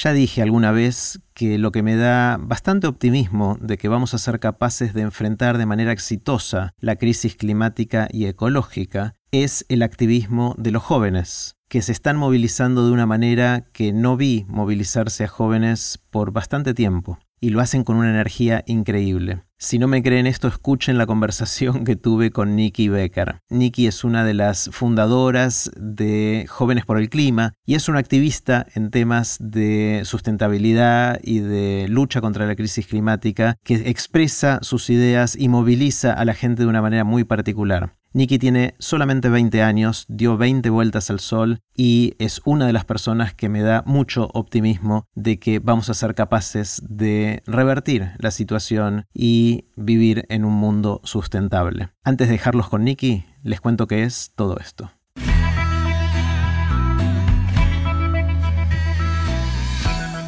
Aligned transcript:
Ya 0.00 0.12
dije 0.12 0.42
alguna 0.42 0.70
vez 0.70 1.18
que 1.34 1.58
lo 1.58 1.72
que 1.72 1.82
me 1.82 1.96
da 1.96 2.36
bastante 2.40 2.86
optimismo 2.86 3.58
de 3.60 3.76
que 3.78 3.88
vamos 3.88 4.14
a 4.14 4.18
ser 4.18 4.38
capaces 4.38 4.94
de 4.94 5.00
enfrentar 5.00 5.58
de 5.58 5.66
manera 5.66 5.90
exitosa 5.90 6.72
la 6.78 6.94
crisis 6.94 7.34
climática 7.34 8.06
y 8.12 8.26
ecológica 8.26 9.16
es 9.32 9.66
el 9.68 9.82
activismo 9.82 10.54
de 10.56 10.70
los 10.70 10.84
jóvenes, 10.84 11.56
que 11.68 11.82
se 11.82 11.90
están 11.90 12.16
movilizando 12.16 12.86
de 12.86 12.92
una 12.92 13.06
manera 13.06 13.64
que 13.72 13.92
no 13.92 14.16
vi 14.16 14.46
movilizarse 14.46 15.24
a 15.24 15.28
jóvenes 15.28 15.98
por 16.10 16.30
bastante 16.30 16.74
tiempo 16.74 17.18
y 17.40 17.50
lo 17.50 17.60
hacen 17.60 17.84
con 17.84 17.96
una 17.96 18.10
energía 18.10 18.64
increíble. 18.66 19.42
Si 19.60 19.80
no 19.80 19.88
me 19.88 20.04
creen 20.04 20.28
esto, 20.28 20.46
escuchen 20.46 20.98
la 20.98 21.06
conversación 21.06 21.84
que 21.84 21.96
tuve 21.96 22.30
con 22.30 22.54
Nikki 22.54 22.88
Becker. 22.88 23.40
Nikki 23.50 23.88
es 23.88 24.04
una 24.04 24.24
de 24.24 24.32
las 24.32 24.70
fundadoras 24.72 25.70
de 25.76 26.46
Jóvenes 26.48 26.84
por 26.84 26.96
el 26.96 27.10
Clima 27.10 27.54
y 27.66 27.74
es 27.74 27.88
una 27.88 27.98
activista 27.98 28.66
en 28.74 28.90
temas 28.90 29.36
de 29.40 30.02
sustentabilidad 30.04 31.18
y 31.24 31.40
de 31.40 31.86
lucha 31.88 32.20
contra 32.20 32.46
la 32.46 32.54
crisis 32.54 32.86
climática 32.86 33.56
que 33.64 33.88
expresa 33.90 34.60
sus 34.62 34.90
ideas 34.90 35.34
y 35.36 35.48
moviliza 35.48 36.12
a 36.12 36.24
la 36.24 36.34
gente 36.34 36.62
de 36.62 36.68
una 36.68 36.82
manera 36.82 37.02
muy 37.02 37.24
particular. 37.24 37.97
Nikki 38.14 38.38
tiene 38.38 38.74
solamente 38.78 39.28
20 39.28 39.62
años, 39.62 40.06
dio 40.08 40.38
20 40.38 40.70
vueltas 40.70 41.10
al 41.10 41.20
sol 41.20 41.60
y 41.76 42.14
es 42.18 42.40
una 42.46 42.66
de 42.66 42.72
las 42.72 42.86
personas 42.86 43.34
que 43.34 43.50
me 43.50 43.60
da 43.60 43.82
mucho 43.84 44.30
optimismo 44.32 45.06
de 45.14 45.38
que 45.38 45.58
vamos 45.58 45.90
a 45.90 45.94
ser 45.94 46.14
capaces 46.14 46.82
de 46.88 47.42
revertir 47.46 48.12
la 48.18 48.30
situación 48.30 49.04
y 49.12 49.66
vivir 49.76 50.24
en 50.30 50.46
un 50.46 50.54
mundo 50.54 51.02
sustentable. 51.04 51.90
Antes 52.02 52.28
de 52.28 52.32
dejarlos 52.32 52.68
con 52.68 52.84
Nikki, 52.84 53.26
les 53.42 53.60
cuento 53.60 53.86
qué 53.86 54.04
es 54.04 54.32
todo 54.34 54.56
esto. 54.58 54.90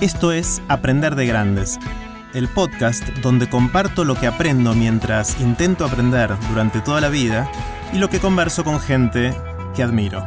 Esto 0.03 0.33
es 0.33 0.63
Aprender 0.69 1.15
de 1.15 1.27
Grandes 1.27 1.79
el 2.35 2.49
podcast 2.49 3.09
donde 3.19 3.49
comparto 3.49 4.05
lo 4.05 4.15
que 4.15 4.27
aprendo 4.27 4.75
mientras 4.75 5.41
intento 5.41 5.85
aprender 5.85 6.31
durante 6.49 6.81
toda 6.81 7.01
la 7.01 7.09
vida 7.09 7.51
y 7.93 7.99
lo 7.99 8.09
que 8.09 8.21
converso 8.21 8.65
con 8.65 8.81
gente 8.81 9.35
que 9.75 9.83
admiro. 9.83 10.25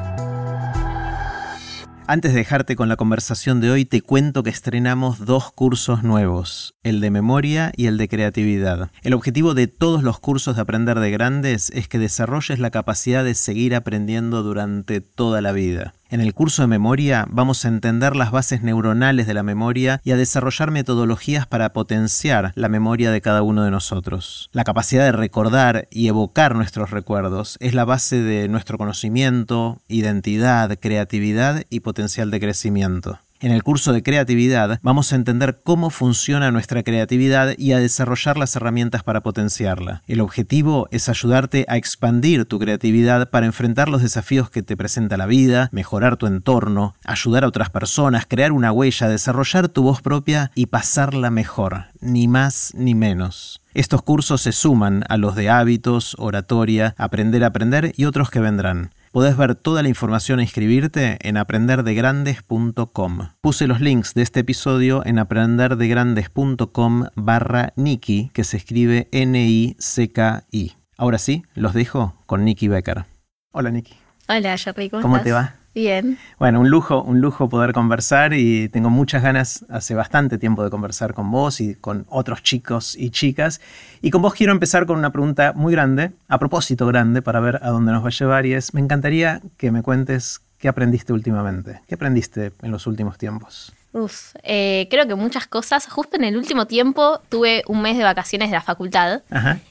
Antes 2.06 2.34
de 2.34 2.40
dejarte 2.40 2.76
con 2.76 2.90
la 2.90 2.98
conversación 2.98 3.62
de 3.62 3.72
hoy, 3.72 3.86
te 3.86 4.02
cuento 4.02 4.44
que 4.44 4.50
estrenamos 4.50 5.26
dos 5.26 5.54
cursos 5.54 6.04
nuevos, 6.04 6.76
el 6.84 7.00
de 7.00 7.10
memoria 7.10 7.72
y 7.78 7.86
el 7.86 7.98
de 7.98 8.10
creatividad. 8.10 8.92
El 9.04 9.14
objetivo 9.14 9.54
de 9.54 9.68
todos 9.68 10.04
los 10.04 10.20
cursos 10.20 10.58
de 10.58 10.62
Aprender 10.64 11.00
de 11.00 11.12
Grandes 11.12 11.70
es 11.70 11.88
que 11.88 12.00
desarrolles 12.00 12.60
la 12.60 12.72
capacidad 12.72 13.24
de 13.24 13.36
seguir 13.36 13.74
aprendiendo 13.74 14.44
durante 14.44 15.00
toda 15.00 15.40
la 15.40 15.54
vida. 15.54 15.94
En 16.10 16.22
el 16.22 16.34
curso 16.34 16.62
de 16.62 16.68
memoria 16.68 17.26
vamos 17.30 17.66
a 17.66 17.70
entender 17.70 18.16
las 18.16 18.32
bases 18.32 18.62
neuronales 18.62 19.26
de 19.26 19.34
la 19.34 19.42
memoria 19.42 20.00
y 20.04 20.12
a 20.12 20.18
desarrollar 20.18 20.70
metodologías 20.70 21.48
para 21.48 21.74
potenciar 21.74 22.52
la 22.56 22.70
memoria 22.70 23.12
de 23.12 23.22
cada 23.22 23.42
uno 23.42 23.64
de 23.64 23.72
nosotros. 23.72 24.50
La 24.52 24.64
capacidad 24.64 25.06
de 25.06 25.12
recordar 25.12 25.88
y 25.90 26.08
evocar 26.08 26.56
nuestros 26.56 26.92
recuerdos 26.92 27.58
es 27.60 27.74
la 27.74 27.86
base 27.86 28.22
de 28.22 28.48
nuestro 28.48 28.78
conocimiento, 28.78 29.82
identidad, 29.88 30.78
creatividad 30.80 31.64
y 31.70 31.80
potencial 31.80 32.30
de 32.30 32.40
crecimiento. 32.40 33.20
En 33.44 33.52
el 33.52 33.62
curso 33.62 33.92
de 33.92 34.04
creatividad 34.04 34.80
vamos 34.84 35.12
a 35.12 35.18
entender 35.18 35.60
cómo 35.66 35.90
funciona 35.90 36.50
nuestra 36.50 36.82
creatividad 36.82 37.56
y 37.58 37.74
a 37.74 37.80
desarrollar 37.80 38.38
las 38.38 38.56
herramientas 38.56 39.04
para 39.04 39.20
potenciarla. 39.20 40.02
El 40.08 40.22
objetivo 40.22 40.88
es 40.92 41.10
ayudarte 41.10 41.66
a 41.68 41.76
expandir 41.76 42.46
tu 42.46 42.58
creatividad 42.58 43.30
para 43.32 43.46
enfrentar 43.46 43.90
los 43.90 44.02
desafíos 44.02 44.50
que 44.50 44.64
te 44.64 44.78
presenta 44.78 45.18
la 45.18 45.26
vida, 45.26 45.68
mejorar 45.74 46.16
tu 46.16 46.26
entorno, 46.26 46.96
ayudar 47.04 47.44
a 47.44 47.50
otras 47.50 47.70
personas, 47.70 48.26
crear 48.26 48.54
una 48.54 48.72
huella, 48.72 49.10
desarrollar 49.10 49.68
tu 49.68 49.84
voz 49.84 50.02
propia 50.02 50.52
y 50.56 50.68
pasarla 50.68 51.30
mejor, 51.30 51.88
ni 52.00 52.30
más 52.30 52.72
ni 52.78 52.96
menos. 52.96 53.60
Estos 53.74 54.04
cursos 54.04 54.40
se 54.40 54.54
suman 54.54 55.04
a 55.10 55.18
los 55.18 55.36
de 55.36 55.50
hábitos, 55.50 56.16
oratoria, 56.18 56.96
aprender 56.98 57.44
a 57.44 57.48
aprender 57.48 57.92
y 57.98 58.06
otros 58.06 58.30
que 58.30 58.40
vendrán. 58.40 58.92
Podés 59.14 59.38
ver 59.38 59.54
toda 59.54 59.84
la 59.84 59.90
información 59.90 60.40
e 60.40 60.42
inscribirte 60.42 61.20
en 61.22 61.38
aprenderdegrandes.com. 61.38 63.30
Puse 63.42 63.68
los 63.68 63.80
links 63.80 64.16
de 64.16 64.24
este 64.24 64.40
episodio 64.40 65.06
en 65.06 65.20
aprenderdegrandes.com 65.20 67.06
barra 67.14 67.74
Nikki, 67.76 68.32
que 68.34 68.44
se 68.44 68.58
escribe 68.58 69.10
N-I-C-K-I. 69.12 70.74
Ahora 70.98 71.20
sí, 71.20 71.44
los 71.54 71.76
dejo 71.76 72.16
con 72.26 72.44
Nikki 72.44 72.68
Becker. 72.68 73.06
Hola 73.52 73.70
Nikki. 73.70 73.94
Hola 74.28 74.58
Jerry, 74.58 74.90
¿cómo, 74.90 75.04
¿Cómo 75.04 75.22
te 75.22 75.32
va? 75.32 75.58
Bien. 75.74 76.20
Bueno, 76.38 76.60
un 76.60 76.70
lujo, 76.70 77.02
un 77.02 77.20
lujo 77.20 77.50
poder 77.50 77.74
conversar 77.74 78.34
y 78.34 78.70
tengo 78.70 78.92
muchas 78.92 79.24
ganas 79.24 79.66
hace 79.70 79.96
bastante 79.96 80.38
tiempo 80.38 80.64
de 80.64 80.70
conversar 80.70 81.16
con 81.16 81.32
vos 81.32 81.60
y 81.62 81.74
con 81.76 82.06
otros 82.10 82.44
chicos 82.44 82.96
y 82.96 83.10
chicas. 83.10 83.60
Y 84.02 84.12
con 84.12 84.22
vos 84.22 84.36
quiero 84.36 84.54
empezar 84.54 84.86
con 84.86 85.00
una 85.00 85.12
pregunta 85.12 85.54
muy 85.56 85.74
grande, 85.74 86.12
a 86.28 86.38
propósito 86.38 86.86
grande, 86.86 87.24
para 87.24 87.40
ver 87.40 87.60
a 87.64 87.70
dónde 87.70 87.92
nos 87.92 88.04
va 88.04 88.10
a 88.10 88.12
llevar 88.12 88.46
y 88.46 88.54
es, 88.54 88.74
me 88.74 88.82
encantaría 88.82 89.42
que 89.58 89.72
me 89.72 89.82
cuentes 89.82 90.42
qué 90.60 90.68
aprendiste 90.68 91.12
últimamente, 91.12 91.82
qué 91.88 91.96
aprendiste 91.96 92.52
en 92.62 92.72
los 92.72 92.86
últimos 92.86 93.18
tiempos. 93.18 93.74
Uf, 93.94 94.36
eh, 94.44 94.88
creo 94.90 95.08
que 95.08 95.16
muchas 95.16 95.48
cosas. 95.48 95.88
Justo 95.88 96.18
en 96.18 96.24
el 96.24 96.38
último 96.38 96.68
tiempo 96.68 97.20
tuve 97.30 97.64
un 97.68 97.82
mes 97.82 97.98
de 97.98 98.04
vacaciones 98.04 98.50
de 98.50 98.56
la 98.56 98.62
facultad 98.62 99.22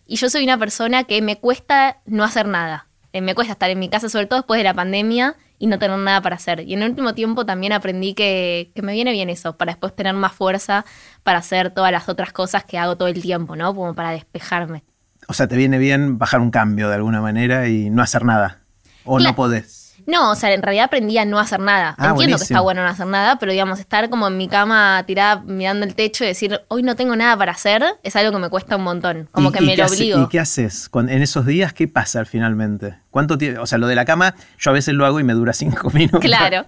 y 0.06 0.16
yo 0.16 0.28
soy 0.28 0.44
una 0.44 0.58
persona 0.58 1.04
que 1.04 1.22
me 1.22 1.38
cuesta 1.38 1.98
no 2.06 2.24
hacer 2.24 2.46
nada. 2.46 2.86
Eh, 3.12 3.20
me 3.20 3.34
cuesta 3.34 3.52
estar 3.52 3.70
en 3.70 3.78
mi 3.78 3.88
casa, 3.88 4.08
sobre 4.08 4.26
todo 4.26 4.40
después 4.40 4.58
de 4.58 4.64
la 4.64 4.74
pandemia 4.74 5.36
y 5.62 5.68
no 5.68 5.78
tener 5.78 5.96
nada 5.96 6.20
para 6.20 6.34
hacer. 6.34 6.58
Y 6.66 6.74
en 6.74 6.82
el 6.82 6.90
último 6.90 7.14
tiempo 7.14 7.46
también 7.46 7.72
aprendí 7.72 8.14
que, 8.14 8.72
me 8.82 8.94
viene 8.94 9.12
bien 9.12 9.30
eso, 9.30 9.56
para 9.56 9.70
después 9.70 9.94
tener 9.94 10.12
más 10.12 10.32
fuerza 10.32 10.84
para 11.22 11.38
hacer 11.38 11.70
todas 11.70 11.92
las 11.92 12.08
otras 12.08 12.32
cosas 12.32 12.64
que 12.64 12.78
hago 12.78 12.96
todo 12.96 13.06
el 13.06 13.22
tiempo, 13.22 13.54
¿no? 13.54 13.72
Como 13.72 13.94
para 13.94 14.10
despejarme. 14.10 14.82
O 15.28 15.34
sea, 15.34 15.46
te 15.46 15.56
viene 15.56 15.78
bien 15.78 16.18
bajar 16.18 16.40
un 16.40 16.50
cambio 16.50 16.88
de 16.88 16.96
alguna 16.96 17.20
manera 17.20 17.68
y 17.68 17.90
no 17.90 18.02
hacer 18.02 18.24
nada. 18.24 18.62
O 19.04 19.20
no 19.20 19.36
podés. 19.36 19.81
No, 20.06 20.30
o 20.30 20.34
sea, 20.34 20.52
en 20.52 20.62
realidad 20.62 20.86
aprendí 20.86 21.18
a 21.18 21.24
no 21.24 21.38
hacer 21.38 21.60
nada. 21.60 21.94
Ah, 21.98 22.10
Entiendo 22.10 22.36
que 22.36 22.44
está 22.44 22.60
bueno 22.60 22.82
no 22.82 22.88
hacer 22.88 23.06
nada, 23.06 23.38
pero 23.38 23.52
digamos, 23.52 23.78
estar 23.78 24.08
como 24.10 24.28
en 24.28 24.36
mi 24.36 24.48
cama 24.48 25.02
tirada 25.06 25.42
mirando 25.46 25.86
el 25.86 25.94
techo 25.94 26.24
y 26.24 26.28
decir, 26.28 26.60
hoy 26.68 26.82
no 26.82 26.96
tengo 26.96 27.16
nada 27.16 27.36
para 27.36 27.52
hacer, 27.52 27.84
es 28.02 28.16
algo 28.16 28.32
que 28.32 28.38
me 28.38 28.48
cuesta 28.50 28.76
un 28.76 28.84
montón. 28.84 29.28
Como 29.32 29.52
que 29.52 29.60
me 29.60 29.76
lo 29.76 29.86
obligo. 29.86 30.22
¿Y 30.22 30.28
qué 30.28 30.40
haces? 30.40 30.90
en 30.94 31.22
esos 31.22 31.46
días, 31.46 31.72
¿qué 31.72 31.88
pasa 31.88 32.24
finalmente? 32.24 32.96
¿Cuánto 33.10 33.36
tiempo? 33.38 33.62
O 33.62 33.66
sea, 33.66 33.78
lo 33.78 33.86
de 33.86 33.94
la 33.94 34.04
cama, 34.04 34.34
yo 34.58 34.70
a 34.70 34.74
veces 34.74 34.94
lo 34.94 35.04
hago 35.04 35.20
y 35.20 35.24
me 35.24 35.34
dura 35.34 35.52
cinco 35.52 35.90
minutos. 35.94 36.20
Claro. 36.20 36.66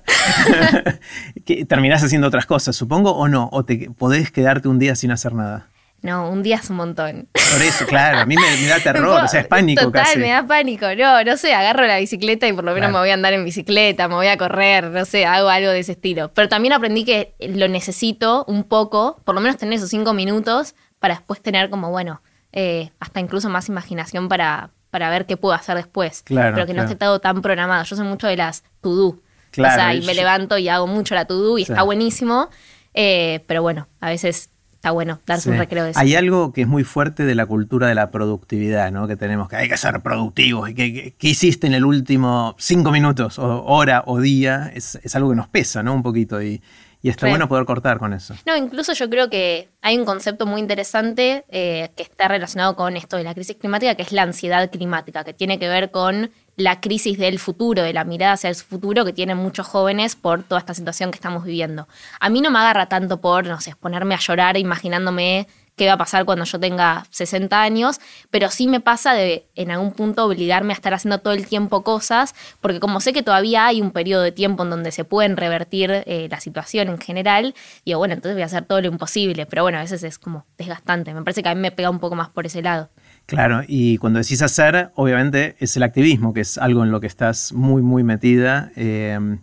¿Terminás 1.68 2.02
haciendo 2.02 2.28
otras 2.28 2.46
cosas, 2.46 2.76
supongo, 2.76 3.12
o 3.12 3.28
no? 3.28 3.48
¿O 3.52 3.64
te 3.64 3.90
podés 3.96 4.30
quedarte 4.30 4.68
un 4.68 4.78
día 4.78 4.94
sin 4.94 5.10
hacer 5.10 5.34
nada? 5.34 5.68
No, 6.04 6.28
un 6.28 6.42
día 6.42 6.56
es 6.56 6.68
un 6.68 6.76
montón. 6.76 7.28
Por 7.32 7.62
eso, 7.62 7.86
claro, 7.86 8.18
a 8.18 8.26
mí 8.26 8.36
me, 8.36 8.66
da 8.66 8.78
terror, 8.82 9.24
o 9.24 9.26
sea, 9.26 9.40
es 9.40 9.46
pánico 9.46 9.84
total, 9.84 10.18
me 10.18 10.28
da 10.28 10.46
pánico. 10.46 10.84
No, 10.94 11.24
no 11.24 11.36
sé, 11.38 11.54
agarro 11.54 11.86
la 11.86 11.96
bicicleta 11.96 12.46
y 12.46 12.52
por 12.52 12.62
lo 12.62 12.74
menos 12.74 12.92
me 12.92 12.98
voy 12.98 13.08
a 13.08 13.14
andar 13.14 13.32
en 13.32 13.42
bicicleta, 13.42 14.06
me 14.06 14.14
voy 14.14 14.26
a 14.26 14.36
correr, 14.36 14.90
no 14.90 15.06
sé, 15.06 15.24
hago 15.24 15.48
algo 15.48 15.70
de 15.70 15.78
ese 15.78 15.92
estilo. 15.92 16.30
Pero 16.34 16.50
también 16.50 16.74
aprendí 16.74 17.06
que 17.06 17.32
lo 17.40 17.68
necesito 17.68 18.44
un 18.48 18.64
poco, 18.64 19.18
por 19.24 19.34
lo 19.34 19.40
menos 19.40 19.56
tener 19.56 19.78
esos 19.78 19.88
cinco 19.88 20.12
minutos 20.12 20.74
para 20.98 21.14
después 21.14 21.40
tener 21.40 21.70
como, 21.70 21.90
bueno, 21.90 22.20
eh, 22.52 22.90
hasta 23.00 23.20
incluso 23.20 23.48
más 23.48 23.70
imaginación 23.70 24.28
para, 24.28 24.72
para 24.90 25.08
ver 25.08 25.24
qué 25.24 25.38
puedo 25.38 25.54
hacer 25.54 25.74
después. 25.74 26.20
Claro, 26.20 26.54
pero 26.54 26.66
que 26.66 26.74
no 26.74 26.82
esté 26.82 26.96
todo 26.96 27.18
tan 27.18 27.40
programado. 27.40 27.82
Yo 27.84 27.96
soy 27.96 28.06
mucho 28.06 28.26
de 28.26 28.36
las 28.36 28.62
to-do. 28.82 29.22
Claro, 29.52 29.72
o 29.72 29.76
sea, 29.76 29.94
y 29.94 30.02
me 30.02 30.12
levanto 30.12 30.58
y 30.58 30.68
hago 30.68 30.86
mucho 30.86 31.14
la 31.14 31.24
to-do 31.24 31.56
y 31.56 31.62
está 31.62 31.82
buenísimo. 31.82 32.50
Eh, 32.92 33.42
pero 33.46 33.62
bueno, 33.62 33.88
a 34.00 34.10
veces 34.10 34.50
está 34.84 34.90
bueno 34.90 35.18
darse 35.24 35.48
un 35.48 35.56
recreo 35.56 35.84
de 35.84 35.90
eso. 35.92 35.98
Hay 36.00 36.14
algo 36.14 36.52
que 36.52 36.60
es 36.60 36.68
muy 36.68 36.84
fuerte 36.84 37.24
de 37.24 37.34
la 37.34 37.46
cultura 37.46 37.88
de 37.88 37.94
la 37.94 38.10
productividad, 38.10 38.92
¿no? 38.92 39.08
Que 39.08 39.16
tenemos 39.16 39.48
que 39.48 39.56
hay 39.56 39.66
que 39.66 39.78
ser 39.78 40.02
productivos. 40.02 40.68
¿Qué, 40.74 41.14
hiciste 41.20 41.66
en 41.66 41.72
el 41.72 41.86
último 41.86 42.54
cinco 42.58 42.90
minutos, 42.90 43.38
o 43.38 43.64
hora, 43.64 44.02
o 44.06 44.20
día? 44.20 44.70
Es, 44.74 44.98
algo 45.14 45.30
que 45.30 45.36
nos 45.36 45.48
pesa, 45.48 45.82
¿no? 45.82 45.94
Un 45.94 46.02
poquito. 46.02 46.42
Y, 46.42 46.60
y 47.00 47.08
está 47.08 47.28
bueno 47.28 47.48
poder 47.48 47.64
cortar 47.64 47.98
con 47.98 48.12
eso. 48.12 48.34
No, 48.44 48.54
incluso 48.58 48.92
yo 48.92 49.08
creo 49.08 49.30
que 49.30 49.70
hay 49.80 49.96
un 49.96 50.04
concepto 50.04 50.44
muy 50.44 50.60
interesante 50.60 51.46
eh, 51.48 51.90
que 51.96 52.02
está 52.02 52.28
relacionado 52.28 52.76
con 52.76 52.98
esto 52.98 53.16
de 53.16 53.24
la 53.24 53.32
crisis 53.32 53.56
climática, 53.56 53.94
que 53.94 54.02
es 54.02 54.12
la 54.12 54.22
ansiedad 54.22 54.70
climática, 54.70 55.24
que 55.24 55.32
tiene 55.32 55.58
que 55.58 55.68
ver 55.68 55.90
con 55.92 56.30
la 56.56 56.80
crisis 56.80 57.18
del 57.18 57.38
futuro, 57.38 57.82
de 57.82 57.92
la 57.92 58.04
mirada 58.04 58.34
hacia 58.34 58.50
el 58.50 58.56
futuro 58.56 59.04
que 59.04 59.12
tienen 59.12 59.38
muchos 59.38 59.66
jóvenes 59.66 60.16
por 60.16 60.42
toda 60.42 60.60
esta 60.60 60.74
situación 60.74 61.10
que 61.10 61.16
estamos 61.16 61.44
viviendo. 61.44 61.88
A 62.20 62.28
mí 62.30 62.40
no 62.40 62.50
me 62.50 62.58
agarra 62.58 62.86
tanto 62.86 63.20
por, 63.20 63.46
no 63.46 63.60
sé, 63.60 63.74
ponerme 63.76 64.14
a 64.14 64.18
llorar 64.18 64.56
imaginándome 64.56 65.48
qué 65.76 65.88
va 65.88 65.94
a 65.94 65.98
pasar 65.98 66.24
cuando 66.24 66.44
yo 66.44 66.60
tenga 66.60 67.04
60 67.10 67.60
años, 67.60 68.00
pero 68.30 68.50
sí 68.50 68.68
me 68.68 68.80
pasa 68.80 69.12
de 69.14 69.48
en 69.54 69.70
algún 69.70 69.92
punto 69.92 70.24
obligarme 70.24 70.72
a 70.72 70.76
estar 70.76 70.94
haciendo 70.94 71.18
todo 71.18 71.34
el 71.34 71.46
tiempo 71.46 71.82
cosas, 71.82 72.34
porque 72.60 72.80
como 72.80 73.00
sé 73.00 73.12
que 73.12 73.22
todavía 73.22 73.66
hay 73.66 73.80
un 73.80 73.90
periodo 73.90 74.22
de 74.22 74.32
tiempo 74.32 74.62
en 74.62 74.70
donde 74.70 74.92
se 74.92 75.04
pueden 75.04 75.36
revertir 75.36 75.90
eh, 76.06 76.28
la 76.30 76.40
situación 76.40 76.88
en 76.88 76.98
general, 76.98 77.54
digo, 77.84 77.98
bueno, 77.98 78.14
entonces 78.14 78.36
voy 78.36 78.42
a 78.42 78.46
hacer 78.46 78.64
todo 78.64 78.80
lo 78.80 78.88
imposible, 78.88 79.46
pero 79.46 79.62
bueno, 79.62 79.78
a 79.78 79.82
veces 79.82 80.02
es 80.04 80.18
como 80.18 80.46
desgastante, 80.56 81.12
me 81.12 81.22
parece 81.22 81.42
que 81.42 81.48
a 81.48 81.54
mí 81.54 81.60
me 81.60 81.72
pega 81.72 81.90
un 81.90 81.98
poco 81.98 82.14
más 82.14 82.28
por 82.28 82.46
ese 82.46 82.62
lado. 82.62 82.90
Claro, 83.26 83.62
y 83.66 83.96
cuando 83.98 84.18
decís 84.18 84.42
hacer, 84.42 84.90
obviamente 84.96 85.56
es 85.58 85.76
el 85.76 85.82
activismo, 85.82 86.34
que 86.34 86.42
es 86.42 86.58
algo 86.58 86.84
en 86.84 86.90
lo 86.90 87.00
que 87.00 87.06
estás 87.06 87.52
muy, 87.52 87.80
muy 87.80 88.04
metida. 88.04 88.70
Eh, 88.76 89.38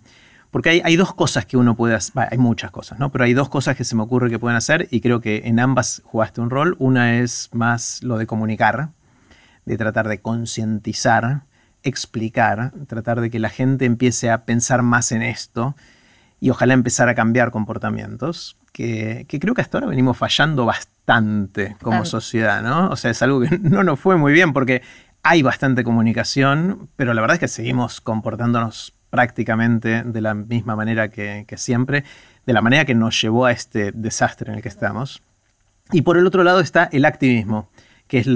Porque 0.51 0.81
hay, 0.83 0.95
dos 0.97 1.13
cosas 1.13 1.45
que 1.45 1.57
uno 1.57 1.75
puede 1.75 1.95
hacer, 1.95 2.27
hay 2.29 2.37
muchas 2.37 2.71
cosas, 2.71 2.99
¿no? 2.99 3.11
Pero 3.11 3.23
hay 3.23 3.33
dos 3.33 3.49
cosas 3.49 3.75
que 3.77 3.83
se 3.83 3.95
me 3.95 4.03
ocurre 4.03 4.29
que 4.29 4.37
pueden 4.37 4.57
hacer 4.57 4.87
y 4.91 5.01
creo 5.01 5.21
que 5.21 5.43
en 5.45 5.59
ambas 5.59 6.01
jugaste 6.05 6.41
un 6.41 6.49
rol. 6.49 6.75
Una 6.77 7.19
es 7.19 7.49
más 7.53 8.03
lo 8.03 8.17
de 8.17 8.27
comunicar, 8.27 8.89
de 9.65 9.77
tratar 9.77 10.07
de 10.09 10.19
concientizar, 10.21 11.43
explicar, 11.83 12.73
tratar 12.87 13.21
de 13.21 13.29
que 13.29 13.39
la 13.39 13.49
gente 13.49 13.85
empiece 13.85 14.29
a 14.29 14.43
pensar 14.45 14.81
más 14.83 15.11
en 15.11 15.21
esto 15.21 15.75
y 16.39 16.49
ojalá 16.49 16.73
empezar 16.73 17.07
a 17.07 17.15
cambiar 17.15 17.51
comportamientos, 17.51 18.57
que, 18.73 19.25
creo 19.39 19.53
que 19.53 19.61
hasta 19.61 19.77
ahora 19.77 19.87
venimos 19.87 20.17
fallando 20.17 20.65
bastante 20.65 20.90
como 21.81 22.05
sociedad, 22.05 22.61
¿no? 22.61 22.89
O 22.89 22.95
sea, 22.95 23.11
es 23.11 23.21
algo 23.21 23.41
que 23.41 23.57
no 23.61 23.83
nos 23.83 23.99
fue 23.99 24.17
muy 24.17 24.33
bien 24.33 24.53
porque 24.53 24.81
hay 25.23 25.41
bastante 25.41 25.83
comunicación, 25.83 26.89
pero 26.95 27.13
la 27.13 27.21
verdad 27.21 27.35
es 27.35 27.39
que 27.39 27.47
seguimos 27.47 28.01
comportándonos 28.01 28.93
prácticamente 29.09 30.03
de 30.03 30.21
la 30.21 30.33
misma 30.33 30.75
manera 30.75 31.09
que, 31.09 31.45
siempre, 31.57 32.03
de 32.45 32.53
la 32.53 32.61
manera 32.61 32.85
que 32.85 32.95
nos 32.95 33.21
llevó 33.21 33.45
a 33.45 33.51
este 33.51 33.91
desastre 33.91 34.51
en 34.51 34.57
el 34.57 34.63
que 34.63 34.69
estamos. 34.69 35.21
Y 35.91 36.01
por 36.01 36.17
el 36.17 36.25
otro 36.25 36.43
lado 36.43 36.61
está 36.61 36.85
el 36.91 37.05
activismo, 37.05 37.69
que 38.07 38.19
es 38.19 38.27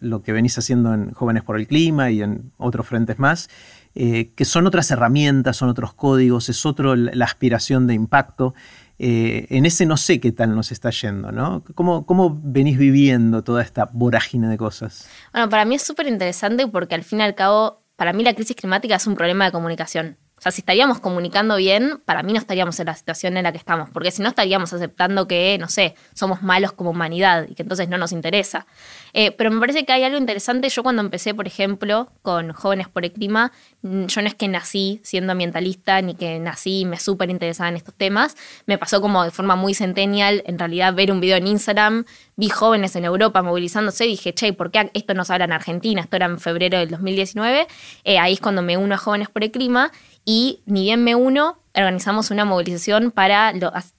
lo 0.00 0.22
que 0.22 0.32
venís 0.32 0.56
haciendo 0.58 0.92
en 0.94 1.10
Jóvenes 1.12 1.42
por 1.42 1.58
el 1.58 1.66
Clima 1.66 2.10
y 2.10 2.22
en 2.22 2.52
otros 2.58 2.86
frentes 2.86 3.18
más, 3.18 3.48
eh, 3.94 4.30
que 4.36 4.44
son 4.44 4.66
otras 4.66 4.90
herramientas, 4.90 5.56
son 5.56 5.70
otros 5.70 5.94
códigos, 5.94 6.48
es 6.48 6.64
otro 6.64 6.94
la 6.94 7.24
aspiración 7.24 7.86
de 7.86 7.94
impacto. 7.94 8.54
Eh, 9.02 9.46
en 9.48 9.64
ese 9.64 9.86
no 9.86 9.96
sé 9.96 10.20
qué 10.20 10.30
tal 10.30 10.54
nos 10.54 10.72
está 10.72 10.90
yendo, 10.90 11.32
¿no? 11.32 11.64
¿Cómo, 11.74 12.04
¿Cómo 12.04 12.38
venís 12.44 12.76
viviendo 12.76 13.42
toda 13.42 13.62
esta 13.62 13.88
vorágine 13.94 14.46
de 14.46 14.58
cosas? 14.58 15.08
Bueno, 15.32 15.48
para 15.48 15.64
mí 15.64 15.76
es 15.76 15.82
súper 15.82 16.06
interesante 16.06 16.66
porque 16.66 16.96
al 16.96 17.02
fin 17.02 17.20
y 17.20 17.22
al 17.22 17.34
cabo, 17.34 17.82
para 17.96 18.12
mí 18.12 18.22
la 18.22 18.34
crisis 18.34 18.54
climática 18.54 18.96
es 18.96 19.06
un 19.06 19.14
problema 19.14 19.46
de 19.46 19.52
comunicación. 19.52 20.18
O 20.40 20.42
sea, 20.42 20.52
si 20.52 20.62
estaríamos 20.62 21.00
comunicando 21.00 21.56
bien, 21.56 22.00
para 22.06 22.22
mí 22.22 22.32
no 22.32 22.38
estaríamos 22.38 22.80
en 22.80 22.86
la 22.86 22.94
situación 22.94 23.36
en 23.36 23.42
la 23.42 23.52
que 23.52 23.58
estamos, 23.58 23.90
porque 23.90 24.10
si 24.10 24.22
no 24.22 24.30
estaríamos 24.30 24.72
aceptando 24.72 25.28
que, 25.28 25.58
no 25.60 25.68
sé, 25.68 25.94
somos 26.14 26.42
malos 26.42 26.72
como 26.72 26.88
humanidad 26.90 27.46
y 27.46 27.54
que 27.54 27.62
entonces 27.62 27.90
no 27.90 27.98
nos 27.98 28.10
interesa. 28.12 28.66
Eh, 29.12 29.32
pero 29.32 29.50
me 29.50 29.60
parece 29.60 29.84
que 29.84 29.92
hay 29.92 30.02
algo 30.02 30.16
interesante. 30.16 30.70
Yo 30.70 30.82
cuando 30.82 31.02
empecé, 31.02 31.34
por 31.34 31.46
ejemplo, 31.46 32.10
con 32.22 32.54
Jóvenes 32.54 32.88
por 32.88 33.04
el 33.04 33.12
Clima, 33.12 33.52
mm, 33.82 34.06
yo 34.06 34.22
no 34.22 34.28
es 34.28 34.34
que 34.34 34.48
nací 34.48 35.02
siendo 35.04 35.32
ambientalista 35.32 36.00
ni 36.00 36.14
que 36.14 36.38
nací 36.38 36.80
y 36.80 36.84
me 36.86 36.98
súper 36.98 37.28
interesaba 37.28 37.68
en 37.68 37.76
estos 37.76 37.94
temas. 37.94 38.34
Me 38.64 38.78
pasó 38.78 39.02
como 39.02 39.22
de 39.24 39.32
forma 39.32 39.56
muy 39.56 39.74
centennial, 39.74 40.42
en 40.46 40.58
realidad, 40.58 40.94
ver 40.94 41.12
un 41.12 41.20
video 41.20 41.36
en 41.36 41.48
Instagram, 41.48 42.06
vi 42.36 42.48
jóvenes 42.48 42.96
en 42.96 43.04
Europa 43.04 43.42
movilizándose 43.42 44.06
y 44.06 44.12
dije, 44.12 44.32
che, 44.32 44.54
¿por 44.54 44.70
qué 44.70 44.90
esto 44.94 45.12
no 45.12 45.26
se 45.26 45.34
habla 45.34 45.44
en 45.44 45.52
Argentina? 45.52 46.00
Esto 46.00 46.16
era 46.16 46.24
en 46.24 46.38
febrero 46.38 46.78
del 46.78 46.88
2019. 46.88 47.66
Eh, 48.04 48.18
ahí 48.18 48.32
es 48.32 48.40
cuando 48.40 48.62
me 48.62 48.78
uno 48.78 48.94
a 48.94 48.98
Jóvenes 48.98 49.28
por 49.28 49.44
el 49.44 49.50
Clima 49.50 49.92
y 50.24 50.60
ni 50.66 50.82
bien 50.82 51.02
me 51.02 51.14
uno, 51.14 51.58
organizamos 51.74 52.30
una 52.30 52.44
movilización 52.44 53.10
para 53.10 53.52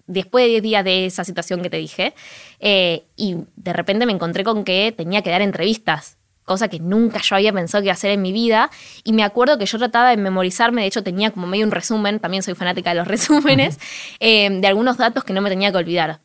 después 0.08 0.46
de 0.46 0.50
10 0.50 0.64
días 0.64 0.84
de 0.84 1.06
esa 1.06 1.24
situación 1.24 1.62
que 1.62 1.70
te 1.70 1.78
dije. 1.78 2.14
Eh, 2.60 3.06
y 3.16 3.38
de 3.56 3.74
repente 3.74 4.06
me 4.06 4.12
encontré 4.12 4.44
con 4.44 4.64
que 4.64 4.94
tenía 4.96 5.22
que 5.22 5.30
dar 5.30 5.42
entrevistas, 5.42 6.18
cosa 6.44 6.68
que 6.68 6.80
nunca 6.80 7.20
yo 7.22 7.36
había 7.36 7.54
pensado 7.54 7.82
que 7.82 7.88
iba 7.88 7.94
a 7.94 7.96
hacer 7.96 8.12
en 8.12 8.22
mi 8.22 8.32
vida. 8.32 8.70
Y 9.04 9.14
me 9.14 9.24
acuerdo 9.24 9.58
que 9.58 9.66
yo 9.66 9.78
trataba 9.78 10.10
de 10.10 10.18
memorizarme, 10.18 10.82
de 10.82 10.88
hecho 10.88 11.04
tenía 11.04 11.32
como 11.32 11.48
medio 11.48 11.66
un 11.66 11.72
resumen, 11.72 12.20
también 12.20 12.44
soy 12.44 12.56
fanática 12.56 12.92
de 12.92 12.98
los 12.98 13.08
resúmenes, 13.08 13.80
eh, 14.20 14.50
de 14.50 14.68
algunos 14.68 14.98
datos 14.98 15.24
que 15.24 15.34
no 15.34 15.42
me 15.42 15.50
tenía 15.50 15.72
que 15.72 15.78
olvidar. 15.78 16.20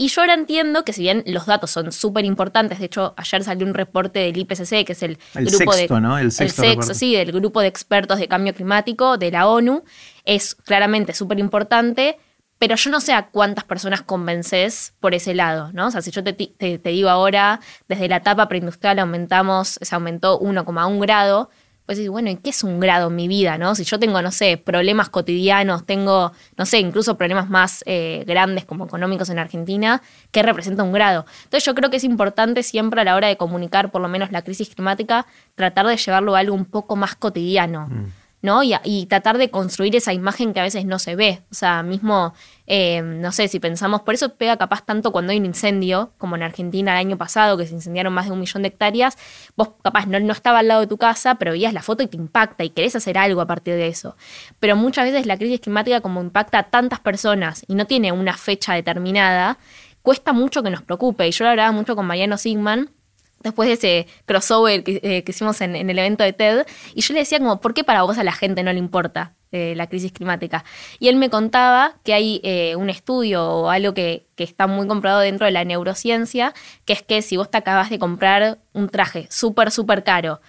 Y 0.00 0.06
yo 0.10 0.20
ahora 0.20 0.34
entiendo 0.34 0.84
que 0.84 0.92
si 0.92 1.02
bien 1.02 1.24
los 1.26 1.46
datos 1.46 1.72
son 1.72 1.90
súper 1.90 2.24
importantes, 2.24 2.78
de 2.78 2.84
hecho 2.84 3.14
ayer 3.16 3.42
salió 3.42 3.66
un 3.66 3.74
reporte 3.74 4.20
del 4.20 4.36
IPCC, 4.36 4.86
que 4.86 4.92
es 4.92 5.02
el, 5.02 5.18
grupo 5.34 5.72
sexto, 5.72 5.96
de... 5.96 6.00
¿no? 6.00 6.16
El 6.18 6.30
sexto, 6.30 6.94
sí, 6.94 7.16
del 7.16 7.32
grupo 7.32 7.60
de 7.60 7.66
expertos 7.66 8.20
de 8.20 8.28
cambio 8.28 8.54
climático 8.54 9.18
de 9.18 9.32
la 9.32 9.48
ONU, 9.48 9.82
es 10.24 10.54
claramente 10.54 11.14
súper 11.14 11.40
importante, 11.40 12.16
pero 12.60 12.76
yo 12.76 12.90
no 12.92 13.00
sé 13.00 13.12
a 13.12 13.26
cuántas 13.30 13.64
personas 13.64 14.02
convences 14.02 14.94
por 15.00 15.16
ese 15.16 15.34
lado, 15.34 15.72
¿no? 15.72 15.88
O 15.88 15.90
sea, 15.90 16.00
si 16.00 16.12
yo 16.12 16.22
te, 16.22 16.32
te 16.32 16.88
digo 16.90 17.08
ahora, 17.08 17.58
desde 17.88 18.08
la 18.08 18.18
etapa 18.18 18.48
preindustrial 18.48 19.00
aumentamos, 19.00 19.80
se 19.82 19.94
aumentó 19.96 20.38
1,1 20.38 21.00
grado, 21.00 21.50
pues 21.88 22.06
bueno, 22.10 22.28
¿y 22.28 22.36
qué 22.36 22.50
es 22.50 22.64
un 22.64 22.80
grado 22.80 23.08
en 23.08 23.16
mi 23.16 23.28
vida, 23.28 23.56
no? 23.56 23.74
Si 23.74 23.82
yo 23.82 23.98
tengo, 23.98 24.20
no 24.20 24.30
sé, 24.30 24.58
problemas 24.58 25.08
cotidianos, 25.08 25.86
tengo, 25.86 26.32
no 26.58 26.66
sé, 26.66 26.80
incluso 26.80 27.16
problemas 27.16 27.48
más 27.48 27.82
eh, 27.86 28.24
grandes 28.26 28.66
como 28.66 28.84
económicos 28.84 29.30
en 29.30 29.38
Argentina, 29.38 30.02
¿qué 30.30 30.42
representa 30.42 30.82
un 30.82 30.92
grado? 30.92 31.24
Entonces 31.44 31.64
yo 31.64 31.74
creo 31.74 31.88
que 31.88 31.96
es 31.96 32.04
importante 32.04 32.62
siempre 32.62 33.00
a 33.00 33.04
la 33.04 33.16
hora 33.16 33.28
de 33.28 33.38
comunicar 33.38 33.90
por 33.90 34.02
lo 34.02 34.08
menos 34.08 34.30
la 34.32 34.42
crisis 34.42 34.68
climática, 34.68 35.24
tratar 35.54 35.86
de 35.86 35.96
llevarlo 35.96 36.36
a 36.36 36.40
algo 36.40 36.54
un 36.54 36.66
poco 36.66 36.94
más 36.94 37.14
cotidiano. 37.14 37.88
Mm. 37.88 38.12
¿No? 38.40 38.62
Y, 38.62 39.06
tratar 39.06 39.38
de 39.38 39.50
construir 39.50 39.96
esa 39.96 40.12
imagen 40.12 40.52
que 40.52 40.60
a 40.60 40.62
veces 40.62 40.84
no 40.84 40.98
se 40.98 41.16
ve. 41.16 41.42
O 41.50 41.54
sea, 41.54 41.82
mismo, 41.82 42.34
eh, 42.66 43.02
no 43.02 43.32
sé, 43.32 43.48
si 43.48 43.58
pensamos, 43.58 44.02
por 44.02 44.14
eso 44.14 44.34
pega 44.34 44.56
capaz 44.56 44.84
tanto 44.84 45.10
cuando 45.12 45.32
hay 45.32 45.38
un 45.38 45.46
incendio, 45.46 46.12
como 46.18 46.36
en 46.36 46.42
Argentina 46.42 46.92
el 46.92 47.06
año 47.06 47.18
pasado, 47.18 47.56
que 47.56 47.66
se 47.66 47.74
incendiaron 47.74 48.12
más 48.12 48.26
de 48.26 48.32
un 48.32 48.40
millón 48.40 48.62
de 48.62 48.68
hectáreas, 48.68 49.16
vos 49.56 49.70
capaz 49.82 50.06
no, 50.06 50.20
no 50.20 50.32
estaba 50.32 50.60
al 50.60 50.68
lado 50.68 50.82
de 50.82 50.86
tu 50.86 50.98
casa, 50.98 51.34
pero 51.36 51.52
veías 51.52 51.72
la 51.72 51.82
foto 51.82 52.02
y 52.02 52.06
te 52.06 52.16
impacta 52.16 52.64
y 52.64 52.70
querés 52.70 52.94
hacer 52.94 53.18
algo 53.18 53.40
a 53.40 53.46
partir 53.46 53.74
de 53.74 53.88
eso. 53.88 54.16
Pero 54.60 54.76
muchas 54.76 55.04
veces 55.04 55.26
la 55.26 55.36
crisis 55.36 55.60
climática, 55.60 56.00
como 56.00 56.20
impacta 56.20 56.58
a 56.60 56.62
tantas 56.64 57.00
personas 57.00 57.64
y 57.66 57.74
no 57.74 57.86
tiene 57.86 58.12
una 58.12 58.36
fecha 58.36 58.74
determinada, 58.74 59.58
cuesta 60.02 60.32
mucho 60.32 60.62
que 60.62 60.70
nos 60.70 60.82
preocupe. 60.82 61.26
Y 61.26 61.32
yo 61.32 61.44
lo 61.44 61.50
hablaba 61.50 61.72
mucho 61.72 61.96
con 61.96 62.06
Mariano 62.06 62.38
Sigman, 62.38 62.90
después 63.42 63.68
de 63.68 63.74
ese 63.74 64.06
crossover 64.26 64.82
que, 64.84 65.00
eh, 65.02 65.24
hicimos 65.26 65.60
en, 65.60 65.76
el 65.76 65.98
evento 65.98 66.24
de 66.24 66.32
TED, 66.32 66.66
y 66.94 67.00
yo 67.00 67.14
le 67.14 67.20
decía 67.20 67.38
como, 67.38 67.60
¿por 67.60 67.74
qué 67.74 67.84
para 67.84 68.02
vos 68.02 68.18
a 68.18 68.24
la 68.24 68.32
gente 68.32 68.62
no 68.62 68.72
le 68.72 68.78
importa 68.78 69.34
eh, 69.52 69.74
la 69.76 69.86
crisis 69.86 70.12
climática? 70.12 70.64
Y 70.98 71.08
él 71.08 71.16
me 71.16 71.30
contaba 71.30 71.96
que 72.04 72.14
hay 72.14 72.40
eh, 72.44 72.76
un 72.76 72.90
estudio 72.90 73.44
o 73.44 73.70
algo 73.70 73.94
que, 73.94 74.26
que, 74.34 74.44
está 74.44 74.66
muy 74.66 74.86
comprado 74.86 75.20
dentro 75.20 75.46
de 75.46 75.52
la 75.52 75.64
neurociencia, 75.64 76.54
que 76.84 76.92
es 76.92 77.02
que 77.02 77.22
si 77.22 77.36
vos 77.36 77.50
te 77.50 77.58
acabas 77.58 77.90
de 77.90 77.98
comprar 77.98 78.58
un 78.72 78.88
traje 78.88 79.26
súper, 79.30 79.70
súper 79.70 80.04
caro, 80.04 80.40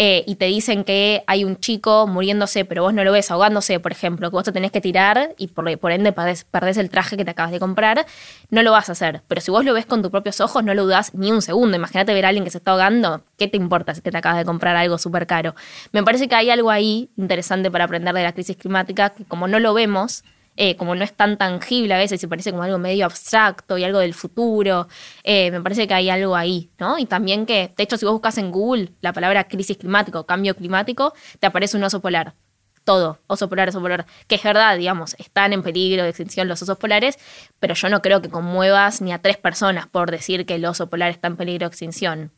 eh, 0.00 0.22
y 0.28 0.36
te 0.36 0.44
dicen 0.44 0.84
que 0.84 1.24
hay 1.26 1.42
un 1.42 1.58
chico 1.58 2.06
muriéndose, 2.06 2.64
pero 2.64 2.84
vos 2.84 2.94
no 2.94 3.02
lo 3.02 3.10
ves 3.10 3.32
ahogándose, 3.32 3.80
por 3.80 3.90
ejemplo, 3.90 4.30
que 4.30 4.36
vos 4.36 4.44
te 4.44 4.52
tenés 4.52 4.70
que 4.70 4.80
tirar 4.80 5.34
y 5.36 5.48
por, 5.48 5.90
ende 5.90 6.12
perdés, 6.12 6.46
el 6.76 6.88
traje 6.88 7.16
que 7.16 7.24
te 7.24 7.32
acabas 7.32 7.50
de 7.50 7.58
comprar, 7.58 8.06
no 8.48 8.62
lo 8.62 8.70
vas 8.70 8.88
a 8.88 8.92
hacer. 8.92 9.22
Pero 9.26 9.40
si 9.40 9.50
vos 9.50 9.64
lo 9.64 9.74
ves 9.74 9.86
con 9.86 10.00
tus 10.00 10.12
propios 10.12 10.40
ojos, 10.40 10.62
no 10.62 10.72
lo 10.72 10.84
dudas 10.84 11.12
ni 11.14 11.32
un 11.32 11.42
segundo. 11.42 11.76
Imagínate 11.76 12.14
ver 12.14 12.26
a 12.26 12.28
alguien 12.28 12.44
que 12.44 12.50
se 12.50 12.58
está 12.58 12.70
ahogando, 12.70 13.24
¿qué 13.36 13.48
te 13.48 13.56
importa 13.56 13.92
si 13.92 14.00
te 14.00 14.16
acabas 14.16 14.38
de 14.38 14.44
comprar 14.44 14.76
algo 14.76 14.98
súper 14.98 15.26
caro? 15.26 15.56
Me 15.90 16.04
parece 16.04 16.28
que 16.28 16.36
hay 16.36 16.50
algo 16.50 16.70
ahí 16.70 17.10
interesante 17.16 17.68
para 17.68 17.82
aprender 17.82 18.14
de 18.14 18.22
la 18.22 18.32
crisis 18.32 18.56
climática, 18.56 19.10
que 19.10 19.24
como 19.24 19.48
no 19.48 19.58
lo 19.58 19.74
vemos, 19.74 20.22
eh, 20.60 20.74
como 20.76 20.96
no 20.96 21.04
es 21.04 21.12
tan 21.12 21.38
tangible 21.38 21.94
a 21.94 21.98
veces 21.98 22.20
y 22.20 22.26
parece 22.26 22.50
como 22.50 22.64
algo 22.64 22.78
medio 22.78 23.06
abstracto 23.06 23.78
y 23.78 23.84
algo 23.84 24.00
del 24.00 24.12
futuro, 24.12 24.88
eh, 25.22 25.52
me 25.52 25.60
parece 25.60 25.86
que 25.86 25.94
hay 25.94 26.10
algo 26.10 26.34
ahí, 26.34 26.72
¿no? 26.80 26.98
Y 26.98 27.06
también 27.06 27.46
que, 27.46 27.72
de 27.76 27.84
hecho, 27.84 27.96
si 27.96 28.04
vos 28.04 28.14
buscas 28.14 28.38
en 28.38 28.50
Google 28.50 28.90
la 29.00 29.12
palabra 29.12 29.44
crisis 29.44 29.76
climática 29.76 30.18
o 30.18 30.26
cambio 30.26 30.56
climático, 30.56 31.14
te 31.38 31.46
aparece 31.46 31.76
un 31.76 31.84
oso 31.84 32.00
polar. 32.00 32.34
Todo, 32.82 33.20
oso 33.28 33.48
polar, 33.48 33.68
oso 33.68 33.80
polar, 33.80 34.06
que 34.26 34.34
es 34.34 34.42
verdad, 34.42 34.76
digamos, 34.76 35.14
están 35.18 35.52
en 35.52 35.62
peligro 35.62 36.02
de 36.02 36.08
extinción 36.08 36.48
los 36.48 36.60
osos 36.60 36.76
polares, 36.76 37.20
pero 37.60 37.74
yo 37.74 37.88
no 37.88 38.02
creo 38.02 38.20
que 38.20 38.28
conmuevas 38.28 39.00
ni 39.00 39.12
a 39.12 39.22
tres 39.22 39.36
personas 39.36 39.86
por 39.86 40.10
decir 40.10 40.44
que 40.44 40.56
el 40.56 40.64
oso 40.64 40.90
polar 40.90 41.10
está 41.10 41.28
en 41.28 41.36
peligro 41.36 41.66
de 41.66 41.68
extinción. 41.68 42.32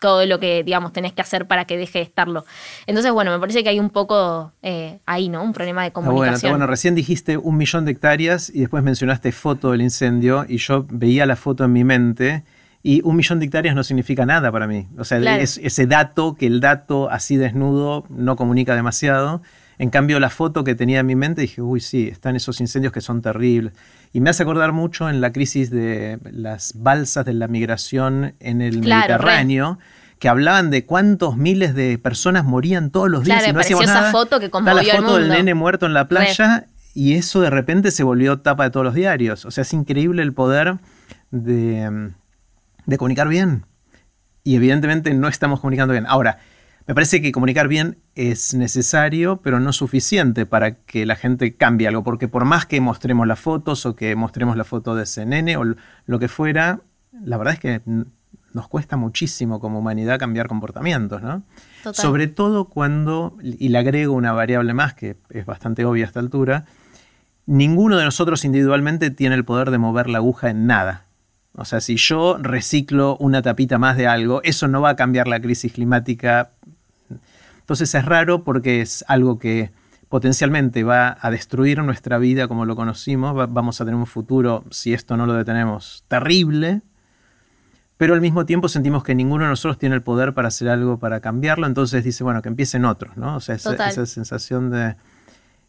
Todo 0.00 0.24
lo 0.26 0.38
que, 0.38 0.62
digamos, 0.64 0.92
tenés 0.92 1.12
que 1.12 1.22
hacer 1.22 1.46
para 1.46 1.64
que 1.64 1.76
deje 1.76 1.98
de 1.98 2.04
estarlo. 2.04 2.44
Entonces, 2.86 3.12
bueno, 3.12 3.30
me 3.32 3.38
parece 3.38 3.62
que 3.62 3.68
hay 3.68 3.80
un 3.80 3.90
poco 3.90 4.52
eh, 4.62 4.98
ahí, 5.06 5.28
¿no? 5.28 5.42
Un 5.42 5.52
problema 5.52 5.82
de 5.82 5.92
comunicación. 5.92 6.52
bueno, 6.52 6.66
recién 6.66 6.94
dijiste 6.94 7.36
un 7.36 7.56
millón 7.56 7.84
de 7.84 7.92
hectáreas 7.92 8.50
y 8.54 8.60
después 8.60 8.82
mencionaste 8.82 9.32
foto 9.32 9.72
del 9.72 9.82
incendio 9.82 10.44
y 10.48 10.58
yo 10.58 10.86
veía 10.88 11.26
la 11.26 11.36
foto 11.36 11.64
en 11.64 11.72
mi 11.72 11.84
mente 11.84 12.44
y 12.82 13.00
un 13.04 13.16
millón 13.16 13.40
de 13.40 13.46
hectáreas 13.46 13.74
no 13.74 13.82
significa 13.82 14.24
nada 14.24 14.52
para 14.52 14.66
mí. 14.66 14.86
O 14.98 15.04
sea, 15.04 15.18
es, 15.38 15.58
ese 15.62 15.86
dato, 15.86 16.36
que 16.36 16.46
el 16.46 16.60
dato 16.60 17.10
así 17.10 17.36
desnudo 17.36 18.04
no 18.08 18.36
comunica 18.36 18.74
demasiado. 18.74 19.42
En 19.78 19.90
cambio, 19.90 20.18
la 20.18 20.30
foto 20.30 20.64
que 20.64 20.74
tenía 20.74 21.00
en 21.00 21.06
mi 21.06 21.14
mente 21.14 21.42
dije, 21.42 21.62
uy, 21.62 21.80
sí, 21.80 22.08
están 22.08 22.34
esos 22.34 22.60
incendios 22.60 22.92
que 22.92 23.00
son 23.00 23.22
terribles. 23.22 23.72
Y 24.12 24.20
me 24.20 24.30
hace 24.30 24.42
acordar 24.42 24.72
mucho 24.72 25.08
en 25.08 25.20
la 25.20 25.32
crisis 25.32 25.70
de 25.70 26.18
las 26.32 26.72
balsas 26.74 27.24
de 27.24 27.34
la 27.34 27.46
migración 27.46 28.34
en 28.40 28.60
el 28.60 28.80
Mediterráneo. 28.80 29.78
que 30.18 30.28
hablaban 30.28 30.70
de 30.70 30.84
cuántos 30.84 31.36
miles 31.36 31.76
de 31.76 31.96
personas 31.96 32.44
morían 32.44 32.90
todos 32.90 33.08
los 33.08 33.22
días 33.22 33.46
y 33.46 33.52
no 33.52 33.60
hacíamos 33.60 33.84
esa 33.84 34.10
foto 34.10 34.40
que 34.40 34.50
conmovió 34.50 34.82
la 34.82 34.96
foto 34.96 35.16
del 35.18 35.28
nene 35.28 35.54
muerto 35.54 35.86
en 35.86 35.94
la 35.94 36.08
playa 36.08 36.66
y 36.92 37.14
eso 37.14 37.40
de 37.40 37.50
repente 37.50 37.92
se 37.92 38.02
volvió 38.02 38.40
tapa 38.40 38.64
de 38.64 38.70
todos 38.70 38.84
los 38.84 38.94
diarios. 38.94 39.44
O 39.44 39.52
sea, 39.52 39.62
es 39.62 39.72
increíble 39.72 40.22
el 40.22 40.32
poder 40.32 40.78
de, 41.30 42.10
de 42.86 42.98
comunicar 42.98 43.28
bien. 43.28 43.64
Y 44.42 44.56
evidentemente 44.56 45.14
no 45.14 45.28
estamos 45.28 45.60
comunicando 45.60 45.92
bien. 45.92 46.06
Ahora, 46.08 46.38
me 46.88 46.94
parece 46.94 47.20
que 47.20 47.32
comunicar 47.32 47.68
bien 47.68 47.98
es 48.14 48.54
necesario, 48.54 49.42
pero 49.42 49.60
no 49.60 49.74
suficiente 49.74 50.46
para 50.46 50.76
que 50.76 51.04
la 51.04 51.16
gente 51.16 51.54
cambie 51.54 51.86
algo, 51.86 52.02
porque 52.02 52.28
por 52.28 52.46
más 52.46 52.64
que 52.64 52.80
mostremos 52.80 53.26
las 53.26 53.38
fotos 53.38 53.84
o 53.84 53.94
que 53.94 54.16
mostremos 54.16 54.56
la 54.56 54.64
foto 54.64 54.94
de 54.94 55.04
nene 55.26 55.58
o 55.58 55.64
lo 56.06 56.18
que 56.18 56.28
fuera, 56.28 56.80
la 57.12 57.36
verdad 57.36 57.54
es 57.54 57.60
que 57.60 57.82
nos 58.54 58.68
cuesta 58.68 58.96
muchísimo 58.96 59.60
como 59.60 59.80
humanidad 59.80 60.18
cambiar 60.18 60.48
comportamientos, 60.48 61.20
¿no? 61.20 61.42
Sobre 61.92 62.26
todo 62.26 62.64
cuando, 62.64 63.36
y 63.42 63.68
le 63.68 63.76
agrego 63.76 64.14
una 64.14 64.32
variable 64.32 64.72
más 64.72 64.94
que 64.94 65.18
es 65.28 65.44
bastante 65.44 65.84
obvia 65.84 66.06
a 66.06 66.08
esta 66.08 66.20
altura, 66.20 66.64
ninguno 67.44 67.98
de 67.98 68.04
nosotros 68.04 68.46
individualmente 68.46 69.10
tiene 69.10 69.34
el 69.34 69.44
poder 69.44 69.70
de 69.70 69.76
mover 69.76 70.08
la 70.08 70.18
aguja 70.18 70.48
en 70.48 70.66
nada. 70.66 71.04
O 71.52 71.64
sea, 71.64 71.80
si 71.80 71.96
yo 71.96 72.38
reciclo 72.38 73.16
una 73.18 73.42
tapita 73.42 73.78
más 73.78 73.96
de 73.96 74.06
algo, 74.06 74.40
eso 74.44 74.68
no 74.68 74.80
va 74.80 74.90
a 74.90 74.96
cambiar 74.96 75.28
la 75.28 75.40
crisis 75.40 75.72
climática. 75.72 76.52
Entonces 77.68 77.94
es 77.94 78.06
raro 78.06 78.44
porque 78.44 78.80
es 78.80 79.04
algo 79.08 79.38
que 79.38 79.72
potencialmente 80.08 80.84
va 80.84 81.18
a 81.20 81.30
destruir 81.30 81.82
nuestra 81.82 82.16
vida 82.16 82.48
como 82.48 82.64
lo 82.64 82.74
conocimos. 82.74 83.34
vamos 83.52 83.78
a 83.78 83.84
tener 83.84 83.94
un 83.94 84.06
futuro, 84.06 84.64
si 84.70 84.94
esto 84.94 85.18
no 85.18 85.26
lo 85.26 85.34
detenemos, 85.34 86.02
terrible. 86.08 86.80
Pero 87.98 88.14
al 88.14 88.22
mismo 88.22 88.46
tiempo 88.46 88.70
sentimos 88.70 89.04
que 89.04 89.14
ninguno 89.14 89.44
de 89.44 89.50
nosotros 89.50 89.76
tiene 89.76 89.96
el 89.96 90.02
poder 90.02 90.32
para 90.32 90.48
hacer 90.48 90.70
algo 90.70 90.98
para 90.98 91.20
cambiarlo. 91.20 91.66
Entonces 91.66 92.02
dice, 92.02 92.24
bueno, 92.24 92.40
que 92.40 92.48
empiecen 92.48 92.86
otros, 92.86 93.18
¿no? 93.18 93.36
O 93.36 93.40
sea, 93.40 93.56
esa 93.56 94.06
sensación 94.06 94.70
de 94.70 94.96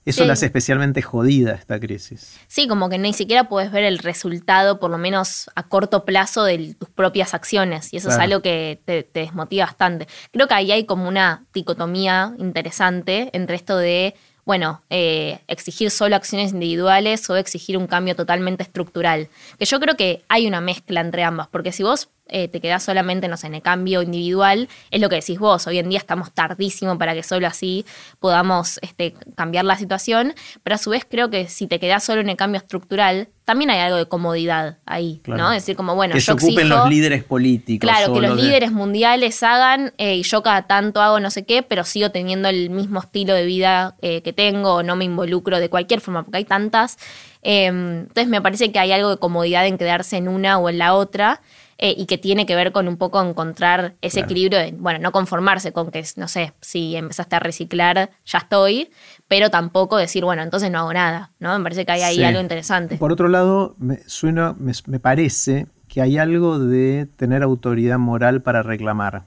eso 0.06 0.26
la 0.26 0.34
hace 0.34 0.46
especialmente 0.46 1.02
jodida 1.02 1.54
esta 1.54 1.80
crisis. 1.80 2.40
Sí, 2.48 2.68
como 2.68 2.90
que 2.90 2.98
ni 2.98 3.14
siquiera 3.14 3.50
puedes 3.50 3.72
ver 3.72 3.84
el 3.84 4.00
resultado, 4.00 4.80
por 4.80 4.90
lo 4.90 4.98
menos 4.98 5.50
a 5.56 5.64
corto 5.64 6.06
plazo, 6.06 6.44
de 6.44 6.76
tus 6.78 6.90
propias 6.90 7.34
acciones. 7.34 7.94
Y 7.94 7.98
eso 7.98 8.10
es 8.10 8.18
algo 8.18 8.42
que 8.42 8.82
te, 8.86 9.08
desmotiva 9.14 9.66
bastante. 9.66 10.08
Creo 10.32 10.48
que 10.48 10.54
ahí 10.54 10.72
hay 10.72 10.86
como 10.86 11.08
una 11.08 11.46
dicotomía 11.54 12.34
interesante 12.38 13.30
entre 13.34 13.56
esto 13.56 13.78
de, 13.78 14.16
bueno, 14.46 14.82
eh, 14.90 15.40
exigir 15.48 15.92
solo 15.92 16.16
acciones 16.16 16.54
individuales 16.54 17.30
o 17.30 17.36
exigir 17.36 17.78
un 17.78 17.88
cambio 17.88 18.16
totalmente 18.16 18.64
estructural. 18.64 19.28
Que 19.60 19.66
yo 19.66 19.80
creo 19.80 19.96
que 19.96 20.24
hay 20.28 20.48
una 20.48 20.62
mezcla 20.62 21.02
entre 21.02 21.24
ambas, 21.24 21.48
porque 21.50 21.72
si 21.72 21.84
vos 21.84 22.10
eh, 22.30 22.48
te 22.48 22.62
quedas 22.62 22.84
solamente, 22.84 23.28
no 23.28 23.38
sé, 23.38 23.48
en 23.48 23.56
el 23.56 23.62
cambio 23.62 24.02
individual, 24.02 24.70
es 24.92 25.02
lo 25.02 25.10
que 25.10 25.16
decís 25.16 25.40
vos. 25.40 25.68
Hoy 25.68 25.80
en 25.80 25.90
día 25.90 26.00
estamos 26.00 26.32
tardísimo 26.34 26.98
para 26.98 27.14
que 27.14 27.24
solo 27.24 27.48
así 27.48 27.86
podamos 28.20 28.80
este, 28.82 29.16
cambiar 29.36 29.66
la 29.66 29.76
situación, 29.78 30.34
pero 30.64 30.76
a 30.76 30.78
su 30.78 30.90
vez 30.90 31.06
creo 31.10 31.30
que 31.30 31.48
si 31.48 31.68
te 31.68 31.80
quedas 31.80 32.04
solo 32.04 32.22
en 32.22 32.30
el 32.30 32.38
cambio 32.38 32.60
estructural, 32.60 33.30
también 33.50 33.72
hay 33.72 33.80
algo 33.80 33.98
de 33.98 34.06
comodidad 34.06 34.78
ahí, 34.86 35.24
¿no? 35.26 35.52
Es 35.52 35.64
decir, 35.64 35.76
como, 35.76 35.96
bueno, 35.96 36.14
que 36.14 36.22
se 36.22 36.32
ocupen 36.32 36.70
los 36.70 36.88
líderes 36.88 37.24
políticos. 37.24 37.90
Claro, 37.90 38.14
que 38.14 38.22
los 38.22 38.40
líderes 38.40 38.72
mundiales 38.72 39.42
hagan 39.42 39.92
eh, 39.98 40.18
y 40.18 40.22
yo 40.22 40.44
cada 40.44 40.68
tanto 40.68 41.02
hago 41.02 41.20
no 41.20 41.32
sé 41.32 41.46
qué, 41.46 41.64
pero 41.64 41.84
sigo 41.84 42.12
teniendo 42.12 42.48
el 42.48 42.70
mismo 42.70 43.00
estilo 43.00 43.34
de 43.34 43.46
vida 43.46 43.96
eh, 44.04 44.22
que 44.22 44.34
tengo, 44.34 44.76
o 44.76 44.84
no 44.84 44.96
me 44.96 45.06
involucro 45.06 45.60
de 45.60 45.68
cualquier 45.68 46.00
forma, 46.00 46.22
porque 46.22 46.38
hay 46.38 46.46
tantas. 46.46 47.00
Em, 47.42 48.02
entonces 48.02 48.28
me 48.28 48.40
parece 48.40 48.72
que 48.72 48.78
hay 48.78 48.92
algo 48.92 49.10
de 49.10 49.18
comodidad 49.18 49.66
en 49.66 49.80
quedarse 49.80 50.18
en 50.18 50.28
una 50.28 50.60
o 50.60 50.70
en 50.70 50.78
la 50.78 50.94
otra. 50.94 51.42
Eh, 51.82 51.96
y 51.98 52.08
que 52.08 52.18
tiene 52.18 52.46
que 52.46 52.58
ver 52.58 52.74
con 52.74 52.90
un 52.90 52.98
poco 52.98 53.24
encontrar 53.24 53.96
ese 54.02 54.20
equilibrio 54.20 54.60
de, 54.60 54.74
bueno, 54.74 55.00
no 55.00 55.14
conformarse 55.14 55.72
con 55.72 55.92
que, 55.92 56.04
no 56.18 56.28
sé, 56.28 56.52
si 56.60 56.98
empezaste 56.98 57.38
a 57.38 57.40
reciclar, 57.40 58.10
ya 58.26 58.40
estoy, 58.40 58.90
pero 59.30 59.50
tampoco 59.50 59.96
decir, 59.96 60.26
bueno, 60.26 60.42
entonces 60.42 60.70
no 60.72 60.80
hago 60.80 60.92
nada, 60.92 61.32
¿no? 61.40 61.58
Me 61.58 61.64
parece 61.64 61.86
que 61.86 61.94
hay 61.94 62.02
ahí 62.02 62.22
algo 62.22 62.42
interesante. 62.42 62.98
Por 62.98 63.14
otro 63.14 63.30
lado, 63.30 63.78
me, 63.78 64.00
suena, 64.08 64.58
me, 64.60 65.00
parece 65.00 65.68
que 65.88 66.02
hay 66.02 66.18
algo 66.18 66.60
de 66.60 67.08
tener 67.16 67.44
autoridad 67.44 67.98
moral 67.98 68.42
para 68.42 68.62
reclamar. 68.62 69.24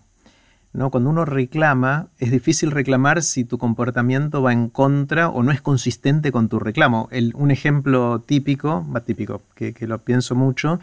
¿no? 0.75 0.91
Cuando 0.91 1.09
uno 1.09 1.25
reclama, 1.25 2.09
es 2.19 2.31
difícil 2.31 2.71
reclamar 2.71 3.23
si 3.23 3.47
tu 3.47 3.57
comportamiento 3.57 4.43
va 4.43 4.53
en 4.53 4.69
contra 4.69 5.31
o 5.31 5.43
no 5.43 5.53
es 5.53 5.63
consistente 5.63 6.33
con 6.33 6.51
tu 6.51 6.59
reclamo. 6.59 7.09
El, 7.13 7.33
un 7.35 7.51
ejemplo 7.51 8.21
típico, 8.21 8.87
va 8.95 9.01
típico, 9.01 9.41
que, 9.55 9.73
que, 9.73 9.87
lo 9.87 10.01
pienso 10.01 10.35
mucho, 10.35 10.81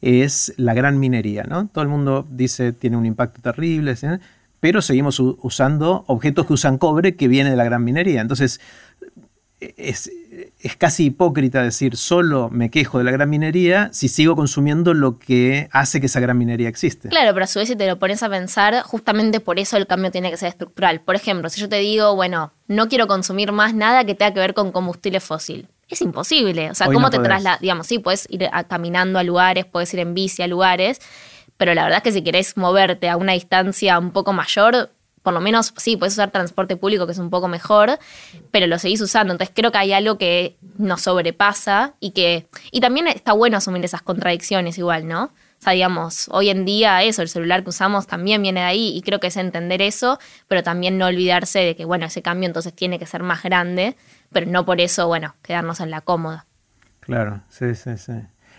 es 0.00 0.54
la 0.56 0.74
gran 0.74 0.98
minería. 0.98 1.44
¿no? 1.44 1.68
Todo 1.68 1.82
el 1.82 1.88
mundo 1.88 2.26
dice 2.30 2.72
tiene 2.72 2.96
un 2.96 3.06
impacto 3.06 3.40
terrible, 3.40 3.94
pero 4.60 4.82
seguimos 4.82 5.20
usando 5.20 6.04
objetos 6.06 6.46
que 6.46 6.52
usan 6.52 6.78
cobre 6.78 7.16
que 7.16 7.28
viene 7.28 7.50
de 7.50 7.56
la 7.56 7.64
gran 7.64 7.84
minería. 7.84 8.20
Entonces, 8.20 8.60
es, 9.60 10.10
casi 10.78 11.06
hipócrita 11.06 11.62
decir 11.62 11.96
solo 11.96 12.48
me 12.50 12.70
quejo 12.70 12.98
de 12.98 13.04
la 13.04 13.10
gran 13.10 13.28
minería 13.28 13.90
si 13.92 14.08
sigo 14.08 14.36
consumiendo 14.36 14.94
lo 14.94 15.18
que 15.18 15.68
hace 15.72 16.00
que 16.00 16.06
esa 16.06 16.20
gran 16.20 16.38
minería 16.38 16.68
existe. 16.68 17.08
Claro, 17.08 17.32
pero 17.32 17.44
a 17.44 17.46
su 17.48 17.58
vez 17.58 17.68
si 17.68 17.76
te 17.76 17.86
lo 17.86 17.98
pones 17.98 18.22
a 18.22 18.28
pensar, 18.28 18.82
justamente 18.82 19.40
por 19.40 19.58
eso 19.58 19.76
el 19.76 19.86
cambio 19.86 20.10
tiene 20.10 20.30
que 20.30 20.36
ser 20.36 20.48
estructural. 20.48 21.00
Por 21.00 21.16
ejemplo, 21.16 21.48
si 21.50 21.60
yo 21.60 21.68
te 21.68 21.76
digo, 21.76 22.14
bueno, 22.14 22.52
no 22.68 22.88
quiero 22.88 23.06
consumir 23.06 23.52
más 23.52 23.74
nada 23.74 24.04
que 24.04 24.14
tenga 24.14 24.32
que 24.32 24.40
ver 24.40 24.54
con 24.54 24.70
combustible 24.70 25.20
fósil 25.20 25.68
es 25.88 26.02
imposible. 26.02 26.70
O 26.70 26.74
sea, 26.74 26.86
¿cómo 26.88 27.10
te 27.10 27.18
trasladas? 27.18 27.60
Digamos, 27.60 27.86
sí, 27.86 27.98
puedes 27.98 28.26
ir 28.30 28.48
caminando 28.68 29.18
a 29.18 29.22
lugares, 29.22 29.64
puedes 29.64 29.92
ir 29.94 30.00
en 30.00 30.14
bici 30.14 30.42
a 30.42 30.46
lugares, 30.46 31.00
pero 31.56 31.74
la 31.74 31.84
verdad 31.84 31.98
es 31.98 32.02
que 32.04 32.12
si 32.12 32.22
querés 32.22 32.56
moverte 32.56 33.08
a 33.08 33.16
una 33.16 33.32
distancia 33.32 33.98
un 33.98 34.12
poco 34.12 34.32
mayor, 34.32 34.90
por 35.22 35.34
lo 35.34 35.40
menos 35.40 35.74
sí, 35.76 35.96
puedes 35.96 36.14
usar 36.14 36.30
transporte 36.30 36.76
público 36.76 37.06
que 37.06 37.12
es 37.12 37.18
un 37.18 37.30
poco 37.30 37.48
mejor, 37.48 37.98
pero 38.50 38.66
lo 38.66 38.78
seguís 38.78 39.00
usando. 39.00 39.32
Entonces 39.32 39.54
creo 39.54 39.72
que 39.72 39.78
hay 39.78 39.92
algo 39.92 40.16
que 40.16 40.56
nos 40.76 41.02
sobrepasa 41.02 41.94
y 42.00 42.12
que. 42.12 42.46
Y 42.70 42.80
también 42.80 43.08
está 43.08 43.32
bueno 43.32 43.56
asumir 43.56 43.84
esas 43.84 44.02
contradicciones 44.02 44.78
igual, 44.78 45.08
¿no? 45.08 45.24
O 45.24 45.62
sea, 45.62 45.72
digamos, 45.72 46.28
hoy 46.30 46.50
en 46.50 46.64
día 46.64 47.02
eso, 47.02 47.20
el 47.20 47.28
celular 47.28 47.64
que 47.64 47.70
usamos 47.70 48.06
también 48.06 48.40
viene 48.42 48.60
de 48.60 48.66
ahí 48.66 48.96
y 48.96 49.02
creo 49.02 49.18
que 49.18 49.26
es 49.26 49.36
entender 49.36 49.82
eso, 49.82 50.20
pero 50.46 50.62
también 50.62 50.98
no 50.98 51.06
olvidarse 51.06 51.58
de 51.58 51.74
que, 51.74 51.84
bueno, 51.84 52.06
ese 52.06 52.22
cambio 52.22 52.46
entonces 52.46 52.72
tiene 52.72 53.00
que 53.00 53.06
ser 53.06 53.24
más 53.24 53.42
grande 53.42 53.96
pero 54.32 54.46
no 54.50 54.64
por 54.64 54.80
eso, 54.80 55.06
bueno, 55.06 55.34
quedarnos 55.42 55.80
en 55.80 55.90
la 55.90 56.00
cómoda. 56.00 56.46
Claro, 57.00 57.42
sí, 57.48 57.74
sí, 57.74 57.96
sí. 57.96 58.12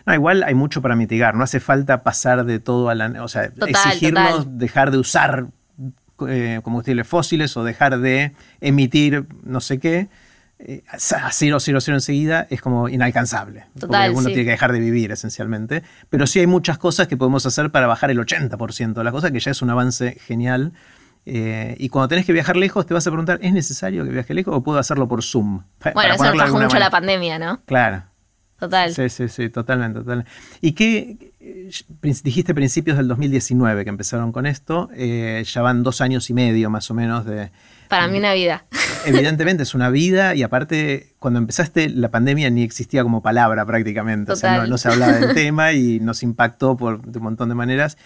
No, 0.05 0.13
igual 0.13 0.43
hay 0.43 0.55
mucho 0.55 0.81
para 0.81 0.95
mitigar, 0.95 1.35
no 1.35 1.43
hace 1.43 1.59
falta 1.59 2.03
pasar 2.03 2.45
de 2.45 2.59
todo 2.59 2.89
a 2.89 2.95
la... 2.95 3.23
O 3.23 3.27
sea, 3.27 3.51
exigirnos 3.67 4.57
dejar 4.57 4.91
de 4.91 4.97
usar 4.97 5.47
eh, 6.27 6.59
combustibles 6.63 7.07
fósiles 7.07 7.55
o 7.57 7.63
dejar 7.63 7.99
de 7.99 8.33
emitir 8.59 9.25
no 9.43 9.61
sé 9.61 9.79
qué, 9.79 10.09
eh, 10.61 10.83
a 10.89 11.31
cero, 11.31 11.59
cero, 11.61 11.79
cero 11.79 11.95
enseguida 11.95 12.45
es 12.49 12.61
como 12.61 12.89
inalcanzable. 12.89 13.67
Total, 13.79 14.11
porque 14.11 14.19
uno 14.19 14.27
tiene 14.27 14.43
que 14.43 14.51
dejar 14.51 14.73
de 14.73 14.79
vivir 14.79 15.11
esencialmente. 15.11 15.83
Pero 16.09 16.27
sí 16.27 16.39
hay 16.39 16.47
muchas 16.47 16.77
cosas 16.77 17.07
que 17.07 17.15
podemos 17.15 17.45
hacer 17.45 17.71
para 17.71 17.87
bajar 17.87 18.11
el 18.11 18.19
80% 18.19 18.93
de 18.93 19.03
las 19.03 19.13
cosas, 19.13 19.31
que 19.31 19.39
ya 19.39 19.51
es 19.51 19.61
un 19.61 19.69
avance 19.69 20.17
genial. 20.25 20.73
Eh, 21.31 21.75
y 21.77 21.89
cuando 21.89 22.07
tenés 22.07 22.25
que 22.25 22.33
viajar 22.33 22.57
lejos, 22.57 22.87
te 22.87 22.93
vas 22.95 23.05
a 23.05 23.11
preguntar, 23.11 23.37
¿es 23.43 23.53
necesario 23.53 24.03
que 24.03 24.09
viaje 24.09 24.33
lejos 24.33 24.55
o 24.55 24.63
puedo 24.63 24.79
hacerlo 24.79 25.07
por 25.07 25.23
Zoom? 25.23 25.61
Bueno, 25.93 26.15
eso 26.15 26.23
nos 26.23 26.33
trajo 26.33 26.59
mucho 26.59 26.79
la 26.79 26.89
pandemia, 26.89 27.37
¿no? 27.37 27.61
Claro. 27.65 28.03
Total. 28.57 28.93
Sí, 28.93 29.09
sí, 29.09 29.29
sí, 29.29 29.49
totalmente, 29.49 29.99
totalmente. 29.99 30.29
¿Y 30.59 30.73
qué 30.73 31.31
dijiste 32.01 32.53
principios 32.53 32.97
del 32.97 33.07
2019 33.07 33.83
que 33.83 33.89
empezaron 33.89 34.31
con 34.31 34.47
esto? 34.47 34.89
Eh, 34.95 35.43
ya 35.45 35.61
van 35.61 35.83
dos 35.83 36.01
años 36.01 36.29
y 36.29 36.33
medio 36.33 36.69
más 36.69 36.89
o 36.89 36.93
menos 36.95 37.25
de... 37.25 37.51
Para 37.87 38.07
mí 38.07 38.17
una 38.17 38.33
vida. 38.33 38.65
Evidentemente 39.05 39.63
es 39.63 39.75
una 39.75 39.89
vida 39.89 40.35
y 40.35 40.43
aparte 40.43 41.13
cuando 41.19 41.39
empezaste 41.39 41.89
la 41.89 42.09
pandemia 42.09 42.49
ni 42.49 42.63
existía 42.63 43.03
como 43.03 43.21
palabra 43.21 43.65
prácticamente, 43.65 44.33
o 44.33 44.35
sea, 44.35 44.65
no, 44.65 44.77
se 44.77 44.89
hablaba 44.89 45.13
del 45.13 45.33
tema 45.33 45.71
y 45.71 45.99
nos 45.99 46.21
impactó 46.21 46.75
por 46.75 47.01
un 47.05 47.23
montón 47.23 47.49
de 47.49 47.55
maneras. 47.55 47.97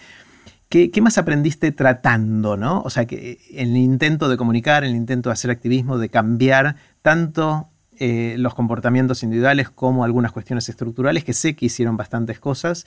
¿Qué, 0.74 1.00
más 1.00 1.18
aprendiste 1.18 1.70
tratando, 1.70 2.56
no? 2.56 2.80
O 2.80 2.90
sea, 2.90 3.04
que 3.04 3.38
el 3.52 3.76
intento 3.76 4.28
de 4.28 4.36
comunicar, 4.36 4.82
el 4.82 4.96
intento 4.96 5.28
de 5.28 5.34
hacer 5.34 5.52
activismo, 5.52 5.98
de 5.98 6.08
cambiar 6.08 6.74
tanto 7.00 7.68
eh, 8.00 8.34
los 8.38 8.56
comportamientos 8.56 9.22
individuales 9.22 9.70
como 9.70 10.02
algunas 10.02 10.32
cuestiones 10.32 10.68
estructurales, 10.68 11.22
que 11.22 11.32
sé 11.32 11.54
que 11.54 11.66
hicieron 11.66 11.96
bastantes 11.96 12.40
cosas. 12.40 12.86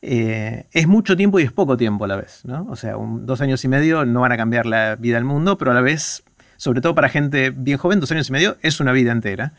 Eh, 0.00 0.68
es 0.72 0.88
mucho 0.88 1.18
tiempo 1.18 1.38
y 1.38 1.42
es 1.42 1.52
poco 1.52 1.76
tiempo 1.76 2.06
a 2.06 2.08
la 2.08 2.16
vez, 2.16 2.46
¿no? 2.46 2.66
O 2.70 2.76
sea, 2.76 2.94
dos 2.98 3.42
años 3.42 3.62
y 3.62 3.68
medio 3.68 4.06
no 4.06 4.22
van 4.22 4.32
a 4.32 4.38
cambiar 4.38 4.64
la 4.64 4.96
vida 4.96 5.16
del 5.16 5.24
mundo, 5.24 5.58
pero 5.58 5.72
a 5.72 5.74
la 5.74 5.82
vez, 5.82 6.24
sobre 6.56 6.80
todo 6.80 6.94
para 6.94 7.10
gente 7.10 7.50
bien 7.50 7.76
joven, 7.76 8.00
dos 8.00 8.10
años 8.10 8.30
y 8.30 8.32
medio 8.32 8.56
es 8.62 8.80
una 8.80 8.92
vida 8.92 9.12
entera. 9.12 9.52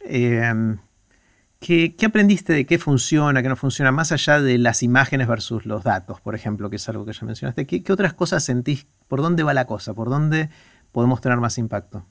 Eh, 0.00 0.50
¿Qué, 1.62 1.94
aprendiste 2.04 2.52
de 2.52 2.66
qué 2.66 2.76
funciona, 2.76 3.40
qué 3.40 3.48
no 3.48 3.54
funciona, 3.54 3.92
más 3.92 4.10
allá 4.10 4.40
de 4.40 4.58
las 4.58 4.82
imágenes 4.82 5.28
versus 5.28 5.64
los 5.64 5.84
datos, 5.84 6.20
por 6.20 6.34
ejemplo, 6.34 6.68
que 6.68 6.74
es 6.74 6.88
algo 6.88 7.06
que 7.06 7.12
ya 7.12 7.24
mencionaste? 7.24 7.68
¿Qué, 7.68 7.92
otras 7.92 8.14
cosas 8.14 8.42
sentís? 8.42 8.88
¿Por 9.06 9.22
dónde 9.22 9.44
va 9.44 9.54
la 9.54 9.64
cosa? 9.64 9.94
¿Por 9.94 10.10
dónde 10.10 10.50
podemos 10.90 11.20
tener 11.20 11.38
más 11.38 11.58
impacto? 11.58 12.04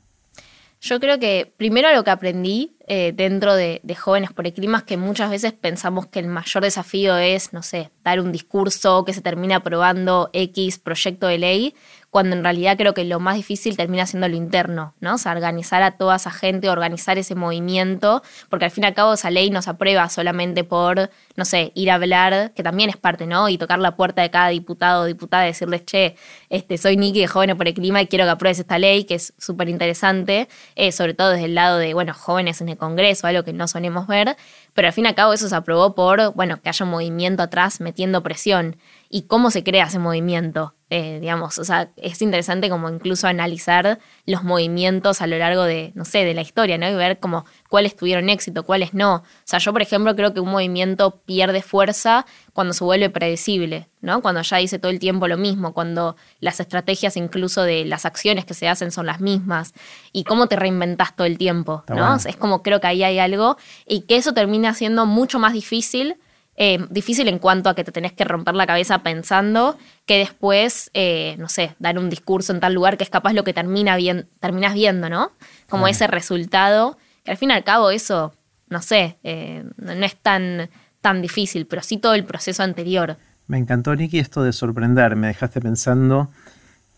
Yo 0.79 1.01
creo 1.01 1.19
que 1.19 1.53
primero 1.57 1.93
lo 1.93 2.03
que 2.05 2.11
aprendí 2.11 2.77
eh, 2.87 3.11
dentro 3.13 3.53
de, 3.53 3.81
de, 3.83 3.93
Jóvenes 3.93 4.31
por 4.31 4.47
el 4.47 4.53
Clima 4.53 4.79
es 4.79 4.83
que 4.85 4.95
muchas 4.95 5.29
veces 5.29 5.51
pensamos 5.51 6.07
que 6.07 6.19
el 6.19 6.27
mayor 6.27 6.63
desafío 6.63 7.17
es, 7.17 7.51
no 7.51 7.61
sé, 7.61 7.91
dar 8.05 8.21
un 8.21 8.31
discurso 8.31 9.03
que 9.03 9.13
se 9.13 9.21
termina 9.21 9.57
aprobando 9.57 10.29
X 10.31 10.79
proyecto 10.79 11.27
de 11.27 11.37
ley, 11.37 11.75
cuando 12.11 12.35
en 12.35 12.43
realidad 12.43 12.77
creo 12.77 12.93
que 12.93 13.05
lo 13.05 13.21
más 13.21 13.37
difícil 13.37 13.77
termina 13.77 14.05
siendo 14.05 14.27
lo 14.27 14.35
interno, 14.35 14.93
¿no? 14.99 15.15
O 15.15 15.17
sea, 15.17 15.31
organizar 15.31 15.81
a 15.81 15.91
toda 15.91 16.17
esa 16.17 16.29
gente, 16.29 16.69
organizar 16.69 17.17
ese 17.17 17.35
movimiento, 17.35 18.21
porque 18.49 18.65
al 18.65 18.71
fin 18.71 18.83
y 18.83 18.87
al 18.87 18.93
cabo 18.93 19.13
esa 19.13 19.31
ley 19.31 19.49
no 19.49 19.61
se 19.61 19.69
aprueba 19.69 20.09
solamente 20.09 20.65
por, 20.65 21.09
no 21.37 21.45
sé, 21.45 21.71
ir 21.73 21.89
a 21.89 21.95
hablar, 21.95 22.51
que 22.53 22.63
también 22.63 22.89
es 22.89 22.97
parte, 22.97 23.27
¿no? 23.27 23.47
Y 23.47 23.57
tocar 23.57 23.79
la 23.79 23.95
puerta 23.95 24.21
de 24.21 24.29
cada 24.29 24.49
diputado 24.49 25.03
o 25.03 25.05
diputada 25.05 25.45
y 25.45 25.47
decirles, 25.47 25.85
che, 25.85 26.17
este, 26.49 26.77
soy 26.77 26.97
Niki 26.97 27.21
de 27.21 27.27
Jóvenes 27.27 27.55
por 27.55 27.69
el 27.69 27.73
Clima 27.73 28.01
y 28.01 28.07
quiero 28.07 28.25
que 28.25 28.31
apruebes 28.31 28.59
esta 28.59 28.77
ley, 28.77 29.05
que 29.05 29.15
es 29.15 29.33
súper 29.37 29.69
interesante, 29.69 30.49
eh, 30.75 30.91
sobre 30.91 31.13
todo 31.13 31.29
desde 31.29 31.45
el 31.45 31.55
lado 31.55 31.77
de, 31.77 31.93
bueno, 31.93 32.13
jóvenes 32.13 32.59
en 32.59 32.67
el 32.67 32.77
Congreso, 32.77 33.25
algo 33.25 33.43
que 33.43 33.53
no 33.53 33.69
solemos 33.69 34.07
ver, 34.07 34.35
pero 34.73 34.89
al 34.89 34.93
fin 34.93 35.05
y 35.05 35.07
al 35.07 35.15
cabo 35.15 35.31
eso 35.31 35.47
se 35.47 35.55
aprobó 35.55 35.95
por, 35.95 36.33
bueno, 36.33 36.61
que 36.61 36.67
haya 36.67 36.83
un 36.83 36.91
movimiento 36.91 37.41
atrás 37.41 37.79
metiendo 37.79 38.21
presión. 38.21 38.75
Y 39.13 39.23
cómo 39.23 39.51
se 39.51 39.63
crea 39.63 39.85
ese 39.85 39.99
movimiento. 39.99 40.73
Eh, 40.89 41.19
digamos, 41.21 41.57
o 41.57 41.63
sea, 41.63 41.91
es 41.95 42.21
interesante 42.21 42.69
como 42.69 42.89
incluso 42.89 43.27
analizar 43.27 43.99
los 44.25 44.43
movimientos 44.43 45.21
a 45.21 45.27
lo 45.27 45.37
largo 45.37 45.63
de, 45.63 45.91
no 45.95 46.03
sé, 46.05 46.25
de 46.25 46.33
la 46.33 46.41
historia, 46.41 46.77
¿no? 46.77 46.89
Y 46.89 46.95
ver 46.95 47.19
como 47.19 47.45
cuáles 47.69 47.95
tuvieron 47.95 48.29
éxito, 48.29 48.63
cuáles 48.63 48.93
no. 48.93 49.15
O 49.15 49.23
sea, 49.43 49.59
yo, 49.59 49.71
por 49.73 49.81
ejemplo, 49.81 50.15
creo 50.15 50.33
que 50.33 50.39
un 50.39 50.49
movimiento 50.49 51.21
pierde 51.25 51.61
fuerza 51.61 52.25
cuando 52.53 52.73
se 52.73 52.83
vuelve 52.83 53.09
predecible, 53.09 53.89
¿no? 54.01 54.21
Cuando 54.21 54.41
ya 54.41 54.57
dice 54.57 54.79
todo 54.79 54.91
el 54.91 54.99
tiempo 54.99 55.27
lo 55.27 55.37
mismo, 55.37 55.73
cuando 55.73 56.15
las 56.39 56.59
estrategias 56.59 57.15
incluso 57.17 57.63
de 57.63 57.85
las 57.85 58.05
acciones 58.05 58.45
que 58.45 58.53
se 58.53 58.67
hacen 58.67 58.91
son 58.91 59.05
las 59.05 59.19
mismas 59.21 59.73
y 60.11 60.23
cómo 60.23 60.47
te 60.47 60.55
reinventas 60.55 61.15
todo 61.15 61.27
el 61.27 61.37
tiempo, 61.37 61.83
¿no? 61.89 62.15
Es 62.15 62.35
como 62.37 62.63
creo 62.63 62.79
que 62.81 62.87
ahí 62.87 63.03
hay 63.03 63.19
algo 63.19 63.57
y 63.85 64.01
que 64.01 64.15
eso 64.15 64.33
termina 64.33 64.73
siendo 64.73 65.05
mucho 65.05 65.37
más 65.39 65.53
difícil 65.53 66.17
eh, 66.55 66.85
difícil 66.89 67.27
en 67.27 67.39
cuanto 67.39 67.69
a 67.69 67.75
que 67.75 67.83
te 67.83 67.91
tenés 67.91 68.11
que 68.11 68.23
romper 68.23 68.55
la 68.55 68.67
cabeza 68.67 68.99
pensando 68.99 69.77
que 70.05 70.17
después, 70.17 70.91
eh, 70.93 71.35
no 71.39 71.49
sé, 71.49 71.75
dar 71.79 71.97
un 71.97 72.09
discurso 72.09 72.53
en 72.53 72.59
tal 72.59 72.73
lugar 72.73 72.97
que 72.97 73.03
es 73.03 73.09
capaz 73.09 73.33
lo 73.33 73.43
que 73.43 73.53
termina 73.53 73.95
bien, 73.95 74.27
terminas 74.39 74.73
viendo, 74.73 75.09
¿no? 75.09 75.31
Como 75.69 75.87
ese 75.87 76.07
resultado, 76.07 76.97
que 77.23 77.31
al 77.31 77.37
fin 77.37 77.51
y 77.51 77.53
al 77.53 77.63
cabo 77.63 77.91
eso, 77.91 78.33
no 78.69 78.81
sé, 78.81 79.17
eh, 79.23 79.63
no 79.77 80.05
es 80.05 80.15
tan, 80.17 80.69
tan 81.01 81.21
difícil, 81.21 81.65
pero 81.67 81.81
sí 81.81 81.97
todo 81.97 82.13
el 82.13 82.25
proceso 82.25 82.63
anterior. 82.63 83.17
Me 83.47 83.57
encantó, 83.57 83.95
Nicky, 83.95 84.19
esto 84.19 84.43
de 84.43 84.53
sorprender. 84.53 85.15
Me 85.15 85.27
dejaste 85.27 85.59
pensando 85.59 86.29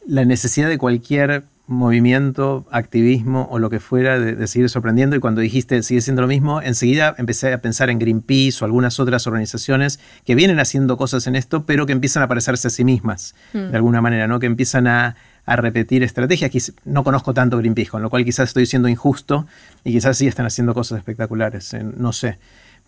la 0.06 0.26
necesidad 0.26 0.70
de 0.70 0.78
cualquier 0.78 1.44
movimiento, 1.66 2.66
activismo 2.72 3.48
o 3.50 3.58
lo 3.58 3.70
que 3.70 3.80
fuera 3.80 4.20
de, 4.20 4.48
seguir 4.48 4.70
sorprendiendo 4.70 5.16
y 5.16 5.20
cuando 5.20 5.40
dijiste 5.40 5.82
sigue 5.82 6.02
siendo 6.02 6.22
lo 6.22 6.28
mismo, 6.28 6.62
enseguida 6.62 7.16
empecé 7.18 7.54
a 7.54 7.62
pensar 7.62 7.90
en 7.90 8.00
Greenpeace 8.00 8.58
o 8.62 8.66
algunas 8.66 9.00
otras 9.00 9.28
organizaciones 9.28 10.00
que 10.26 10.36
vienen 10.36 10.60
haciendo 10.60 10.98
cosas 10.98 11.26
en 11.28 11.36
esto, 11.36 11.66
pero 11.66 11.86
que 11.86 11.94
empiezan 11.94 12.22
a 12.24 12.28
parecerse 12.28 12.68
a 12.68 12.72
sí 12.72 12.84
mismas, 12.84 13.34
mm. 13.54 13.72
de 13.72 13.76
alguna 13.76 14.02
manera, 14.02 14.28
¿no? 14.28 14.40
Que 14.40 14.48
empiezan 14.48 14.88
a, 14.88 15.16
repetir 15.46 16.04
estrategias. 16.04 16.72
No 16.86 17.04
conozco 17.04 17.34
tanto 17.34 17.58
Greenpeace, 17.58 17.90
con 17.90 18.02
lo 18.02 18.10
cual 18.10 18.24
quizás 18.24 18.50
estoy 18.50 18.66
siendo 18.66 18.88
injusto 18.88 19.46
y 19.84 19.92
quizás 19.92 20.18
sí 20.18 20.26
están 20.26 20.46
haciendo 20.46 20.74
cosas 20.74 21.00
espectaculares, 21.00 21.76
no 21.98 22.14
sé. 22.14 22.40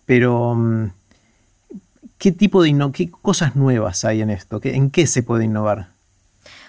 Pero, 0.06 0.54
mm, 0.54 0.90
¿qué 2.16 2.32
tipo 2.32 2.62
de 2.62 2.74
qué 2.94 3.10
cosas 3.10 3.56
nuevas 3.56 4.06
hay 4.06 4.22
en 4.22 4.30
esto? 4.30 4.58
¿En 4.62 4.88
qué 4.88 5.06
se 5.06 5.22
puede 5.22 5.44
innovar? 5.44 5.95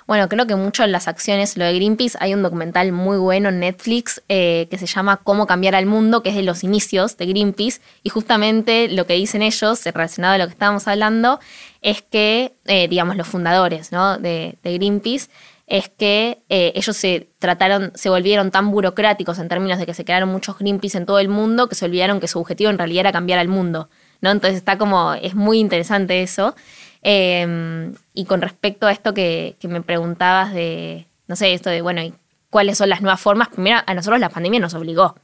Bueno, 0.08 0.30
creo 0.30 0.48
que 0.48 0.56
mucho 0.56 0.86
en 0.86 0.94
las 0.94 1.10
acciones, 1.10 1.58
lo 1.58 1.66
de 1.66 1.74
Greenpeace, 1.74 2.18
hay 2.22 2.34
un 2.34 2.42
documental 2.42 2.94
muy 2.94 3.18
bueno 3.18 3.50
en 3.50 3.60
Netflix 3.60 4.24
eh, 4.30 4.68
que 4.72 4.78
se 4.78 4.86
llama 4.86 5.18
Cómo 5.18 5.46
cambiar 5.48 5.76
al 5.76 5.86
mundo, 5.86 6.24
que 6.24 6.30
es 6.30 6.36
de 6.36 6.44
los 6.44 6.64
inicios 6.64 7.18
de 7.18 7.26
Greenpeace, 7.26 7.82
y 8.04 8.10
justamente 8.10 8.88
lo 8.88 9.06
que 9.06 9.16
dicen 9.16 9.42
ellos, 9.42 9.84
relacionado 9.84 10.36
a 10.36 10.38
lo 10.38 10.46
que 10.46 10.54
estábamos 10.54 10.88
hablando, 10.88 11.42
es 11.82 12.04
que, 12.04 12.54
eh, 12.68 12.88
digamos, 12.88 13.18
los 13.18 13.28
fundadores 13.28 13.92
¿no? 13.92 14.18
de, 14.18 14.58
Greenpeace, 14.64 15.30
es 15.68 15.90
que 15.90 16.42
eh, 16.48 16.72
ellos 16.76 16.96
se 16.96 17.28
trataron, 17.40 17.92
se 17.94 18.10
volvieron 18.10 18.50
tan 18.50 18.72
burocráticos 18.72 19.38
en 19.40 19.50
términos 19.50 19.78
de 19.78 19.86
que 19.86 19.94
se 19.94 20.06
crearon 20.06 20.30
muchos 20.30 20.58
Greenpeace 20.58 21.00
en 21.00 21.06
todo 21.06 21.20
el 21.20 21.28
mundo 21.28 21.68
que 21.68 21.76
se 21.76 21.84
olvidaron 21.84 22.22
que 22.22 22.30
su 22.30 22.40
objetivo 22.40 22.70
en 22.70 22.78
realidad 22.78 23.02
era 23.02 23.12
cambiar 23.12 23.40
al 23.40 23.50
mundo. 23.50 23.90
¿no? 24.22 24.32
Entonces 24.32 24.58
está 24.58 24.78
como, 24.78 25.14
es 25.14 25.36
muy 25.36 25.60
interesante 25.60 26.22
eso. 26.22 26.56
Em, 27.10 27.96
y 28.14 28.26
con 28.26 28.42
respecto 28.42 28.86
a 28.86 28.92
esto 28.92 29.14
que, 29.14 29.56
me 29.62 29.82
preguntabas 29.82 30.54
de, 30.54 31.08
no 31.28 31.38
sé, 31.38 31.54
esto 31.54 31.70
de, 31.70 31.82
bueno, 31.82 32.02
¿cuáles 32.50 32.78
son 32.78 32.90
las 32.90 33.00
nuevas 33.00 33.22
formas? 33.22 33.48
Primero, 33.48 33.80
a 33.86 33.94
nosotros 33.94 34.20
la 34.20 34.28
pandemia 34.28 34.60
nos 34.60 34.74
obligó, 34.74 35.16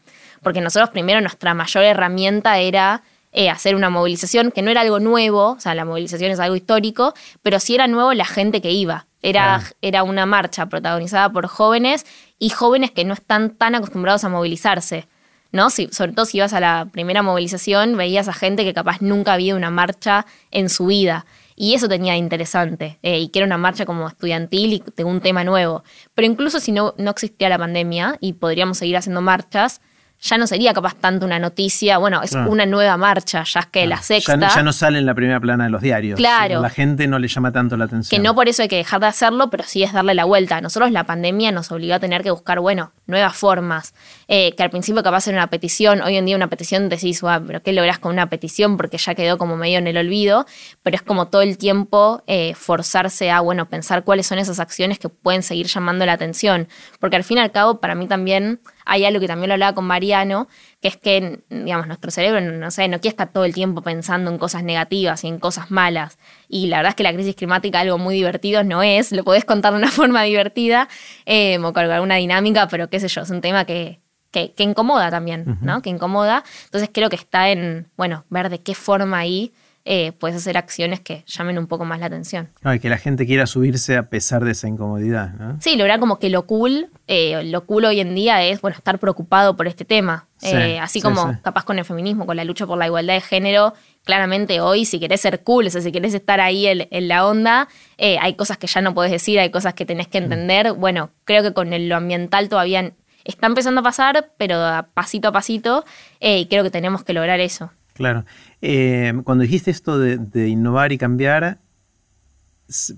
porque 0.41 0.61
nosotros 0.61 0.91
primero 0.91 1.19
nuestra 1.19 1.53
mayor 1.53 1.83
herramienta 1.83 2.57
era 2.59 3.03
eh, 3.33 3.49
hacer 3.49 3.75
una 3.75 3.89
movilización, 3.89 4.51
que 4.51 4.61
no 4.61 4.71
era 4.71 4.79
algo 4.79 5.01
nuevo, 5.01 5.49
o 5.49 5.59
sea, 5.59 5.75
la 5.75 5.83
movilización 5.83 6.31
es 6.31 6.39
algo 6.39 6.55
histórico, 6.55 7.13
pero 7.41 7.59
sí 7.59 7.75
era 7.75 7.87
nuevo 7.87 8.13
la 8.13 8.23
gente 8.23 8.61
que 8.61 8.71
iba. 8.71 9.07
Era, 9.21 9.61
era 9.81 10.03
una 10.03 10.25
marcha 10.25 10.67
protagonizada 10.67 11.33
por 11.33 11.47
jóvenes 11.47 12.05
y 12.39 12.47
jóvenes 12.49 12.91
que 12.91 13.03
no 13.03 13.13
están 13.13 13.49
tan 13.57 13.75
acostumbrados 13.75 14.23
a 14.23 14.29
movilizarse. 14.29 15.09
¿no? 15.51 15.69
Si, 15.69 15.89
sobre 15.91 16.13
todo 16.13 16.25
si 16.25 16.37
ibas 16.37 16.53
a 16.53 16.61
la 16.61 16.87
primera 16.91 17.21
movilización, 17.21 17.97
veías 17.97 18.29
a 18.29 18.33
gente 18.33 18.63
que 18.63 18.73
capaz 18.73 19.01
nunca 19.01 19.33
había 19.33 19.55
una 19.55 19.69
marcha 19.69 20.25
en 20.49 20.69
su 20.69 20.85
vida. 20.85 21.25
Y 21.55 21.73
eso 21.73 21.87
tenía 21.87 22.15
interesante, 22.17 22.99
eh, 23.01 23.19
y 23.19 23.29
que 23.29 23.39
era 23.39 23.45
una 23.45 23.57
marcha 23.57 23.85
como 23.85 24.07
estudiantil 24.07 24.73
y 24.73 24.83
de 24.95 25.03
un 25.03 25.21
tema 25.21 25.43
nuevo. 25.43 25.83
Pero 26.15 26.25
incluso 26.27 26.59
si 26.59 26.71
no, 26.71 26.93
no 26.97 27.11
existía 27.11 27.49
la 27.49 27.57
pandemia 27.57 28.17
y 28.19 28.33
podríamos 28.33 28.77
seguir 28.77 28.97
haciendo 28.97 29.21
marchas, 29.21 29.81
ya 30.23 30.37
no 30.37 30.47
sería 30.47 30.73
capaz 30.73 30.95
tanto 30.95 31.25
una 31.25 31.37
noticia, 31.37 31.97
bueno, 31.97 32.21
es 32.23 32.33
una 32.33 32.65
nueva 32.65 32.95
marcha, 32.95 33.43
ya 33.43 33.59
es 33.59 33.65
que 33.65 33.85
la 33.85 34.01
sexta... 34.01 34.37
Ya, 34.37 34.63
no 34.63 34.71
sale 34.71 34.97
en 34.99 35.05
la 35.05 35.13
primera 35.13 35.39
plana 35.41 35.65
de 35.65 35.69
los 35.69 35.81
diarios. 35.81 36.15
Claro. 36.15 36.61
La 36.61 36.69
gente 36.69 37.07
no 37.07 37.19
le 37.19 37.27
llama 37.27 37.51
tanto 37.51 37.75
la 37.75 37.85
atención. 37.85 38.17
Que 38.17 38.23
no 38.23 38.33
por 38.33 38.47
eso 38.47 38.61
hay 38.61 38.69
que 38.69 38.77
dejar 38.77 39.01
de 39.01 39.07
hacerlo, 39.07 39.49
pero 39.49 39.65
sí 39.65 39.83
es 39.83 39.91
darle 39.91 40.13
la 40.13 40.23
vuelta. 40.23 40.61
Nosotros 40.61 40.91
la 40.91 41.03
pandemia 41.03 41.51
nos 41.51 41.69
obligó 41.73 41.95
a 41.95 41.99
tener 41.99 42.23
que 42.23 42.31
buscar, 42.31 42.61
bueno, 42.61 42.93
nuevas 43.05 43.35
formas. 43.35 43.93
Eh, 44.29 44.55
que 44.55 44.63
al 44.63 44.69
principio 44.69 45.03
capaz 45.03 45.27
era 45.27 45.37
una 45.37 45.47
petición, 45.47 46.01
hoy 46.01 46.15
en 46.15 46.25
día 46.25 46.37
una 46.37 46.47
petición 46.47 46.87
decís, 46.87 47.19
wow, 47.19 47.45
pero 47.45 47.61
¿qué 47.61 47.73
logras 47.73 47.99
con 47.99 48.13
una 48.13 48.29
petición? 48.29 48.77
Porque 48.77 48.97
ya 48.97 49.15
quedó 49.15 49.37
como 49.37 49.57
medio 49.57 49.77
en 49.77 49.87
el 49.87 49.97
olvido, 49.97 50.45
pero 50.83 50.95
es 50.95 51.01
como 51.01 51.27
todo 51.27 51.41
el 51.41 51.57
tiempo 51.57 52.23
eh, 52.27 52.53
forzarse 52.55 53.29
a, 53.29 53.41
bueno, 53.41 53.67
pensar 53.67 54.05
cuáles 54.05 54.25
son 54.27 54.39
esas 54.39 54.61
acciones 54.61 54.99
que 54.99 55.09
pueden 55.09 55.43
seguir 55.43 55.67
llamando 55.67 56.05
la 56.05 56.13
atención. 56.13 56.69
Porque 57.01 57.17
al 57.17 57.25
fin 57.25 57.39
y 57.39 57.41
al 57.41 57.51
cabo, 57.51 57.81
para 57.81 57.93
mí 57.93 58.07
también 58.07 58.61
hay 58.85 59.05
algo 59.05 59.19
que 59.19 59.27
también 59.27 59.49
lo 59.49 59.53
hablaba 59.53 59.73
con 59.73 59.85
Mariano, 59.85 60.47
que 60.81 60.87
es 60.87 60.97
que, 60.97 61.41
digamos, 61.49 61.87
nuestro 61.87 62.11
cerebro, 62.11 62.41
no 62.41 62.71
sé, 62.71 62.87
no 62.87 62.99
quiere 62.99 63.13
estar 63.13 63.31
todo 63.31 63.45
el 63.45 63.53
tiempo 63.53 63.81
pensando 63.81 64.31
en 64.31 64.37
cosas 64.37 64.63
negativas 64.63 65.23
y 65.23 65.27
en 65.27 65.39
cosas 65.39 65.71
malas. 65.71 66.17
Y 66.47 66.67
la 66.67 66.77
verdad 66.77 66.89
es 66.89 66.95
que 66.95 67.03
la 67.03 67.13
crisis 67.13 67.35
climática 67.35 67.79
algo 67.79 67.97
muy 67.97 68.15
divertido 68.15 68.63
no 68.63 68.83
es, 68.83 69.11
lo 69.11 69.23
podés 69.23 69.45
contar 69.45 69.73
de 69.73 69.79
una 69.79 69.87
forma 69.91 70.23
divertida 70.23 70.87
eh, 71.25 71.57
o 71.59 71.73
con 71.73 71.89
alguna 71.89 72.15
dinámica, 72.15 72.67
pero 72.67 72.89
qué 72.89 72.99
sé 72.99 73.07
yo, 73.07 73.21
es 73.21 73.29
un 73.29 73.41
tema 73.41 73.65
que, 73.65 73.99
que, 74.31 74.53
incomoda 74.63 75.11
también, 75.11 75.59
¿no? 75.61 75.81
Que 75.81 75.89
incomoda. 75.89 76.43
Entonces 76.65 76.89
creo 76.91 77.09
que 77.09 77.15
está 77.15 77.49
en, 77.49 77.87
bueno, 77.95 78.25
ver 78.29 78.49
de 78.49 78.61
qué 78.61 78.73
forma 78.73 79.19
ahí 79.19 79.53
eh, 79.85 80.13
puedes 80.13 80.37
hacer 80.37 80.57
acciones 80.57 81.01
que 81.01 81.25
llamen 81.27 81.57
un 81.57 81.67
poco 81.67 81.83
más 81.83 81.99
la 81.99 82.05
atención. 82.05 82.49
y 82.63 82.79
que 82.79 82.87
la 82.87 82.97
gente 82.97 83.25
quiera 83.25 83.45
subirse 83.45 83.97
a 83.97 84.09
pesar 84.09 84.45
de 84.45 84.51
esa 84.51 84.69
incomodidad. 84.69 85.33
¿no? 85.33 85.57
Sí, 85.59 85.75
lograr 85.75 85.99
como 85.99 86.19
que 86.19 86.29
lo 86.29 86.45
cool, 86.45 86.89
eh, 87.07 87.43
lo 87.43 87.65
cool 87.65 87.83
hoy 87.83 87.99
en 87.99 88.15
día 88.15 88.41
es 88.43 88.61
bueno 88.61 88.77
estar 88.77 88.97
preocupado 88.99 89.57
por 89.57 89.67
este 89.67 89.83
tema. 89.83 90.27
Eh, 90.41 90.77
así 90.79 91.01
como 91.01 91.39
capaz 91.41 91.63
con 91.63 91.79
el 91.79 91.85
feminismo, 91.85 92.25
con 92.25 92.35
la 92.35 92.43
lucha 92.43 92.67
por 92.67 92.77
la 92.77 92.85
igualdad 92.85 93.13
de 93.13 93.21
género, 93.21 93.73
claramente 94.03 94.59
hoy 94.59 94.83
si 94.83 94.99
querés 94.99 95.21
ser 95.21 95.41
cool, 95.41 95.67
o 95.67 95.69
sea, 95.69 95.81
si 95.81 95.91
querés 95.91 96.13
estar 96.13 96.41
ahí 96.41 96.67
en, 96.67 97.07
la 97.07 97.25
onda, 97.25 97.69
hay 97.97 98.33
cosas 98.35 98.57
que 98.57 98.67
ya 98.67 98.81
no 98.81 98.93
podés 98.93 99.11
decir, 99.11 99.39
hay 99.39 99.51
cosas 99.51 99.73
que 99.73 99.85
tenés 99.85 100.07
que 100.07 100.19
mm. 100.19 100.23
entender. 100.23 100.73
Bueno, 100.73 101.11
creo 101.23 101.43
que 101.43 101.53
con 101.53 101.69
lo 101.87 101.95
ambiental 101.95 102.49
todavía 102.49 102.91
está 103.23 103.47
empezando 103.47 103.79
a 103.81 103.83
pasar, 103.83 104.31
pero 104.37 104.55
a 104.57 104.89
pasito 104.93 105.29
a 105.29 105.31
pasito, 105.31 105.85
y 106.19 106.45
creo 106.47 106.63
que 106.63 106.71
tenemos 106.71 107.03
que 107.03 107.13
lograr 107.13 107.39
eso. 107.39 107.71
Claro. 107.93 108.25
Eh, 108.61 109.13
cuando 109.23 109.43
dijiste 109.43 109.71
esto 109.71 109.99
de, 109.99 110.47
innovar 110.47 110.91
y 110.91 110.97
cambiar, 110.97 111.59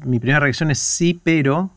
mi 0.05 0.19
primera 0.19 0.39
reacción 0.39 0.71
es 0.71 0.79
sí, 0.79 1.19
pero 1.21 1.71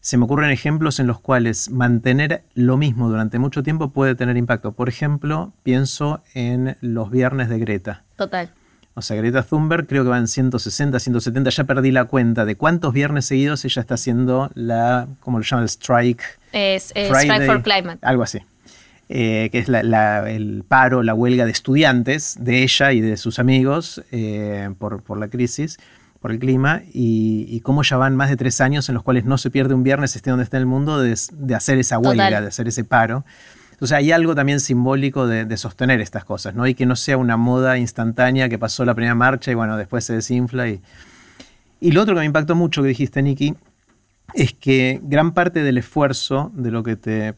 se 0.00 0.16
me 0.16 0.24
ocurren 0.24 0.50
ejemplos 0.50 0.98
en 0.98 1.06
los 1.06 1.20
cuales 1.20 1.70
mantener 1.70 2.42
lo 2.54 2.76
mismo 2.76 3.08
durante 3.08 3.38
mucho 3.38 3.62
tiempo 3.62 3.90
puede 3.90 4.14
tener 4.14 4.36
impacto. 4.36 4.72
Por 4.72 4.88
ejemplo, 4.88 5.52
pienso 5.62 6.22
en 6.34 6.76
los 6.80 7.10
viernes 7.10 7.48
de 7.48 7.58
Greta. 7.58 8.04
Total. 8.16 8.50
O 8.94 9.02
sea, 9.02 9.16
Greta 9.16 9.42
Thunberg 9.42 9.86
creo 9.86 10.02
que 10.02 10.10
va 10.10 10.18
en 10.18 10.26
160, 10.26 10.98
170, 10.98 11.50
ya 11.50 11.64
perdí 11.64 11.92
la 11.92 12.06
cuenta 12.06 12.44
de 12.44 12.56
cuántos 12.56 12.92
viernes 12.92 13.26
seguidos 13.26 13.64
ella 13.64 13.80
está 13.80 13.94
haciendo 13.94 14.50
la, 14.54 15.06
¿cómo 15.20 15.38
lo 15.38 15.44
llama? 15.44 15.62
El 15.62 15.68
strike. 15.68 16.22
Es, 16.52 16.92
Strike 16.96 17.46
for 17.46 17.62
Climate. 17.62 17.98
Algo 18.02 18.24
así. 18.24 18.40
Eh, 19.12 19.48
que 19.50 19.58
es 19.58 19.68
el 19.68 20.64
paro, 20.68 21.02
la 21.02 21.14
huelga 21.14 21.44
de 21.44 21.50
estudiantes 21.50 22.36
de 22.38 22.62
ella 22.62 22.92
y 22.92 23.00
de 23.00 23.16
sus 23.16 23.40
amigos 23.40 24.04
eh, 24.12 24.72
por, 24.78 25.18
la 25.18 25.26
crisis, 25.26 25.78
por 26.20 26.30
el 26.30 26.38
clima, 26.38 26.82
y, 26.92 27.58
cómo 27.64 27.82
ya 27.82 27.96
van 27.96 28.14
más 28.14 28.30
de 28.30 28.36
tres 28.36 28.60
años 28.60 28.88
en 28.88 28.94
los 28.94 29.02
cuales 29.02 29.24
no 29.24 29.36
se 29.36 29.50
pierde 29.50 29.74
un 29.74 29.82
viernes, 29.82 30.14
esté 30.14 30.30
donde 30.30 30.44
esté 30.44 30.58
en 30.58 30.60
el 30.60 30.66
mundo, 30.66 31.02
de, 31.02 31.12
hacer 31.56 31.78
esa 31.78 31.98
huelga, 31.98 32.40
de 32.40 32.46
hacer 32.46 32.68
ese 32.68 32.84
paro. 32.84 33.24
Entonces 33.72 33.96
hay 33.96 34.12
algo 34.12 34.36
también 34.36 34.60
simbólico 34.60 35.26
de, 35.26 35.56
sostener 35.56 36.00
estas 36.00 36.24
cosas, 36.24 36.54
¿no? 36.54 36.68
Y 36.68 36.74
que 36.74 36.86
no 36.86 36.94
sea 36.94 37.16
una 37.16 37.36
moda 37.36 37.78
instantánea 37.78 38.48
que 38.48 38.60
pasó 38.60 38.84
la 38.84 38.94
primera 38.94 39.16
marcha 39.16 39.50
y 39.50 39.54
bueno, 39.54 39.76
después 39.76 40.04
se 40.04 40.12
desinfla. 40.12 40.68
Y, 40.68 40.80
y 41.80 41.90
lo 41.90 42.02
otro 42.02 42.14
que 42.14 42.20
me 42.20 42.26
impactó 42.26 42.54
mucho 42.54 42.80
que 42.80 42.88
dijiste, 42.88 43.22
Nicky, 43.22 43.56
es 44.34 44.52
que 44.52 45.00
gran 45.02 45.32
parte 45.32 45.64
del 45.64 45.78
esfuerzo 45.78 46.52
de 46.54 46.70
lo 46.70 46.84
que 46.84 46.94
te 46.94 47.34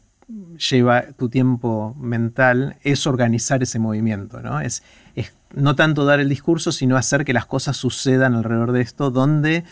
lleva 0.57 1.13
tu 1.13 1.29
tiempo 1.29 1.95
mental 1.99 2.77
es 2.83 3.07
organizar 3.07 3.63
ese 3.63 3.79
movimiento, 3.79 4.41
¿no? 4.41 4.61
Es, 4.61 4.83
no 5.55 5.77
tanto 5.77 6.05
dar 6.05 6.21
el 6.21 6.29
discurso, 6.29 6.73
sino 6.73 6.97
hacer 6.97 7.25
que 7.25 7.33
las 7.33 7.47
cosas 7.47 7.77
sucedan 7.77 8.35
alrededor 8.35 8.73
de 8.73 8.81
esto, 8.81 9.11
donde 9.11 9.65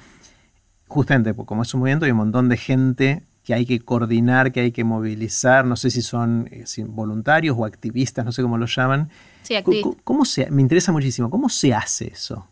justamente 0.88 1.34
como 1.34 1.62
es 1.62 1.72
un 1.72 1.80
movimiento 1.80 2.04
hay 2.04 2.10
un 2.10 2.18
montón 2.18 2.48
de 2.48 2.56
gente 2.56 3.22
que 3.44 3.54
hay 3.54 3.64
que 3.64 3.80
coordinar, 3.80 4.52
que 4.52 4.60
hay 4.60 4.72
que 4.72 4.84
movilizar, 4.84 5.64
no 5.64 5.76
sé 5.76 5.90
si 5.90 6.02
son 6.02 6.48
eh, 6.50 6.64
voluntarios 6.86 7.56
o 7.58 7.64
activistas, 7.64 8.24
no 8.24 8.32
sé 8.32 8.42
cómo 8.42 8.58
lo 8.58 8.66
llaman. 8.66 9.10
Sí, 9.42 9.56
¿Cómo, 10.04 10.24
se, 10.24 10.50
me 10.50 10.60
interesa 10.60 10.92
muchísimo, 10.92 11.30
¿cómo 11.30 11.48
se 11.48 11.72
hace 11.72 12.08
eso? 12.08 12.46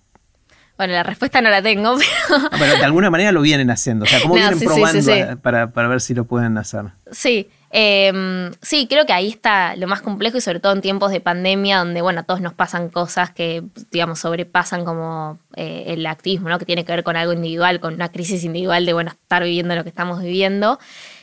Bueno, 0.78 0.94
la 0.94 1.02
respuesta 1.02 1.40
no 1.40 1.50
la 1.50 1.60
tengo, 1.60 1.96
pero... 2.28 2.48
pero 2.58 2.78
de 2.78 2.84
alguna 2.84 3.10
manera 3.10 3.32
lo 3.32 3.42
vienen 3.42 3.70
haciendo. 3.70 4.04
O 4.04 4.08
sea, 4.08 4.20
¿cómo 4.22 4.34
vienen 4.36 4.58
probando 4.58 5.40
para, 5.42 5.72
para, 5.72 5.88
ver 5.88 6.00
si 6.00 6.14
lo 6.14 6.24
pueden 6.24 6.56
hacer? 6.56 6.86
Sí, 7.10 7.48
Em, 7.70 8.52
sí, 8.62 8.86
creo 8.88 9.04
que 9.04 9.12
ahí 9.12 9.28
está 9.28 9.76
lo 9.76 9.86
más 9.86 10.00
complejo 10.00 10.38
y 10.38 10.40
sobre 10.40 10.58
todo 10.58 10.72
en 10.72 10.80
tiempos 10.80 11.10
de 11.10 11.20
pandemia 11.20 11.78
donde, 11.78 12.00
bueno, 12.00 12.20
a 12.20 12.22
todos 12.22 12.40
nos 12.40 12.54
pasan 12.54 12.88
cosas 12.88 13.30
que, 13.30 13.62
digamos, 13.90 14.20
sobrepasan 14.20 14.84
como 14.84 15.38
eh, 15.54 15.84
el 15.88 16.06
activismo, 16.06 16.48
¿no? 16.48 16.58
Que 16.58 16.64
tiene 16.64 16.84
que 16.84 16.92
ver 16.92 17.04
con 17.04 17.16
algo 17.16 17.32
individual, 17.32 17.80
con 17.80 17.94
una 17.94 18.10
crisis 18.10 18.44
individual 18.44 18.86
de, 18.86 18.92
bueno, 18.94 19.10
estar 19.10 19.42
viviendo 19.42 19.74
lo 19.74 19.82
que 19.82 19.90
estamos 19.90 20.22
viviendo. 20.22 20.78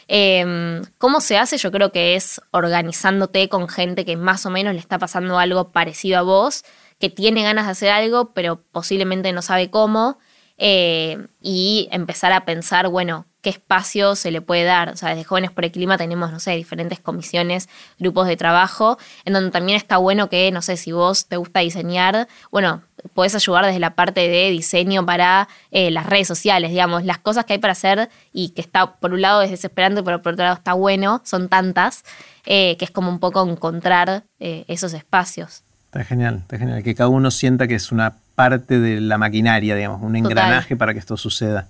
Em, 0.08 0.84
¿Cómo 1.00 1.20
se 1.20 1.38
hace? 1.38 1.58
Yo 1.58 1.72
creo 1.72 1.92
que 1.92 2.16
es 2.16 2.40
organizándote 2.52 3.50
con 3.50 3.68
gente 3.68 4.06
que 4.06 4.16
más 4.16 4.46
o 4.46 4.52
menos 4.52 4.74
le 4.74 4.80
está 4.80 5.00
pasando 5.00 5.40
algo 5.40 5.72
parecido 5.72 6.20
a 6.20 6.22
vos, 6.22 6.64
que 7.00 7.10
tiene 7.10 7.44
ganas 7.44 7.66
de 7.66 7.72
hacer 7.72 7.90
algo, 7.90 8.34
pero 8.34 8.62
posiblemente 8.72 9.34
no 9.34 9.42
sabe 9.42 9.72
cómo, 9.72 10.20
eh, 10.58 11.28
y 11.42 11.90
empezar 11.92 12.32
a 12.32 12.46
pensar, 12.46 12.88
bueno, 12.88 13.26
qué 13.46 13.52
espacio 13.52 14.16
se 14.16 14.32
le 14.32 14.42
puede 14.42 14.64
dar. 14.64 14.90
O 14.90 14.98
sea, 14.98 15.10
desde 15.10 15.24
Jóvenes 15.24 15.52
por 15.52 15.64
el 15.66 15.72
Clima 15.72 16.00
tenemos, 16.00 16.32
no 16.32 16.40
sé, 16.40 16.56
diferentes 16.56 17.00
comisiones, 17.00 17.70
grupos 18.00 18.26
de 18.28 18.36
trabajo, 18.38 18.98
en 19.24 19.34
donde 19.34 19.52
también 19.52 19.78
está 19.78 19.98
bueno 19.98 20.30
que, 20.30 20.50
no 20.52 20.64
sé, 20.64 20.78
si 20.78 20.92
vos 20.92 21.28
te 21.28 21.38
gusta 21.38 21.60
diseñar, 21.60 22.28
bueno, 22.50 22.82
puedes 23.14 23.36
ayudar 23.36 23.64
desde 23.64 23.78
la 23.78 23.94
parte 23.94 24.28
de 24.28 24.50
diseño 24.50 25.06
para 25.06 25.48
eh, 25.70 25.92
las 25.92 26.08
redes 26.08 26.28
sociales, 26.28 26.72
digamos, 26.72 27.06
las 27.06 27.20
cosas 27.20 27.46
que 27.46 27.54
hay 27.54 27.60
para 27.60 27.74
hacer 27.74 28.10
y 28.34 28.50
que 28.50 28.62
está, 28.62 28.96
por 28.96 29.14
un 29.14 29.22
lado 29.22 29.44
es 29.44 29.52
desesperante, 29.52 30.02
pero 30.02 30.24
por 30.24 30.34
otro 30.34 30.44
lado 30.44 30.56
está 30.58 30.74
bueno, 30.74 31.22
son 31.24 31.48
tantas, 31.48 32.04
eh, 32.48 32.78
que 32.78 32.86
es 32.86 32.90
como 32.90 33.12
un 33.12 33.20
poco 33.20 33.48
encontrar 33.48 34.24
eh, 34.40 34.66
esos 34.68 34.96
espacios. 34.96 35.62
Está 35.86 36.04
genial, 36.04 36.40
está 36.42 36.58
genial, 36.58 36.82
que 36.82 36.96
cada 36.96 37.10
uno 37.10 37.30
sienta 37.30 37.68
que 37.68 37.76
es 37.76 37.92
una 37.92 38.16
parte 38.34 38.80
de 38.80 39.02
la 39.02 39.20
maquinaria, 39.20 39.76
digamos, 39.76 40.02
un 40.02 40.16
engranaje 40.16 40.76
para 40.76 40.94
que 40.94 41.00
esto 41.00 41.16
suceda. 41.16 41.68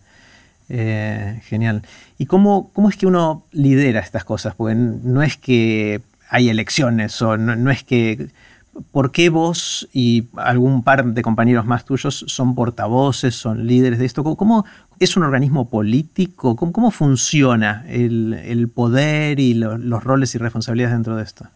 Eh, 0.69 1.41
genial. 1.43 1.83
¿Y 2.17 2.25
cómo, 2.25 2.71
cómo 2.73 2.89
es 2.89 2.97
que 2.97 3.05
uno 3.07 3.45
lidera 3.51 3.99
estas 3.99 4.23
cosas? 4.23 4.55
Porque 4.55 4.75
no 4.75 5.21
es 5.21 5.37
que 5.37 6.01
hay 6.29 6.49
elecciones 6.49 7.21
o 7.21 7.37
no, 7.37 7.71
es 7.71 7.83
que... 7.83 8.29
¿Por 8.91 9.13
qué 9.13 9.29
vos 9.29 9.87
y 9.93 10.27
algún 10.35 10.83
par 10.83 11.05
de 11.05 11.21
compañeros 11.21 11.65
más 11.65 11.85
tuyos 11.85 12.25
son 12.27 12.55
portavoces, 12.55 13.33
son 13.33 13.65
líderes 13.65 13.99
de 13.99 14.05
esto? 14.05 14.21
¿Cómo, 14.35 14.65
es 14.99 15.15
un 15.15 15.23
organismo 15.23 15.69
político? 15.69 16.57
¿Cómo, 16.57 16.73
cómo 16.73 16.91
funciona 16.91 17.85
el, 17.87 18.69
poder 18.75 19.39
y 19.39 19.53
los 19.53 20.03
roles 20.03 20.35
y 20.35 20.39
responsabilidades 20.39 20.93
dentro 20.93 21.15
de 21.15 21.23
esto? 21.23 21.47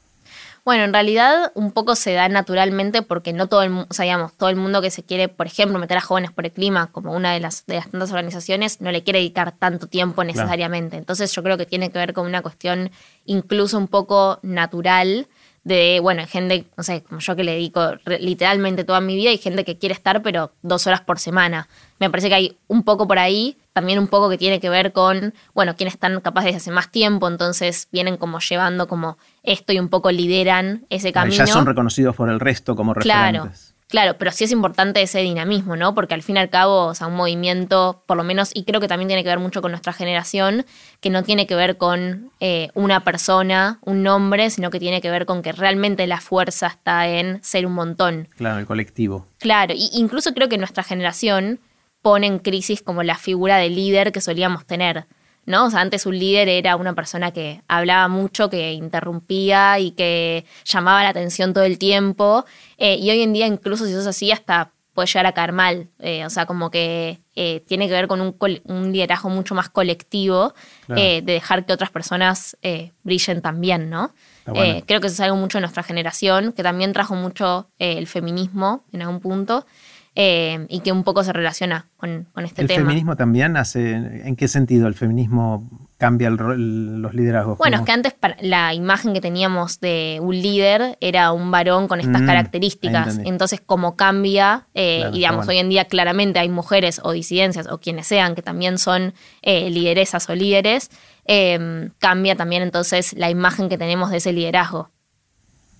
Bueno, 0.69 0.83
en 0.83 0.93
realidad 0.93 1.51
un 1.55 1.71
poco 1.71 1.95
se 1.95 2.13
da 2.13 2.29
naturalmente 2.29 3.01
porque 3.01 3.33
no 3.33 3.47
todo 3.47 3.63
el, 3.63 3.71
o 3.71 3.87
sea, 3.89 4.31
todo 4.37 4.49
el 4.49 4.55
mundo 4.55 4.83
que 4.83 4.91
se 4.91 5.01
quiere, 5.01 5.27
por 5.27 5.47
ejemplo, 5.47 5.79
meter 5.79 5.97
a 5.97 6.01
jóvenes 6.01 6.31
por 6.31 6.45
el 6.45 6.51
clima 6.51 6.91
como 6.91 7.11
una 7.13 7.33
de 7.33 7.39
las, 7.39 7.65
de 7.65 7.73
las 7.77 7.89
tantas 7.89 8.11
organizaciones, 8.11 8.79
no 8.79 8.91
le 8.91 9.03
quiere 9.03 9.17
dedicar 9.17 9.51
tanto 9.51 9.87
tiempo 9.87 10.23
necesariamente. 10.23 10.95
Entonces 10.95 11.31
yo 11.31 11.41
creo 11.41 11.57
que 11.57 11.65
tiene 11.65 11.89
que 11.89 11.97
ver 11.97 12.13
con 12.13 12.27
una 12.27 12.43
cuestión 12.43 12.91
incluso 13.25 13.79
un 13.79 13.87
poco 13.87 14.37
natural 14.43 15.27
de, 15.63 15.99
bueno, 16.01 16.21
hay 16.21 16.27
gente, 16.27 16.65
no 16.77 16.83
sé, 16.83 17.03
como 17.03 17.19
yo 17.19 17.35
que 17.35 17.43
le 17.43 17.53
dedico 17.53 17.93
literalmente 18.05 18.83
toda 18.83 19.01
mi 19.01 19.15
vida, 19.15 19.29
hay 19.29 19.37
gente 19.37 19.63
que 19.63 19.77
quiere 19.77 19.93
estar, 19.93 20.21
pero 20.21 20.51
dos 20.61 20.87
horas 20.87 21.01
por 21.01 21.19
semana. 21.19 21.67
Me 21.99 22.09
parece 22.09 22.29
que 22.29 22.35
hay 22.35 22.57
un 22.67 22.83
poco 22.83 23.07
por 23.07 23.19
ahí, 23.19 23.57
también 23.73 23.99
un 23.99 24.07
poco 24.07 24.29
que 24.29 24.37
tiene 24.37 24.59
que 24.59 24.69
ver 24.69 24.93
con, 24.93 25.33
bueno, 25.53 25.75
quienes 25.75 25.93
están 25.93 26.19
capaces 26.21 26.47
desde 26.47 26.57
hace 26.57 26.71
más 26.71 26.91
tiempo, 26.91 27.27
entonces 27.27 27.87
vienen 27.91 28.17
como 28.17 28.39
llevando 28.39 28.87
como 28.87 29.17
esto 29.43 29.73
y 29.73 29.79
un 29.79 29.89
poco 29.89 30.11
lideran 30.11 30.85
ese 30.89 31.11
camino. 31.11 31.35
Ya 31.35 31.47
son 31.47 31.65
reconocidos 31.65 32.15
por 32.15 32.29
el 32.29 32.39
resto 32.39 32.75
como 32.75 32.93
referentes. 32.93 33.41
Claro. 33.41 33.51
Claro, 33.89 34.17
pero 34.19 34.31
sí 34.31 34.43
es 34.43 34.51
importante 34.51 35.01
ese 35.01 35.19
dinamismo, 35.19 35.75
¿no? 35.75 35.95
Porque 35.95 36.13
al 36.13 36.21
fin 36.21 36.35
y 36.35 36.39
al 36.39 36.51
cabo, 36.51 36.85
o 36.85 36.93
sea, 36.93 37.07
un 37.07 37.15
movimiento, 37.15 38.03
por 38.05 38.17
lo 38.17 38.23
menos, 38.23 38.51
y 38.53 38.63
creo 38.63 38.79
que 38.79 38.87
también 38.87 39.07
tiene 39.07 39.23
que 39.23 39.29
ver 39.29 39.39
mucho 39.39 39.63
con 39.63 39.71
nuestra 39.71 39.93
generación, 39.93 40.63
que 41.01 41.09
no 41.09 41.23
tiene 41.23 41.47
que 41.47 41.55
ver 41.55 41.77
con 41.77 42.31
eh, 42.39 42.69
una 42.75 43.03
persona, 43.03 43.79
un 43.81 44.03
nombre, 44.03 44.51
sino 44.51 44.69
que 44.69 44.79
tiene 44.79 45.01
que 45.01 45.09
ver 45.09 45.25
con 45.25 45.41
que 45.41 45.53
realmente 45.53 46.05
la 46.05 46.21
fuerza 46.21 46.67
está 46.67 47.07
en 47.07 47.43
ser 47.43 47.65
un 47.65 47.73
montón. 47.73 48.27
Claro, 48.37 48.59
el 48.59 48.67
colectivo. 48.67 49.25
Claro, 49.39 49.73
y 49.75 49.89
incluso 49.93 50.35
creo 50.35 50.49
que 50.49 50.59
nuestra 50.59 50.83
generación 50.83 51.59
pone 52.03 52.27
en 52.27 52.37
crisis 52.37 52.83
como 52.83 53.01
la 53.01 53.17
figura 53.17 53.57
de 53.57 53.69
líder 53.69 54.11
que 54.11 54.21
solíamos 54.21 54.67
tener. 54.67 55.07
¿No? 55.45 55.65
O 55.65 55.69
sea, 55.71 55.81
antes 55.81 56.05
un 56.05 56.17
líder 56.17 56.47
era 56.47 56.75
una 56.75 56.93
persona 56.93 57.31
que 57.31 57.61
hablaba 57.67 58.07
mucho, 58.07 58.49
que 58.49 58.73
interrumpía 58.73 59.79
y 59.79 59.91
que 59.91 60.45
llamaba 60.65 61.03
la 61.03 61.09
atención 61.09 61.53
todo 61.53 61.63
el 61.63 61.77
tiempo. 61.77 62.45
Eh, 62.77 62.95
y 62.95 63.09
hoy 63.09 63.21
en 63.21 63.33
día, 63.33 63.47
incluso 63.47 63.85
si 63.85 63.93
sos 63.93 64.07
así, 64.07 64.31
hasta 64.31 64.71
puede 64.93 65.07
llegar 65.07 65.25
a 65.25 65.31
caer 65.31 65.51
mal. 65.51 65.87
Eh, 65.99 66.25
o 66.25 66.29
sea, 66.29 66.45
como 66.45 66.69
que 66.69 67.19
eh, 67.35 67.63
tiene 67.67 67.87
que 67.87 67.93
ver 67.93 68.07
con 68.07 68.21
un, 68.21 68.91
liderazgo 68.91 69.29
mucho 69.29 69.55
más 69.55 69.69
colectivo, 69.69 70.53
de 70.87 71.21
dejar 71.23 71.65
que 71.65 71.73
otras 71.73 71.89
personas 71.89 72.57
brillen 73.03 73.41
también, 73.41 73.89
¿no? 73.89 74.13
creo 74.45 74.99
que 74.99 75.07
eso 75.07 75.13
es 75.13 75.19
algo 75.19 75.37
mucho 75.37 75.59
de 75.59 75.61
nuestra 75.61 75.83
generación, 75.83 76.53
que 76.53 76.63
también 76.63 76.91
trajo 76.91 77.13
mucho 77.13 77.69
el 77.77 78.07
feminismo 78.07 78.83
en 78.91 79.03
algún 79.03 79.19
punto. 79.19 79.65
Eh, 80.15 80.65
y 80.69 80.81
que 80.81 80.91
un 80.91 81.03
poco 81.03 81.23
se 81.23 81.31
relaciona 81.31 81.87
con, 81.95 82.27
este 82.43 82.65
tema. 82.65 82.73
¿El 82.73 82.87
feminismo 82.87 83.15
también 83.15 83.55
hace, 83.57 83.91
en 83.91 84.35
qué 84.35 84.47
sentido 84.47 84.87
el 84.87 84.95
feminismo 84.95 85.69
cambia 85.97 86.29
los 86.29 87.13
liderazgos? 87.13 87.57
Bueno, 87.57 87.77
es 87.77 87.83
que 87.83 87.91
antes 87.91 88.15
la 88.41 88.73
imagen 88.73 89.13
que 89.13 89.21
teníamos 89.21 89.79
de 89.79 90.19
un 90.21 90.35
líder 90.41 90.97
era 90.99 91.31
un 91.31 91.51
varón 91.51 91.87
con 91.87 91.99
estas 91.99 92.23
mm, 92.23 92.25
características, 92.25 93.19
entonces 93.23 93.61
como 93.63 93.95
cambia, 93.95 94.67
eh, 94.73 95.05
y 95.11 95.17
digamos, 95.17 95.47
hoy 95.47 95.57
en 95.57 95.69
día 95.69 95.85
claramente 95.85 96.39
hay 96.39 96.49
mujeres 96.49 96.99
o 97.03 97.11
disidencias 97.11 97.67
o 97.67 97.79
quienes 97.79 98.07
sean 98.07 98.33
que 98.33 98.41
también 98.41 98.77
son 98.77 99.13
eh, 99.41 99.69
lideresas 99.69 100.27
o 100.29 100.35
líderes, 100.35 100.89
cambia 101.99 102.35
también 102.35 102.63
entonces 102.63 103.13
la 103.13 103.29
imagen 103.29 103.69
que 103.69 103.77
tenemos 103.77 104.09
de 104.09 104.17
ese 104.17 104.33
liderazgo. 104.33 104.89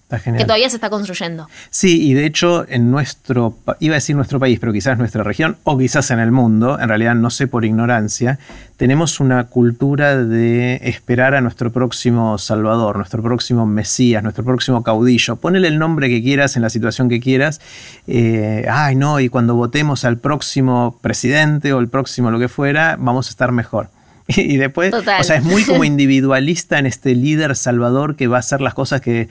Que 0.10 0.44
todavía 0.44 0.68
se 0.70 0.78
está 0.78 0.90
construyendo. 0.90 1.48
Sí, 1.70 2.10
y 2.10 2.16
de 2.16 2.26
hecho 2.26 2.66
en 2.68 2.90
nuestro, 2.90 3.56
iba 3.80 3.94
a 3.94 3.98
decir 3.98 4.16
nuestro 4.16 4.40
país, 4.40 4.60
pero 4.60 4.74
quizás 4.74 4.98
nuestra 4.98 5.24
región, 5.24 5.58
o 5.64 5.78
quizás 5.78 6.10
en 6.10 6.18
el 6.18 6.32
mundo, 6.32 6.80
en 6.80 6.90
realidad 6.90 7.14
no 7.14 7.30
sé 7.30 7.46
por 7.46 7.64
ignorancia, 7.64 8.40
tenemos 8.78 9.20
una 9.20 9.44
cultura 9.46 10.18
de 10.18 10.80
esperar 10.84 11.36
a 11.36 11.42
nuestro 11.42 11.72
próximo 11.72 12.40
Salvador, 12.40 12.98
nuestro 12.98 13.22
próximo 13.22 13.68
Mesías, 13.68 14.24
nuestro 14.24 14.44
próximo 14.44 14.82
caudillo. 14.82 15.36
Ponele 15.36 15.68
el 15.68 15.78
nombre 15.78 16.10
que 16.10 16.24
quieras 16.24 16.56
en 16.56 16.64
la 16.64 16.72
situación 16.72 17.08
que 17.08 17.20
quieras. 17.20 17.62
Eh, 18.08 18.66
ay, 18.68 18.96
no, 18.96 19.20
y 19.20 19.30
cuando 19.30 19.54
votemos 19.54 20.06
al 20.06 20.18
próximo 20.18 20.98
presidente 21.02 21.72
o 21.72 21.80
el 21.80 21.88
próximo 21.88 22.32
lo 22.32 22.40
que 22.40 22.48
fuera, 22.48 22.96
vamos 23.00 23.28
a 23.28 23.30
estar 23.30 23.52
mejor. 23.52 23.90
Y 24.38 24.58
después, 24.58 24.94
o 24.94 25.02
sea, 25.24 25.38
es 25.38 25.44
muy 25.44 25.64
como 25.64 25.84
individualista 25.96 26.78
en 26.80 26.86
este 26.86 27.16
líder 27.16 27.56
salvador 27.56 28.16
que 28.16 28.28
va 28.28 28.38
a 28.38 28.40
hacer 28.40 28.62
las 28.62 28.74
cosas 28.74 29.02
que 29.02 29.28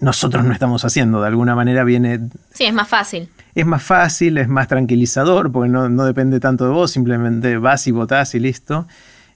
nosotros 0.00 0.44
no 0.44 0.52
estamos 0.52 0.84
haciendo. 0.84 1.20
De 1.20 1.28
alguna 1.28 1.54
manera 1.54 1.84
viene... 1.84 2.20
Sí, 2.52 2.64
es 2.64 2.72
más 2.72 2.88
fácil. 2.88 3.28
Es 3.54 3.66
más 3.66 3.82
fácil, 3.82 4.38
es 4.38 4.48
más 4.48 4.68
tranquilizador, 4.68 5.50
porque 5.50 5.68
no, 5.68 6.04
depende 6.04 6.40
tanto 6.40 6.64
de 6.64 6.70
vos, 6.70 6.90
simplemente 6.90 7.58
vas 7.58 7.86
y 7.86 7.90
votás 7.90 8.34
y 8.34 8.40
listo. 8.40 8.86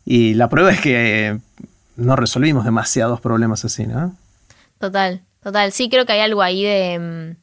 Y 0.04 0.34
la 0.34 0.48
prueba 0.48 0.70
es 0.70 0.80
que 0.80 1.28
eh, 1.28 1.38
no 1.96 2.16
resolvimos 2.16 2.64
demasiados 2.64 3.20
problemas 3.20 3.64
así, 3.64 3.86
¿no? 3.86 4.14
Total, 4.78 5.22
total. 5.42 5.72
Sí, 5.72 5.88
creo 5.88 6.06
que 6.06 6.12
hay 6.12 6.20
algo 6.20 6.42
ahí 6.42 6.62
de, 6.62 6.98
mm, 6.98 7.42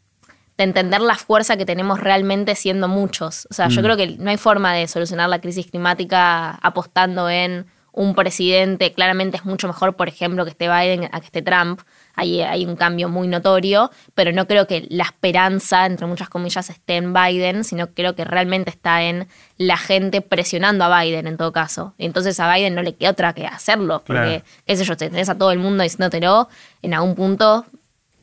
de 0.57 0.63
entender 0.63 1.01
la 1.01 1.15
fuerza 1.15 1.57
que 1.57 1.65
tenemos 1.65 1.99
realmente 1.99 2.55
siendo 2.55 2.87
muchos. 2.87 3.47
O 3.49 3.53
sea, 3.53 3.67
yo 3.67 3.81
mm. 3.81 3.83
creo 3.83 3.97
que 3.97 4.17
no 4.17 4.29
hay 4.29 4.37
forma 4.37 4.73
de 4.73 4.87
solucionar 4.87 5.29
la 5.29 5.41
crisis 5.41 5.67
climática 5.67 6.51
apostando 6.51 7.29
en 7.29 7.65
un 7.91 8.15
presidente. 8.15 8.93
Claramente 8.93 9.37
es 9.37 9.45
mucho 9.45 9.67
mejor, 9.67 9.95
por 9.95 10.07
ejemplo, 10.07 10.45
que 10.45 10.51
esté 10.51 10.69
Biden 10.69 11.09
a 11.11 11.19
que 11.19 11.25
esté 11.25 11.41
Trump 11.41 11.81
hay, 12.19 12.65
un 12.65 12.75
cambio 12.75 13.09
muy 13.09 13.27
notorio, 13.27 13.91
pero 14.13 14.31
no 14.31 14.47
creo 14.47 14.67
que 14.67 14.85
la 14.89 15.03
esperanza, 15.03 15.85
entre 15.85 16.05
muchas 16.05 16.29
comillas, 16.29 16.69
esté 16.69 16.97
en 16.97 17.13
Biden, 17.13 17.63
sino 17.63 17.87
creo 17.93 18.15
que 18.15 18.25
realmente 18.25 18.69
está 18.69 19.03
en 19.03 19.27
la 19.57 19.77
gente 19.77 20.21
presionando 20.21 20.83
a 20.85 21.01
Biden 21.01 21.27
en 21.27 21.37
todo 21.37 21.51
caso. 21.51 21.93
Entonces 21.97 22.39
a 22.39 22.53
Biden 22.53 22.75
no 22.75 22.81
le 22.81 22.95
queda 22.95 23.11
otra 23.11 23.33
que 23.33 23.45
hacerlo, 23.45 24.03
porque, 24.05 24.43
qué 24.65 24.75
sé 24.75 24.83
yo, 24.83 24.97
te 24.97 25.09
tenés 25.09 25.29
a 25.29 25.37
todo 25.37 25.51
el 25.51 25.59
mundo 25.59 25.83
diciéndotelo, 25.83 26.49
en 26.81 26.93
algún 26.93 27.15
punto 27.15 27.65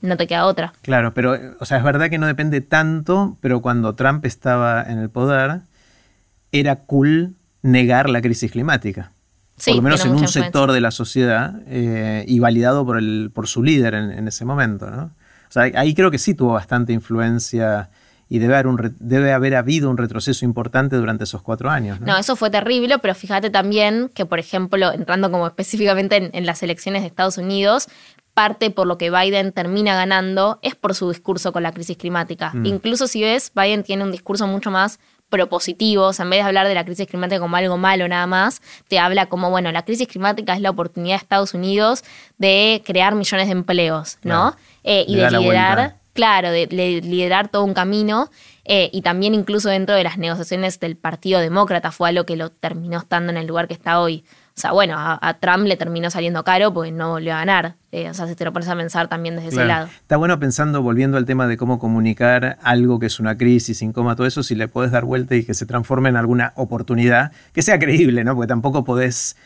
no 0.00 0.16
te 0.16 0.26
queda 0.26 0.46
otra. 0.46 0.72
Claro, 0.82 1.14
pero, 1.14 1.36
o 1.58 1.64
sea, 1.64 1.78
es 1.78 1.84
verdad 1.84 2.10
que 2.10 2.18
no 2.18 2.26
depende 2.26 2.60
tanto, 2.60 3.36
pero 3.40 3.62
cuando 3.62 3.94
Trump 3.94 4.24
estaba 4.24 4.82
en 4.82 4.98
el 4.98 5.10
poder, 5.10 5.60
era 6.52 6.76
cool 6.76 7.34
negar 7.62 8.08
la 8.08 8.20
crisis 8.20 8.52
climática 8.52 9.12
por 9.64 9.74
lo 9.74 9.82
menos 9.82 10.04
en 10.04 10.12
un 10.12 10.28
sector 10.28 10.72
de 10.72 10.80
la 10.80 10.90
sociedad, 10.90 11.54
eh, 11.66 12.24
y 12.28 12.38
validado 12.38 12.84
por, 12.84 12.98
el, 12.98 13.30
por 13.32 13.48
su 13.48 13.62
líder 13.62 13.94
en, 13.94 14.28
ese 14.28 14.44
momento. 14.44 14.90
¿no? 14.90 15.04
O 15.04 15.52
sea, 15.52 15.64
ahí 15.74 15.94
creo 15.94 16.10
que 16.10 16.18
sí 16.18 16.34
tuvo 16.34 16.52
bastante 16.52 16.92
influencia 16.92 17.90
y 18.28 18.38
debe 18.38 18.54
haber, 18.54 18.66
un, 18.66 18.94
debe 18.98 19.32
haber 19.32 19.54
habido 19.54 19.88
un 19.88 19.96
retroceso 19.96 20.44
importante 20.44 20.96
durante 20.96 21.24
esos 21.24 21.42
cuatro 21.42 21.70
años. 21.70 22.00
¿no? 22.00 22.16
eso 22.16 22.34
fue 22.34 22.50
terrible, 22.50 22.98
pero 22.98 23.14
fíjate 23.14 23.50
también 23.50 24.10
que, 24.14 24.26
por 24.26 24.38
ejemplo, 24.38 24.92
entrando 24.92 25.30
como 25.30 25.46
específicamente 25.46 26.30
en, 26.32 26.46
las 26.46 26.62
elecciones 26.62 27.02
de 27.02 27.08
Estados 27.08 27.38
Unidos, 27.38 27.88
parte 28.34 28.70
por 28.70 28.86
lo 28.86 28.98
que 28.98 29.10
Biden 29.10 29.52
termina 29.52 29.94
ganando 29.94 30.58
es 30.62 30.74
por 30.74 30.94
su 30.94 31.08
discurso 31.08 31.52
con 31.52 31.62
la 31.62 31.72
crisis 31.72 31.96
climática. 31.96 32.50
Mm. 32.52 32.66
Incluso 32.66 33.06
si 33.06 33.22
ves, 33.22 33.52
Biden 33.54 33.84
tiene 33.84 34.02
un 34.02 34.10
discurso 34.10 34.46
mucho 34.46 34.70
más 34.70 34.98
propositivo, 35.28 36.04
o 36.04 36.12
sea, 36.12 36.24
en 36.24 36.30
vez 36.30 36.38
de 36.40 36.48
hablar 36.48 36.68
de 36.68 36.74
la 36.74 36.84
crisis 36.84 37.06
climática 37.06 37.40
como 37.40 37.56
algo 37.56 37.76
malo 37.76 38.06
nada 38.08 38.26
más, 38.26 38.62
te 38.88 38.98
habla 38.98 39.26
como, 39.26 39.50
bueno, 39.50 39.72
la 39.72 39.84
crisis 39.84 40.06
climática 40.08 40.54
es 40.54 40.60
la 40.60 40.70
oportunidad 40.70 41.16
de 41.16 41.22
Estados 41.22 41.54
Unidos 41.54 42.04
de 42.38 42.82
crear 42.84 43.14
millones 43.14 43.46
de 43.46 43.52
empleos, 43.52 44.18
¿no? 44.22 44.56
Eh, 44.84 45.04
y 45.08 45.16
de 45.16 45.30
liderar, 45.30 45.96
claro, 46.12 46.50
de, 46.50 46.66
de 46.66 47.00
liderar 47.02 47.48
todo 47.48 47.64
un 47.64 47.74
camino. 47.74 48.30
Eh, 48.68 48.90
y 48.92 49.02
también 49.02 49.34
incluso 49.34 49.68
dentro 49.68 49.94
de 49.94 50.04
las 50.04 50.18
negociaciones 50.18 50.80
del 50.80 50.96
Partido 50.96 51.40
Demócrata 51.40 51.92
fue 51.92 52.08
algo 52.08 52.24
que 52.24 52.36
lo 52.36 52.50
terminó 52.50 52.98
estando 52.98 53.30
en 53.30 53.36
el 53.36 53.46
lugar 53.46 53.68
que 53.68 53.74
está 53.74 54.00
hoy. 54.00 54.24
O 54.56 54.60
sea, 54.60 54.72
bueno, 54.72 54.94
a, 54.98 55.18
a 55.20 55.34
Trump 55.38 55.66
le 55.66 55.76
terminó 55.76 56.10
saliendo 56.10 56.42
caro 56.42 56.72
porque 56.72 56.90
no 56.90 57.10
volvió 57.10 57.34
a 57.34 57.38
ganar. 57.38 57.76
Eh, 57.92 58.08
o 58.08 58.14
sea, 58.14 58.26
si 58.26 58.34
te 58.34 58.44
lo 58.44 58.52
pones 58.52 58.68
a 58.68 58.76
pensar 58.76 59.06
también 59.06 59.36
desde 59.36 59.48
ese 59.48 59.64
lado. 59.64 59.86
Está 59.86 60.16
bueno 60.16 60.38
pensando, 60.38 60.82
volviendo 60.82 61.16
al 61.16 61.26
tema 61.26 61.46
de 61.46 61.56
cómo 61.56 61.78
comunicar 61.78 62.58
algo 62.62 62.98
que 62.98 63.06
es 63.06 63.20
una 63.20 63.36
crisis, 63.36 63.82
incómoda, 63.82 64.16
todo 64.16 64.26
eso, 64.26 64.42
si 64.42 64.54
le 64.54 64.66
podés 64.66 64.90
dar 64.90 65.04
vuelta 65.04 65.34
y 65.34 65.44
que 65.44 65.54
se 65.54 65.66
transforme 65.66 66.08
en 66.08 66.16
alguna 66.16 66.52
oportunidad, 66.56 67.32
que 67.52 67.62
sea 67.62 67.78
creíble, 67.78 68.24
¿no? 68.24 68.34
Porque 68.34 68.48
tampoco 68.48 68.84
podés. 68.84 69.36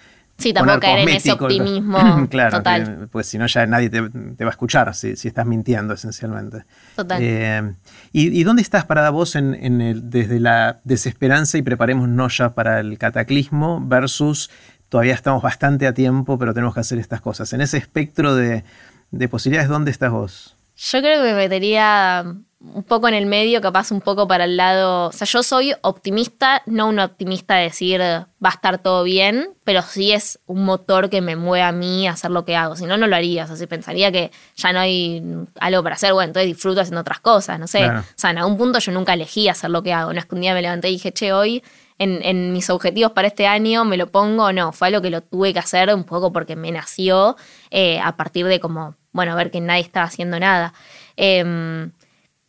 Sí, 0.40 0.52
tampoco 0.52 0.80
caer 0.80 1.00
en 1.00 1.08
ese 1.10 1.32
optimismo 1.32 2.26
claro, 2.30 2.56
total. 2.58 2.84
que- 3.00 3.06
pues 3.06 3.26
si 3.26 3.38
no 3.38 3.46
ya 3.46 3.66
nadie 3.66 3.90
te, 3.90 4.02
te 4.10 4.44
va 4.44 4.50
a 4.50 4.52
escuchar 4.52 4.94
si, 4.94 5.16
si 5.16 5.28
estás 5.28 5.46
mintiendo 5.46 5.94
esencialmente. 5.94 6.64
Total. 6.96 7.18
Eh, 7.22 7.74
¿y, 8.12 8.40
y 8.40 8.42
dónde 8.44 8.62
estás 8.62 8.84
parada 8.86 9.10
vos 9.10 9.36
en, 9.36 9.54
en 9.54 9.80
el- 9.80 10.10
desde 10.10 10.40
la 10.40 10.80
desesperanza 10.84 11.58
y 11.58 11.62
preparémonos 11.62 12.38
ya 12.38 12.54
para 12.54 12.80
el 12.80 12.96
cataclismo 12.98 13.80
versus 13.86 14.50
todavía 14.88 15.14
estamos 15.14 15.42
bastante 15.42 15.86
a 15.86 15.94
tiempo, 15.94 16.38
pero 16.38 16.52
tenemos 16.54 16.74
que 16.74 16.80
hacer 16.80 16.98
estas 16.98 17.20
cosas? 17.20 17.52
En 17.52 17.60
ese 17.60 17.76
espectro 17.78 18.34
de, 18.34 18.64
de 19.10 19.28
posibilidades, 19.28 19.68
¿dónde 19.70 19.90
estás 19.90 20.10
vos? 20.10 20.56
Yo 20.76 21.00
creo 21.00 21.22
que 21.22 21.28
me 21.30 21.34
metería 21.34 22.24
un 22.60 22.82
poco 22.82 23.08
en 23.08 23.14
el 23.14 23.24
medio, 23.24 23.62
capaz 23.62 23.90
un 23.90 24.02
poco 24.02 24.28
para 24.28 24.44
el 24.44 24.56
lado. 24.56 25.08
O 25.08 25.12
sea, 25.12 25.26
yo 25.26 25.42
soy 25.42 25.72
optimista, 25.80 26.62
no 26.66 26.88
un 26.88 26.98
optimista 26.98 27.56
de 27.56 27.62
decir 27.64 28.00
va 28.00 28.48
a 28.48 28.52
estar 28.52 28.78
todo 28.78 29.02
bien, 29.02 29.50
pero 29.64 29.80
sí 29.80 30.12
es 30.12 30.38
un 30.46 30.64
motor 30.64 31.08
que 31.08 31.22
me 31.22 31.36
mueve 31.36 31.62
a 31.62 31.72
mí 31.72 32.06
a 32.06 32.12
hacer 32.12 32.30
lo 32.30 32.44
que 32.44 32.56
hago. 32.56 32.76
Si 32.76 32.84
no, 32.84 32.98
no 32.98 33.06
lo 33.06 33.16
haría. 33.16 33.44
O 33.44 33.46
sea, 33.46 33.56
si 33.56 33.66
pensaría 33.66 34.12
que 34.12 34.30
ya 34.56 34.72
no 34.72 34.80
hay 34.80 35.22
algo 35.58 35.82
para 35.82 35.94
hacer, 35.94 36.12
bueno, 36.12 36.28
entonces 36.28 36.48
disfruto 36.48 36.82
haciendo 36.82 37.00
otras 37.00 37.20
cosas, 37.20 37.58
no 37.58 37.66
sé. 37.66 37.78
Claro. 37.78 38.00
O 38.00 38.04
sea, 38.14 38.30
en 38.30 38.38
algún 38.38 38.58
punto 38.58 38.78
yo 38.78 38.92
nunca 38.92 39.14
elegí 39.14 39.48
hacer 39.48 39.70
lo 39.70 39.82
que 39.82 39.94
hago. 39.94 40.12
No 40.12 40.18
es 40.18 40.26
que 40.26 40.34
un 40.34 40.42
día 40.42 40.52
me 40.52 40.60
levanté 40.60 40.90
y 40.90 40.92
dije, 40.92 41.12
che, 41.12 41.32
hoy 41.32 41.62
en, 41.98 42.20
en 42.22 42.52
mis 42.52 42.68
objetivos 42.68 43.12
para 43.12 43.28
este 43.28 43.46
año 43.46 43.86
me 43.86 43.96
lo 43.96 44.08
pongo 44.10 44.44
o 44.44 44.52
no. 44.52 44.72
Fue 44.72 44.88
algo 44.88 45.00
que 45.00 45.10
lo 45.10 45.22
tuve 45.22 45.54
que 45.54 45.60
hacer 45.60 45.94
un 45.94 46.04
poco 46.04 46.30
porque 46.30 46.56
me 46.56 46.70
nació 46.72 47.36
eh, 47.70 48.00
a 48.00 48.16
partir 48.16 48.46
de 48.46 48.60
como, 48.60 48.96
bueno, 49.12 49.34
ver 49.34 49.50
que 49.50 49.62
nadie 49.62 49.82
estaba 49.82 50.04
haciendo 50.06 50.38
nada. 50.38 50.74
Em, 51.16 51.92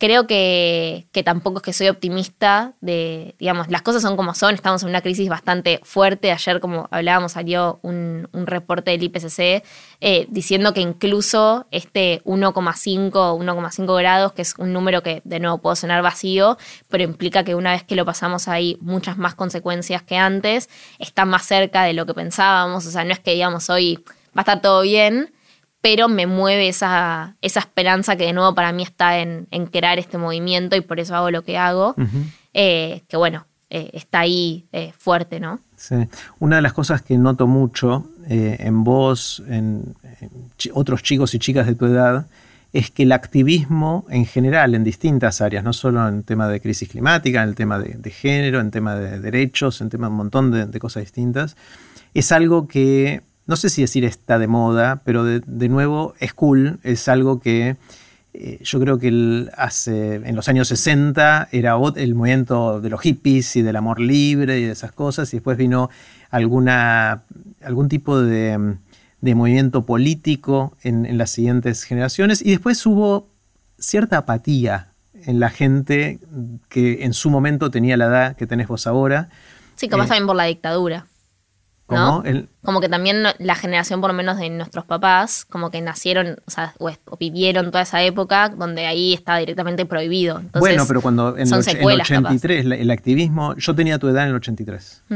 creo 0.02 0.26
que, 0.26 1.06
que 1.12 1.22
tampoco 1.22 1.58
es 1.58 1.62
que 1.62 1.72
soy 1.72 1.88
optimista 1.88 2.72
de, 2.80 3.36
digamos, 3.38 3.68
las 3.68 3.82
cosas 3.82 4.02
son 4.02 4.16
como 4.16 4.34
son, 4.34 4.52
estamos 4.52 4.82
en 4.82 4.88
una 4.88 5.00
crisis 5.00 5.28
bastante 5.28 5.78
fuerte. 5.84 6.32
Ayer, 6.32 6.58
como 6.58 6.88
hablábamos, 6.90 7.30
salió 7.32 7.78
un, 7.82 8.28
un 8.32 8.48
reporte 8.48 8.90
del 8.90 9.04
IPCC 9.04 9.62
eh, 10.00 10.26
diciendo 10.28 10.74
que 10.74 10.80
incluso 10.80 11.68
este 11.70 12.20
1,5 12.24 13.12
1,5 13.12 13.96
grados, 13.96 14.32
que 14.32 14.42
es 14.42 14.56
un 14.58 14.72
número 14.72 15.04
que 15.04 15.22
de 15.22 15.38
nuevo 15.38 15.58
puedo 15.58 15.76
sonar 15.76 16.02
vacío, 16.02 16.58
pero 16.88 17.04
implica 17.04 17.44
que 17.44 17.54
una 17.54 17.70
vez 17.70 17.84
que 17.84 17.94
lo 17.94 18.04
pasamos 18.04 18.48
hay 18.48 18.78
muchas 18.80 19.18
más 19.18 19.36
consecuencias 19.36 20.02
que 20.02 20.16
antes, 20.16 20.68
está 20.98 21.26
más 21.26 21.46
cerca 21.46 21.84
de 21.84 21.92
lo 21.92 22.06
que 22.06 22.14
pensábamos, 22.14 22.86
o 22.86 22.90
sea, 22.90 23.04
no 23.04 23.12
es 23.12 23.20
que 23.20 23.34
digamos 23.34 23.70
hoy 23.70 24.02
va 24.36 24.38
a 24.38 24.40
estar 24.40 24.60
todo 24.62 24.82
bien, 24.82 25.32
pero 25.82 26.08
me 26.08 26.26
mueve 26.26 26.68
esa, 26.68 27.36
esa 27.42 27.60
esperanza 27.60 28.16
que 28.16 28.24
de 28.24 28.32
nuevo 28.32 28.54
para 28.54 28.72
mí 28.72 28.84
está 28.84 29.18
en, 29.18 29.48
en 29.50 29.66
crear 29.66 29.98
este 29.98 30.16
movimiento 30.16 30.76
y 30.76 30.80
por 30.80 31.00
eso 31.00 31.14
hago 31.16 31.30
lo 31.30 31.42
que 31.42 31.58
hago, 31.58 31.96
eh, 32.54 33.02
que 33.08 33.16
bueno, 33.16 33.46
eh, 33.68 33.90
está 33.92 34.20
ahí 34.20 34.64
eh, 34.72 34.92
fuerte, 34.96 35.40
¿no? 35.40 35.58
Sí. 35.76 35.96
Una 36.38 36.56
de 36.56 36.62
las 36.62 36.72
cosas 36.72 37.02
que 37.02 37.18
noto 37.18 37.48
mucho 37.48 38.06
en 38.28 38.84
vos, 38.84 39.42
en, 39.48 39.96
otros 40.72 41.02
chicos 41.02 41.34
y 41.34 41.40
chicas 41.40 41.66
de 41.66 41.74
tu 41.74 41.86
edad, 41.86 42.26
es 42.72 42.92
que 42.92 43.02
el 43.02 43.10
activismo 43.10 44.06
en 44.08 44.24
general, 44.24 44.76
en 44.76 44.84
distintas 44.84 45.40
áreas, 45.40 45.64
no 45.64 45.72
solo 45.72 46.06
en 46.06 46.22
tema 46.22 46.46
de 46.46 46.60
crisis 46.60 46.88
climática, 46.88 47.42
en 47.42 47.48
el 47.48 47.54
tema 47.56 47.80
de, 47.80 47.94
de 47.94 48.10
género, 48.10 48.60
en 48.60 48.70
tema 48.70 48.94
de 48.94 49.18
derechos, 49.18 49.80
en 49.80 49.90
tema 49.90 50.06
de 50.06 50.10
un 50.12 50.16
montón 50.16 50.52
de, 50.52 50.66
de 50.66 50.78
cosas 50.78 51.02
distintas, 51.02 51.56
es 52.14 52.30
algo 52.30 52.68
que, 52.68 53.22
no 53.46 53.56
sé 53.56 53.68
si 53.70 53.82
decir 53.82 54.04
está 54.04 54.38
de 54.38 54.46
moda, 54.46 55.02
pero 55.04 55.24
de, 55.24 55.40
de 55.46 55.68
nuevo 55.68 56.14
es 56.20 56.32
cool, 56.34 56.78
es 56.82 57.08
algo 57.08 57.40
que 57.40 57.76
eh, 58.34 58.58
yo 58.62 58.80
creo 58.80 58.98
que 58.98 59.08
el- 59.08 59.50
hace, 59.56 60.14
en 60.14 60.34
los 60.36 60.48
años 60.48 60.68
60 60.68 61.48
era 61.52 61.76
el 61.96 62.14
movimiento 62.14 62.80
de 62.80 62.88
los 62.88 63.00
hippies 63.02 63.56
y 63.56 63.62
del 63.62 63.76
amor 63.76 64.00
libre 64.00 64.58
y 64.60 64.64
de 64.64 64.72
esas 64.72 64.92
cosas, 64.92 65.32
y 65.34 65.36
después 65.36 65.58
vino 65.58 65.90
alguna, 66.30 67.22
algún 67.62 67.88
tipo 67.88 68.20
de, 68.20 68.76
de 69.20 69.34
movimiento 69.34 69.84
político 69.84 70.76
en, 70.82 71.04
en 71.06 71.18
las 71.18 71.30
siguientes 71.30 71.84
generaciones, 71.84 72.40
y 72.44 72.50
después 72.50 72.84
hubo 72.86 73.28
cierta 73.78 74.16
apatía 74.18 74.88
en 75.26 75.38
la 75.40 75.50
gente 75.50 76.18
que 76.68 77.04
en 77.04 77.12
su 77.12 77.30
momento 77.30 77.70
tenía 77.70 77.96
la 77.96 78.06
edad 78.06 78.36
que 78.36 78.46
tenés 78.46 78.66
vos 78.66 78.86
ahora. 78.86 79.28
Sí, 79.76 79.88
capaz 79.88 80.04
Eh, 80.06 80.08
también 80.08 80.26
por 80.26 80.36
la 80.36 80.44
dictadura. 80.44 81.06
Como 81.92 82.22
¿No? 82.22 82.24
el- 82.24 82.48
Como 82.64 82.80
que 82.80 82.88
también 82.88 83.22
la 83.38 83.54
generación, 83.54 84.00
por 84.00 84.10
lo 84.10 84.14
menos 84.16 84.38
de 84.38 84.50
nuestros 84.50 84.84
papás, 84.84 85.44
como 85.44 85.70
que 85.70 85.80
nacieron, 85.80 86.36
o 86.46 86.50
sea, 86.50 86.74
o, 86.78 86.88
es- 86.88 86.98
o 87.06 87.16
vivieron 87.16 87.66
toda 87.70 87.82
esa 87.82 88.02
época 88.02 88.48
donde 88.48 88.86
ahí 88.86 89.14
está 89.14 89.36
directamente 89.38 89.86
prohibido. 89.86 90.36
Entonces, 90.38 90.60
bueno, 90.60 90.84
pero 90.86 91.00
cuando 91.00 91.36
en, 91.36 91.42
el, 91.42 91.48
och- 91.48 91.52
en 91.52 91.58
el 91.58 91.62
secuelas, 91.64 92.08
capaz. 92.08 92.20
83, 92.30 92.64
la- 92.64 92.76
el 92.76 92.90
activismo, 92.90 93.54
yo 93.56 93.74
tenía 93.74 93.98
tu 93.98 94.08
edad 94.08 94.24
en 94.24 94.30
el 94.30 94.34
83. 94.36 95.02
Mm. 95.08 95.14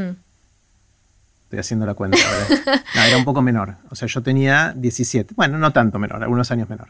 Estoy 1.45 1.59
haciendo 1.61 1.87
la 1.87 1.95
cuenta. 1.95 2.19
era 3.09 3.17
un 3.17 3.25
poco 3.25 3.41
menor. 3.43 3.77
O 3.91 3.95
sea, 3.95 4.09
yo 4.09 4.23
tenía 4.23 4.73
17. 4.77 5.35
Bueno, 5.37 5.59
no 5.59 5.73
tanto 5.73 5.99
menor, 5.99 6.23
algunos 6.23 6.51
años 6.51 6.69
menor. 6.69 6.89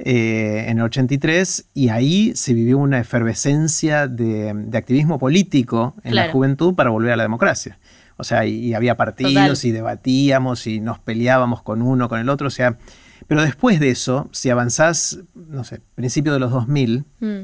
Eh, 0.00 0.64
en 0.66 0.78
el 0.78 0.84
83, 0.84 1.66
y 1.74 1.88
ahí 1.90 2.32
se 2.34 2.52
vivió 2.52 2.78
una 2.78 2.98
efervescencia 2.98 4.08
de, 4.08 4.52
de 4.52 4.76
activismo 4.78 5.20
político 5.20 5.94
en 6.02 6.16
la 6.16 6.32
juventud 6.32 6.74
para 6.74 6.90
volver 6.90 7.12
a 7.12 7.16
la 7.16 7.22
democracia. 7.22 7.78
O 8.16 8.24
sea, 8.24 8.44
y, 8.46 8.56
y 8.66 8.74
había 8.74 8.96
partidos 8.96 9.32
Total. 9.34 9.58
y 9.68 9.70
debatíamos 9.72 10.66
y 10.66 10.80
nos 10.80 10.98
peleábamos 10.98 11.62
con 11.62 11.82
uno, 11.82 12.08
con 12.08 12.20
el 12.20 12.28
otro. 12.28 12.46
O 12.48 12.50
sea, 12.50 12.78
pero 13.26 13.42
después 13.42 13.80
de 13.80 13.90
eso, 13.90 14.28
si 14.32 14.50
avanzás, 14.50 15.18
no 15.34 15.64
sé, 15.64 15.80
principio 15.94 16.32
de 16.32 16.38
los 16.38 16.50
2000, 16.52 17.04
Mm. 17.20 17.42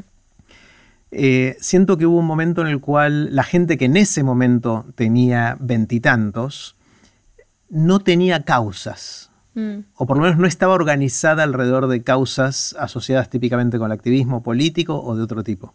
eh, 1.12 1.56
siento 1.61 1.96
que 1.98 2.06
hubo 2.06 2.18
un 2.18 2.26
momento 2.26 2.61
en 2.61 2.68
el 2.68 2.80
cual 2.80 3.35
la 3.35 3.42
gente 3.42 3.76
que 3.78 3.87
en 3.87 3.96
ese 3.96 4.22
momento 4.22 4.87
tenía 4.94 5.56
veintitantos 5.61 6.76
no 7.68 8.00
tenía 8.00 8.44
causas, 8.44 9.30
Mm. 9.54 9.80
o 9.96 10.06
por 10.06 10.16
lo 10.16 10.22
menos 10.22 10.38
no 10.38 10.46
estaba 10.46 10.74
organizada 10.74 11.42
alrededor 11.42 11.88
de 11.88 12.02
causas 12.04 12.76
asociadas 12.78 13.28
típicamente 13.30 13.78
con 13.78 13.87
el 13.87 13.92
activismo 13.92 14.42
político 14.44 15.00
o 15.02 15.16
de 15.16 15.22
otro 15.24 15.42
tipo. 15.42 15.74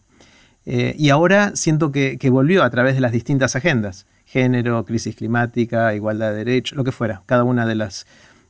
Eh, 0.65 0.95
y 0.97 1.10
ahora 1.10 1.51
siento 1.55 1.91
que, 1.91 2.17
que 2.17 2.29
volvió 2.29 2.63
a 2.63 2.69
través 2.69 2.95
de 2.95 3.01
las 3.01 3.12
distintas 3.12 3.55
agendas, 3.58 4.08
género, 4.39 4.84
crisis 4.84 5.15
climática, 5.15 5.93
igualdad 5.95 6.32
de 6.32 6.38
derechos, 6.43 6.76
lo 6.76 6.84
que 6.84 6.91
fuera, 6.91 7.21
cada 7.26 7.45
una 7.45 7.65
de 7.65 7.76
las... 7.76 8.06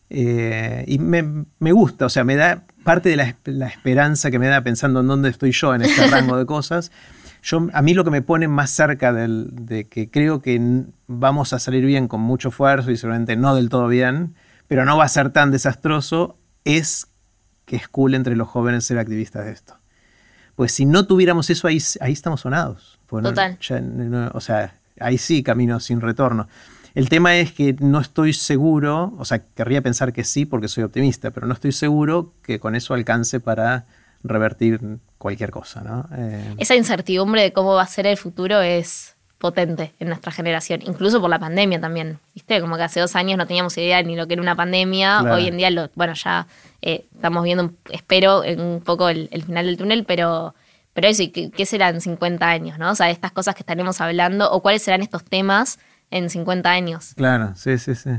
eh, 0.10 0.84
y 0.88 0.98
me, 0.98 1.46
me 1.60 1.72
gusta, 1.72 2.08
o 2.08 2.10
sea, 2.10 2.24
me 2.24 2.36
da 2.36 2.64
parte 2.84 3.10
de 3.10 3.16
la, 3.18 3.28
esp- 3.28 3.52
la 3.52 3.68
esperanza 3.68 4.32
que 4.32 4.40
me 4.40 4.48
da 4.48 4.62
pensando 4.62 5.02
en 5.02 5.08
dónde 5.08 5.30
estoy 5.30 5.52
yo 5.52 5.76
en 5.76 5.84
este 5.84 6.08
rango 6.12 6.38
de 6.38 6.46
cosas. 6.48 6.92
Yo, 7.44 7.68
a 7.74 7.82
mí 7.84 7.94
lo 7.94 8.04
que 8.04 8.10
me 8.10 8.24
pone 8.24 8.48
más 8.48 8.72
cerca 8.72 9.14
del- 9.14 9.50
de 9.52 9.88
que 9.88 10.10
creo 10.10 10.42
que 10.42 10.60
vamos 11.06 11.54
a 11.54 11.60
salir 11.60 11.86
bien 11.86 12.08
con 12.08 12.20
mucho 12.22 12.50
esfuerzo 12.50 12.90
y 12.90 12.98
seguramente 12.98 13.36
no 13.36 13.54
del 13.56 13.70
todo 13.70 13.88
bien, 13.88 14.34
pero 14.68 14.86
no 14.86 14.98
va 14.98 15.04
a 15.04 15.10
ser 15.10 15.30
tan 15.30 15.52
desastroso, 15.52 16.38
es 16.64 17.08
que 17.66 17.76
es 17.76 17.88
cool 17.88 18.16
entre 18.16 18.36
los 18.36 18.48
jóvenes 18.48 18.86
ser 18.86 18.98
activistas 18.98 19.46
de 19.46 19.52
esto. 19.52 19.76
Pues 20.56 20.72
si 20.72 20.86
no 20.86 21.06
tuviéramos 21.06 21.50
eso, 21.52 21.68
ahí, 21.68 21.78
ahí 22.00 22.14
estamos 22.14 22.42
sonados. 22.42 23.00
Pues 23.06 23.24
Total. 23.24 23.58
ya 23.60 23.80
no- 23.82 24.32
o 24.34 24.40
sea, 24.42 24.74
ahí 25.00 25.18
sí, 25.18 25.44
camino 25.44 25.80
sin 25.80 26.02
retorno. 26.02 26.48
El 26.94 27.10
tema 27.10 27.36
es 27.36 27.52
que 27.52 27.76
no 27.80 28.00
estoy 28.00 28.32
seguro, 28.32 29.14
o 29.18 29.26
sea, 29.26 29.40
querría 29.40 29.82
pensar 29.82 30.14
que 30.14 30.24
sí 30.24 30.46
porque 30.46 30.70
soy 30.70 30.84
optimista, 30.84 31.32
pero 31.32 31.46
no 31.46 31.54
estoy 31.54 31.74
seguro 31.74 32.32
que 32.42 32.60
con 32.60 32.74
eso 32.74 32.94
alcance 32.94 33.42
para 33.42 33.86
revertir 34.24 34.80
cualquier 35.18 35.52
cosa, 35.52 35.82
¿no? 35.82 36.08
Eh, 36.18 36.56
Esa 36.58 36.76
incertidumbre 36.76 37.42
de 37.42 37.54
cómo 37.54 37.74
va 37.74 37.82
a 37.82 37.88
ser 37.88 38.08
el 38.08 38.18
futuro 38.18 38.62
es 38.62 39.16
potente 39.38 39.94
en 40.00 40.08
nuestra 40.08 40.32
generación, 40.32 40.82
incluso 40.84 41.20
por 41.20 41.30
la 41.30 41.38
pandemia 41.38 41.80
también. 41.82 42.20
¿Viste? 42.34 42.62
Como 42.62 42.78
que 42.78 42.84
hace 42.84 43.02
dos 43.02 43.16
años 43.16 43.38
no 43.38 43.46
teníamos 43.46 43.78
idea 43.78 44.02
ni 44.02 44.16
lo 44.16 44.28
que 44.28 44.34
era 44.34 44.42
una 44.42 44.56
pandemia. 44.56 45.20
Claro. 45.20 45.36
Hoy 45.36 45.48
en 45.48 45.58
día, 45.58 45.70
lo, 45.70 45.90
bueno, 45.96 46.14
ya 46.14 46.48
eh, 46.82 47.06
estamos 47.14 47.44
viendo, 47.44 47.72
espero, 47.92 48.44
en 48.44 48.62
un 48.62 48.82
poco 48.82 49.10
el, 49.10 49.28
el 49.32 49.44
final 49.44 49.66
del 49.66 49.78
túnel, 49.78 50.06
pero, 50.06 50.56
pero 50.96 51.08
eso, 51.08 51.22
¿y 51.22 51.28
qué, 51.30 51.52
qué 51.52 51.68
serán 51.68 52.02
50 52.02 52.50
años? 52.50 52.80
¿no? 52.80 52.90
O 52.90 52.96
sea, 52.96 53.06
de 53.06 53.12
estas 53.12 53.32
cosas 53.32 53.54
que 53.54 53.62
estaremos 53.62 54.02
hablando, 54.02 54.50
o 54.52 54.62
cuáles 54.64 54.82
serán 54.82 55.04
estos 55.04 55.24
temas 55.24 55.78
en 56.10 56.30
50 56.32 56.72
años. 56.72 57.14
Claro, 57.16 57.54
sí, 57.56 57.78
sí, 57.78 57.94
sí. 57.94 58.12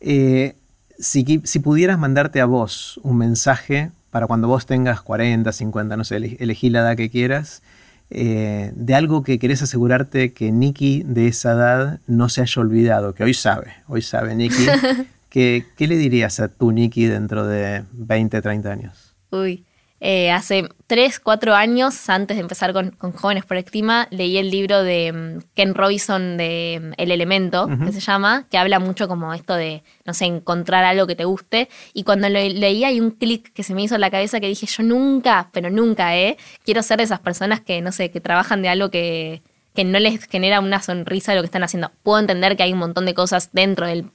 Eh, 0.00 0.56
Si, 0.98 1.24
si 1.44 1.58
pudieras 1.60 1.98
mandarte 1.98 2.40
a 2.40 2.46
vos 2.46 3.00
un 3.02 3.16
mensaje 3.18 3.90
para 4.10 4.26
cuando 4.26 4.46
vos 4.46 4.66
tengas 4.66 5.00
40, 5.00 5.50
50, 5.50 5.96
no 5.96 6.04
sé, 6.04 6.16
elegí 6.38 6.68
la 6.70 6.80
edad 6.80 6.96
que 6.96 7.08
quieras, 7.08 7.62
eh, 8.10 8.72
de 8.76 8.94
algo 8.94 9.22
que 9.22 9.38
querés 9.38 9.62
asegurarte 9.62 10.32
que 10.34 10.52
Nicky 10.52 11.02
de 11.06 11.28
esa 11.28 11.52
edad 11.52 12.00
no 12.06 12.28
se 12.28 12.42
haya 12.42 12.60
olvidado, 12.60 13.14
que 13.14 13.24
hoy 13.24 13.32
sabe, 13.32 13.72
hoy 13.88 14.02
sabe 14.02 14.34
Nicky, 14.34 14.66
¿qué, 15.30 15.64
¿qué 15.78 15.86
le 15.86 15.96
dirías 15.96 16.40
a 16.40 16.48
tu 16.48 16.72
Nicky 16.72 17.06
dentro 17.06 17.46
de 17.46 17.84
20, 17.92 18.42
30 18.42 18.70
años? 18.70 19.14
Uy, 19.30 19.64
eh, 20.04 20.32
hace 20.32 20.68
tres, 20.88 21.20
cuatro 21.20 21.54
años, 21.54 22.08
antes 22.10 22.36
de 22.36 22.40
empezar 22.40 22.72
con, 22.72 22.90
Jóvenes 23.12 23.44
por 23.44 23.56
el 23.56 23.64
Clima, 23.64 24.08
leí 24.10 24.36
el 24.36 24.50
libro 24.50 24.82
de 24.82 25.12
mm, 25.12 25.42
Ken 25.54 25.76
Robinson 25.76 26.36
de 26.36 26.80
mm, 26.82 26.92
El 26.96 27.12
Elemento, 27.12 27.68
que 27.68 27.92
se 27.92 28.00
llama, 28.00 28.44
que 28.50 28.58
habla 28.58 28.80
mucho 28.80 29.06
como 29.06 29.32
esto 29.32 29.54
de, 29.54 29.84
no 30.04 30.12
sé, 30.12 30.24
encontrar 30.24 30.82
algo 30.82 31.06
que 31.06 31.14
te 31.14 31.24
guste. 31.24 31.68
Y 31.94 32.02
cuando 32.02 32.28
lo 32.28 32.40
leí 32.40 32.82
hay 32.82 33.00
un 33.00 33.12
clic 33.12 33.52
que 33.52 33.62
se 33.62 33.74
me 33.74 33.82
hizo 33.84 33.94
en 33.94 34.00
la 34.00 34.10
cabeza 34.10 34.40
que 34.40 34.48
dije, 34.48 34.66
yo 34.66 34.82
nunca, 34.82 35.50
pero 35.52 35.70
nunca, 35.70 36.16
¿eh? 36.16 36.36
Quiero 36.64 36.82
ser 36.82 36.96
de 36.96 37.04
esas 37.04 37.20
personas 37.20 37.60
que, 37.60 37.80
no 37.80 37.92
sé, 37.92 38.10
que 38.10 38.20
trabajan 38.20 38.60
de 38.60 38.70
algo 38.70 38.90
que, 38.90 39.42
que 39.72 39.84
no 39.84 40.00
les 40.00 40.24
genera 40.24 40.58
una 40.58 40.82
sonrisa 40.82 41.32
lo 41.36 41.42
que 41.42 41.46
están 41.46 41.62
haciendo. 41.62 41.92
Puedo 42.02 42.18
entender 42.18 42.56
que 42.56 42.64
hay 42.64 42.72
un 42.72 42.80
montón 42.80 43.06
de 43.06 43.14
cosas 43.14 43.50
dentro 43.52 43.86
del 43.86 44.10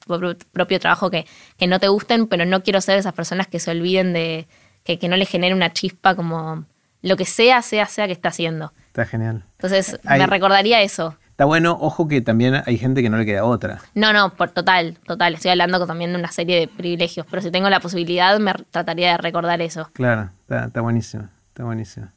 propio 0.51 0.81
trabajo 0.81 1.09
que, 1.09 1.25
que 1.57 1.67
no 1.67 1.79
te 1.79 1.87
gusten, 1.87 2.27
pero 2.27 2.45
no 2.45 2.61
quiero 2.61 2.81
ser 2.81 2.95
de 2.95 2.99
esas 2.99 3.13
personas 3.13 3.47
que 3.47 3.61
se 3.61 3.71
olviden 3.71 4.11
de 4.11 4.47
que, 4.87 5.09
no 5.09 5.17
le 5.17 5.25
genere 5.25 5.53
una 5.53 5.73
chispa 5.73 6.15
como 6.15 6.65
lo 7.01 7.15
que 7.17 7.25
sea, 7.25 7.61
sea, 7.61 7.85
sea 7.85 8.07
que 8.07 8.13
está 8.13 8.29
haciendo. 8.29 8.73
Está 8.87 9.05
genial. 9.05 9.43
Entonces, 9.57 9.99
me 10.03 10.25
recordaría 10.25 10.81
eso. 10.81 11.15
Está 11.37 11.45
bueno, 11.45 11.77
ojo 11.79 12.07
que 12.07 12.21
también 12.21 12.63
hay 12.65 12.79
gente 12.79 13.03
que 13.03 13.11
no 13.11 13.17
le 13.17 13.25
queda 13.25 13.45
otra. 13.45 13.79
No, 13.93 14.11
no, 14.11 14.33
por 14.33 14.49
total, 14.49 14.97
total. 15.05 15.35
Estoy 15.35 15.51
hablando 15.51 15.85
también 15.85 16.11
de 16.11 16.17
una 16.17 16.31
serie 16.31 16.59
de 16.59 16.67
privilegios, 16.67 17.27
pero 17.29 17.43
si 17.43 17.51
tengo 17.51 17.69
la 17.69 17.79
posibilidad 17.79 18.39
me 18.39 18.53
trataría 18.71 19.11
de 19.11 19.17
recordar 19.17 19.61
eso. 19.61 19.87
Claro, 19.93 20.31
está, 20.41 20.65
está 20.65 20.81
buenísimo, 20.81 21.29
está 21.49 21.63
buenísimo. 21.63 22.07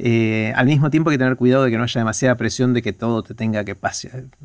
Eh, 0.00 0.52
al 0.54 0.66
mismo 0.66 0.90
tiempo 0.90 1.10
hay 1.10 1.14
que 1.14 1.18
tener 1.18 1.36
cuidado 1.36 1.64
de 1.64 1.72
que 1.72 1.76
no 1.76 1.82
haya 1.82 2.00
demasiada 2.00 2.36
presión 2.36 2.72
de 2.72 2.82
que 2.82 2.92
todo 2.92 3.24
te 3.24 3.34
tenga 3.34 3.64
que 3.64 3.76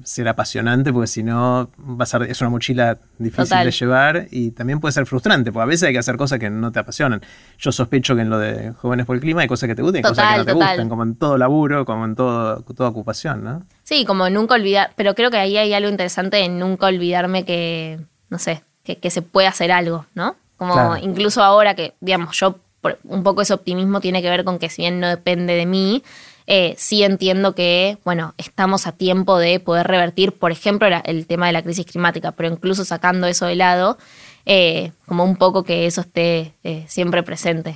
ser 0.04 0.28
apasionante, 0.28 0.92
porque 0.92 1.06
si 1.06 1.22
no 1.22 1.70
va 1.80 2.04
a 2.04 2.06
ser, 2.08 2.24
es 2.24 2.42
una 2.42 2.50
mochila 2.50 2.98
difícil 3.20 3.60
de 3.64 3.70
llevar 3.70 4.28
y 4.32 4.50
también 4.50 4.80
puede 4.80 4.94
ser 4.94 5.06
frustrante, 5.06 5.52
porque 5.52 5.64
a 5.64 5.68
veces 5.68 5.84
hay 5.84 5.94
que 5.94 6.00
hacer 6.00 6.18
cosas 6.18 6.40
que 6.40 6.50
no 6.50 6.72
te 6.72 6.80
apasionan. 6.80 7.22
Yo 7.60 7.72
sospecho 7.72 8.16
que 8.16 8.22
en 8.22 8.32
lo 8.32 8.40
de 8.40 8.74
Jóvenes 8.74 9.06
por 9.06 9.16
el 9.16 9.22
Clima 9.22 9.42
hay 9.42 9.48
cosas 9.48 9.68
que 9.68 9.76
te 9.76 9.84
gustan 9.84 10.00
y 10.00 10.02
cosas 10.02 10.32
que 10.32 10.38
no 10.40 10.46
te 10.46 10.54
gustan, 10.54 10.90
como 10.90 11.04
en 11.04 11.16
todo 11.16 11.38
laburo, 11.38 11.86
como 11.86 12.06
en 12.06 12.16
todo, 12.16 12.62
toda 12.62 12.90
ocupación, 12.90 13.44
¿no? 13.44 13.64
Sí, 13.84 14.06
como 14.06 14.28
nunca 14.32 14.56
olvidar, 14.56 14.94
pero 14.96 15.14
creo 15.14 15.30
que 15.30 15.38
ahí 15.38 15.58
hay 15.58 15.72
algo 15.76 15.90
interesante 15.90 16.44
en 16.44 16.58
nunca 16.58 16.88
olvidarme 16.88 17.46
que, 17.46 18.00
no 18.30 18.40
sé, 18.40 18.64
que, 18.84 19.10
se 19.12 19.22
puede 19.22 19.48
hacer 19.48 19.72
algo, 19.72 20.08
¿no? 20.16 20.36
Como 20.58 20.98
incluso 20.98 21.44
ahora 21.44 21.76
que, 21.76 21.94
digamos, 22.00 22.36
yo 22.40 22.58
un 23.04 23.24
poco 23.24 23.42
ese 23.42 23.54
optimismo 23.54 24.02
tiene 24.02 24.22
que 24.22 24.30
ver 24.30 24.44
con 24.44 24.60
que 24.60 24.70
si 24.70 24.82
bien 24.82 25.00
no 25.00 25.08
depende 25.08 25.54
de 25.54 25.66
mí, 25.66 26.04
eh, 26.46 26.76
sí 26.78 27.04
entiendo 27.04 27.56
que, 27.56 27.98
bueno, 28.04 28.34
estamos 28.38 28.86
a 28.88 28.92
tiempo 28.92 29.38
de 29.38 29.60
poder 29.60 29.88
revertir, 29.88 30.34
por 30.34 30.52
ejemplo, 30.52 30.88
el 31.06 31.26
tema 31.26 31.48
de 31.48 31.54
la 31.54 31.62
crisis 31.62 31.86
climática, 31.86 32.34
pero 32.34 32.50
incluso 32.50 32.84
sacando 32.84 33.28
eso 33.28 33.46
de 33.46 33.56
lado, 33.56 33.98
eh, 34.46 34.92
como 35.06 35.24
un 35.24 35.38
poco 35.38 35.64
que 35.64 35.86
eso 35.86 36.02
esté 36.02 36.54
eh, 36.64 36.86
siempre 36.88 37.24
presente. 37.24 37.76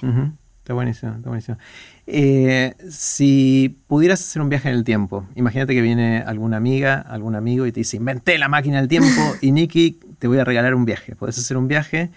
Está 0.60 0.74
buenísimo, 0.74 1.14
está 1.14 1.30
buenísimo. 1.30 1.58
si 2.90 3.78
pudieras 3.88 4.20
hacer 4.20 4.42
un 4.42 4.50
viaje 4.50 4.68
en 4.68 4.76
el 4.76 4.84
tiempo, 4.84 5.26
imagínate 5.36 5.74
que 5.74 5.82
viene 5.82 6.24
alguna 6.26 6.58
amiga, 6.58 7.00
algún 7.00 7.36
amigo 7.36 7.66
y 7.68 7.72
te 7.72 7.80
dice, 7.80 7.96
inventé 7.96 8.38
la 8.38 8.50
máquina 8.50 8.80
del 8.80 8.90
tiempo 8.90 9.22
y 9.42 9.54
Nicky, 9.54 9.98
te 10.20 10.28
voy 10.28 10.40
a 10.40 10.44
regalar 10.44 10.76
un 10.76 10.84
viaje. 10.84 11.16
Puedes 11.16 11.38
hacer 11.38 11.56
un 11.56 11.70
viaje 11.70 12.10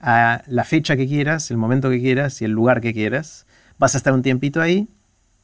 a 0.00 0.42
la 0.46 0.64
fecha 0.64 0.96
que 0.96 1.06
quieras, 1.06 1.50
el 1.50 1.56
momento 1.56 1.90
que 1.90 2.00
quieras 2.00 2.40
y 2.42 2.44
el 2.44 2.52
lugar 2.52 2.80
que 2.80 2.92
quieras. 2.92 3.46
Vas 3.78 3.94
a 3.94 3.98
estar 3.98 4.12
un 4.12 4.22
tiempito 4.22 4.60
ahí 4.60 4.88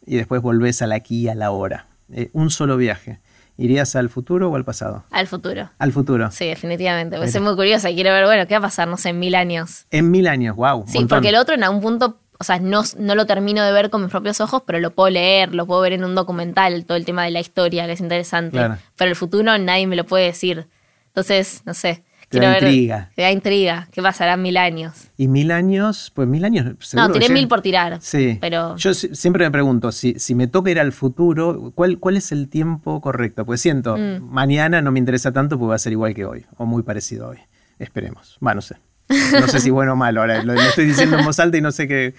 y 0.06 0.16
después 0.16 0.42
volvés 0.42 0.82
al 0.82 0.92
aquí 0.92 1.22
y 1.22 1.28
a 1.28 1.34
la 1.34 1.50
hora. 1.50 1.86
Eh, 2.12 2.30
un 2.32 2.50
solo 2.50 2.76
viaje. 2.76 3.20
¿Irías 3.58 3.94
al 3.96 4.08
futuro 4.08 4.50
o 4.50 4.56
al 4.56 4.64
pasado? 4.64 5.04
Al 5.10 5.26
futuro. 5.26 5.70
Al 5.78 5.92
futuro. 5.92 6.30
Sí, 6.30 6.46
definitivamente. 6.46 7.18
Pues 7.18 7.32
soy 7.32 7.42
muy 7.42 7.54
curiosa 7.54 7.90
y 7.90 7.94
quiero 7.94 8.10
ver, 8.10 8.24
bueno, 8.24 8.46
¿qué 8.46 8.54
va 8.54 8.58
a 8.58 8.62
pasar, 8.62 8.88
no 8.88 8.96
sé, 8.96 9.10
en 9.10 9.18
mil 9.18 9.34
años? 9.34 9.86
En 9.90 10.10
mil 10.10 10.26
años, 10.26 10.56
wow. 10.56 10.84
Sí, 10.88 11.04
porque 11.04 11.28
el 11.28 11.36
otro 11.36 11.54
en 11.54 11.62
algún 11.62 11.82
punto, 11.82 12.18
o 12.38 12.44
sea, 12.44 12.58
no, 12.58 12.82
no 12.98 13.14
lo 13.14 13.26
termino 13.26 13.62
de 13.62 13.70
ver 13.72 13.90
con 13.90 14.02
mis 14.02 14.10
propios 14.10 14.40
ojos, 14.40 14.62
pero 14.66 14.80
lo 14.80 14.94
puedo 14.94 15.10
leer, 15.10 15.54
lo 15.54 15.66
puedo 15.66 15.80
ver 15.82 15.92
en 15.92 16.04
un 16.04 16.14
documental, 16.14 16.86
todo 16.86 16.96
el 16.96 17.04
tema 17.04 17.24
de 17.24 17.30
la 17.30 17.40
historia, 17.40 17.86
que 17.86 17.92
es 17.92 18.00
interesante. 18.00 18.58
Pero 18.96 19.10
el 19.10 19.16
futuro 19.16 19.56
nadie 19.58 19.86
me 19.86 19.96
lo 19.96 20.06
puede 20.06 20.24
decir. 20.24 20.66
Entonces, 21.08 21.62
no 21.66 21.74
sé. 21.74 22.04
Te 22.32 22.40
da 22.40 22.54
intriga. 22.54 23.10
Te 23.14 23.22
da 23.22 23.30
intriga. 23.30 23.88
¿Qué 23.92 24.02
pasará 24.02 24.36
mil 24.36 24.56
años? 24.56 25.08
Y 25.16 25.28
mil 25.28 25.50
años, 25.50 26.10
pues 26.14 26.26
mil 26.26 26.44
años. 26.44 26.66
Seguro 26.80 27.08
no, 27.08 27.12
tiré 27.12 27.28
mil 27.28 27.48
por 27.48 27.60
tirar. 27.60 27.98
Sí. 28.00 28.38
Pero... 28.40 28.76
Yo 28.76 28.94
siempre 28.94 29.44
me 29.44 29.50
pregunto, 29.50 29.92
si, 29.92 30.14
si 30.18 30.34
me 30.34 30.46
toca 30.46 30.70
ir 30.70 30.80
al 30.80 30.92
futuro, 30.92 31.72
¿cuál, 31.74 31.98
¿cuál 31.98 32.16
es 32.16 32.32
el 32.32 32.48
tiempo 32.48 33.00
correcto? 33.00 33.44
Pues 33.44 33.60
siento, 33.60 33.96
mm. 33.96 34.22
mañana 34.22 34.82
no 34.82 34.90
me 34.92 34.98
interesa 34.98 35.32
tanto 35.32 35.58
porque 35.58 35.70
va 35.70 35.74
a 35.76 35.78
ser 35.78 35.92
igual 35.92 36.14
que 36.14 36.24
hoy, 36.24 36.46
o 36.56 36.66
muy 36.66 36.82
parecido 36.82 37.26
a 37.26 37.28
hoy. 37.30 37.38
Esperemos. 37.78 38.36
Bueno, 38.40 38.56
no 38.56 38.62
sé. 38.62 38.76
No 39.08 39.46
sé 39.48 39.60
si 39.60 39.70
bueno 39.70 39.92
o 39.92 39.96
malo. 39.96 40.20
Ahora 40.20 40.42
lo, 40.42 40.54
lo 40.54 40.60
estoy 40.60 40.86
diciendo 40.86 41.18
en 41.18 41.24
voz 41.24 41.38
alta 41.38 41.58
y 41.58 41.60
no 41.60 41.72
sé 41.72 41.86
qué 41.86 42.14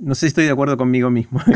no 0.00 0.14
sé 0.14 0.20
si 0.20 0.26
estoy 0.28 0.44
de 0.44 0.50
acuerdo 0.50 0.76
conmigo 0.76 1.10
mismo. 1.10 1.40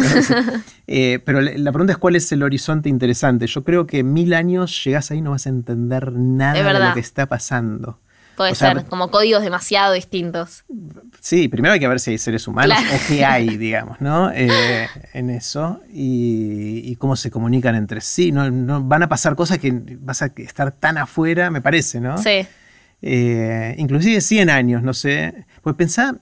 Eh, 0.92 1.20
pero 1.24 1.40
la 1.40 1.70
pregunta 1.70 1.92
es 1.92 1.98
cuál 1.98 2.16
es 2.16 2.32
el 2.32 2.42
horizonte 2.42 2.88
interesante. 2.88 3.46
Yo 3.46 3.62
creo 3.62 3.86
que 3.86 4.02
mil 4.02 4.34
años 4.34 4.82
llegas 4.84 5.12
ahí 5.12 5.20
no 5.20 5.30
vas 5.30 5.46
a 5.46 5.50
entender 5.50 6.10
nada 6.12 6.54
de, 6.54 6.88
lo 6.88 6.94
que 6.94 6.98
está 6.98 7.26
pasando. 7.26 8.00
Puede 8.36 8.56
ser, 8.56 8.86
como 8.86 9.08
códigos 9.08 9.42
demasiado 9.42 9.92
distintos. 9.92 10.64
Sí, 11.20 11.46
primero 11.46 11.74
hay 11.74 11.78
que 11.78 11.86
ver 11.86 12.00
si 12.00 12.10
hay 12.10 12.18
seres 12.18 12.48
humanos 12.48 12.76
o 12.76 13.06
qué 13.06 13.24
hay, 13.24 13.56
digamos, 13.56 14.00
¿no? 14.00 14.32
Eh, 14.32 14.88
en 15.12 15.30
eso 15.30 15.80
y, 15.92 16.96
cómo 16.96 17.14
se 17.14 17.30
comunican 17.30 17.76
entre 17.76 18.00
sí. 18.00 18.32
No, 18.32 18.82
van 18.82 19.04
a 19.04 19.08
pasar 19.08 19.36
cosas 19.36 19.58
que 19.58 19.70
vas 20.00 20.22
a 20.22 20.32
estar 20.36 20.72
tan 20.72 20.98
afuera, 20.98 21.50
me 21.50 21.60
parece, 21.60 22.00
¿no? 22.00 22.18
Sí. 22.18 22.44
Eh, 23.00 23.76
inclusive 23.78 24.20
100 24.20 24.50
años, 24.50 24.82
no 24.82 24.92
sé. 24.92 25.46
Pues 25.62 25.76
pensá 25.76 26.16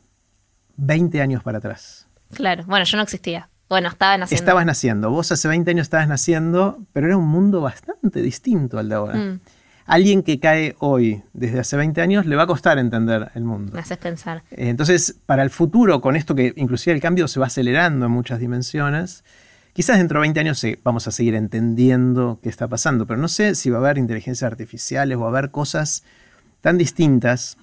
20 0.77 1.21
años 1.21 1.43
para 1.43 1.59
atrás. 1.59 1.98
Claro, 2.35 2.65
bueno, 2.67 2.85
yo 2.85 2.97
no 2.97 3.03
existía. 3.03 3.49
Bueno, 3.69 3.89
estaba 3.89 4.17
naciendo. 4.17 4.43
Estabas 4.43 4.67
naciendo. 4.67 5.11
Vos 5.11 5.31
hace 5.31 5.47
20 5.47 5.71
años 5.71 5.83
estabas 5.83 6.09
naciendo, 6.09 6.87
pero 6.93 7.07
era 7.07 7.17
un 7.17 7.29
mundo 7.29 7.61
bastante 7.61 8.23
distinto 8.23 8.79
al 8.79 8.89
de 8.89 8.95
ahora. 8.95 9.15
Mm. 9.15 9.41
Alguien 9.85 10.23
que 10.23 10.39
cae 10.39 10.77
hoy, 10.81 11.23
desde 11.33 11.61
hace 11.61 11.77
20 11.77 12.01
años, 12.01 12.27
le 12.27 12.37
va 12.37 12.43
a 12.43 12.47
costar 12.47 12.79
entender 12.79 13.31
el 13.35 13.45
mundo. 13.45 13.73
Me 13.73 13.81
haces 13.81 13.97
pensar. 13.99 14.43
Eh, 14.51 14.69
entonces, 14.69 15.19
para 15.25 15.43
el 15.43 15.51
futuro, 15.51 16.01
con 16.01 16.17
esto 16.17 16.35
que 16.35 16.53
inclusive 16.57 16.95
el 16.95 17.01
cambio 17.01 17.27
se 17.29 17.41
va 17.41 17.47
acelerando 17.47 18.07
en 18.07 18.13
muchas 18.13 18.39
dimensiones, 18.39 19.25
quizás 19.73 19.97
dentro 19.99 20.21
de 20.21 20.23
20 20.23 20.41
años 20.41 20.67
vamos 20.83 21.09
a 21.09 21.11
seguir 21.11 21.35
entendiendo 21.35 22.39
qué 22.43 22.51
está 22.51 22.69
pasando, 22.69 23.07
pero 23.07 23.19
no 23.19 23.29
sé 23.29 23.55
si 23.55 23.71
va 23.71 23.79
a 23.79 23.81
haber 23.81 23.97
inteligencias 23.97 24.51
artificiales 24.51 25.17
o 25.17 25.21
va 25.21 25.27
a 25.27 25.31
haber 25.31 25.51
cosas 25.51 26.05
tan 26.61 26.77
distintas 26.77 27.57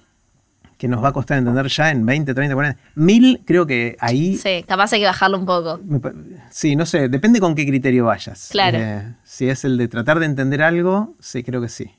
que 0.76 0.88
nos 0.88 1.02
va 1.02 1.08
a 1.08 1.12
costar 1.12 1.38
entender 1.38 1.66
ya 1.68 1.90
en 1.90 2.04
20, 2.04 2.34
30, 2.34 2.54
40. 2.54 2.80
Mil, 2.94 3.42
creo 3.44 3.66
que 3.66 3.96
ahí. 4.00 4.36
Sí, 4.36 4.64
capaz 4.66 4.92
hay 4.92 5.00
que 5.00 5.06
bajarlo 5.06 5.38
un 5.38 5.46
poco. 5.46 5.80
Sí, 6.50 6.76
no 6.76 6.86
sé, 6.86 7.08
depende 7.08 7.40
con 7.40 7.54
qué 7.54 7.66
criterio 7.66 8.06
vayas. 8.06 8.48
Claro. 8.50 8.78
Eh, 8.78 9.14
si 9.24 9.48
es 9.48 9.64
el 9.64 9.78
de 9.78 9.88
tratar 9.88 10.18
de 10.18 10.26
entender 10.26 10.62
algo, 10.62 11.14
sí, 11.20 11.42
creo 11.42 11.60
que 11.60 11.68
sí. 11.68 11.90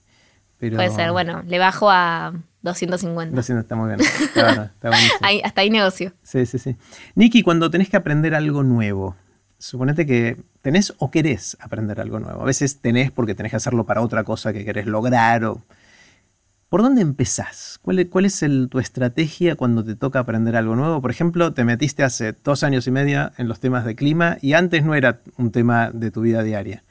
Puede 0.59 0.89
ser, 0.89 1.11
bueno, 1.11 1.43
le 1.45 1.59
bajo 1.59 1.89
a 1.91 2.33
250. 2.63 3.35
200 3.35 3.63
está 3.63 3.75
muy 3.75 3.89
bien. 3.89 3.99
Está, 3.99 4.71
hasta 5.43 5.61
ahí 5.61 5.69
negocio. 5.69 6.13
Sí, 6.23 6.45
sí, 6.45 6.57
sí. 6.57 6.75
Nicky, 7.15 7.43
cuando 7.43 7.69
tenés 7.69 7.89
que 7.89 7.97
aprender 7.97 8.33
algo 8.33 8.63
nuevo, 8.63 9.15
suponete 9.59 10.07
que 10.07 10.37
tenés 10.63 10.93
o 10.97 11.11
querés 11.11 11.57
aprender 11.59 12.01
algo 12.01 12.19
nuevo. 12.19 12.41
A 12.41 12.45
veces 12.45 12.79
tenés 12.81 13.11
porque 13.11 13.35
tenés 13.35 13.51
que 13.51 13.57
hacerlo 13.57 13.85
para 13.85 14.01
otra 14.01 14.23
cosa 14.23 14.51
que 14.51 14.65
querés 14.65 14.87
lograr 14.87 15.45
o 15.45 15.61
¿Por 16.69 16.81
dónde 16.81 17.01
empezás? 17.01 17.79
¿Cuál, 17.81 17.99
es, 17.99 18.45
tu 18.69 18.79
estrategia 18.79 19.55
cuando 19.55 19.85
te 19.85 19.95
toca 19.95 20.19
aprender 20.19 20.57
algo 20.57 20.75
nuevo? 20.75 21.01
Por 21.01 21.11
ejemplo, 21.11 21.53
te 21.53 21.63
metiste 21.63 22.03
hace 22.03 22.35
dos 22.43 22.61
años 22.63 22.85
y 22.87 22.91
medio 22.91 23.31
en 23.37 23.47
los 23.47 23.61
temas 23.61 23.85
de 23.85 23.95
clima 23.95 24.37
y 24.41 24.51
antes 24.51 24.83
no 24.83 24.93
era 24.93 25.21
un 25.37 25.53
tema 25.53 25.91
de 25.93 26.11
tu 26.11 26.21
vida 26.21 26.43
diaria. 26.43 26.83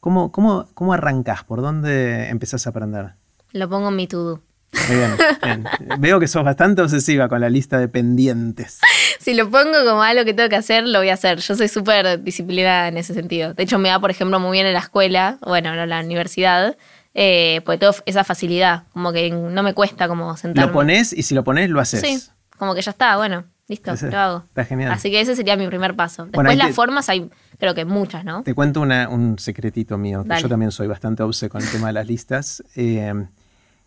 ¿Cómo, 0.00 0.32
cómo, 0.32 0.66
cómo 0.72 0.94
arrancás? 0.94 1.44
¿Por 1.44 1.60
dónde 1.60 2.30
empezás 2.30 2.66
a 2.66 2.70
aprender? 2.70 3.10
Lo 3.52 3.68
pongo 3.68 3.88
en 3.88 3.96
mi 3.96 4.06
to-do. 4.06 4.40
Bien, 4.88 5.14
bien. 5.42 5.64
Veo 5.98 6.18
que 6.20 6.26
sos 6.26 6.42
bastante 6.42 6.80
obsesiva 6.80 7.28
con 7.28 7.42
la 7.42 7.50
lista 7.50 7.78
de 7.78 7.88
pendientes. 7.88 8.80
Si 9.18 9.34
lo 9.34 9.50
pongo 9.50 9.84
como 9.84 10.00
algo 10.00 10.24
que 10.24 10.32
tengo 10.32 10.48
que 10.48 10.56
hacer, 10.56 10.86
lo 10.86 11.00
voy 11.00 11.10
a 11.10 11.14
hacer. 11.14 11.38
Yo 11.40 11.54
soy 11.54 11.68
súper 11.68 12.22
disciplinada 12.22 12.88
en 12.88 12.96
ese 12.96 13.12
sentido. 13.12 13.52
De 13.52 13.64
hecho, 13.64 13.78
me 13.78 13.90
va, 13.90 13.98
por 13.98 14.10
ejemplo, 14.10 14.38
muy 14.40 14.52
bien 14.52 14.66
en 14.66 14.72
la 14.72 14.78
escuela, 14.78 15.38
bueno, 15.44 15.74
en 15.74 15.88
la 15.88 16.00
universidad 16.00 16.76
eh, 17.20 17.62
pues 17.64 17.80
tengo 17.80 17.92
esa 18.06 18.22
facilidad, 18.22 18.84
como 18.92 19.12
que 19.12 19.28
no 19.32 19.64
me 19.64 19.74
cuesta 19.74 20.06
como 20.06 20.36
sentarme. 20.36 20.68
Lo 20.68 20.72
pones 20.72 21.12
y 21.12 21.24
si 21.24 21.34
lo 21.34 21.42
pones 21.42 21.68
lo 21.68 21.80
haces. 21.80 22.00
Sí, 22.00 22.22
como 22.56 22.76
que 22.76 22.80
ya 22.80 22.92
está, 22.92 23.16
bueno, 23.16 23.44
listo, 23.66 23.92
lo 24.08 24.18
hago. 24.18 24.44
Está 24.46 24.64
genial. 24.64 24.92
Así 24.92 25.10
que 25.10 25.20
ese 25.20 25.34
sería 25.34 25.56
mi 25.56 25.66
primer 25.66 25.96
paso. 25.96 26.26
Después 26.26 26.56
las 26.56 26.76
formas 26.76 27.08
hay, 27.08 27.28
creo 27.58 27.74
que 27.74 27.84
muchas, 27.84 28.24
¿no? 28.24 28.44
Te 28.44 28.54
cuento 28.54 28.82
un 28.82 29.36
secretito 29.40 29.98
mío, 29.98 30.24
que 30.28 30.40
yo 30.40 30.48
también 30.48 30.70
soy 30.70 30.86
bastante 30.86 31.24
obse 31.24 31.48
con 31.48 31.60
el 31.60 31.68
tema 31.68 31.88
de 31.88 31.94
las 31.94 32.06
listas. 32.06 32.62
Eh, 32.76 33.12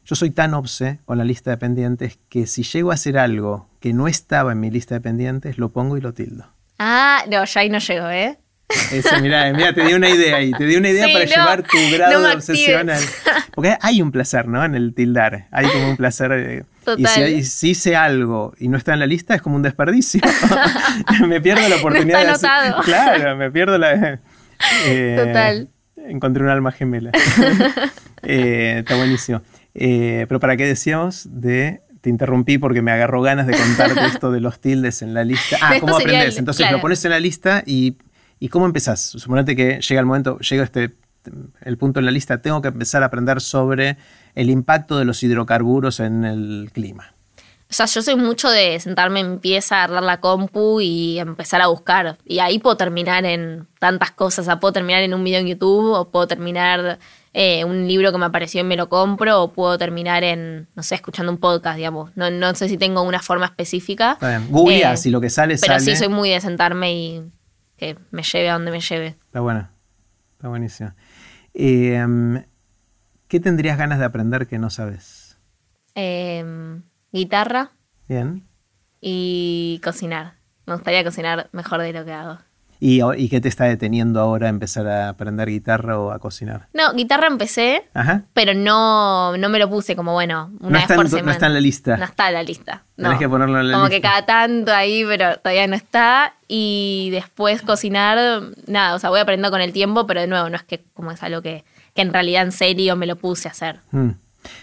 yo 0.04 0.16
soy 0.18 0.32
tan 0.32 0.54
obse 0.54 1.00
con 1.06 1.18
la 1.18 1.24
lista 1.24 1.52
de 1.52 1.58
pendientes 1.58 2.20
que 2.28 2.46
si 2.48 2.64
llego 2.64 2.92
a 2.92 2.96
hacer 2.96 3.18
algo 3.18 3.70
que 3.80 3.94
no 3.94 4.10
estaba 4.10 4.52
en 4.52 4.60
mi 4.60 4.70
lista 4.72 4.96
de 4.96 5.00
pendientes, 5.00 5.58
lo 5.58 5.72
pongo 5.72 5.96
y 5.96 6.02
lo 6.02 6.14
tildo. 6.14 6.48
Ah, 6.80 7.24
no, 7.32 7.46
ya 7.46 7.62
ahí 7.62 7.70
no 7.70 7.78
llego, 7.78 8.10
¿eh? 8.10 8.41
Eso, 8.92 9.20
mirá, 9.22 9.52
mirá, 9.54 9.74
te 9.74 9.84
di 9.86 9.94
una 9.94 10.10
idea 10.10 10.38
ahí, 10.38 10.52
te 10.52 10.66
di 10.66 10.76
una 10.76 10.90
idea 10.90 11.06
Sí, 11.08 11.14
para 11.14 11.26
no, 11.26 11.32
llevar 11.32 11.64
tu 11.64 11.78
grado 11.94 12.20
no 12.22 12.28
de 12.28 12.36
obsesión 12.36 12.90
al... 12.90 13.02
Porque 13.54 13.78
hay 13.82 14.02
un 14.02 14.12
placer, 14.12 14.48
¿no? 14.48 14.64
En 14.64 14.76
el 14.76 14.94
tildar, 14.94 15.48
hay 15.52 15.68
como 15.68 15.90
un 15.90 15.98
placer... 15.98 16.32
eh, 16.32 16.64
Y 16.82 16.84
Total. 16.86 17.08
si, 17.08 17.22
hay- 17.22 17.44
si 17.44 17.70
hice 17.72 17.96
algo 17.96 18.54
y 18.60 18.68
no 18.68 18.78
está 18.78 18.94
en 18.94 19.00
la 19.00 19.06
lista, 19.08 19.36
es 19.36 19.42
como 19.42 19.56
un 19.56 19.62
desperdicio. 19.62 20.22
me 21.28 21.42
pierdo 21.42 21.68
la 21.70 21.76
oportunidad 21.78 22.22
está 22.22 22.28
de 22.28 22.32
hacer... 22.32 22.50
anotado. 22.50 22.84
Claro, 22.84 23.36
me 23.38 23.52
pierdo 23.52 23.78
la... 23.78 24.20
eh, 24.86 25.16
Total. 25.26 25.70
Encontré 25.98 26.44
un 26.44 26.50
alma 26.50 26.72
gemela. 26.72 27.12
Eh, 28.24 28.76
está 28.80 28.96
buenísimo. 28.98 29.42
Pero 29.74 30.40
¿para 30.40 30.56
qué 30.56 30.66
decíamos 30.68 31.28
de... 31.32 31.82
Te 32.02 32.10
interrumpí 32.10 32.58
porque 32.58 32.82
me 32.82 32.92
agarró 32.92 33.22
ganas 33.22 33.46
de 33.48 33.54
contarte 33.56 34.06
esto 34.06 34.32
de 34.32 34.40
los 34.42 34.60
tildes 34.60 35.02
en 35.04 35.14
la 35.14 35.24
lista. 35.24 35.58
Ah, 35.62 35.74
¿cómo 35.80 35.96
aprendes? 35.98 36.38
Entonces 36.40 36.64
claro. 36.64 36.78
lo 36.78 36.82
pones 36.82 37.04
en 37.06 37.12
la 37.12 37.20
lista 37.20 37.64
y, 37.66 37.98
y 38.42 38.50
¿cómo 38.50 38.66
empezás? 38.66 39.00
Suponete 39.02 39.56
que 39.56 39.80
llega 39.80 40.00
el 40.02 40.06
momento, 40.06 40.38
llega 40.40 40.64
este 40.64 40.92
el 41.64 41.78
punto 41.78 42.00
en 42.00 42.06
la 42.08 42.12
lista, 42.12 42.42
tengo 42.42 42.62
que 42.64 42.70
empezar 42.70 43.04
a 43.04 43.06
aprender 43.06 43.40
sobre 43.42 43.96
el 44.34 44.50
impacto 44.50 44.98
de 44.98 45.06
los 45.06 45.22
hidrocarburos 45.22 46.00
en 46.00 46.26
el 46.26 46.72
clima. 46.74 47.14
O 47.70 47.74
sea, 47.74 47.86
yo 47.86 48.02
soy 48.02 48.16
mucho 48.16 48.50
de 48.50 48.80
sentarme 48.80 49.20
en 49.22 49.40
pieza, 49.40 49.84
agarrar 49.84 50.04
la 50.04 50.20
compu 50.20 50.82
y 50.82 51.20
empezar 51.20 51.62
a 51.62 51.68
buscar. 51.68 52.18
Y 52.26 52.40
ahí 52.40 52.58
puedo 52.60 52.76
terminar 52.76 53.24
en 53.24 53.68
tantas 53.80 54.12
cosas. 54.12 54.40
O 54.40 54.46
sea, 54.46 54.60
puedo 54.60 54.74
terminar 54.74 55.04
en 55.04 55.14
un 55.14 55.24
video 55.24 55.40
en 55.40 55.48
YouTube, 55.48 55.94
o 55.94 56.10
puedo 56.10 56.28
terminar 56.28 57.00
eh, 57.34 57.64
un 57.64 57.88
libro 57.88 58.12
que 58.12 58.18
me 58.18 58.26
apareció 58.26 58.60
y 58.60 58.64
me 58.66 58.76
lo 58.76 58.90
compro, 58.90 59.44
o 59.44 59.54
puedo 59.54 59.78
terminar 59.78 60.24
en, 60.26 60.68
no 60.76 60.84
sé, 60.84 60.96
escuchando 60.96 61.32
un 61.32 61.38
podcast, 61.38 61.78
digamos. 61.78 62.12
No, 62.18 62.30
no 62.30 62.54
sé 62.56 62.68
si 62.68 62.78
tengo 62.78 63.04
una 63.04 63.22
forma 63.22 63.46
específica. 63.46 64.18
Googleás, 64.50 65.00
Eh, 65.00 65.04
si 65.04 65.10
lo 65.12 65.22
que 65.22 65.30
sale, 65.30 65.56
Pero 65.62 65.74
sale. 65.80 65.86
sí 65.86 65.96
soy 65.96 66.10
muy 66.10 66.30
de 66.32 66.42
sentarme 66.42 66.94
y 66.94 67.22
que 67.82 67.98
me 68.12 68.22
lleve 68.22 68.48
a 68.48 68.54
donde 68.54 68.70
me 68.70 68.80
lleve. 68.80 69.08
Está 69.08 69.40
bueno, 69.40 69.68
está 70.34 70.50
buenísimo. 70.50 70.94
Eh, 71.56 72.46
¿Qué 73.28 73.40
tendrías 73.40 73.76
ganas 73.76 73.98
de 73.98 74.06
aprender 74.06 74.46
que 74.46 74.60
no 74.60 74.70
sabes? 74.70 75.40
Eh, 75.96 76.80
guitarra 77.12 77.72
Bien. 78.08 78.48
y 79.02 79.82
cocinar. 79.84 80.36
Me 80.68 80.76
gustaría 80.76 81.04
cocinar 81.04 81.50
mejor 81.54 81.82
de 81.82 81.92
lo 81.92 82.06
que 82.06 82.12
hago. 82.14 82.38
¿Y, 82.84 83.00
y 83.16 83.30
qué 83.30 83.40
te 83.40 83.48
está 83.48 83.66
deteniendo 83.66 84.20
ahora 84.20 84.50
empezar 84.50 84.88
a 84.88 85.10
aprender 85.10 85.48
guitarra 85.50 86.00
o 86.00 86.10
a 86.12 86.18
cocinar? 86.18 86.68
No, 86.74 86.94
guitarra 86.94 87.28
empecé, 87.28 87.88
Ajá. 87.94 88.24
pero 88.34 88.56
no, 88.56 89.38
no 89.38 89.50
me 89.50 89.60
lo 89.60 89.70
puse 89.70 89.96
como, 89.96 90.14
bueno, 90.14 90.50
una 90.62 90.70
No 90.70 90.74
vez 90.74 90.82
está, 90.82 90.96
por 90.96 91.06
en, 91.06 91.12
semana. 91.12 91.26
no 91.28 91.32
está 91.32 91.46
en 91.46 91.54
la 91.54 91.60
lista. 91.62 91.98
No 91.98 92.06
está 92.06 92.28
en 92.30 92.34
la 92.34 92.42
lista. 92.44 92.84
Tenés 92.96 93.12
no. 93.14 93.20
que 93.20 93.30
ponerlo 93.30 93.60
en 93.62 93.68
la 93.68 93.74
como 93.74 93.86
lista. 93.86 93.96
que 93.98 94.02
cada 94.02 94.26
tanto 94.26 94.74
ahí, 94.74 95.06
pero 95.06 95.38
todavía 95.38 95.68
no 95.68 95.76
está. 95.76 96.34
Y 96.48 97.10
después 97.12 97.62
cocinar, 97.62 98.18
nada, 98.66 98.96
o 98.96 99.00
sea, 99.00 99.12
voy 99.12 99.20
aprendiendo 99.20 99.52
con 99.52 99.62
el 99.62 99.74
tiempo, 99.74 100.08
pero 100.08 100.22
de 100.22 100.26
nuevo, 100.28 100.50
no 100.50 100.56
es 100.56 100.64
que 100.64 100.84
como 100.96 101.12
es 101.12 101.22
algo 101.22 101.44
que, 101.44 101.64
que 101.94 102.02
en 102.02 102.12
realidad 102.12 102.42
en 102.42 102.52
serio 102.52 102.96
me 102.96 103.06
lo 103.06 103.16
puse 103.16 103.48
a 103.48 103.52
hacer. 103.52 103.80
Mm. 103.92 104.10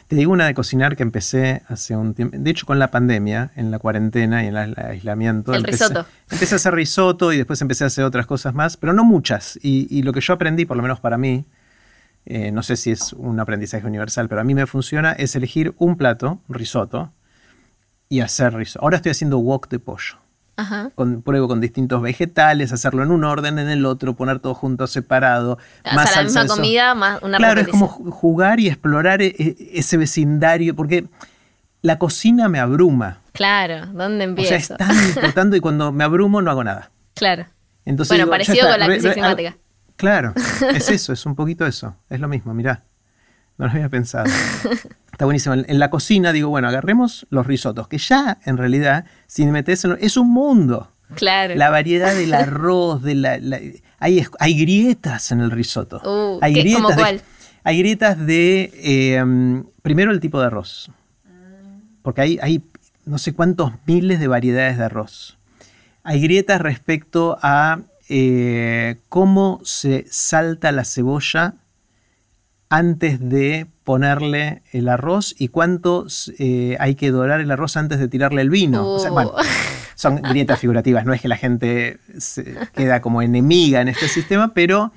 Te 0.07 0.16
digo 0.16 0.33
una 0.33 0.47
de 0.47 0.55
cocinar 0.55 0.97
que 0.97 1.03
empecé 1.03 1.62
hace 1.68 1.97
un 1.97 2.14
tiempo. 2.14 2.37
De 2.39 2.51
hecho, 2.51 2.66
con 2.66 2.79
la 2.79 2.91
pandemia, 2.91 3.53
en 3.57 3.70
la 3.70 3.79
cuarentena 3.79 4.45
y 4.45 4.49
en 4.49 4.57
el 4.57 4.74
aislamiento. 4.76 5.53
El 5.53 5.59
empecé, 5.59 5.85
risotto. 5.85 6.07
Empecé 6.31 6.55
a 6.55 6.57
hacer 6.57 6.74
risotto 6.74 7.33
y 7.33 7.37
después 7.37 7.61
empecé 7.61 7.85
a 7.85 7.89
hacer 7.89 8.05
otras 8.05 8.26
cosas 8.26 8.55
más, 8.55 8.76
pero 8.76 8.93
no 8.93 9.05
muchas. 9.05 9.59
Y, 9.62 9.87
y 9.91 10.03
lo 10.03 10.12
que 10.12 10.20
yo 10.20 10.33
aprendí, 10.33 10.64
por 10.64 10.76
lo 10.76 10.83
menos 10.83 11.01
para 11.01 11.18
mí, 11.18 11.45
eh, 12.31 12.53
no 12.53 12.62
sé 12.62 12.76
si 12.76 12.91
es 12.91 13.14
un 13.14 13.41
aprendizaje 13.41 13.87
universal, 13.87 14.29
pero 14.29 14.43
a 14.43 14.45
mí 14.45 14.55
me 14.55 14.66
funciona, 14.66 15.12
es 15.12 15.35
elegir 15.35 15.74
un 15.79 15.97
plato, 15.97 16.43
risotto, 16.47 17.11
y 18.11 18.20
hacer 18.20 18.53
risotto. 18.55 18.85
Ahora 18.85 18.97
estoy 18.97 19.12
haciendo 19.12 19.39
wok 19.39 19.68
de 19.68 19.79
pollo. 19.79 20.18
Ajá. 20.59 20.90
Con, 20.96 21.22
pruebo 21.22 21.46
con 21.48 21.61
distintos 21.61 22.02
vegetales, 22.02 22.72
hacerlo 22.72 23.02
en 23.04 23.11
un 23.12 23.22
orden, 23.24 23.59
en 23.61 23.68
el 23.68 23.86
otro, 23.86 24.14
poner 24.16 24.40
todo 24.40 24.54
junto, 24.54 24.86
separado. 24.88 25.56
O 25.90 25.94
más 25.94 26.11
sea, 26.11 26.18
la 26.18 26.24
misma 26.24 26.46
comida 26.48 26.94
más 26.94 27.22
una 27.22 27.38
Claro, 27.38 27.61
es 27.61 27.68
como 27.68 27.88
ju- 27.88 28.11
jugar 28.11 28.59
y 28.59 28.66
explorar 28.66 29.22
e- 29.22 29.34
e- 29.38 29.56
ese 29.74 29.96
vecindario, 29.96 30.74
porque 30.74 31.06
la 31.80 31.98
cocina 31.98 32.48
me 32.48 32.59
abruma. 32.59 33.20
Claro, 33.32 33.86
¿dónde 33.86 34.24
O 34.26 34.28
empiezo? 34.30 34.48
sea, 34.48 34.59
es 34.59 34.68
tan 34.68 34.96
importante 35.09 35.56
y 35.56 35.61
cuando 35.61 35.92
me 35.92 36.02
abrumo 36.02 36.42
no 36.42 36.50
hago 36.50 36.64
nada. 36.64 36.90
Claro. 37.14 37.46
Entonces 37.84 38.11
Bueno, 38.11 38.24
digo, 38.24 38.30
parecido 38.32 38.56
está, 38.56 38.70
con 38.72 38.80
la 38.80 38.86
crisis 38.86 39.04
re- 39.04 39.12
climática. 39.12 39.56
Claro, 39.96 40.32
es 40.74 40.90
eso, 40.90 41.12
es 41.12 41.24
un 41.24 41.36
poquito 41.36 41.64
eso, 41.66 41.94
es 42.11 42.18
lo 42.18 42.26
mismo, 42.28 42.52
mirá. 42.52 42.82
No 43.59 43.66
lo 43.66 43.70
había 43.72 43.88
pensado. 43.88 44.26
Está 45.19 45.25
buenísimo. 45.25 45.57
En, 45.57 45.81
la 45.81 45.91
cocina 45.91 46.31
digo, 46.33 46.49
bueno, 46.49 46.69
agarremos 46.69 47.27
los 47.31 47.45
risotos, 47.45 47.89
que 47.89 47.99
ya 47.99 48.39
en 48.45 48.57
realidad, 48.57 49.05
si 49.27 49.45
me 49.45 49.51
metes 49.51 49.85
en 49.85 49.99
es 50.01 50.16
un 50.16 50.31
mundo. 50.33 50.93
Claro. 51.16 51.57
La 51.57 51.71
variedad 51.71 52.14
del 52.14 52.33
arroz, 52.35 53.03
de 53.03 53.16
la, 53.16 53.37
la- 53.39 53.59
hay, 53.99 54.25
hay 54.39 54.61
grietas 54.61 55.33
en 55.33 55.41
el 55.41 55.51
risotto. 55.51 56.01
Uh, 56.05 56.39
hay 56.41 56.53
¿qué- 56.55 56.61
grietas 56.61 56.83
cómo 56.83 56.95
de- 56.95 57.01
cuál? 57.03 57.21
hay 57.64 57.79
grietas 57.81 58.16
de, 58.27 58.71
eh, 58.77 59.64
primero 59.83 60.12
el 60.12 60.21
tipo 60.21 60.39
de 60.39 60.47
arroz. 60.47 60.89
Porque 62.03 62.21
hay, 62.21 62.39
hay 62.41 62.62
no 63.05 63.19
sé 63.19 63.33
cuántos 63.35 63.73
miles 63.87 64.21
de 64.21 64.29
variedades 64.29 64.79
de 64.79 64.85
arroz. 64.85 65.37
Hay 66.05 66.21
grietas 66.21 66.61
respecto 66.61 67.39
a 67.43 67.81
eh, 68.09 68.99
cómo 69.09 69.61
se 69.64 70.07
salta 70.09 70.71
la 70.71 70.85
cebolla 70.85 71.55
antes 72.71 73.21
de 73.21 73.66
ponerle 73.85 74.62
el 74.73 74.89
arroz 74.89 75.35
y 75.39 75.49
cuánto 75.49 76.07
eh, 76.39 76.77
hay 76.79 76.95
que 76.95 77.11
dorar 77.11 77.41
el 77.41 77.51
arroz 77.51 77.77
antes 77.77 77.99
de 77.99 78.09
tirarle 78.09 78.43
el 78.43 78.51
vino. 78.51 78.87
O 78.87 78.99
sea, 78.99 79.11
bueno, 79.11 79.33
son 79.95 80.16
grietas 80.16 80.59
figurativas, 80.59 81.07
no 81.07 81.14
es 81.14 81.23
que 81.23 81.29
la 81.29 81.37
gente 81.37 81.99
se 82.19 82.57
queda 82.75 83.01
como 83.01 83.23
enemiga 83.23 83.81
en 83.81 83.89
este 83.89 84.09
sistema, 84.09 84.53
pero, 84.53 84.93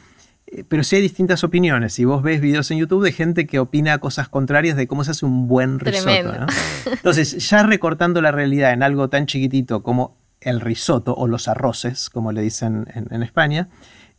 eh, 0.48 0.66
pero 0.68 0.84
sí 0.84 0.98
hay 0.98 1.02
distintas 1.02 1.44
opiniones. 1.46 1.94
Si 1.94 2.04
vos 2.04 2.22
ves 2.22 2.42
videos 2.42 2.70
en 2.72 2.80
YouTube 2.80 3.04
de 3.04 3.14
gente 3.14 3.48
que 3.48 3.60
opina 3.60 3.98
cosas 4.00 4.28
contrarias 4.28 4.76
de 4.76 4.88
cómo 4.88 5.06
se 5.06 5.12
hace 5.12 5.26
un 5.26 5.48
buen 5.48 5.80
risotto. 5.80 6.46
Entonces, 6.92 7.50
ya 7.50 7.64
recortando 7.64 8.22
la 8.22 8.32
realidad 8.32 8.74
en 8.74 8.84
algo 8.84 9.10
tan 9.10 9.26
chiquitito 9.26 9.82
como 9.84 10.18
el 10.42 10.60
risotto 10.60 11.14
o 11.14 11.28
los 11.28 11.48
arroces, 11.48 12.10
como 12.10 12.34
le 12.34 12.42
dicen 12.42 12.88
en, 12.94 13.08
en 13.12 13.24
España, 13.24 13.70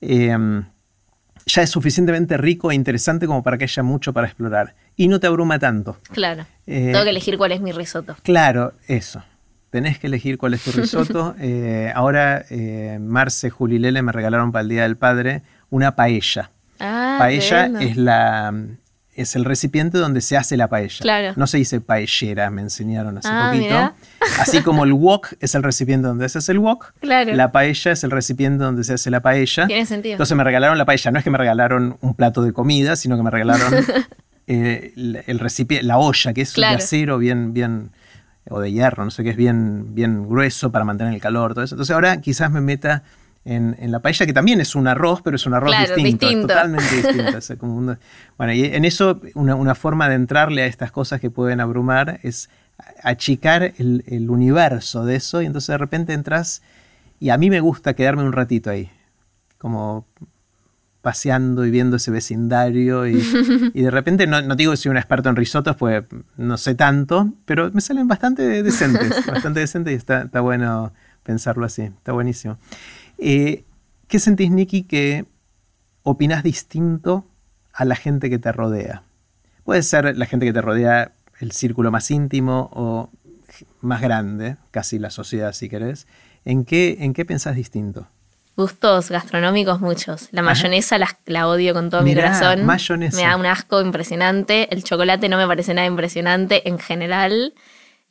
eh, 0.01 0.37
ya 1.47 1.63
es 1.63 1.71
suficientemente 1.71 2.37
rico 2.37 2.71
e 2.71 2.75
interesante 2.75 3.27
como 3.27 3.43
para 3.43 3.59
que 3.59 3.65
haya 3.65 3.83
mucho 3.83 4.13
para 4.13 4.27
explorar. 4.27 4.75
Y 4.97 5.09
no 5.09 5.21
te 5.21 5.27
abruma 5.27 5.59
tanto. 5.59 5.99
Claro. 6.11 6.47
Eh, 6.67 6.91
Tengo 6.93 7.05
que 7.05 7.11
elegir 7.11 7.39
cuál 7.39 7.53
es 7.53 7.61
mi 7.61 7.73
risotto. 7.73 8.17
Claro, 8.23 8.75
eso. 8.87 9.23
Tenés 9.71 9.99
que 9.99 10.07
elegir 10.07 10.39
cuál 10.39 10.55
es 10.55 10.63
tu 10.63 10.73
risotto. 10.73 11.35
Eh, 11.41 11.91
ahora, 11.95 12.45
eh, 12.51 12.99
Marce, 13.01 13.51
Juli 13.51 13.77
y 13.77 13.79
Lele 13.79 14.03
me 14.03 14.13
regalaron 14.13 14.53
para 14.53 14.63
el 14.63 14.69
Día 14.69 14.83
del 14.83 14.97
Padre 14.97 15.43
una 15.71 15.97
paella. 15.97 16.51
Ah, 16.79 17.17
paella 17.19 17.67
es 17.81 17.97
la 17.97 18.53
es 19.15 19.37
el 19.37 19.45
recipiente 19.45 19.99
donde 19.99 20.21
se 20.23 20.37
hace 20.37 20.57
la 20.57 20.69
paella. 20.69 20.97
Claro. 21.01 21.33
No 21.37 21.47
se 21.47 21.59
dice 21.59 21.81
paellera, 21.81 22.51
me 22.51 22.63
enseñaron 22.63 23.19
hace 23.19 23.29
Ah, 23.31 23.51
poquito. 23.53 23.65
mirá. 23.69 23.95
Así 24.41 24.63
como 24.63 24.85
el 24.85 24.93
wok 24.95 25.35
es 25.41 25.55
el 25.55 25.63
recipiente 25.63 26.09
donde 26.09 26.29
se 26.29 26.39
hace 26.39 26.53
el 26.53 26.59
wok, 26.59 26.93
Claro. 27.01 27.35
la 27.35 27.53
paella 27.53 27.93
es 27.93 28.05
el 28.05 28.11
recipiente 28.11 28.65
donde 28.65 28.85
se 28.85 28.95
hace 28.95 29.11
la 29.11 29.21
paella. 29.21 29.67
Tiene 29.67 29.85
sentido. 29.87 30.15
Entonces 30.15 30.37
me 30.37 30.45
regalaron 30.45 30.79
la 30.79 30.85
paella. 30.87 31.11
No 31.11 31.19
es 31.19 31.25
que 31.25 31.31
me 31.31 31.39
regalaron 31.39 31.99
un 32.01 32.15
plato 32.15 32.43
de 32.43 32.53
comida, 32.53 32.97
sino 32.97 33.17
que 33.17 33.23
me 33.23 33.31
regalaron 33.31 33.73
eh, 34.47 34.93
el, 34.97 35.23
el 35.27 35.39
recipiente, 35.39 35.87
la 35.87 35.99
olla, 35.99 36.33
que 36.33 36.41
es 36.43 36.53
Claro. 36.53 36.79
de 36.79 36.83
acero 36.83 37.19
bien, 37.19 37.53
bien, 37.53 37.91
o 38.49 38.61
de 38.61 38.73
hierro, 38.73 39.05
no 39.05 39.11
sé 39.11 39.23
qué, 39.25 39.31
es 39.31 39.37
bien, 39.37 39.95
bien 39.95 40.29
grueso 40.29 40.73
para 40.73 40.85
mantener 40.85 41.13
el 41.15 41.21
calor, 41.21 41.55
todo 41.55 41.65
eso. 41.65 41.75
Entonces 41.75 41.95
ahora 41.95 42.21
quizás 42.21 42.51
me 42.51 42.61
meta 42.61 43.03
en, 43.45 43.75
en 43.79 43.91
la 43.91 44.01
paella, 44.01 44.25
que 44.27 44.33
también 44.33 44.61
es 44.61 44.75
un 44.75 44.87
arroz, 44.87 45.21
pero 45.23 45.37
es 45.37 45.47
un 45.47 45.55
arroz 45.55 45.71
Claro, 45.75 45.95
distinto, 45.97 46.27
distinto. 46.27 46.47
totalmente 46.49 46.95
distinto. 46.97 47.39
es 47.39 47.53
como 47.59 47.77
un- 47.77 47.99
bueno, 48.39 48.53
y 48.53 48.65
en 48.65 48.85
eso 48.85 49.21
una, 49.35 49.55
una 49.57 49.75
forma 49.75 50.09
de 50.09 50.15
entrarle 50.15 50.63
a 50.63 50.67
estas 50.67 50.93
cosas 50.93 51.21
que 51.21 51.31
pueden 51.31 51.61
abrumar 51.61 52.21
es 52.23 52.49
achicar 53.03 53.63
el, 53.79 54.05
el 54.07 54.31
universo 54.31 55.05
de 55.05 55.17
eso 55.17 55.43
y 55.43 55.47
entonces 55.47 55.69
de 55.69 55.79
repente 55.79 56.13
entras 56.13 56.63
y 57.21 57.31
a 57.31 57.37
mí 57.39 57.51
me 57.51 57.61
gusta 57.61 57.95
quedarme 57.95 58.25
un 58.25 58.33
ratito 58.33 58.71
ahí, 58.71 58.91
como 59.59 60.07
paseando 61.01 61.67
y 61.67 61.71
viendo 61.73 61.97
ese 61.97 62.11
vecindario 62.13 63.07
y, 63.09 63.15
y 63.75 63.83
de 63.83 63.91
repente, 63.91 64.27
no, 64.27 64.41
no 64.41 64.55
digo 64.55 64.71
que 64.73 64.77
soy 64.77 64.91
un 64.91 64.97
experto 64.97 65.29
en 65.29 65.37
risotos, 65.37 65.75
pues 65.77 66.05
no 66.37 66.57
sé 66.57 66.75
tanto, 66.77 67.33
pero 67.45 67.71
me 67.73 67.81
salen 67.81 68.07
bastante 68.07 68.63
decentes, 68.63 69.27
bastante 69.27 69.61
decentes 69.61 69.93
y 69.93 69.97
está, 69.97 70.23
está 70.23 70.41
bueno 70.41 70.93
pensarlo 71.25 71.67
así, 71.67 71.83
está 71.83 72.13
buenísimo. 72.13 72.57
Eh, 73.25 73.65
¿Qué 74.09 74.19
sentís, 74.19 74.51
Nicky, 74.51 74.83
que 74.83 75.27
opinás 76.03 76.43
distinto 76.43 77.25
a 77.73 77.85
la 77.85 77.95
gente 77.95 78.29
que 78.29 78.39
te 78.41 78.51
rodea? 78.51 79.05
Puede 79.65 79.83
ser 79.83 80.19
la 80.19 80.27
gente 80.27 80.45
que 80.45 80.53
te 80.53 80.61
rodea 80.61 81.13
el 81.39 81.53
círculo 81.53 81.93
más 81.93 82.11
íntimo 82.11 82.69
o 82.73 83.11
más 83.81 84.01
grande, 84.01 84.57
casi 84.73 84.99
la 84.99 85.11
sociedad 85.11 85.53
si 85.53 85.69
querés. 85.69 86.09
¿En 86.45 86.65
qué, 86.65 86.97
en 87.01 87.15
qué 87.15 87.25
pensás 87.25 87.55
distinto? 87.55 88.09
Gustos 88.57 89.11
gastronómicos 89.11 89.81
muchos. 89.81 90.29
La 90.33 90.43
mayonesa 90.43 90.99
la, 90.99 91.49
odio 91.49 91.75
con 91.75 91.91
todo 91.91 92.03
mi 92.03 92.15
corazón. 92.15 92.67
Mayonesa. 92.67 93.17
Me 93.17 93.23
da 93.23 93.37
un 93.37 93.47
asco 93.47 93.81
impresionante. 93.81 94.69
El 94.75 94.83
chocolate 94.83 95.29
no 95.29 95.37
me 95.37 95.47
parece 95.47 95.75
nada 95.75 95.87
impresionante 95.87 96.69
en 96.69 96.81
general. 96.81 97.55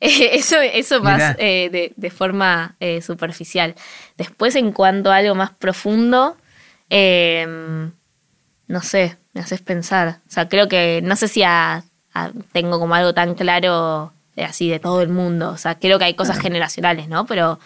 eso 0.32 0.60
eso 0.60 1.00
más 1.00 1.36
eh, 1.38 1.92
de, 1.96 2.10
forma 2.10 2.74
eh, 2.80 3.00
superficial. 3.00 3.76
Después, 4.18 4.56
en 4.56 4.72
cuanto 4.72 5.12
a 5.12 5.16
algo 5.16 5.36
más 5.36 5.50
profundo, 5.50 6.36
em, 6.90 7.92
no 8.66 8.82
sé, 8.82 9.16
me 9.32 9.40
haces 9.40 9.60
pensar. 9.60 10.18
O 10.26 10.30
sea, 10.30 10.48
creo 10.48 10.66
que 10.66 11.00
no 11.04 11.14
sé 11.14 11.28
si 11.28 11.44
tengo 12.50 12.80
como 12.80 12.96
algo 12.96 13.14
tan 13.14 13.34
claro 13.34 14.12
así 14.36 14.68
de 14.68 14.80
todo 14.80 15.02
el 15.02 15.08
mundo. 15.08 15.50
O 15.50 15.56
sea, 15.56 15.76
creo 15.76 16.00
que 16.00 16.06
hay 16.06 16.14
cosas 16.14 16.40
generacionales, 16.40 17.08
¿no? 17.08 17.24
Pero 17.26 17.60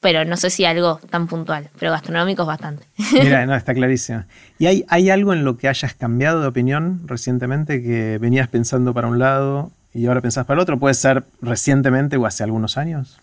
pero 0.00 0.26
no 0.26 0.36
sé 0.36 0.50
si 0.50 0.66
algo 0.66 1.00
tan 1.08 1.26
puntual, 1.26 1.70
pero 1.78 1.90
gastronómicos 1.90 2.46
bastante. 2.46 2.84
Mira, 3.12 3.46
no, 3.46 3.54
está 3.54 3.72
clarísimo. 3.72 4.24
¿Y 4.58 4.66
hay, 4.66 4.84
hay 4.88 5.08
algo 5.08 5.32
en 5.32 5.44
lo 5.44 5.56
que 5.56 5.66
hayas 5.66 5.94
cambiado 5.94 6.42
de 6.42 6.46
opinión 6.46 7.00
recientemente 7.06 7.82
que 7.82 8.18
venías 8.18 8.48
pensando 8.48 8.92
para 8.92 9.08
un 9.08 9.18
lado 9.18 9.70
y 9.94 10.06
ahora 10.06 10.20
pensás 10.20 10.44
para 10.44 10.58
el 10.58 10.62
otro? 10.62 10.78
¿Puede 10.78 10.94
ser 10.94 11.24
recientemente 11.40 12.16
o 12.16 12.26
hace 12.26 12.42
algunos 12.42 12.76
años? 12.76 13.18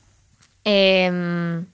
Em, 0.63 1.65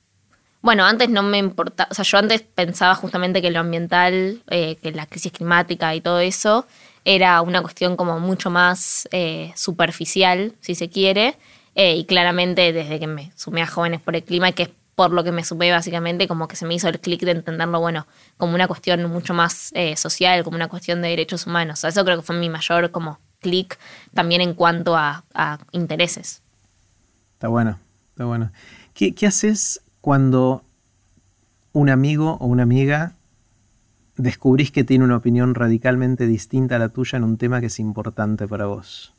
bueno, 0.62 0.86
antes 0.86 1.10
no 1.10 1.24
me 1.24 1.38
importaba, 1.38 1.88
o 1.91 1.93
sea, 1.93 2.04
yo 2.04 2.18
antes 2.18 2.41
pensaba 2.41 2.95
justamente 2.95 3.41
que 3.41 3.52
lo 3.52 3.60
ambiental, 3.60 4.41
eh, 4.50 4.76
que 4.82 4.91
la 4.91 5.06
crisis 5.06 5.32
climática 5.32 5.93
y 5.95 6.02
todo 6.02 6.20
eso 6.20 6.66
era 7.06 7.41
una 7.41 7.62
cuestión 7.62 7.95
como 7.95 8.20
mucho 8.20 8.50
más 8.50 9.08
eh, 9.12 9.54
superficial, 9.56 10.54
si 10.60 10.76
se 10.76 10.89
quiere, 10.89 11.38
eh, 11.76 11.95
y 11.95 12.06
claramente 12.06 12.74
desde 12.74 13.00
que 13.00 13.08
me 13.08 13.32
sumé 13.36 13.62
a 13.62 13.68
Jóvenes 13.68 14.02
por 14.02 14.16
el 14.16 14.24
Clima, 14.24 14.52
que 14.52 14.64
es 14.64 14.70
por 14.98 15.12
lo 15.12 15.24
que 15.24 15.32
me 15.32 15.43
supe 15.43 15.72
básicamente, 15.72 16.28
como 16.28 16.48
que 16.48 16.56
se 16.56 16.66
me 16.66 16.74
hizo 16.74 16.89
el 16.89 17.00
clic 17.00 17.22
de 17.22 17.30
entenderlo, 17.30 17.80
bueno, 17.80 18.08
como 18.36 18.56
una 18.56 18.68
cuestión 18.68 19.06
mucho 19.06 19.36
más 19.36 19.70
eh, 19.76 19.95
social, 19.95 20.43
como 20.43 20.56
una 20.56 20.70
cuestión 20.70 21.04
de 21.04 21.10
derechos 21.10 21.45
humanos. 21.45 21.84
eso 21.84 22.04
creo 22.04 22.18
que 22.18 22.24
fue 22.24 22.36
mi 22.36 22.50
mayor 22.50 22.89
como 22.89 23.20
clic 23.40 23.78
también 24.14 24.42
en 24.42 24.54
cuanto 24.54 24.96
a, 24.96 25.24
intereses. 25.72 26.42
Está 27.34 27.48
bueno, 27.48 27.78
está 28.10 28.26
bueno. 28.26 28.52
¿Qué, 28.94 29.14
¿Qué 29.14 29.28
haces 29.28 29.82
cuando 30.02 30.64
un 31.74 31.90
amigo 31.90 32.38
o 32.40 32.48
una 32.48 32.64
amiga 32.64 33.14
descubrís 34.16 34.72
que 34.72 34.84
tiene 34.84 35.06
una 35.06 35.18
opinión 35.18 35.56
radicalmente 35.56 36.26
distinta 36.26 36.76
a 36.76 36.80
la 36.80 36.90
tuya 36.90 37.18
en 37.18 37.24
un 37.24 37.38
tema 37.38 37.60
que 37.60 37.68
es 37.68 37.80
importante 37.80 38.48
para 38.48 38.66
vos? 38.66 39.14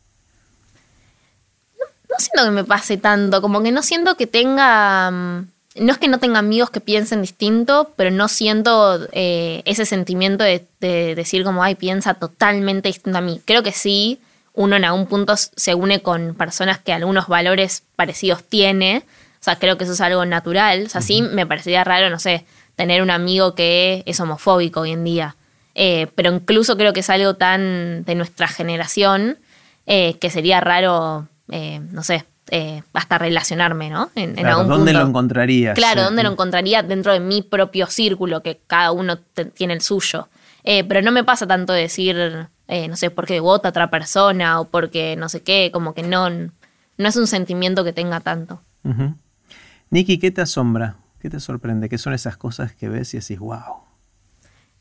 No, 2.11 2.17
siento 2.19 2.45
que 2.45 2.51
me 2.51 2.65
pase 2.65 2.97
tanto, 2.97 3.41
como 3.41 3.63
que 3.63 3.71
no 3.71 3.83
siento 3.83 4.17
que 4.17 4.27
tenga 4.27 5.11
mm, 5.11 5.49
no 5.81 5.93
es 5.93 5.99
que 5.99 6.09
no 6.09 6.19
tenga 6.19 6.39
amigos 6.39 6.71
que 6.71 6.81
piensen 6.81 7.23
distinto, 7.23 7.93
pero 7.97 8.11
no 8.11 8.29
siento 8.29 9.07
eh, 9.13 9.63
ese 9.65 9.87
sentimiento 9.87 10.45
de, 10.45 10.67
decir 10.81 11.45
como, 11.45 11.63
ay, 11.63 11.75
piensa 11.75 12.15
totalmente 12.15 12.89
distinto 12.89 13.19
a 13.19 13.23
mí. 13.23 13.41
Creo 13.45 13.63
que 13.63 13.73
sí, 13.73 14.21
uno 14.55 14.77
en 14.77 14.85
algún 14.85 15.07
punto 15.07 15.37
se 15.37 15.75
une 15.75 16.01
con 16.01 16.35
personas 16.35 16.79
que 16.79 16.93
algunos 16.93 17.29
valores 17.29 17.83
parecidos 17.97 18.45
tiene. 18.45 19.05
O 19.41 19.45
sea, 19.45 19.57
creo 19.57 19.79
que 19.79 19.85
eso 19.85 19.93
es 19.93 20.01
algo 20.01 20.25
natural. 20.25 20.85
O 20.87 20.89
sea, 20.89 21.01
sí 21.01 21.23
me 21.23 21.47
parecería 21.47 21.85
raro, 21.85 22.11
no 22.11 22.19
sé, 22.19 22.45
tener 22.77 23.03
un 23.03 23.11
amigo 23.11 23.55
que 23.55 24.03
es 24.07 24.21
homofóbico 24.21 24.81
hoy 24.81 24.93
en 24.93 25.05
día. 25.05 25.37
Eh, 25.75 26.09
pero 26.15 26.33
incluso 26.33 26.77
creo 26.77 26.93
que 26.93 27.01
es 27.01 27.11
algo 27.11 27.35
tan 27.35 28.05
de 28.05 28.15
nuestra 28.15 28.49
generación 28.49 29.39
eh, 29.87 30.15
que 30.21 30.31
sería 30.31 30.61
raro, 30.61 31.29
no 31.49 32.03
sé, 32.03 32.25
eh, 32.51 32.83
hasta 32.93 33.19
relacionarme, 33.19 33.91
¿no? 33.91 34.11
En, 34.15 34.35
¿Dónde 34.35 34.93
lo 34.93 35.03
encontrarías? 35.03 35.75
Claro, 35.75 36.03
¿dónde 36.03 36.23
lo 36.23 36.31
encontraría 36.31 36.83
dentro 36.83 37.13
de 37.13 37.21
mi 37.21 37.43
propio 37.43 37.87
círculo, 37.87 38.43
que 38.43 38.61
cada 38.67 38.93
uno 38.93 39.19
tiene 39.55 39.75
el 39.75 39.81
suyo? 39.81 40.29
Eh, 40.65 40.85
pero 40.85 41.03
no 41.03 41.13
me 41.13 41.25
pasa 41.25 41.47
tanto 41.47 41.73
decir, 41.73 42.49
eh, 42.69 42.89
no 42.89 42.97
sé, 42.97 43.11
porque 43.11 43.41
vota 43.41 43.71
otra 43.71 43.91
persona 43.91 44.61
o 44.61 44.67
porque 44.67 45.17
no 45.17 45.29
sé 45.29 45.43
qué, 45.43 45.71
como 45.73 45.95
que 45.95 46.03
no, 46.03 46.29
no 46.31 47.09
es 47.09 47.17
un 47.17 47.27
sentimiento 47.27 47.85
que 47.85 47.93
tenga 47.93 48.21
tanto. 48.21 48.61
Uh 48.85 49.13
Nikki, 49.91 50.19
¿qué 50.19 50.31
te 50.31 50.43
asombra? 50.43 50.97
¿Qué 51.19 51.31
te 51.31 51.41
sorprende? 51.41 51.89
¿Qué 51.89 51.97
son 51.97 52.13
esas 52.13 52.37
cosas 52.37 52.75
que 52.75 52.91
ves 52.91 53.15
y 53.15 53.21
decís, 53.21 53.39
wow? 53.39 53.85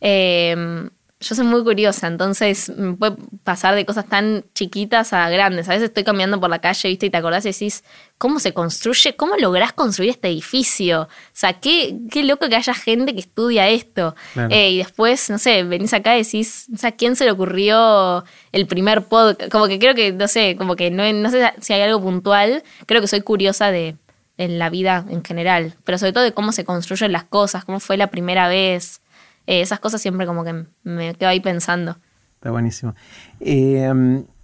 Eh, 0.02 0.90
yo 1.20 1.34
soy 1.34 1.46
muy 1.46 1.64
curiosa, 1.64 2.06
entonces 2.06 2.70
me 2.70 2.94
puede 2.94 3.16
pasar 3.44 3.74
de 3.74 3.86
cosas 3.86 4.08
tan 4.08 4.46
chiquitas 4.54 5.14
a 5.14 5.28
grandes. 5.32 5.68
A 5.68 5.72
veces 5.72 5.90
estoy 5.90 6.04
caminando 6.04 6.40
por 6.40 6.50
la 6.50 6.60
calle, 6.60 6.90
¿viste? 6.90 7.08
Y 7.08 7.10
te 7.10 7.18
acordás 7.18 7.44
y 7.46 7.50
decís, 7.54 7.84
¿cómo 8.20 8.40
se 8.40 8.54
construye? 8.54 9.16
¿Cómo 9.16 9.36
lográs 9.36 9.74
construir 9.74 10.12
este 10.12 10.28
edificio? 10.28 11.02
O 11.04 11.08
sea, 11.34 11.54
qué, 11.54 11.98
qué 12.12 12.22
loco 12.24 12.48
que 12.50 12.56
haya 12.56 12.74
gente 12.76 13.14
que 13.16 13.22
estudia 13.22 13.68
esto. 13.68 14.16
Eh, 14.52 14.72
y 14.72 14.78
después, 14.78 15.32
no 15.32 15.40
sé, 15.40 15.64
venís 15.64 15.92
acá 15.94 16.16
y 16.16 16.24
decís, 16.24 16.68
o 16.72 16.78
sea, 16.78 16.92
¿quién 16.92 17.16
se 17.16 17.26
le 17.26 17.32
ocurrió 17.32 18.24
el 18.52 18.68
primer 18.68 19.04
podcast? 19.06 19.52
Como 19.52 19.68
que 19.68 19.80
creo 19.80 19.96
que, 19.96 20.12
no 20.12 20.28
sé, 20.28 20.56
como 20.56 20.76
que 20.76 20.92
no, 20.92 21.12
no 21.14 21.32
sé 21.32 21.52
si 21.62 21.74
hay 21.74 21.82
algo 21.82 22.00
puntual. 22.00 22.64
Creo 22.86 23.02
que 23.02 23.08
soy 23.08 23.22
curiosa 23.22 23.72
de 23.72 23.96
en 24.38 24.60
la 24.60 24.70
vida 24.70 25.04
en 25.10 25.24
general, 25.24 25.74
pero 25.84 25.98
sobre 25.98 26.14
todo 26.14 26.24
de 26.24 26.32
cómo 26.32 26.52
se 26.52 26.64
construyen 26.64 27.12
las 27.12 27.24
cosas, 27.24 27.66
cómo 27.66 27.80
fue 27.80 27.98
la 27.98 28.08
primera 28.08 28.48
vez. 28.48 29.02
Eh, 29.48 29.62
esas 29.62 29.80
cosas 29.80 30.02
siempre 30.02 30.28
como 30.28 30.44
que 30.44 30.66
me 30.84 31.16
quedo 31.16 31.30
ahí 31.30 31.40
pensando. 31.40 31.98
Está 32.36 32.52
buenísimo. 32.52 32.94
Eh, 33.40 33.86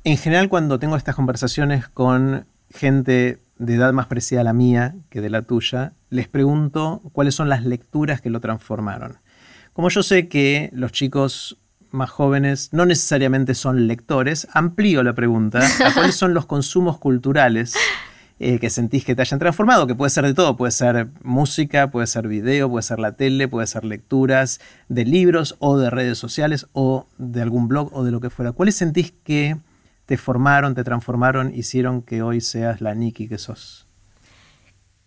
en 0.06 0.18
general 0.18 0.50
cuando 0.50 0.80
tengo 0.80 0.96
estas 0.96 1.16
conversaciones 1.16 1.88
con 1.88 2.46
gente 2.72 3.40
de 3.58 3.76
edad 3.76 3.94
más 3.94 4.08
parecida 4.08 4.42
a 4.42 4.44
la 4.44 4.54
mía 4.54 4.96
que 5.10 5.22
de 5.22 5.30
la 5.30 5.44
tuya, 5.44 5.94
les 6.10 6.28
pregunto 6.28 7.02
cuáles 7.12 7.36
son 7.36 7.50
las 7.50 7.64
lecturas 7.64 8.20
que 8.22 8.30
lo 8.30 8.40
transformaron. 8.40 9.20
Como 9.74 9.90
yo 9.90 10.04
sé 10.04 10.28
que 10.28 10.70
los 10.74 10.92
chicos 10.92 11.60
más 11.92 12.10
jóvenes 12.10 12.70
no 12.74 12.86
necesariamente 12.86 13.54
son 13.54 13.88
lectores, 13.88 14.48
amplío 14.54 15.04
la 15.04 15.14
pregunta 15.14 15.60
a 15.86 15.94
cuáles 15.94 16.16
son 16.16 16.34
los 16.34 16.46
consumos 16.46 16.98
culturales 16.98 17.76
eh, 18.46 18.60
que 18.60 18.70
sentís 18.70 19.06
que 19.06 19.16
te 19.16 19.22
hayan 19.22 19.40
transformado, 19.40 19.88
que 19.88 19.96
puede 19.96 20.10
ser 20.10 20.26
de 20.26 20.34
todo, 20.34 20.58
puede 20.58 20.74
ser 20.74 21.08
música, 21.24 21.90
puede 21.92 22.08
ser 22.08 22.28
video, 22.28 22.70
puede 22.70 22.84
ser 22.84 23.00
la 23.00 23.14
tele, 23.14 23.48
puede 23.48 23.68
ser 23.68 23.86
lecturas 23.86 24.60
de 24.90 25.06
libros 25.06 25.56
o 25.60 25.78
de 25.78 25.90
redes 25.90 26.18
sociales 26.18 26.68
o 26.74 27.08
de 27.18 27.42
algún 27.42 27.70
blog 27.70 27.90
o 27.94 28.04
de 28.04 28.12
lo 28.12 28.20
que 28.20 28.30
fuera. 28.30 28.52
¿Cuáles 28.52 28.76
sentís 28.76 29.14
que 29.24 29.56
te 30.06 30.18
formaron, 30.18 30.76
te 30.76 30.84
transformaron, 30.84 31.56
hicieron 31.56 32.02
que 32.02 32.22
hoy 32.22 32.42
seas 32.42 32.82
la 32.82 32.94
Nikki 32.94 33.30
que 33.30 33.38
sos? 33.38 33.83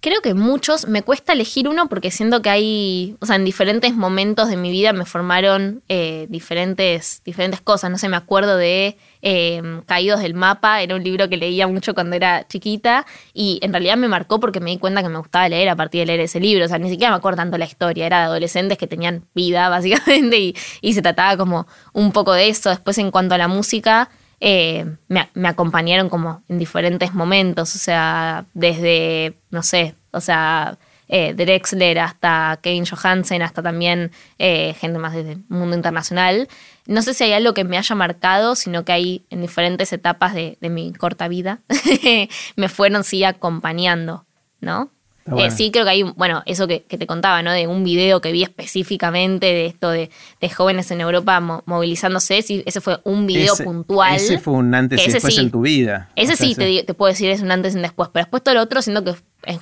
Creo 0.07 0.21
que 0.21 0.35
muchos, 0.35 0.87
me 0.87 1.03
cuesta 1.03 1.33
elegir 1.33 1.67
uno 1.69 1.89
porque 1.89 2.13
siento 2.13 2.41
que 2.41 2.49
hay, 2.49 3.17
o 3.19 3.27
sea, 3.27 3.35
en 3.35 3.45
diferentes 3.45 3.93
momentos 3.93 4.49
de 4.49 4.57
mi 4.57 4.71
vida 4.71 4.93
me 4.93 5.05
formaron 5.05 5.83
eh, 5.89 6.29
diferentes, 6.29 7.23
diferentes 7.25 7.61
cosas. 7.61 7.91
No 7.91 7.99
sé, 7.99 8.09
me 8.09 8.17
acuerdo 8.17 8.57
de 8.57 8.99
eh, 9.21 9.81
Caídos 9.87 10.21
del 10.21 10.35
Mapa, 10.35 10.81
era 10.81 10.95
un 10.95 11.03
libro 11.03 11.29
que 11.29 11.37
leía 11.37 11.67
mucho 11.67 11.93
cuando 11.93 12.15
era 12.15 12.47
chiquita 12.47 13.05
y 13.35 13.59
en 13.63 13.73
realidad 13.73 13.97
me 13.97 14.07
marcó 14.07 14.39
porque 14.39 14.61
me 14.61 14.71
di 14.71 14.79
cuenta 14.79 15.03
que 15.03 15.09
me 15.09 15.19
gustaba 15.19 15.49
leer 15.49 15.71
a 15.71 15.75
partir 15.75 16.03
de 16.03 16.07
leer 16.07 16.21
ese 16.21 16.39
libro. 16.39 16.67
O 16.67 16.69
sea, 16.69 16.79
ni 16.79 16.89
siquiera 16.89 17.11
me 17.11 17.17
acuerdo 17.17 17.39
tanto 17.39 17.59
la 17.59 17.65
historia, 17.65 18.07
era 18.07 18.21
de 18.21 18.25
adolescentes 18.27 18.79
que 18.79 18.87
tenían 18.87 19.25
vida 19.35 19.69
básicamente 19.71 20.39
y, 20.39 20.55
y 20.83 20.95
se 20.95 21.03
trataba 21.03 21.37
como 21.37 21.67
un 21.93 22.13
poco 22.13 22.33
de 22.33 22.49
eso. 22.49 22.71
Después 22.71 22.97
en 22.99 23.11
cuanto 23.11 23.35
a 23.35 23.39
la 23.39 23.49
música, 23.49 24.09
eh, 24.41 24.97
me, 25.09 25.49
acompañaron 25.49 26.09
como 26.09 26.43
en 26.49 26.59
diferentes 26.59 27.15
momentos, 27.15 27.75
o 27.75 27.79
sea, 27.79 28.47
desde, 28.55 29.39
no 29.51 29.63
sé, 29.63 29.95
o 30.11 30.21
sea, 30.21 30.79
eh, 31.09 31.35
Drexler 31.35 31.99
hasta 32.01 32.59
Kevin 32.63 32.85
Johansen, 32.85 33.43
hasta 33.43 33.63
también 33.63 34.11
eh, 34.39 34.75
gente 34.75 34.99
más 34.99 35.15
desde 35.15 35.33
el 35.33 35.45
mundo 35.49 35.77
internacional. 35.77 36.49
No 36.87 37.03
sé 37.03 37.15
si 37.15 37.25
hay 37.25 37.33
algo 37.33 37.55
que 37.55 37.65
me 37.65 37.79
haya 37.79 37.95
marcado, 37.95 38.57
sino 38.57 38.85
que 38.85 38.93
hay 38.93 39.27
en 39.31 39.41
diferentes 39.41 39.93
etapas 39.93 40.35
de, 40.35 40.59
de 40.61 40.69
mi 40.69 40.93
corta 40.93 41.29
vida 41.29 41.61
me 42.57 42.69
fueron 42.69 43.05
sí 43.05 43.25
acompañando, 43.25 44.27
¿no? 44.61 44.91
Eh, 45.39 45.51
sí, 45.51 45.71
creo 45.73 45.85
que 45.85 45.91
hay, 45.91 46.03
bueno, 46.03 46.43
eso 46.47 46.69
que, 46.69 46.81
te 46.81 47.07
contaba, 47.07 47.43
¿no? 47.43 47.53
De 47.53 47.67
un 47.67 47.83
video 47.83 48.21
que 48.21 48.31
vi 48.31 48.45
específicamente 48.45 49.47
de 49.47 49.67
esto 49.67 49.91
de, 49.91 50.11
jóvenes 50.55 50.91
en 50.93 51.01
Europa 51.01 51.41
movilizándose. 51.67 52.39
ese 52.39 52.81
fue 52.81 53.01
un 53.03 53.27
video 53.27 53.57
puntual. 53.57 54.15
Ese 54.15 54.39
fue 54.39 54.55
un 54.55 54.75
antes 54.75 55.05
y 55.07 55.11
después 55.11 55.37
en 55.39 55.51
tu 55.51 55.63
vida. 55.63 56.11
Ese 56.15 56.37
sí, 56.37 56.55
te, 56.55 56.95
puedo 56.95 57.11
decir, 57.13 57.31
es 57.31 57.43
un 57.43 57.51
antes 57.51 57.75
y 57.75 57.77
un 57.77 57.83
después. 57.83 58.09
Pero 58.13 58.25
después 58.25 58.43
todo 58.43 58.55
lo 58.55 58.63
otro 58.63 58.81
siento 58.83 59.03
que 59.03 59.15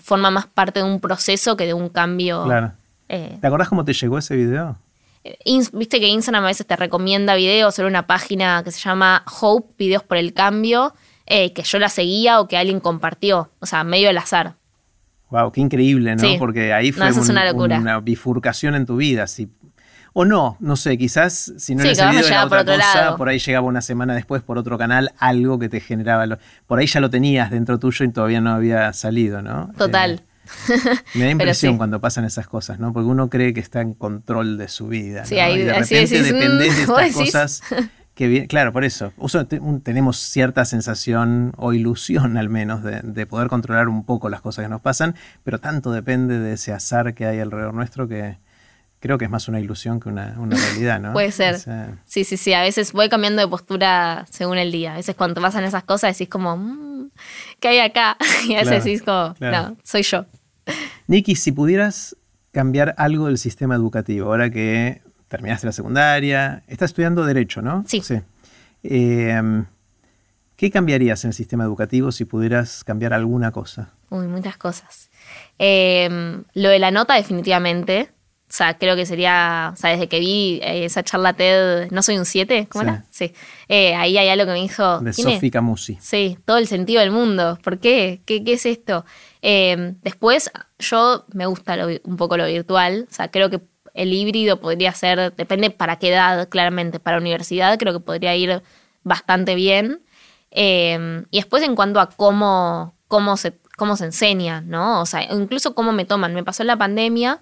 forma 0.02 0.30
más 0.30 0.46
parte 0.46 0.80
de 0.80 0.86
un 0.86 1.00
proceso 1.00 1.56
que 1.56 1.66
de 1.66 1.74
un 1.74 1.88
cambio. 1.88 2.44
Claro. 2.44 2.72
Eh. 3.08 3.38
¿Te 3.40 3.46
acordás 3.46 3.68
cómo 3.68 3.84
te 3.84 3.94
llegó 3.94 4.18
ese 4.18 4.36
video? 4.36 4.76
Eh, 5.24 5.36
viste 5.72 5.98
que 5.98 6.08
Instagram 6.08 6.44
a 6.44 6.48
veces 6.48 6.66
te 6.66 6.76
recomienda 6.76 7.34
videos 7.34 7.74
sobre 7.74 7.88
una 7.88 8.06
página 8.06 8.62
que 8.62 8.70
se 8.70 8.80
llama 8.80 9.24
Hope, 9.40 9.72
Videos 9.78 10.02
por 10.02 10.18
el 10.18 10.34
Cambio, 10.34 10.94
que 11.26 11.62
yo 11.64 11.78
la 11.78 11.88
seguía 11.88 12.40
o 12.40 12.48
que 12.48 12.58
alguien 12.58 12.80
compartió. 12.80 13.50
O 13.60 13.66
sea, 13.66 13.82
medio 13.82 14.10
al 14.10 14.18
azar. 14.18 14.56
Wow, 15.30 15.50
qué 15.52 15.60
increíble, 15.60 16.16
¿no? 16.16 16.28
Porque 16.38 16.72
ahí 16.72 16.92
fue 16.92 17.10
una, 17.10 18.00
bifurcación 18.00 18.74
en 18.74 18.86
tu 18.86 18.96
vida. 18.96 19.24
o 20.12 20.24
no, 20.24 20.56
no 20.60 20.76
sé, 20.76 20.96
quizás 20.96 21.52
si 21.56 21.74
no 21.74 21.82
sí, 21.82 21.88
era 21.88 22.44
otra 22.44 22.64
por 22.64 22.76
cosa, 22.76 23.16
por 23.16 23.28
ahí 23.28 23.38
llegaba 23.38 23.66
una 23.66 23.80
semana 23.80 24.14
después 24.14 24.42
por 24.42 24.58
otro 24.58 24.78
canal 24.78 25.12
algo 25.18 25.58
que 25.58 25.68
te 25.68 25.80
generaba. 25.80 26.38
por 26.66 26.78
ahí 26.78 26.86
ya 26.86 27.00
lo 27.00 27.10
tenías 27.10 27.50
dentro 27.50 27.78
tuyo 27.78 28.04
y 28.04 28.12
todavía 28.12 28.40
no 28.40 28.50
había 28.50 28.92
salido, 28.92 29.42
¿no? 29.42 29.72
Total. 29.76 30.22
Me 31.14 31.24
da 31.24 31.30
impresión 31.30 31.78
cuando 31.78 32.00
pasan 32.00 32.24
esas 32.24 32.46
cosas, 32.46 32.78
¿no? 32.78 32.92
Porque 32.92 33.08
uno 33.08 33.30
cree 33.30 33.54
que 33.54 33.60
está 33.60 33.80
en 33.80 33.94
control 33.94 34.58
de 34.58 34.68
su 34.68 34.88
vida. 34.88 35.24
Sí, 35.24 35.38
ahí, 35.38 35.60
y 35.60 35.64
de 35.64 35.72
así 35.72 35.94
repente 35.94 36.18
decís, 36.18 36.32
depende 36.32 36.64
de 36.64 36.70
mm, 36.70 36.72
estas 37.20 37.62
¿vos 37.62 37.72
decís? 37.72 37.90
Que. 38.14 38.46
Claro, 38.46 38.72
por 38.72 38.84
eso. 38.84 39.12
Uso- 39.16 39.46
te- 39.46 39.58
un- 39.60 39.80
tenemos 39.80 40.16
cierta 40.18 40.64
sensación 40.64 41.52
o 41.56 41.72
ilusión 41.72 42.36
al 42.36 42.48
menos 42.48 42.82
de, 42.82 43.00
de 43.02 43.26
poder 43.26 43.48
controlar 43.48 43.88
un 43.88 44.04
poco 44.04 44.28
las 44.28 44.40
cosas 44.40 44.64
que 44.64 44.68
nos 44.68 44.80
pasan, 44.80 45.14
pero 45.42 45.58
tanto 45.60 45.90
depende 45.92 46.38
de 46.38 46.52
ese 46.54 46.72
azar 46.72 47.14
que 47.14 47.26
hay 47.26 47.40
alrededor 47.40 47.74
nuestro 47.74 48.06
que 48.08 48.38
creo 49.00 49.18
que 49.18 49.26
es 49.26 49.30
más 49.30 49.48
una 49.48 49.60
ilusión 49.60 50.00
que 50.00 50.08
una, 50.08 50.34
una 50.38 50.56
realidad, 50.56 50.98
¿no? 51.00 51.12
Puede 51.12 51.30
ser. 51.30 51.56
O 51.56 51.58
sea, 51.58 51.98
Sí, 52.06 52.24
sí, 52.24 52.36
sí. 52.38 52.54
A 52.54 52.62
veces 52.62 52.92
voy 52.92 53.08
cambiando 53.10 53.42
de 53.42 53.48
postura 53.48 54.24
según 54.30 54.56
el 54.58 54.72
día. 54.72 54.94
A 54.94 54.96
veces 54.96 55.14
cuando 55.14 55.40
pasan 55.42 55.64
esas 55.64 55.84
cosas 55.84 56.16
decís 56.16 56.30
como, 56.30 56.56
"Mm, 56.56 57.10
¿qué 57.60 57.68
hay 57.68 57.78
acá? 57.80 58.16
Y 58.48 58.54
a 58.54 58.60
veces 58.60 58.68
Claro, 58.68 58.84
decís 58.84 59.02
como, 59.02 59.34
claro. 59.34 59.68
no, 59.70 59.76
soy 59.84 60.02
yo. 60.04 60.24
Nicky, 61.06 61.36
si 61.36 61.52
pudieras 61.52 62.16
cambiar 62.52 62.94
algo 62.96 63.26
del 63.26 63.36
sistema 63.36 63.74
educativo, 63.74 64.28
ahora 64.28 64.48
que 64.48 65.02
terminaste 65.36 65.66
la 65.66 65.72
secundaria, 65.72 66.62
estás 66.68 66.90
estudiando 66.90 67.24
Derecho, 67.24 67.60
¿no? 67.62 67.84
Sí. 67.86 68.02
Eh, 68.82 69.62
¿Qué 70.56 70.70
cambiarías 70.70 71.24
en 71.24 71.30
el 71.30 71.34
sistema 71.34 71.64
educativo 71.64 72.12
si 72.12 72.24
pudieras 72.24 72.84
cambiar 72.84 73.12
alguna 73.12 73.50
cosa? 73.50 73.90
Uy, 74.10 74.28
muchas 74.28 74.56
cosas. 74.56 75.10
Eh, 75.58 76.42
lo 76.54 76.68
de 76.68 76.78
la 76.78 76.90
nota, 76.90 77.14
definitivamente. 77.14 78.10
O 78.48 78.56
sea, 78.56 78.78
creo 78.78 78.94
que 78.94 79.04
sería, 79.04 79.72
o 79.74 79.76
sea, 79.76 79.90
desde 79.90 80.06
que 80.08 80.20
vi 80.20 80.60
eh, 80.62 80.84
esa 80.84 81.02
charla 81.02 81.32
TED, 81.32 81.90
¿no 81.90 82.02
soy 82.02 82.18
un 82.18 82.24
7? 82.24 82.68
¿Cómo 82.70 82.84
Sí. 82.84 82.88
era? 82.88 83.04
Sí. 83.10 83.34
Eh, 83.68 83.94
ahí 83.96 84.16
hay 84.16 84.28
algo 84.28 84.46
que 84.46 84.52
me 84.52 84.60
dijo. 84.60 85.00
De. 85.00 85.12
Sofi 85.12 85.50
Camusi. 85.50 85.98
Sí, 86.00 86.38
todo 86.44 86.58
el 86.58 86.68
sentido 86.68 87.00
del 87.00 87.10
mundo. 87.10 87.58
¿Por 87.64 87.80
qué? 87.80 88.22
¿Qué, 88.26 88.44
qué 88.44 88.52
es 88.52 88.64
esto? 88.64 89.04
Eh, 89.42 89.94
después, 90.02 90.52
yo 90.78 91.24
me 91.32 91.46
gusta 91.46 91.76
lo 91.76 91.88
un 92.04 92.16
poco 92.16 92.36
lo 92.36 92.46
virtual. 92.46 93.08
O 93.10 93.12
sea, 93.12 93.28
creo 93.28 93.50
que 93.50 93.60
el 93.94 94.12
híbrido 94.12 94.60
podría 94.60 94.92
ser, 94.92 95.34
depende 95.34 95.70
para 95.70 95.96
qué 95.96 96.10
edad, 96.10 96.48
claramente. 96.48 97.00
Para 97.00 97.18
universidad 97.18 97.78
creo 97.78 97.92
que 97.92 98.00
podría 98.00 98.36
ir 98.36 98.62
bastante 99.04 99.54
bien. 99.54 100.02
Eh, 100.50 101.24
y 101.30 101.38
después 101.38 101.62
en 101.62 101.74
cuanto 101.74 102.00
a 102.00 102.10
cómo, 102.10 102.94
cómo, 103.08 103.36
se, 103.36 103.54
cómo 103.76 103.96
se 103.96 104.06
enseña, 104.06 104.60
¿no? 104.60 105.00
O 105.00 105.06
sea, 105.06 105.22
incluso 105.32 105.74
cómo 105.74 105.92
me 105.92 106.04
toman. 106.04 106.34
Me 106.34 106.44
pasó 106.44 106.62
en 106.62 106.68
la 106.68 106.76
pandemia 106.76 107.40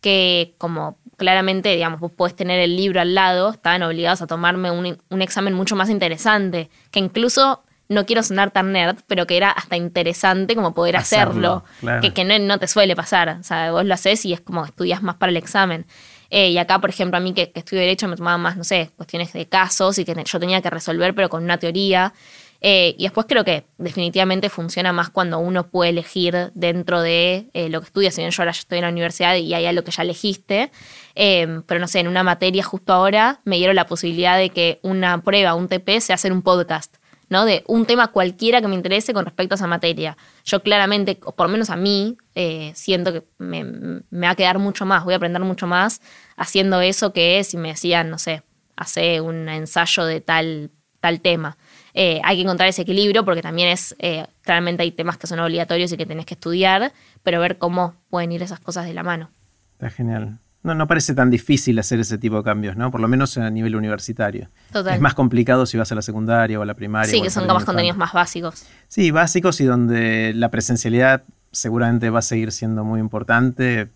que 0.00 0.54
como 0.58 0.98
claramente, 1.16 1.74
digamos, 1.74 2.00
vos 2.00 2.10
podés 2.12 2.34
tener 2.34 2.60
el 2.60 2.76
libro 2.76 3.00
al 3.00 3.14
lado, 3.14 3.50
estaban 3.50 3.82
obligados 3.82 4.22
a 4.22 4.26
tomarme 4.26 4.70
un, 4.70 4.98
un 5.10 5.22
examen 5.22 5.52
mucho 5.52 5.76
más 5.76 5.90
interesante, 5.90 6.70
que 6.90 6.98
incluso 6.98 7.62
no 7.90 8.06
quiero 8.06 8.22
sonar 8.22 8.52
tan 8.52 8.72
nerd, 8.72 8.98
pero 9.06 9.26
que 9.26 9.36
era 9.36 9.50
hasta 9.50 9.76
interesante 9.76 10.54
como 10.54 10.72
poder 10.72 10.96
Hacerlo, 10.96 11.30
hacerlo, 11.30 11.64
claro. 11.80 12.00
que, 12.00 12.14
que 12.14 12.24
no, 12.24 12.38
no 12.38 12.58
te 12.58 12.68
suele 12.68 12.96
pasar, 12.96 13.38
o 13.40 13.42
sea, 13.42 13.72
vos 13.72 13.84
lo 13.84 13.92
haces 13.92 14.24
y 14.24 14.32
es 14.32 14.40
como 14.40 14.64
estudias 14.64 15.02
más 15.02 15.16
para 15.16 15.30
el 15.30 15.36
examen. 15.36 15.86
Eh, 16.30 16.50
y 16.50 16.58
acá, 16.58 16.78
por 16.78 16.90
ejemplo, 16.90 17.18
a 17.18 17.20
mí 17.20 17.34
que, 17.34 17.50
que 17.50 17.58
estudio 17.58 17.82
Derecho 17.82 18.06
me 18.06 18.16
tomaba 18.16 18.38
más, 18.38 18.56
no 18.56 18.62
sé, 18.62 18.90
cuestiones 18.96 19.32
de 19.32 19.46
casos 19.46 19.98
y 19.98 20.04
que 20.04 20.14
yo 20.24 20.40
tenía 20.40 20.62
que 20.62 20.70
resolver, 20.70 21.14
pero 21.14 21.28
con 21.28 21.42
una 21.42 21.58
teoría. 21.58 22.14
Eh, 22.62 22.94
y 22.98 23.04
después 23.04 23.26
creo 23.26 23.42
que 23.42 23.64
definitivamente 23.78 24.50
funciona 24.50 24.92
más 24.92 25.08
cuando 25.08 25.38
uno 25.38 25.68
puede 25.68 25.90
elegir 25.90 26.50
dentro 26.54 27.00
de 27.00 27.48
eh, 27.54 27.68
lo 27.70 27.80
que 27.80 27.86
estudia. 27.86 28.10
Si 28.10 28.20
bien 28.20 28.30
yo 28.30 28.42
ahora 28.42 28.52
ya 28.52 28.60
estoy 28.60 28.78
en 28.78 28.84
la 28.84 28.90
universidad 28.90 29.34
y 29.36 29.52
hay 29.54 29.66
algo 29.66 29.82
que 29.82 29.90
ya 29.90 30.02
elegiste, 30.02 30.70
eh, 31.14 31.62
pero 31.66 31.80
no 31.80 31.88
sé, 31.88 32.00
en 32.00 32.08
una 32.08 32.22
materia 32.22 32.62
justo 32.62 32.92
ahora 32.92 33.40
me 33.44 33.56
dieron 33.56 33.76
la 33.76 33.86
posibilidad 33.86 34.36
de 34.36 34.50
que 34.50 34.78
una 34.82 35.22
prueba, 35.22 35.54
un 35.54 35.68
TP, 35.68 36.00
sea 36.00 36.14
hacer 36.14 36.32
un 36.32 36.42
podcast. 36.42 36.96
¿No? 37.30 37.46
De 37.46 37.64
un 37.66 37.86
tema 37.86 38.08
cualquiera 38.08 38.60
que 38.60 38.68
me 38.68 38.74
interese 38.74 39.14
con 39.14 39.24
respecto 39.24 39.54
a 39.54 39.56
esa 39.56 39.66
materia. 39.66 40.18
Yo 40.44 40.62
claramente, 40.62 41.18
o 41.24 41.34
por 41.34 41.46
lo 41.46 41.52
menos 41.52 41.70
a 41.70 41.76
mí, 41.76 42.18
eh, 42.34 42.72
siento 42.74 43.12
que 43.12 43.24
me, 43.38 43.64
me 43.64 44.26
va 44.26 44.30
a 44.30 44.34
quedar 44.34 44.58
mucho 44.58 44.84
más, 44.84 45.04
voy 45.04 45.14
a 45.14 45.16
aprender 45.16 45.42
mucho 45.42 45.66
más 45.66 46.02
haciendo 46.36 46.80
eso 46.82 47.12
que 47.14 47.42
si 47.44 47.56
me 47.56 47.68
decían, 47.68 48.10
no 48.10 48.18
sé, 48.18 48.42
hace 48.76 49.20
un 49.20 49.48
ensayo 49.48 50.04
de 50.04 50.20
tal, 50.20 50.70
tal 51.00 51.20
tema. 51.20 51.56
Eh, 51.94 52.20
hay 52.24 52.36
que 52.36 52.42
encontrar 52.42 52.68
ese 52.68 52.82
equilibrio 52.82 53.24
porque 53.24 53.42
también 53.42 53.68
es, 53.68 53.94
eh, 53.98 54.26
claramente 54.42 54.82
hay 54.82 54.90
temas 54.90 55.16
que 55.16 55.26
son 55.26 55.38
obligatorios 55.38 55.92
y 55.92 55.96
que 55.96 56.06
tenés 56.06 56.26
que 56.26 56.34
estudiar, 56.34 56.92
pero 57.22 57.40
ver 57.40 57.58
cómo 57.58 57.94
pueden 58.10 58.32
ir 58.32 58.42
esas 58.42 58.60
cosas 58.60 58.86
de 58.86 58.94
la 58.94 59.02
mano. 59.02 59.30
Está 59.74 59.90
genial. 59.90 60.38
No, 60.62 60.74
no 60.74 60.86
parece 60.86 61.14
tan 61.14 61.30
difícil 61.30 61.78
hacer 61.78 62.00
ese 62.00 62.18
tipo 62.18 62.36
de 62.36 62.42
cambios, 62.42 62.76
¿no? 62.76 62.90
Por 62.90 63.00
lo 63.00 63.08
menos 63.08 63.38
a 63.38 63.48
nivel 63.48 63.76
universitario. 63.76 64.50
Total. 64.72 64.94
Es 64.94 65.00
más 65.00 65.14
complicado 65.14 65.64
si 65.64 65.78
vas 65.78 65.90
a 65.90 65.94
la 65.94 66.02
secundaria 66.02 66.58
o 66.58 66.62
a 66.62 66.66
la 66.66 66.74
primaria. 66.74 67.10
Sí, 67.10 67.22
que 67.22 67.30
son 67.30 67.46
capaz 67.46 67.64
contenidos 67.64 67.96
más 67.96 68.12
básicos. 68.12 68.66
Sí, 68.86 69.10
básicos 69.10 69.58
y 69.62 69.64
donde 69.64 70.32
la 70.34 70.50
presencialidad 70.50 71.22
seguramente 71.50 72.10
va 72.10 72.18
a 72.18 72.22
seguir 72.22 72.52
siendo 72.52 72.84
muy 72.84 73.00
importante. 73.00 73.88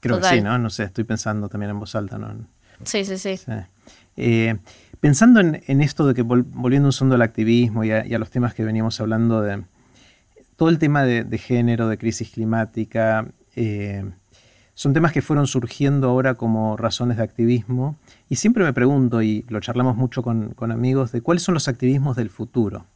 Creo 0.00 0.16
Total. 0.16 0.30
que 0.30 0.36
sí, 0.36 0.42
¿no? 0.42 0.58
No 0.58 0.68
sé, 0.68 0.84
estoy 0.84 1.04
pensando 1.04 1.48
también 1.48 1.70
en 1.70 1.80
voz 1.80 1.94
alta, 1.94 2.18
¿no? 2.18 2.34
Sí, 2.84 3.04
sí, 3.06 3.16
sí. 3.16 3.38
Sí. 3.38 3.52
Eh, 4.16 4.56
pensando 5.00 5.40
en, 5.40 5.62
en 5.66 5.80
esto 5.80 6.06
de 6.06 6.12
que, 6.12 6.22
vol- 6.22 6.44
volviendo 6.48 6.88
un 6.88 6.92
segundo 6.92 7.14
al 7.14 7.22
activismo 7.22 7.82
y 7.82 7.92
a, 7.92 8.04
y 8.04 8.12
a 8.12 8.18
los 8.18 8.28
temas 8.30 8.52
que 8.52 8.62
veníamos 8.64 9.00
hablando 9.00 9.40
de 9.40 9.62
todo 10.56 10.68
el 10.68 10.78
tema 10.78 11.04
de, 11.04 11.24
de 11.24 11.38
género, 11.38 11.88
de 11.88 11.96
crisis 11.96 12.30
climática, 12.30 13.26
eh, 13.56 14.04
son 14.74 14.92
temas 14.92 15.12
que 15.12 15.22
fueron 15.22 15.46
surgiendo 15.46 16.08
ahora 16.08 16.34
como 16.34 16.76
razones 16.76 17.18
de 17.18 17.22
activismo. 17.22 17.96
Y 18.28 18.36
siempre 18.36 18.64
me 18.64 18.72
pregunto, 18.72 19.22
y 19.22 19.44
lo 19.48 19.60
charlamos 19.60 19.96
mucho 19.96 20.22
con, 20.22 20.54
amigos, 20.72 21.12
de 21.12 21.20
cuáles 21.20 21.42
son 21.42 21.54
los 21.54 21.68
activismos 21.68 22.16
del 22.16 22.30
futuro. 22.30 22.86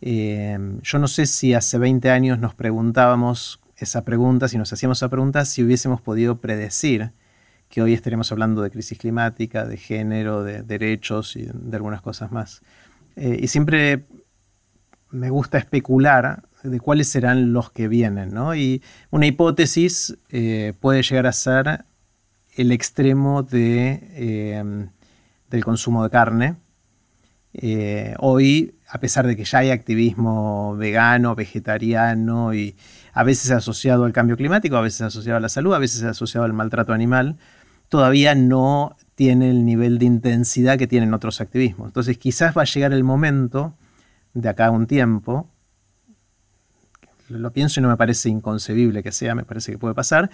Eh, 0.00 0.58
yo 0.82 0.98
no 0.98 1.08
sé 1.08 1.26
si 1.26 1.54
hace 1.54 1.78
20 1.78 2.10
años 2.10 2.38
nos 2.38 2.54
preguntábamos 2.54 3.60
esa 3.76 4.04
pregunta, 4.04 4.48
si 4.48 4.58
nos 4.58 4.72
hacíamos 4.72 4.98
esa 4.98 5.08
pregunta, 5.08 5.44
si 5.44 5.62
hubiésemos 5.62 6.00
podido 6.00 6.40
predecir 6.40 7.12
que 7.68 7.82
hoy 7.82 7.92
estaremos 7.92 8.30
hablando 8.30 8.62
de 8.62 8.70
crisis 8.70 8.98
climática, 8.98 9.64
de 9.64 9.76
género, 9.76 10.44
de 10.44 10.62
derechos 10.62 11.36
y 11.36 11.48
de 11.52 11.76
algunas 11.76 12.02
cosas 12.02 12.30
más. 12.30 12.62
Eh, 13.16 13.38
y 13.42 13.48
siempre 13.48 14.04
me 15.10 15.30
gusta 15.30 15.58
especular 15.58 16.44
de 16.64 16.80
cuáles 16.80 17.08
serán 17.08 17.52
los 17.52 17.70
que 17.70 17.88
vienen, 17.88 18.32
¿no? 18.32 18.54
Y 18.54 18.82
una 19.10 19.26
hipótesis 19.26 20.16
eh, 20.30 20.72
puede 20.80 21.02
llegar 21.02 21.26
a 21.26 21.32
ser 21.32 21.84
el 22.56 22.72
extremo 22.72 23.46
eh, 23.52 24.88
del 25.50 25.64
consumo 25.64 26.02
de 26.02 26.10
carne. 26.10 26.56
Eh, 27.52 28.14
hoy, 28.18 28.74
a 28.88 28.98
pesar 28.98 29.26
de 29.26 29.36
que 29.36 29.44
ya 29.44 29.58
hay 29.58 29.70
activismo 29.70 30.74
vegano, 30.76 31.34
vegetariano 31.34 32.54
y 32.54 32.74
a 33.12 33.22
veces 33.22 33.50
asociado 33.50 34.04
al 34.04 34.12
cambio 34.12 34.36
climático, 34.36 34.76
a 34.76 34.80
veces 34.80 35.02
asociado 35.02 35.36
a 35.36 35.40
la 35.40 35.50
salud, 35.50 35.74
a 35.74 35.78
veces 35.78 36.02
asociado 36.02 36.46
al 36.46 36.54
maltrato 36.54 36.92
animal, 36.94 37.36
todavía 37.90 38.34
no 38.34 38.96
tiene 39.14 39.50
el 39.50 39.64
nivel 39.66 39.98
de 39.98 40.06
intensidad 40.06 40.78
que 40.78 40.86
tienen 40.86 41.12
otros 41.12 41.40
activismos. 41.40 41.88
Entonces 41.88 42.16
quizás 42.16 42.56
va 42.56 42.62
a 42.62 42.66
llegar 42.66 42.92
el 42.92 43.04
momento 43.04 43.74
de 44.32 44.48
acá 44.48 44.66
a 44.66 44.70
un 44.70 44.86
tiempo, 44.86 45.48
lo 47.28 47.50
pienso 47.52 47.80
y 47.80 47.82
no 47.82 47.88
me 47.88 47.96
parece 47.96 48.28
inconcebible 48.28 49.02
que 49.02 49.12
sea, 49.12 49.34
me 49.34 49.44
parece 49.44 49.72
que 49.72 49.78
puede 49.78 49.94
pasar, 49.94 50.30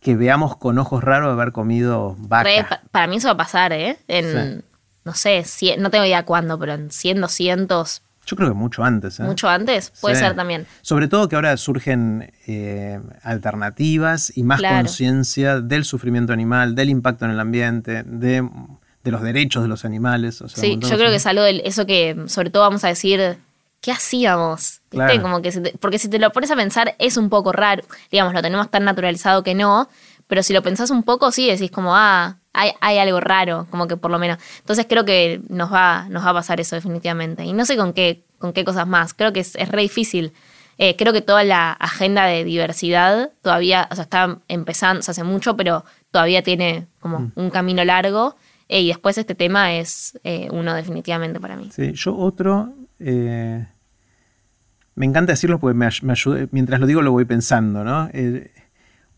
que 0.00 0.16
veamos 0.16 0.56
con 0.56 0.78
ojos 0.78 1.02
raros 1.04 1.32
haber 1.32 1.52
comido 1.52 2.16
vaca. 2.18 2.44
Re, 2.44 2.66
para 2.90 3.06
mí 3.06 3.16
eso 3.16 3.28
va 3.28 3.32
a 3.34 3.36
pasar, 3.36 3.72
¿eh? 3.72 3.98
En, 4.08 4.60
Sí. 4.60 4.64
no 5.04 5.14
sé, 5.14 5.40
cien- 5.44 5.78
no 5.78 5.90
tengo 5.90 6.04
idea 6.04 6.24
cuándo, 6.24 6.58
pero 6.58 6.72
en 6.74 6.90
100, 6.90 7.20
200, 7.20 8.02
Yo 8.26 8.36
creo 8.36 8.48
que 8.50 8.54
mucho 8.54 8.84
antes. 8.84 9.18
¿eh? 9.18 9.24
mucho 9.24 9.48
antes, 9.48 9.92
puede 10.00 10.14
Sí. 10.14 10.20
ser 10.22 10.36
también. 10.36 10.66
Sobre 10.82 11.08
todo 11.08 11.28
que 11.28 11.34
ahora 11.36 11.56
surgen 11.56 12.32
eh, 12.46 13.00
alternativas 13.22 14.32
y 14.36 14.42
más 14.42 14.60
Claro. 14.60 14.76
conciencia 14.76 15.60
del 15.60 15.84
sufrimiento 15.84 16.32
animal, 16.32 16.74
del 16.74 16.90
impacto 16.90 17.24
en 17.24 17.32
el 17.32 17.40
ambiente, 17.40 18.02
de, 18.04 18.48
de 19.02 19.10
los 19.10 19.22
derechos 19.22 19.62
de 19.62 19.68
los 19.68 19.84
animales. 19.84 20.40
o 20.42 20.48
sea, 20.48 20.62
un 20.62 20.82
Sí, 20.82 20.88
yo 20.88 20.96
creo 20.96 21.10
que 21.10 21.16
es 21.16 21.26
algo 21.26 21.42
de 21.42 21.62
eso 21.64 21.86
que 21.86 22.16
sobre 22.26 22.50
todo 22.50 22.62
vamos 22.62 22.84
a 22.84 22.88
decir, 22.88 23.38
¿qué 23.80 23.92
hacíamos? 23.92 24.80
Como 25.22 25.40
que 25.42 25.52
se 25.52 25.60
te- 25.60 25.78
porque 25.78 25.98
si 25.98 26.08
te 26.08 26.18
lo 26.18 26.30
pones 26.30 26.50
a 26.50 26.56
pensar 26.56 26.94
es 26.98 27.16
un 27.16 27.28
poco 27.30 27.52
raro, 27.52 27.82
digamos, 28.10 28.34
lo 28.34 28.42
tenemos 28.42 28.70
tan 28.70 28.84
naturalizado 28.84 29.42
que 29.42 29.54
no, 29.54 29.88
pero 30.26 30.42
si 30.42 30.52
lo 30.52 30.62
pensás 30.62 30.90
un 30.90 31.02
poco 31.02 31.32
sí 31.32 31.48
decís 31.48 31.70
como, 31.70 31.96
ah, 31.96 32.36
hay, 32.52 32.72
hay 32.80 32.98
algo 32.98 33.20
raro, 33.20 33.66
como 33.70 33.86
que 33.86 33.96
por 33.96 34.10
lo 34.10 34.18
menos. 34.18 34.38
Entonces 34.58 34.86
creo 34.88 35.04
que 35.04 35.40
nos 35.48 35.72
va, 35.72 36.06
nos 36.08 36.24
va 36.24 36.30
a 36.30 36.34
pasar 36.34 36.60
eso 36.60 36.74
definitivamente. 36.76 37.44
Y 37.44 37.52
no 37.52 37.64
sé 37.64 37.76
con 37.76 37.92
qué, 37.92 38.24
con 38.38 38.52
qué 38.52 38.64
cosas 38.64 38.86
más, 38.86 39.14
creo 39.14 39.32
que 39.32 39.40
es, 39.40 39.54
es 39.56 39.68
re 39.68 39.82
difícil. 39.82 40.32
Eh, 40.78 40.96
creo 40.96 41.12
que 41.12 41.20
toda 41.20 41.44
la 41.44 41.72
agenda 41.72 42.24
de 42.24 42.42
diversidad 42.44 43.30
todavía, 43.42 43.86
o 43.90 43.94
sea, 43.94 44.04
está 44.04 44.38
empezando, 44.48 45.00
o 45.00 45.02
sea, 45.02 45.12
hace 45.12 45.24
mucho, 45.24 45.56
pero 45.56 45.84
todavía 46.10 46.42
tiene 46.42 46.86
como 47.00 47.20
Mm. 47.20 47.32
un 47.36 47.50
camino 47.50 47.84
largo. 47.84 48.34
Eh, 48.68 48.80
y 48.82 48.88
después 48.88 49.18
este 49.18 49.34
tema 49.34 49.74
es 49.74 50.18
eh, 50.24 50.48
uno 50.52 50.74
definitivamente 50.74 51.38
para 51.40 51.56
mí. 51.56 51.70
Sí, 51.74 51.92
yo 51.92 52.16
otro, 52.16 52.72
eh, 53.00 53.66
me 54.94 55.06
encanta 55.06 55.32
decirlo 55.32 55.58
porque 55.58 55.76
me, 55.76 55.88
mientras 56.50 56.80
lo 56.80 56.86
digo 56.86 57.02
lo 57.02 57.12
voy 57.12 57.24
pensando, 57.24 57.84
¿no? 57.84 58.08
Eh, 58.12 58.50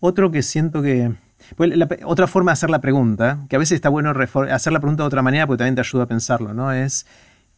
otro 0.01 0.31
que 0.31 0.43
siento 0.43 0.83
que... 0.83 1.13
pues 1.57 1.77
la- 1.77 1.89
otra 2.05 2.27
forma 2.27 2.51
de 2.51 2.55
hacer 2.55 2.71
la 2.71 2.81
pregunta, 2.81 3.45
que 3.49 3.57
a 3.57 3.59
veces 3.59 3.77
está 3.77 3.89
bueno 3.89 4.13
hacer 4.51 4.73
la 4.73 4.81
pregunta 4.81 5.03
de 5.03 5.07
otra 5.09 5.23
manera 5.23 5.47
porque 5.47 5.59
también 5.59 5.75
te 5.75 5.81
ayuda 5.81 6.05
a 6.05 6.07
pensarlo, 6.07 6.55
¿no? 6.55 6.73
Es 6.73 7.07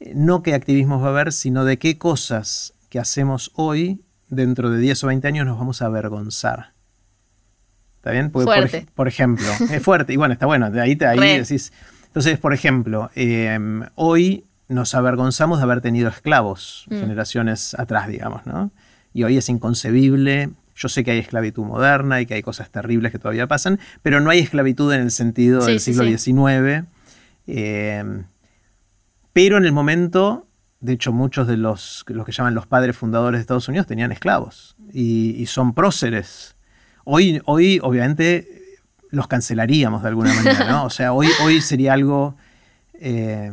eh, 0.01 0.13
no 0.15 0.43
qué 0.43 0.55
activismos 0.55 1.03
va 1.03 1.09
a 1.09 1.11
haber, 1.11 1.33
sino 1.33 1.65
de 1.65 1.79
qué 1.79 1.99
cosas 1.99 2.75
que 2.89 2.99
hacemos 2.99 3.51
hoy 3.55 4.03
dentro 4.29 4.71
de 4.71 4.79
10 4.79 5.05
o 5.05 5.07
20 5.09 5.29
años 5.29 5.47
nos 5.47 5.59
vamos 5.59 5.83
a 5.83 5.87
avergonzar. 5.87 6.73
¿Está 7.97 8.11
bien? 8.11 8.31
fuerte. 8.31 8.87
Por, 8.95 9.09
ejemplo, 9.09 9.47
es 9.71 9.83
fuerte, 9.83 10.13
y 10.13 10.17
bueno, 10.17 10.35
está 10.35 10.47
bueno, 10.47 10.71
de 10.71 10.81
ahí, 10.81 10.95
te, 10.95 11.07
ahí 11.07 11.39
decís. 11.39 11.73
Entonces, 12.07 12.39
por 12.39 12.53
ejemplo, 12.53 13.11
em, 13.15 13.83
hoy 13.95 14.45
nos 14.69 14.95
avergonzamos 14.95 15.59
de 15.59 15.65
haber 15.65 15.81
tenido 15.81 16.09
esclavos 16.09 16.87
mm. 16.89 16.99
generaciones 16.99 17.75
atrás, 17.75 18.09
digamos, 18.09 18.47
¿no? 18.47 18.71
Y 19.13 19.25
hoy 19.25 19.37
es 19.37 19.49
inconcebible. 19.49 20.51
Yo 20.75 20.89
sé 20.89 21.05
que 21.05 21.13
hay 21.13 21.19
esclavitud 21.19 21.65
moderna 21.65 22.21
y 22.21 22.27
que 22.27 22.35
hay 22.35 22.43
cosas 22.43 22.71
terribles 22.71 23.13
que 23.13 23.19
todavía 23.19 23.47
pasan, 23.47 23.79
pero 24.03 24.21
no 24.21 24.31
hay 24.31 24.41
esclavitud 24.41 24.93
en 24.93 25.03
el 25.03 25.11
sentido 25.11 25.65
del 25.65 25.79
siglo 25.79 26.05
XIX. 26.05 26.87
Em, 27.47 28.25
pero 29.33 29.59
en 29.59 29.65
el 29.65 29.73
momento, 29.73 30.49
de 30.81 30.95
hecho, 30.95 31.13
muchos 31.13 31.47
de 31.47 31.57
los, 31.57 32.05
los 32.09 32.27
que 32.27 32.33
llaman 32.33 32.55
los 32.55 32.67
padres 32.67 32.97
fundadores 32.97 33.39
de 33.39 33.43
Estados 33.43 33.69
Unidos 33.69 33.87
tenían 33.87 34.11
esclavos 34.11 34.77
y, 34.93 35.45
son 35.47 35.75
próceres. 35.75 36.57
Hoy, 37.05 37.41
hoy, 37.45 37.79
obviamente, 37.83 38.49
los 39.11 39.29
cancelaríamos 39.29 40.03
de 40.03 40.09
alguna 40.09 40.35
manera, 40.35 40.69
¿no? 40.71 40.85
O 40.87 40.91
sea, 40.91 41.13
hoy, 41.13 41.29
hoy 41.45 41.61
sería 41.61 41.93
algo... 41.93 42.37
Eh, 42.95 43.53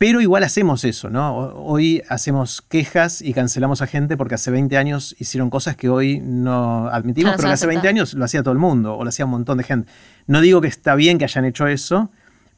pero 0.00 0.22
igual 0.22 0.44
hacemos 0.44 0.82
eso, 0.84 1.10
¿no? 1.10 1.36
Hoy 1.36 2.02
hacemos 2.08 2.62
quejas 2.62 3.20
y 3.20 3.34
cancelamos 3.34 3.82
a 3.82 3.86
gente 3.86 4.16
porque 4.16 4.34
hace 4.34 4.50
20 4.50 4.78
años 4.78 5.14
hicieron 5.18 5.50
cosas 5.50 5.76
que 5.76 5.90
hoy 5.90 6.20
no 6.20 6.88
admitimos, 6.88 7.34
pero 7.36 7.48
que 7.48 7.52
hace 7.52 7.66
20 7.66 7.86
años 7.86 8.14
lo 8.14 8.24
hacía 8.24 8.42
todo 8.42 8.52
el 8.52 8.58
mundo 8.58 8.96
o 8.96 9.04
lo 9.04 9.10
hacía 9.10 9.26
un 9.26 9.32
montón 9.32 9.58
de 9.58 9.64
gente. 9.64 9.92
No 10.26 10.40
digo 10.40 10.62
que 10.62 10.68
está 10.68 10.94
bien 10.94 11.18
que 11.18 11.24
hayan 11.24 11.44
hecho 11.44 11.66
eso, 11.66 12.10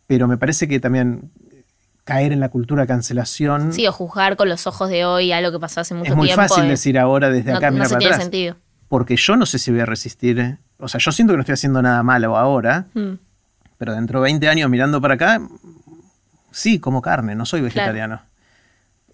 pero 0.06 0.28
me 0.28 0.36
parece 0.36 0.68
que 0.68 0.78
también 0.78 1.32
caer 2.04 2.30
en 2.30 2.38
la 2.38 2.48
cultura 2.48 2.82
de 2.82 2.86
cancelación. 2.86 3.72
Sí, 3.72 3.88
o 3.88 3.92
juzgar 3.92 4.36
con 4.36 4.48
los 4.48 4.68
ojos 4.68 4.88
de 4.88 5.04
hoy 5.04 5.32
algo 5.32 5.50
que 5.50 5.58
pasó 5.58 5.80
hace 5.80 5.94
mucho 5.94 6.14
tiempo. 6.14 6.22
Es 6.22 6.36
muy 6.36 6.36
fácil 6.36 6.68
decir 6.68 6.96
ahora 6.96 7.28
desde 7.28 7.54
acá, 7.54 7.72
no 7.72 7.84
se 7.86 7.96
tiene 7.96 8.14
sentido. 8.18 8.56
Porque 8.86 9.16
yo 9.16 9.36
no 9.36 9.46
sé 9.46 9.58
si 9.58 9.72
voy 9.72 9.80
a 9.80 9.86
resistir. 9.86 10.38
¿eh? 10.38 10.58
O 10.78 10.86
sea, 10.86 11.00
yo 11.00 11.10
siento 11.10 11.32
que 11.32 11.38
no 11.38 11.40
estoy 11.40 11.54
haciendo 11.54 11.82
nada 11.82 12.04
malo 12.04 12.36
ahora, 12.36 12.86
mm. 12.94 13.14
pero 13.78 13.94
dentro 13.94 14.20
de 14.20 14.26
20 14.26 14.48
años 14.48 14.70
mirando 14.70 15.00
para 15.00 15.14
acá, 15.14 15.40
sí, 16.52 16.78
como 16.78 17.02
carne, 17.02 17.34
no 17.34 17.46
soy 17.46 17.60
vegetariano. 17.60 18.22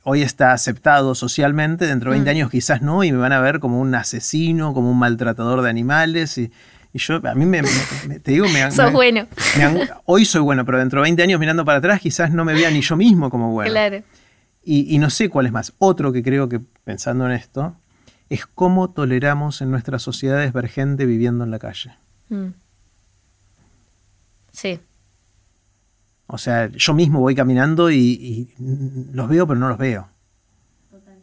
Hoy 0.04 0.22
está 0.22 0.52
aceptado 0.52 1.14
socialmente, 1.14 1.86
dentro 1.86 2.10
de 2.10 2.16
20 2.16 2.30
mm. 2.30 2.34
años 2.34 2.50
quizás 2.50 2.82
no, 2.82 3.04
y 3.04 3.12
me 3.12 3.18
van 3.18 3.32
a 3.32 3.40
ver 3.40 3.60
como 3.60 3.80
un 3.80 3.94
asesino, 3.94 4.74
como 4.74 4.90
un 4.90 4.98
maltratador 4.98 5.62
de 5.62 5.70
animales. 5.70 6.38
Y, 6.38 6.50
yo, 6.94 7.20
a 7.28 7.34
mí 7.34 7.46
me, 7.46 7.62
te 8.22 8.32
digo, 8.32 8.48
me, 8.48 8.70
Sos 8.70 8.92
bueno. 8.92 9.26
hoy 10.06 10.24
soy 10.24 10.40
bueno, 10.40 10.64
pero 10.64 10.78
dentro 10.78 11.00
de 11.00 11.04
20 11.04 11.22
años 11.22 11.40
mirando 11.40 11.64
para 11.64 11.78
atrás 11.78 12.00
quizás 12.00 12.32
no 12.32 12.44
me 12.44 12.54
vea 12.54 12.70
ni 12.70 12.80
yo 12.80 12.96
mismo 12.96 13.30
como 13.30 13.52
bueno. 13.52 13.70
Claro. 13.70 14.02
Y, 14.64 14.98
no 14.98 15.08
sé 15.08 15.30
cuál 15.30 15.46
es 15.46 15.52
más. 15.52 15.72
Otro 15.78 16.12
que 16.12 16.22
creo 16.22 16.48
que, 16.48 16.60
pensando 16.84 17.24
en 17.24 17.32
esto, 17.32 17.76
es 18.28 18.44
cómo 18.46 18.90
toleramos 18.90 19.62
en 19.62 19.70
nuestras 19.70 20.02
sociedades 20.02 20.52
ver 20.52 20.68
gente 20.68 21.06
viviendo 21.06 21.44
en 21.44 21.50
la 21.50 21.58
calle. 21.58 21.92
Mm. 22.28 22.48
Sí. 24.52 24.80
O 26.30 26.36
sea, 26.36 26.68
yo 26.68 26.92
mismo 26.92 27.20
voy 27.20 27.34
caminando 27.34 27.90
y, 27.90 28.54
los 29.12 29.28
veo, 29.28 29.46
pero 29.46 29.58
no 29.58 29.68
los 29.70 29.78
veo. 29.78 30.08
Total. 30.90 31.18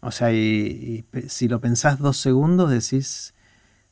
O 0.00 0.10
sea, 0.10 0.32
y, 0.32 1.04
si 1.28 1.46
lo 1.46 1.60
pensás 1.60 2.00
dos 2.00 2.16
segundos, 2.16 2.68
decís, 2.68 3.34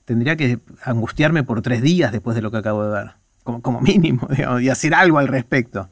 tendría 0.05 0.37
que 0.37 0.59
angustiarme 0.82 1.45
por 1.45 1.62
tres 1.62 1.82
días 1.82 2.11
después 2.11 2.35
de 2.35 2.43
lo 2.43 2.51
que 2.51 2.57
acabo 2.57 2.85
de 2.85 2.91
ver. 2.91 3.12
Como, 3.45 3.80
mínimo, 3.80 4.26
y 4.61 4.68
hacer 4.68 4.93
algo 4.95 5.18
al 5.18 5.28
respecto. 5.28 5.89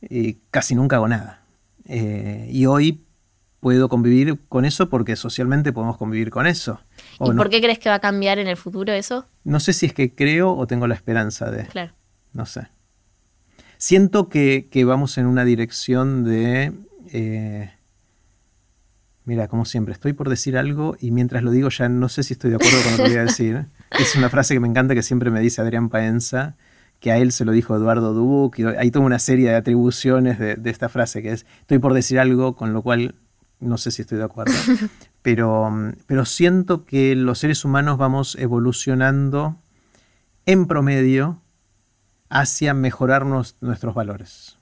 Y 0.00 0.34
casi 0.52 0.76
nunca 0.76 0.96
hago 0.96 1.08
nada. 1.08 1.42
Eh, 1.86 2.48
y 2.52 2.66
hoy 2.66 3.04
puedo 3.58 3.88
convivir 3.88 4.38
con 4.48 4.66
eso 4.66 4.88
porque 4.88 5.16
socialmente 5.16 5.72
podemos 5.72 5.96
convivir 5.96 6.30
con 6.30 6.46
eso. 6.46 6.80
¿Y 7.18 7.32
por 7.32 7.50
qué 7.50 7.60
crees 7.60 7.80
que 7.80 7.88
va 7.88 7.96
a 7.96 8.00
cambiar 8.00 8.38
en 8.38 8.46
el 8.46 8.56
futuro 8.56 8.92
eso? 8.92 9.26
No 9.42 9.58
sé 9.58 9.72
si 9.72 9.86
es 9.86 9.94
que 9.94 10.14
creo 10.14 10.54
o 10.54 10.68
tengo 10.68 10.86
la 10.86 10.94
esperanza 10.94 11.50
de. 11.50 11.66
Claro. 11.66 11.92
No 12.32 12.46
sé. 12.46 12.68
Siento 13.86 14.30
que, 14.30 14.66
vamos 14.86 15.18
en 15.18 15.26
una 15.26 15.44
dirección 15.44 16.24
de... 16.24 16.72
Eh, 17.12 17.70
mira, 19.26 19.46
como 19.46 19.66
siempre, 19.66 19.92
estoy 19.92 20.14
por 20.14 20.30
decir 20.30 20.56
algo 20.56 20.96
y 20.98 21.10
mientras 21.10 21.42
lo 21.42 21.50
digo 21.50 21.68
ya 21.68 21.90
no 21.90 22.08
sé 22.08 22.22
si 22.22 22.32
estoy 22.32 22.48
de 22.48 22.56
acuerdo 22.56 22.78
con 22.82 22.92
lo 22.92 22.96
que 22.96 23.10
voy 23.10 23.18
a 23.18 23.24
decir. 23.24 23.66
Es 23.90 24.16
una 24.16 24.30
frase 24.30 24.54
que 24.54 24.60
me 24.60 24.68
encanta 24.68 24.94
que 24.94 25.02
siempre 25.02 25.30
me 25.30 25.38
dice 25.40 25.60
Adrián 25.60 25.90
Paenza, 25.90 26.56
que 26.98 27.12
a 27.12 27.18
él 27.18 27.30
se 27.30 27.44
lo 27.44 27.52
dijo 27.52 27.76
Eduardo 27.76 28.14
Dubuc, 28.14 28.58
y 28.58 28.64
hay 28.64 28.90
toda 28.90 29.04
una 29.04 29.18
serie 29.18 29.50
de 29.50 29.56
atribuciones 29.56 30.38
de, 30.38 30.58
esta 30.64 30.88
frase 30.88 31.20
que 31.20 31.32
es, 31.32 31.44
estoy 31.60 31.78
por 31.78 31.92
decir 31.92 32.18
algo 32.18 32.56
con 32.56 32.72
lo 32.72 32.80
cual 32.80 33.16
no 33.60 33.76
sé 33.76 33.90
si 33.90 34.00
estoy 34.00 34.16
de 34.16 34.24
acuerdo, 34.24 34.54
pero, 35.20 35.70
pero 36.06 36.24
siento 36.24 36.86
que 36.86 37.14
los 37.14 37.38
seres 37.38 37.66
humanos 37.66 37.98
vamos 37.98 38.34
evolucionando 38.40 39.58
en 40.46 40.66
promedio 40.68 41.43
hacia 42.34 42.74
mejorar 42.74 43.24
nuestros 43.24 43.94
valores. 43.94 44.58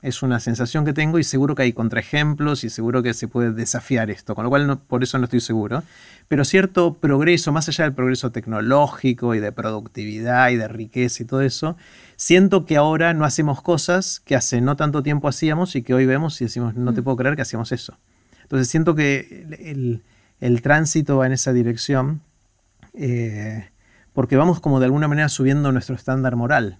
Es 0.00 0.22
una 0.22 0.38
sensación 0.38 0.84
que 0.84 0.92
tengo 0.92 1.18
y 1.18 1.24
seguro 1.24 1.56
que 1.56 1.62
hay 1.64 1.72
contraejemplos 1.72 2.62
y 2.62 2.70
seguro 2.70 3.02
que 3.02 3.12
se 3.12 3.26
puede 3.26 3.50
desafiar 3.50 4.08
esto, 4.08 4.36
con 4.36 4.44
lo 4.44 4.50
cual 4.50 4.78
por 4.86 5.02
eso 5.02 5.18
no 5.18 5.24
estoy 5.24 5.40
seguro. 5.40 5.82
Pero 6.28 6.44
cierto 6.44 6.94
progreso, 6.94 7.50
más 7.50 7.68
allá 7.68 7.82
del 7.82 7.94
progreso 7.94 8.30
tecnológico 8.30 9.34
y 9.34 9.40
de 9.40 9.50
productividad 9.50 10.50
y 10.50 10.56
de 10.56 10.68
riqueza 10.68 11.24
y 11.24 11.26
todo 11.26 11.40
eso, 11.40 11.76
siento 12.14 12.64
que 12.64 12.76
ahora 12.76 13.12
no 13.12 13.24
hacemos 13.24 13.62
cosas 13.62 14.20
que 14.20 14.36
hace 14.36 14.60
no 14.60 14.76
tanto 14.76 15.02
tiempo 15.02 15.26
hacíamos 15.26 15.74
y 15.74 15.82
que 15.82 15.94
hoy 15.94 16.06
vemos 16.06 16.40
y 16.40 16.44
decimos, 16.44 16.76
no 16.76 16.94
te 16.94 17.00
mm. 17.00 17.04
puedo 17.04 17.16
creer 17.16 17.34
que 17.34 17.42
hacíamos 17.42 17.72
eso. 17.72 17.98
Entonces 18.42 18.68
siento 18.68 18.94
que 18.94 20.00
el, 20.38 20.62
tránsito 20.62 21.16
va 21.16 21.26
en 21.26 21.32
esa 21.32 21.52
dirección 21.52 22.20
eh, 22.94 23.70
porque 24.12 24.36
vamos 24.36 24.60
como 24.60 24.78
de 24.78 24.86
alguna 24.86 25.08
manera 25.08 25.28
subiendo 25.28 25.72
nuestro 25.72 25.96
estándar 25.96 26.36
moral. 26.36 26.78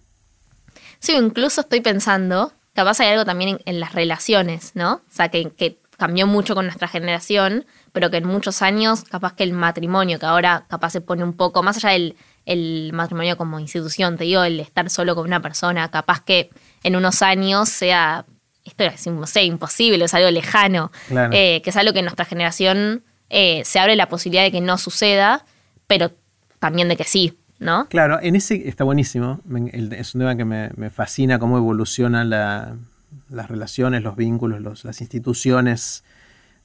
Sí, 0.98 1.12
incluso 1.14 1.62
estoy 1.62 1.80
pensando, 1.80 2.52
capaz 2.74 3.00
hay 3.00 3.08
algo 3.08 3.24
también 3.24 3.60
en, 3.64 3.80
las 3.80 3.92
relaciones, 3.92 4.72
¿no? 4.74 4.94
O 4.94 5.10
sea, 5.10 5.28
que, 5.28 5.78
cambió 5.96 6.28
mucho 6.28 6.54
con 6.54 6.66
nuestra 6.66 6.86
generación, 6.86 7.66
pero 7.90 8.08
que 8.08 8.18
en 8.18 8.24
muchos 8.24 8.62
años, 8.62 9.02
capaz 9.02 9.34
que 9.34 9.42
el 9.42 9.52
matrimonio, 9.52 10.20
que 10.20 10.26
ahora 10.26 10.64
capaz 10.68 10.90
se 10.90 11.00
pone 11.00 11.24
un 11.24 11.32
poco, 11.32 11.64
más 11.64 11.76
allá 11.78 11.90
del 11.90 12.16
el 12.48 12.92
matrimonio 12.94 13.36
como 13.36 13.60
institución, 13.60 14.16
te 14.16 14.24
digo, 14.24 14.42
el 14.42 14.58
estar 14.60 14.88
solo 14.88 15.14
con 15.14 15.26
una 15.26 15.42
persona, 15.42 15.90
capaz 15.90 16.24
que 16.24 16.48
en 16.82 16.96
unos 16.96 17.20
años 17.20 17.68
sea, 17.68 18.24
esto 18.64 18.84
es 18.84 19.06
no 19.06 19.26
sé, 19.26 19.42
imposible, 19.42 20.04
es 20.04 20.14
algo 20.14 20.30
lejano, 20.30 20.90
eh, 21.10 21.60
que 21.62 21.70
es 21.70 21.76
algo 21.76 21.92
que 21.92 21.98
en 21.98 22.06
nuestra 22.06 22.24
generación 22.24 23.04
eh, 23.28 23.62
se 23.66 23.78
abre 23.78 23.96
la 23.96 24.08
posibilidad 24.08 24.44
de 24.44 24.50
que 24.50 24.62
no 24.62 24.78
suceda, 24.78 25.44
pero 25.86 26.12
también 26.58 26.88
de 26.88 26.96
que 26.96 27.04
sí. 27.04 27.38
¿No? 27.58 27.88
Claro, 27.88 28.18
en 28.22 28.36
ese 28.36 28.68
está 28.68 28.84
buenísimo. 28.84 29.40
Es 29.72 30.14
un 30.14 30.20
tema 30.20 30.36
que 30.36 30.44
me, 30.44 30.90
fascina 30.90 31.38
cómo 31.38 31.58
evolucionan 31.58 32.30
las 32.30 33.48
relaciones, 33.48 34.02
los 34.02 34.16
vínculos, 34.16 34.84
las 34.84 35.00
instituciones 35.00 36.04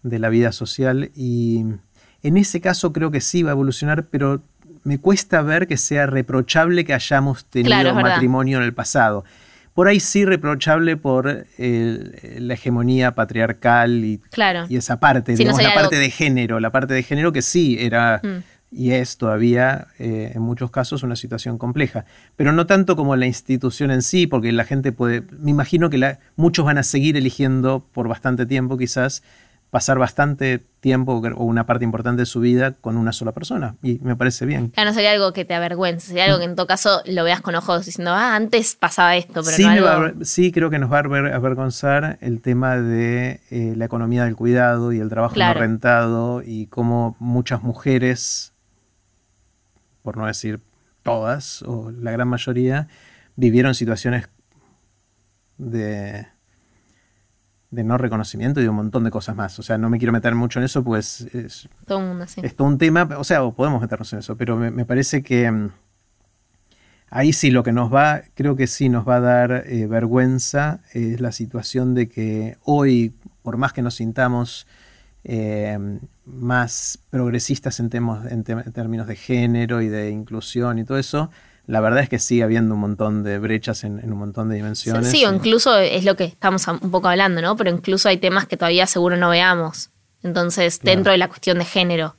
de 0.03 0.19
la 0.19 0.29
vida 0.29 0.51
social. 0.51 1.11
Y 1.15 1.63
en 2.21 2.37
ese 2.37 2.61
caso 2.61 2.93
creo 2.93 3.11
que 3.11 3.21
sí 3.21 3.43
va 3.43 3.51
a 3.51 3.53
evolucionar, 3.53 4.05
pero 4.05 4.41
me 4.83 4.99
cuesta 4.99 5.41
ver 5.41 5.67
que 5.67 5.77
sea 5.77 6.05
reprochable 6.05 6.85
que 6.85 6.93
hayamos 6.93 7.45
tenido 7.45 7.95
matrimonio 7.95 8.57
en 8.57 8.63
el 8.63 8.73
pasado. 8.73 9.23
Por 9.73 9.87
ahí 9.87 9.99
sí 9.99 10.23
reprochable 10.23 10.97
por 10.97 11.47
la 11.57 12.53
hegemonía 12.53 13.15
patriarcal 13.15 14.05
y, 14.05 14.21
y 14.69 14.77
esa 14.77 14.99
parte, 14.99 15.35
digamos, 15.35 15.63
la 15.63 15.73
parte 15.73 15.95
de 15.95 16.11
género, 16.11 16.59
la 16.59 16.71
parte 16.71 16.93
de 16.93 17.01
género 17.01 17.31
que 17.31 17.41
sí 17.41 17.77
era... 17.79 18.21
Mm 18.23 18.52
y 18.73 18.91
es 18.91 19.17
todavía 19.17 19.87
eh, 19.99 20.31
en 20.35 20.41
muchos 20.41 20.71
casos 20.71 21.03
una 21.03 21.15
situación 21.15 21.57
compleja. 21.57 22.05
Pero 22.35 22.51
no 22.51 22.65
tanto 22.65 22.95
como 22.95 23.15
la 23.15 23.25
institución 23.25 23.91
en 23.91 24.01
sí, 24.01 24.27
porque 24.27 24.51
la 24.51 24.65
gente 24.65 24.91
puede, 24.91 25.23
me 25.31 25.51
imagino 25.51 25.89
que 25.89 26.17
muchos 26.35 26.65
van 26.65 26.77
a 26.77 26.83
seguir 26.83 27.15
eligiendo 27.15 27.85
por 27.93 28.07
bastante 28.07 28.45
tiempo 28.45 28.77
quizás 28.77 29.23
pasar 29.73 29.97
bastante 29.97 30.61
tiempo 30.81 31.13
o 31.13 31.43
una 31.45 31.65
parte 31.65 31.83
importante 31.83 32.21
de 32.21 32.25
su 32.27 32.39
vida 32.39 32.73
con 32.73 32.95
una 32.95 33.11
sola 33.11 33.31
persona. 33.31 33.75
Y 33.81 33.97
me 34.03 34.15
parece 34.15 34.45
bien. 34.45 34.69
Claro, 34.69 34.91
no 34.91 34.93
sería 34.93 35.11
algo 35.11 35.33
que 35.33 35.45
te 35.45 35.55
avergüence, 35.55 36.09
sería 36.09 36.25
algo 36.25 36.37
que 36.37 36.45
en 36.45 36.55
todo 36.55 36.67
caso 36.67 37.01
lo 37.07 37.23
veas 37.23 37.41
con 37.41 37.55
ojos 37.55 37.83
diciendo, 37.87 38.11
ah, 38.11 38.35
antes 38.35 38.75
pasaba 38.75 39.15
esto, 39.15 39.41
pero 39.43 39.57
sí, 39.57 39.65
no 39.65 40.25
sí, 40.25 40.51
creo 40.51 40.69
que 40.69 40.77
nos 40.77 40.91
va 40.91 40.97
a 40.97 41.35
avergonzar 41.35 42.19
el 42.21 42.39
tema 42.41 42.77
de 42.77 43.39
eh, 43.49 43.73
la 43.75 43.85
economía 43.85 44.25
del 44.25 44.35
cuidado 44.35 44.93
y 44.93 44.99
el 44.99 45.09
trabajo 45.09 45.35
no 45.35 45.53
rentado 45.55 46.43
y 46.45 46.67
cómo 46.67 47.15
muchas 47.17 47.63
mujeres 47.63 48.52
por 50.03 50.17
no 50.17 50.27
decir 50.27 50.59
todas, 51.01 51.63
o 51.63 51.91
la 51.91 52.11
gran 52.11 52.27
mayoría, 52.27 52.87
vivieron 53.35 53.73
situaciones 53.73 54.29
de, 55.57 56.27
de 57.71 57.83
no 57.83 57.97
reconocimiento 57.97 58.59
y 58.59 58.63
de 58.63 58.69
un 58.69 58.75
montón 58.75 59.03
de 59.03 59.11
cosas 59.11 59.35
más. 59.35 59.57
O 59.59 59.63
sea, 59.63 59.77
no 59.77 59.89
me 59.89 59.97
quiero 59.97 60.13
meter 60.13 60.35
mucho 60.35 60.59
en 60.59 60.65
eso, 60.65 60.83
pues 60.83 61.21
es 61.33 61.67
todo 61.85 61.99
un, 61.99 62.21
es 62.21 62.55
todo 62.55 62.67
un 62.67 62.77
tema, 62.77 63.07
o 63.17 63.23
sea, 63.23 63.41
podemos 63.49 63.81
meternos 63.81 64.13
en 64.13 64.19
eso, 64.19 64.37
pero 64.37 64.55
me, 64.55 64.85
parece 64.85 65.23
que 65.23 65.49
mm, 65.49 65.71
ahí 67.09 67.33
sí 67.33 67.49
lo 67.49 67.63
que 67.63 67.71
nos 67.71 67.93
va, 67.93 68.21
creo 68.35 68.55
que 68.55 68.67
sí 68.67 68.89
nos 68.89 69.07
va 69.07 69.15
a 69.15 69.21
dar 69.21 69.63
eh, 69.65 69.87
vergüenza, 69.87 70.81
es 70.93 71.19
la 71.19 71.31
situación 71.31 71.95
de 71.95 72.09
que 72.09 72.57
hoy, 72.63 73.15
por 73.41 73.57
más 73.57 73.73
que 73.73 73.81
nos 73.81 73.95
sintamos 73.95 74.67
eh, 75.23 75.99
más 76.25 76.99
progresistas 77.09 77.79
en, 77.79 77.89
en, 77.93 78.43
términos 78.43 79.07
de 79.07 79.15
género 79.15 79.81
y 79.81 79.89
de 79.89 80.09
inclusión 80.09 80.79
y 80.79 80.85
todo 80.85 80.97
eso, 80.97 81.29
la 81.65 81.79
verdad 81.79 82.01
es 82.01 82.09
que 82.09 82.19
sigue 82.19 82.43
habiendo 82.43 82.75
un 82.75 82.81
montón 82.81 83.23
de 83.23 83.39
brechas 83.39 83.83
en, 83.83 83.99
un 84.11 84.17
montón 84.17 84.49
de 84.49 84.55
dimensiones. 84.55 85.09
Sí, 85.09 85.25
o 85.25 85.33
incluso 85.33 85.77
es 85.77 86.03
lo 86.03 86.15
que 86.15 86.25
estamos 86.25 86.67
un 86.67 86.91
poco 86.91 87.07
hablando, 87.07 87.41
¿no? 87.41 87.55
Pero 87.55 87.69
incluso 87.69 88.09
hay 88.09 88.17
temas 88.17 88.47
que 88.47 88.57
todavía 88.57 88.87
seguro 88.87 89.17
no 89.17 89.29
veamos. 89.29 89.89
Entonces, 90.23 90.79
dentro 90.81 91.11
de 91.11 91.17
la 91.17 91.27
cuestión 91.27 91.59
de 91.59 91.65
género. 91.65 92.15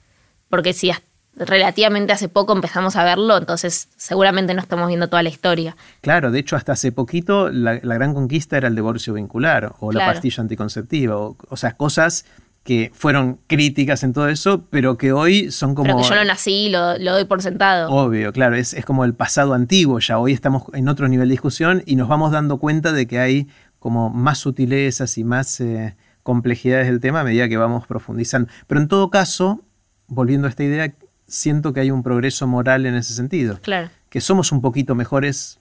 Porque 0.49 0.73
si 0.73 0.93
relativamente 1.37 2.13
hace 2.13 2.29
poco 2.29 2.53
empezamos 2.53 2.97
a 2.97 3.05
verlo, 3.05 3.37
entonces 3.37 3.89
seguramente 3.97 4.55
no 4.55 4.61
estamos 4.61 4.89
viendo 4.89 5.09
toda 5.09 5.23
la 5.23 5.31
historia. 5.31 5.77
Claro, 6.01 6.31
de 6.31 6.39
hecho 6.39 6.57
hasta 6.57 6.73
hace 6.73 6.93
poquito 6.93 7.51
la, 7.51 7.75
gran 7.79 8.15
conquista 8.15 8.57
era 8.57 8.69
el 8.69 8.75
divorcio 8.75 9.15
vincular 9.15 9.75
o 9.81 9.91
la 9.91 10.07
pastilla 10.07 10.43
anticonceptiva, 10.43 11.17
o, 11.17 11.37
o 11.49 11.57
sea, 11.57 11.77
cosas 11.77 12.25
que 12.65 12.91
fueron 12.95 13.39
críticas 13.47 14.03
en 14.03 14.15
todo 14.15 14.29
eso, 14.29 14.65
pero 14.71 14.97
que 14.97 15.13
hoy 15.13 15.51
son 15.51 15.75
como... 15.75 15.85
Pero 15.85 15.99
que 15.99 16.09
yo 16.09 16.15
no 16.17 16.25
nací, 16.25 16.71
lo, 16.71 16.99
lo 16.99 17.13
doy 17.13 17.27
por 17.27 17.43
sentado. 17.43 17.91
Obvio, 17.91 18.33
claro, 18.33 18.57
es, 18.57 18.73
es, 18.73 18.87
como 18.87 19.05
el 19.05 19.15
pasado 19.15 19.53
antiguo 19.53 20.01
ya, 20.01 20.19
hoy 20.19 20.33
estamos 20.33 20.65
en 20.73 20.89
otro 20.89 21.07
nivel 21.07 21.29
de 21.29 21.33
discusión 21.33 21.83
y 21.85 21.97
nos 21.97 22.09
vamos 22.09 22.33
dando 22.33 22.59
cuenta 22.59 22.93
de 22.93 23.07
que 23.07 23.19
hay 23.19 23.49
como 23.79 24.09
más 24.09 24.39
sutilezas 24.39 25.19
y 25.19 25.25
más 25.25 25.61
eh, 25.61 25.95
complejidades 26.23 26.87
del 26.87 27.01
tema 27.01 27.21
a 27.21 27.25
medida 27.25 27.51
que 27.51 27.59
vamos 27.59 27.87
profundizando. 27.87 28.51
Pero 28.67 28.81
en 28.81 28.89
todo 28.89 29.11
caso, 29.11 29.61
volviendo 30.07 30.47
a 30.47 30.51
esta 30.51 30.65
idea, 30.65 30.95
siento 31.27 31.75
que 31.75 31.81
hay 31.81 31.91
un 31.91 32.03
progreso 32.03 32.47
moral 32.47 32.87
en 32.87 32.95
ese 32.95 33.13
sentido. 33.13 33.59
Claro. 33.61 33.91
Que 34.09 34.23
somos 34.23 34.53
un 34.53 34.63
poquito 34.63 34.95
mejores 34.95 35.61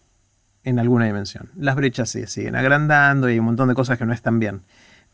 en 0.63 0.79
alguna 0.79 1.05
dimensión. 1.05 1.49
Las 1.57 1.75
brechas 1.75 2.09
sí, 2.09 2.25
siguen 2.27 2.55
agrandando 2.55 3.27
y 3.27 3.33
hay 3.33 3.39
un 3.39 3.45
montón 3.45 3.67
de 3.67 3.75
cosas 3.75 3.97
que 3.97 4.05
no 4.05 4.13
están 4.13 4.39
bien. 4.39 4.61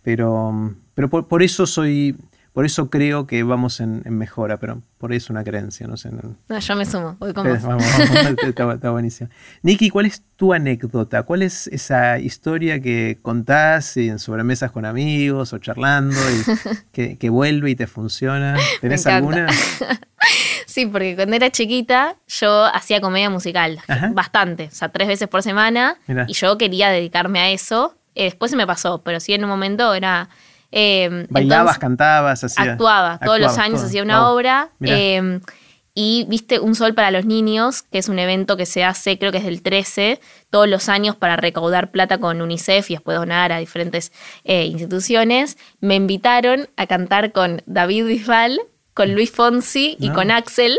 Pero, 0.02 0.76
pero 0.95 1.10
por, 1.10 1.43
eso 1.43 1.66
soy, 1.66 2.16
por 2.54 2.66
eso 2.66 2.89
creo 2.89 3.28
que 3.28 3.43
vamos 3.43 3.80
en, 3.80 4.02
mejora, 4.18 4.58
pero 4.58 4.82
por 4.97 5.14
eso 5.14 5.34
una 5.34 5.43
creencia, 5.43 5.88
no 5.88 5.97
sé. 5.97 6.10
No, 6.47 6.60
yo 6.60 6.76
me 6.76 6.86
sumo, 6.86 7.16
voy 7.20 7.34
con 7.34 7.47
vos. 7.47 7.62
Vamos, 7.62 7.84
está, 8.43 8.91
buenísimo. 8.91 9.30
Nicky, 9.62 9.89
¿cuál 9.89 10.06
es 10.06 10.24
tu 10.36 10.54
anécdota? 10.54 11.24
¿Cuál 11.24 11.41
es 11.41 11.68
esa 11.68 12.20
historia 12.20 12.80
que 12.80 13.20
contás 13.22 13.97
en 13.97 14.20
sobremesas 14.20 14.72
con 14.72 14.86
amigos 14.86 15.54
o 15.54 15.58
charlando 15.58 16.18
y 16.91 17.16
que, 17.18 17.30
vuelve 17.30 17.72
y 17.72 17.76
te 17.76 17.88
funciona? 17.88 18.58
¿Tenés 18.82 19.06
alguna? 19.06 19.47
Sí, 20.70 20.86
porque 20.86 21.16
cuando 21.16 21.36
era 21.36 21.50
chiquita 21.50 22.16
yo 22.28 22.66
hacía 22.66 23.02
comedia 23.02 23.32
musical, 23.32 23.80
bastante, 24.14 24.70
o 24.72 24.76
sea, 24.76 24.89
tres 24.89 25.08
veces 25.08 25.28
por 25.28 25.41
semana, 25.41 25.97
y 26.28 26.34
yo 26.34 26.60
quería 26.60 26.89
dedicarme 26.89 27.39
a 27.39 27.50
eso, 27.50 27.95
eh, 28.20 28.26
después 28.26 28.51
se 28.51 28.57
me 28.57 28.67
pasó, 28.67 29.01
pero 29.01 29.22
sí 29.22 29.34
en 29.34 29.45
un 29.45 29.49
momento 29.49 29.93
era... 29.93 30.30
Eh, 30.72 31.26
Bailabas, 31.30 31.80
cantabas, 31.80 32.43
actuaba. 32.57 33.17
Todos 33.17 33.39
los 33.39 33.57
años 33.57 33.82
hacía 33.82 34.03
una 34.03 34.30
obra. 34.30 34.72
Eh, 34.82 35.39
y 35.95 36.26
viste 36.28 36.59
Un 36.59 36.76
Sol 36.76 36.93
para 36.93 37.11
los 37.11 37.26
Niños, 37.26 37.82
que 37.82 37.97
es 37.97 38.09
un 38.09 38.20
evento 38.20 38.57
que 38.57 38.65
se 38.65 38.84
hace, 38.84 39.17
creo 39.17 39.32
que 39.32 39.39
es 39.39 39.45
del 39.45 39.61
13, 39.61 40.20
todos 40.49 40.67
los 40.67 40.89
años 40.89 41.15
para 41.15 41.38
recaudar 41.38 41.91
plata 41.91 42.17
con 42.17 42.41
UNICEF 42.41 42.91
y 42.91 42.95
después 42.95 43.17
donar 43.17 43.51
a 43.51 43.57
diferentes 43.57 44.11
instituciones. 44.43 45.57
Me 45.80 45.95
invitaron 45.95 46.70
a 46.76 46.88
cantar 46.88 47.32
con 47.32 47.63
David 47.65 48.05
Bisbal, 48.05 48.59
con 48.93 49.13
Luis 49.13 49.32
Fonsi 49.32 49.95
y 49.97 50.09
con 50.09 50.30
Axel. 50.30 50.78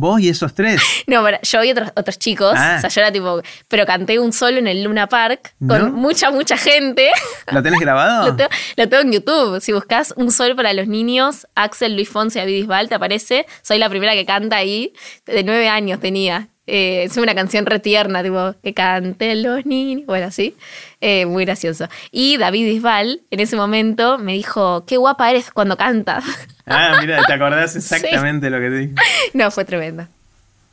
¿Vos 0.00 0.20
y 0.20 0.28
esos 0.28 0.54
tres? 0.54 0.80
No, 1.08 1.24
yo 1.42 1.64
y 1.64 1.70
otros, 1.70 1.90
otros 1.96 2.18
chicos. 2.18 2.52
Ah. 2.54 2.76
O 2.76 2.80
sea, 2.80 2.90
yo 2.90 3.00
era 3.00 3.10
tipo. 3.10 3.40
Pero 3.68 3.86
canté 3.86 4.18
un 4.18 4.32
solo 4.32 4.58
en 4.58 4.66
el 4.66 4.84
Luna 4.84 5.06
Park 5.06 5.54
con 5.66 5.94
mucha, 5.94 6.30
mucha 6.30 6.56
gente. 6.56 7.10
¿Lo 7.52 7.62
tenés 7.62 7.80
grabado? 7.80 8.36
lo, 8.76 8.88
tengo, 8.88 9.02
en 9.02 9.12
YouTube. 9.12 9.60
Si 9.60 9.72
buscas 9.72 10.12
un 10.16 10.30
sol 10.30 10.54
para 10.54 10.74
los 10.74 10.86
niños, 10.86 11.46
Axel, 11.54 11.94
Luis 11.94 12.10
Fonse 12.10 12.38
y 12.38 12.42
David 12.42 12.62
Isbal, 12.64 12.88
te 12.88 12.94
aparece. 12.94 13.46
Soy 13.62 13.78
la 13.78 13.88
primera 13.88 14.12
que 14.12 14.26
canta 14.26 14.56
ahí. 14.56 14.92
De 15.24 15.42
nueve 15.44 15.68
años 15.68 15.98
tenía. 15.98 16.48
Eh, 16.70 17.04
es 17.04 17.16
una 17.16 17.34
canción 17.34 17.64
retierna, 17.64 18.22
tipo, 18.22 18.54
que 18.62 18.74
canten 18.74 19.42
los 19.42 19.64
niños. 19.64 20.04
Bueno, 20.04 20.30
sí. 20.30 20.54
Eh, 21.00 21.24
muy 21.24 21.46
gracioso. 21.46 21.88
Y 22.10 22.36
David 22.36 22.66
Isbal, 22.66 23.22
en 23.30 23.40
ese 23.40 23.56
momento, 23.56 24.18
me 24.18 24.34
dijo: 24.34 24.84
Qué 24.84 24.98
guapa 24.98 25.30
eres 25.30 25.50
cuando 25.50 25.76
cantas. 25.76 26.24
Ah, 26.70 26.98
mira, 27.00 27.24
te 27.24 27.32
acordás 27.32 27.76
exactamente 27.76 28.50
lo 28.50 28.60
que 28.60 28.68
te 28.68 28.76
dije. 28.76 28.94
No, 29.32 29.50
fue 29.50 29.64
tremendo. 29.64 30.06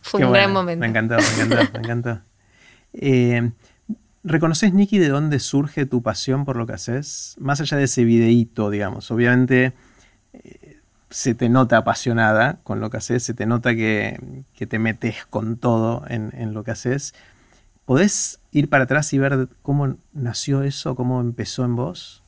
Fue 0.01 0.25
un 0.25 0.33
gran 0.33 0.51
momento. 0.51 0.81
Me 0.81 0.87
encantó, 0.87 1.15
me 1.15 1.43
encantó, 1.43 1.71
me 1.71 1.79
encantó. 1.79 2.19
Eh, 2.97 3.49
¿Reconoces, 4.25 4.73
Nicky, 4.73 4.97
de 4.99 5.07
dónde 5.07 5.39
surge 5.39 5.85
tu 5.85 6.01
pasión 6.01 6.43
por 6.43 6.57
lo 6.57 6.67
que 6.67 6.73
haces? 6.73 7.35
Más 7.39 7.61
allá 7.61 7.77
de 7.77 7.85
ese 7.85 8.03
videíto, 8.03 8.69
digamos. 8.69 9.09
Obviamente 9.09 9.71
se 11.09 11.35
te 11.35 11.49
nota 11.49 11.77
apasionada 11.77 12.59
con 12.63 12.79
lo 12.79 12.89
que 12.89 12.97
haces, 12.97 13.23
se 13.23 13.33
te 13.33 13.45
nota 13.45 13.75
que, 13.75 14.43
te 14.57 14.79
metes 14.79 15.25
con 15.25 15.57
todo 15.57 16.03
en, 16.07 16.53
lo 16.53 16.63
que 16.63 16.71
haces. 16.71 17.13
¿Podés 17.85 18.39
ir 18.51 18.69
para 18.69 18.85
atrás 18.85 19.13
y 19.13 19.19
ver 19.19 19.47
cómo 19.61 19.97
nació 20.13 20.63
eso, 20.63 20.95
cómo 20.95 21.21
empezó 21.21 21.63
en 21.63 21.75
vos? 21.75 22.23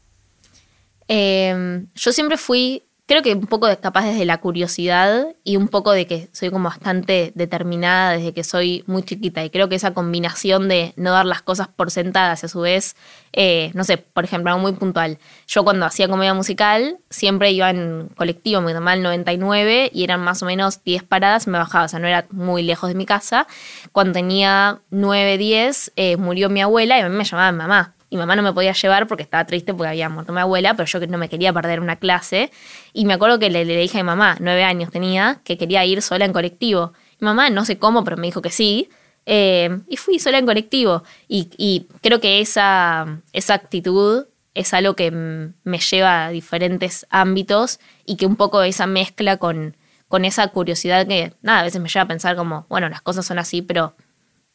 Em, 1.08 1.88
yo 1.96 2.12
siempre 2.12 2.38
fui 2.38 2.87
creo 3.08 3.24
que 3.24 3.34
un 3.34 3.48
poco 3.48 3.68
capaz 3.80 4.06
desde 4.06 4.26
la 4.26 4.40
curiosidad 4.40 5.34
y 5.46 5.56
un 5.56 5.70
poco 5.70 5.94
de 5.94 6.06
que 6.06 6.28
soy 6.34 6.52
como 6.52 6.66
bastante 6.66 7.32
determinada 7.36 8.12
desde 8.12 8.34
que 8.34 8.44
soy 8.44 8.84
muy 8.86 9.02
chiquita. 9.02 9.44
Y 9.46 9.50
creo 9.50 9.70
que 9.70 9.76
esa 9.76 9.94
combinación 9.94 10.68
de 10.68 10.94
no 10.98 11.12
dar 11.12 11.26
las 11.26 11.42
cosas 11.42 11.70
por 11.70 11.90
sentadas 11.90 12.44
y 12.44 12.46
a 12.48 12.50
su 12.50 12.60
vez, 12.60 12.98
eh, 13.32 13.72
no 13.74 13.86
sé, 13.86 13.98
por 13.98 14.26
ejemplo, 14.26 14.52
algo 14.52 14.62
muy 14.62 14.74
puntual. 14.74 15.20
Yo 15.48 15.64
cuando 15.64 15.86
hacía 15.86 16.10
comedia 16.10 16.34
musical 16.34 17.00
siempre 17.10 17.52
iba 17.52 17.70
en 17.70 18.10
colectivo, 18.18 18.60
me 18.60 18.74
tomaba 18.74 18.94
el 18.94 19.04
99 19.04 19.90
y 19.94 20.04
eran 20.04 20.20
más 20.20 20.44
o 20.44 20.46
menos 20.46 20.84
10 20.84 21.04
paradas, 21.04 21.48
me 21.48 21.58
bajaba, 21.58 21.86
o 21.86 21.88
sea, 21.88 22.00
no 22.00 22.08
era 22.08 22.28
muy 22.32 22.62
lejos 22.62 22.90
de 22.90 22.96
mi 22.96 23.06
casa. 23.06 23.48
Cuando 23.94 24.14
tenía 24.14 24.82
9, 24.90 25.38
10, 25.38 25.94
eh, 25.96 26.18
murió 26.18 26.50
mi 26.50 26.62
abuela 26.62 26.98
y 26.98 27.02
a 27.02 27.08
mí 27.08 27.16
me 27.16 27.24
llamaban 27.24 27.56
mamá 27.56 27.97
y 28.10 28.18
mamá 28.18 28.36
no 28.36 28.44
me 28.44 28.54
podía 28.54 28.72
llevar 28.74 29.08
porque 29.08 29.24
estaba 29.24 29.46
triste 29.46 29.74
porque 29.74 29.90
había 29.90 30.10
muerto 30.10 30.32
mi 30.32 30.40
abuela, 30.40 30.76
pero 30.76 30.86
yo 30.86 31.06
no 31.08 31.18
me 31.18 31.30
quería 31.30 31.52
perder 31.52 31.80
una 31.80 31.98
clase. 31.98 32.52
Y 32.94 33.06
me 33.06 33.14
acuerdo 33.14 33.38
que 33.40 33.50
le, 33.50 33.66
dije 33.66 34.00
a 34.00 34.04
mi 34.04 34.08
mamá, 34.08 34.38
nueve 34.40 34.64
años 34.64 34.92
tenía, 34.92 35.42
que 35.44 35.58
quería 35.58 35.84
ir 35.86 36.02
sola 36.02 36.26
en 36.26 36.34
colectivo. 36.34 36.94
Mi 37.20 37.26
mamá, 37.26 37.50
no 37.50 37.66
sé 37.66 37.78
cómo, 37.78 38.04
pero 38.04 38.16
me 38.18 38.28
dijo 38.28 38.42
que 38.42 38.50
sí. 38.50 38.90
Eh, 39.26 39.80
y 39.90 39.98
fui 39.98 40.20
sola 40.20 40.38
en 40.38 40.46
colectivo. 40.46 41.04
Y, 41.28 41.88
creo 42.02 42.22
que 42.22 42.40
esa, 42.40 43.22
esa 43.34 43.54
actitud 43.56 44.26
es 44.54 44.74
algo 44.74 44.96
que 44.96 45.12
me 45.12 45.80
lleva 45.80 46.26
a 46.26 46.30
diferentes 46.30 47.06
ámbitos 47.10 47.80
y 48.06 48.16
que 48.16 48.26
un 48.26 48.38
poco 48.38 48.64
esa 48.64 48.88
mezcla 48.88 49.38
con, 49.38 49.76
con 50.08 50.24
esa 50.24 50.48
curiosidad 50.48 51.06
que, 51.06 51.34
nada, 51.42 51.60
a 51.60 51.64
veces 51.64 51.82
me 51.82 51.90
lleva 51.90 52.04
a 52.04 52.08
pensar 52.08 52.36
como, 52.38 52.66
bueno, 52.70 52.88
las 52.88 53.02
cosas 53.02 53.26
son 53.26 53.38
así, 53.38 53.62
pero 53.62 53.96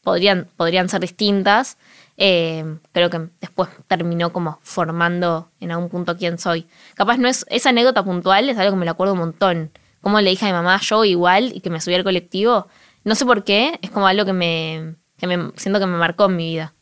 podrían, 0.03 0.49
podrían 0.57 0.89
ser 0.89 1.01
distintas. 1.01 1.79
Eh, 2.25 2.65
creo 2.93 3.11
que 3.11 3.31
después 3.41 3.69
terminó 3.89 4.33
como 4.33 4.61
formando 4.63 5.51
en 5.59 5.73
algún 5.73 5.89
punto 5.89 6.17
quién 6.17 6.39
soy. 6.39 6.69
Capaz 6.95 7.17
no 7.17 7.27
es, 7.27 7.45
esa 7.51 7.71
anécdota 7.71 8.05
puntual 8.05 8.49
es 8.49 8.57
algo 8.59 8.75
que 8.75 8.79
me 8.79 8.85
lo 8.85 8.93
acuerdo 8.93 9.15
un 9.15 9.19
montón. 9.19 9.73
Como 10.01 10.21
le 10.21 10.31
dije 10.31 10.45
a 10.45 10.49
mi 10.51 10.53
mamá, 10.53 10.79
yo 10.81 11.05
igual, 11.05 11.51
y 11.53 11.61
que 11.61 11.69
me 11.69 11.81
subí 11.81 11.97
al 11.97 12.05
colectivo, 12.05 12.69
no 13.03 13.17
sé 13.17 13.27
por 13.27 13.43
qué, 13.43 13.77
es 13.83 13.91
como 13.91 14.07
algo 14.07 14.25
que 14.25 14.35
me, 14.35 14.95
que 15.17 15.27
me 15.27 15.51
siento 15.57 15.81
que 15.81 15.87
me 15.87 15.97
marcó 15.97 16.27
en 16.27 16.37
mi 16.37 16.45
vida. 16.53 16.75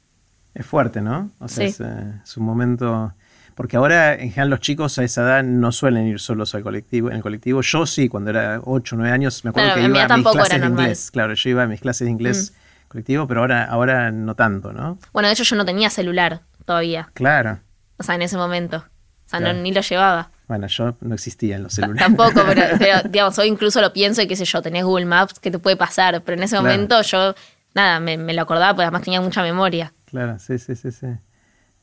Es 0.53 0.67
fuerte, 0.67 1.01
¿no? 1.01 1.31
O 1.39 1.49
sea, 1.49 1.65
es, 1.65 1.81
eh, 1.81 2.21
es, 2.23 2.37
un 2.37 2.45
momento... 2.45 3.15
Porque 3.55 3.79
ahora, 3.79 4.13
en 4.13 4.29
general, 4.29 4.51
los 4.51 4.61
chicos 4.61 4.99
a 4.99 5.05
esa 5.05 5.23
edad 5.23 5.43
no 5.43 5.73
suelen 5.73 6.07
ir 6.07 6.21
solos 6.21 6.55
al 6.55 6.63
colectivo. 6.63 7.09
En 7.09 7.17
el 7.17 7.23
colectivo, 7.23 7.63
yo 7.63 7.87
sí, 7.87 8.11
cuando 8.11 8.29
era 8.29 8.61
8 8.63 8.95
o 8.95 8.99
9 8.99 9.11
años, 9.11 9.43
me 9.43 9.51
acuerdo 9.51 9.75
que 9.75 9.85
iba 9.85 10.05
a 10.05 10.17
mis 10.19 10.27
clases 10.27 10.61
de 10.61 10.67
inglés. 10.67 11.11
Claro, 11.11 11.33
yo 11.33 11.49
iba 11.49 11.63
a 11.63 11.67
mis 11.67 11.81
clases 11.81 12.05
de 12.05 12.11
inglés. 12.11 12.53
Mm 12.55 12.60
colectivo, 12.91 13.29
pero 13.29 13.41
ahora, 13.41 13.65
ahora 13.65 14.11
no 14.11 14.35
tanto, 14.35 14.73
¿no? 14.73 14.99
Bueno, 15.13 15.29
de 15.29 15.35
hecho 15.35 15.45
yo 15.45 15.55
no 15.55 15.65
tenía 15.65 15.91
celular 15.91 16.43
todavía. 16.65 17.09
Claro. 17.15 17.61
O 17.99 18.03
sea, 18.03 18.17
en 18.17 18.23
ese 18.23 18.37
momento. 18.37 18.79
O 18.79 19.29
sea, 19.31 19.53
ni 19.53 19.73
lo 19.73 19.81
llevaba. 19.81 20.33
Bueno, 20.49 20.67
yo 20.67 20.97
no 21.01 21.15
existía 21.15 21.55
en 21.55 21.63
los 21.63 21.75
celulares. 21.75 22.03
tampoco, 22.03 22.43
pero, 22.79 23.09
digamos, 23.09 23.39
hoy 23.39 23.47
incluso 23.47 23.81
lo 23.81 23.93
pienso 23.93 24.23
y 24.23 24.27
qué 24.27 24.35
sé 24.35 24.45
yo, 24.45 24.61
tenés 24.61 24.83
Google 24.85 25.07
Maps 25.07 25.39
que 25.39 25.53
te 25.53 25.61
puede 25.61 25.77
pasar, 25.77 26.21
pero 26.25 26.37
en 26.37 26.43
ese 26.43 26.57
momento 26.57 27.01
yo, 27.03 27.37
nada, 27.75 28.01
me, 28.01 28.17
lo 28.17 28.43
acordaba 28.43 28.75
porque 28.75 28.87
además 28.87 29.03
tenía 29.03 29.21
mucha 29.21 29.43
memoria. 29.45 29.93
Claro, 30.07 30.41
sí, 30.41 30.59
sí, 30.59 30.75
sí, 30.75 30.91
sí. 30.91 31.07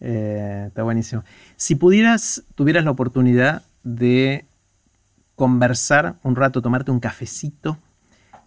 Eh, 0.01 0.65
está 0.67 0.83
buenísimo. 0.83 1.23
Si 1.55 1.75
pudieras, 1.75 2.43
tuvieras 2.55 2.83
la 2.83 2.91
oportunidad 2.91 3.61
de 3.83 4.45
conversar 5.35 6.15
un 6.23 6.35
rato, 6.35 6.61
tomarte 6.61 6.91
un 6.91 6.99
cafecito 6.99 7.77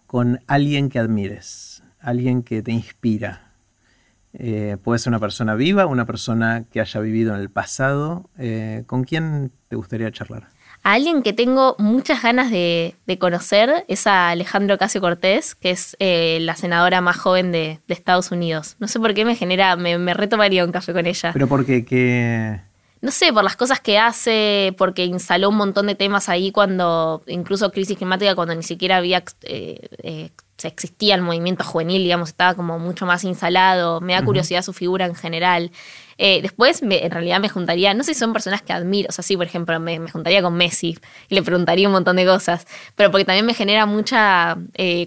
con 0.05 0.41
alguien 0.45 0.89
que 0.89 0.99
admires, 0.99 1.70
alguien 2.01 2.43
que 2.43 2.61
te 2.61 2.71
inspira. 2.71 3.51
Eh, 4.33 4.77
puede 4.81 4.99
ser 4.99 5.11
una 5.11 5.19
persona 5.19 5.55
viva, 5.55 5.85
una 5.85 6.05
persona 6.05 6.65
que 6.71 6.79
haya 6.79 6.99
vivido 6.99 7.35
en 7.35 7.41
el 7.41 7.49
pasado. 7.49 8.29
Eh, 8.37 8.83
¿Con 8.87 9.03
quién 9.03 9.51
te 9.67 9.75
gustaría 9.75 10.11
charlar? 10.11 10.47
A 10.83 10.93
alguien 10.93 11.21
que 11.21 11.33
tengo 11.33 11.75
muchas 11.77 12.23
ganas 12.23 12.49
de, 12.49 12.95
conocer 13.19 13.85
es 13.87 14.07
a 14.07 14.29
Alejandro 14.29 14.77
Casio 14.77 15.01
Cortés, 15.01 15.53
que 15.53 15.71
es 15.71 15.95
eh, 15.99 16.39
la 16.41 16.55
senadora 16.55 17.01
más 17.01 17.17
joven 17.17 17.51
de, 17.51 17.79
Estados 17.87 18.31
Unidos. 18.31 18.77
No 18.79 18.87
sé 18.87 18.99
por 18.99 19.13
qué 19.13 19.25
me 19.25 19.35
genera, 19.35 19.75
me, 19.75 19.97
me, 19.97 20.13
retomaría 20.13 20.65
un 20.65 20.71
café 20.71 20.93
con 20.93 21.05
ella. 21.05 21.31
¿Pero 21.33 21.47
por 21.47 21.65
qué? 21.65 22.61
no 23.01 23.09
sé, 23.09 23.33
por 23.33 23.43
las 23.43 23.55
cosas 23.55 23.79
que 23.79 23.97
hace, 23.97 24.75
porque 24.77 25.05
instaló 25.05 25.49
un 25.49 25.57
montón 25.57 25.87
de 25.87 25.95
temas 25.95 26.29
ahí 26.29 26.51
cuando, 26.51 27.23
incluso 27.25 27.71
crisis 27.71 27.97
climática, 27.97 28.35
cuando 28.35 28.53
ni 28.53 28.61
siquiera 28.63 28.97
había 28.97 29.23
eh, 29.41 29.89
eh, 30.03 30.29
existía 30.67 31.15
el 31.15 31.21
movimiento 31.21 31.63
juvenil, 31.63 32.03
digamos, 32.03 32.29
estaba 32.29 32.53
como 32.55 32.79
mucho 32.79 33.05
más 33.05 33.23
instalado. 33.23 34.01
Me 34.01 34.13
da 34.13 34.23
curiosidad 34.23 34.61
su 34.61 34.73
figura 34.73 35.05
en 35.05 35.15
general. 35.15 35.71
Eh, 36.17 36.41
después, 36.41 36.83
en 36.83 37.11
realidad, 37.11 37.39
me 37.39 37.49
juntaría, 37.49 37.93
no 37.95 38.03
sé 38.03 38.13
si 38.13 38.19
son 38.19 38.31
personas 38.31 38.61
que 38.61 38.73
admiro, 38.73 39.07
o 39.09 39.11
sea, 39.11 39.23
sí, 39.23 39.35
por 39.35 39.47
ejemplo, 39.47 39.79
me, 39.79 39.97
juntaría 40.07 40.43
con 40.43 40.53
Messi 40.55 40.99
y 41.29 41.35
le 41.35 41.41
preguntaría 41.41 41.87
un 41.87 41.93
montón 41.93 42.15
de 42.15 42.25
cosas, 42.25 42.67
pero 42.95 43.09
porque 43.09 43.25
también 43.25 43.45
me 43.45 43.55
genera 43.55 43.87
mucha 43.87 44.57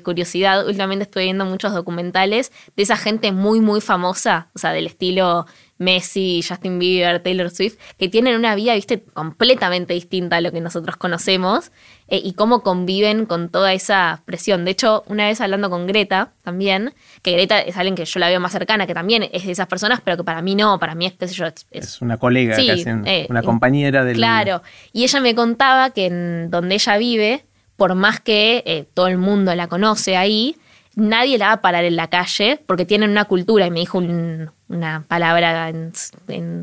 curiosidad. 0.03 0.67
Últimamente 0.67 1.05
estoy 1.05 1.25
viendo 1.25 1.45
muchos 1.45 1.73
documentales 1.73 2.51
de 2.75 2.83
esa 2.83 2.97
gente 2.97 3.31
muy, 3.31 3.61
muy 3.61 3.81
famosa, 3.81 4.49
o 4.55 4.59
sea, 4.59 4.73
del 4.73 4.87
estilo 4.87 5.47
Messi, 5.79 6.43
Justin 6.47 6.79
Bieber, 6.79 7.21
Taylor 7.21 7.51
Swift, 7.51 7.79
que 7.99 8.09
tienen 8.09 8.37
una 8.37 8.55
vida, 8.55 8.75
viste, 8.75 9.03
completamente 9.13 9.95
distinta 9.95 10.37
a 10.37 10.41
lo 10.41 10.53
que 10.53 10.61
nosotros 10.61 10.97
conocemos 10.97 11.73
eh, 12.09 12.21
y 12.23 12.35
cómo 12.35 12.63
conviven 12.63 13.27
con 13.27 13.49
toda 13.49 13.73
esa 13.73 14.23
presión. 14.25 14.65
De 14.65 14.71
hecho, 14.71 15.03
una 15.07 15.27
vez 15.27 15.41
hablando 15.41 15.71
con 15.71 15.87
Greta 15.87 16.33
también, 16.43 16.95
que 17.23 17.33
Greta 17.33 17.61
es 17.61 17.77
alguien 17.77 17.95
que 17.97 18.05
yo 18.05 18.21
la 18.21 18.29
veo 18.29 18.41
más 18.41 18.53
cercana, 18.53 18.87
que 18.87 18.95
también 18.95 19.29
es 19.33 19.47
de 19.47 19.53
esas 19.53 19.67
personas, 19.67 20.01
pero 20.05 20.17
que 20.17 20.25
para 20.25 20.43
mí 20.43 20.55
no, 20.55 20.79
para 20.79 20.95
mí 20.95 21.07
es, 21.07 21.15
qué 21.15 21.27
sé 21.27 21.35
yo. 21.35 21.47
Es, 21.71 22.01
una 22.01 22.19
colega, 22.19 22.55
casi, 22.55 22.85
eh, 23.07 23.27
una 23.29 23.43
compañera 23.43 24.05
del. 24.05 24.17
Claro, 24.17 24.63
y 24.93 25.05
ella 25.05 25.21
me 25.21 25.35
contaba 25.35 25.91
que 25.91 26.07
en 26.07 26.51
donde 26.51 26.77
ella 26.77 26.97
vive, 26.99 27.45
por 27.77 27.95
más 27.95 28.21
que 28.21 28.63
eh, 28.67 28.87
todo 28.95 29.09
el 29.09 29.19
mundo 29.19 29.55
la 29.55 29.67
conoce 29.67 30.17
ahí, 30.17 30.57
nadie 30.97 31.39
la 31.39 31.47
va 31.47 31.53
a 31.53 31.61
parar 31.61 31.85
en 31.85 31.97
la 31.97 32.09
calle 32.09 32.61
porque 32.67 32.85
tienen 32.85 33.11
una 33.11 33.25
cultura, 33.25 33.67
y 33.67 33.71
me 33.71 33.81
dijo 33.81 33.99
una 33.99 35.05
palabra 35.07 35.69
en, 35.69 35.93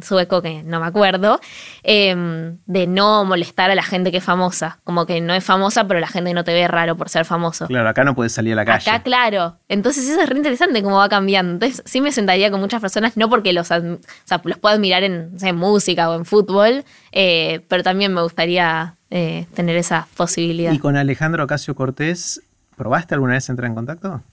sueco 0.01 0.41
que 0.41 0.63
no 0.63 0.79
me 0.79 0.87
acuerdo, 0.87 1.39
em, 1.83 2.57
de 2.65 2.87
no 2.87 3.23
molestar 3.25 3.71
a 3.71 3.75
la 3.75 3.83
gente 3.83 4.11
que 4.11 4.17
es 4.17 4.23
famosa. 4.23 4.79
Como 4.83 5.05
que 5.05 5.21
no 5.21 5.33
es 5.33 5.43
famosa, 5.43 5.87
pero 5.87 5.99
la 5.99 6.07
gente 6.07 6.33
no 6.33 6.43
te 6.43 6.53
ve 6.53 6.67
raro 6.67 6.95
por 6.95 7.09
ser 7.09 7.25
famoso. 7.25 7.67
Claro, 7.67 7.89
acá 7.89 8.03
no 8.03 8.15
puedes 8.15 8.33
salir 8.33 8.53
a 8.53 8.57
la 8.57 8.65
calle. 8.65 8.89
Acá, 8.89 9.03
claro. 9.03 9.57
Entonces 9.67 10.07
eso 10.07 10.21
es 10.21 10.29
re 10.29 10.37
interesante 10.37 10.81
cómo 10.81 10.97
va 10.97 11.09
cambiando. 11.09 11.53
Entonces 11.53 11.83
sí 11.85 12.01
me 12.01 12.11
sentaría 12.11 12.51
con 12.51 12.59
muchas 12.59 12.81
personas, 12.81 13.17
no 13.17 13.29
porque 13.29 13.53
los, 13.53 13.69
los 13.69 14.57
puedo 14.57 14.75
admirar 14.75 15.03
en, 15.03 15.31
música 15.55 16.09
o 16.09 16.15
en 16.15 16.25
fútbol, 16.25 16.85
eh, 17.11 17.61
pero 17.67 17.83
también 17.83 18.13
me 18.13 18.21
gustaría 18.21 18.95
eh, 19.09 19.45
tener 19.53 19.75
esa 19.75 20.07
posibilidad. 20.15 20.71
Y 20.71 20.79
con 20.79 20.95
Alejandro 20.95 21.43
Ocasio 21.43 21.75
Cortés 21.75 22.41
¿Probaste 22.81 23.13
alguna 23.13 23.33
vez 23.33 23.47
entrar 23.47 23.67
en 23.69 23.75
contacto? 23.75 24.23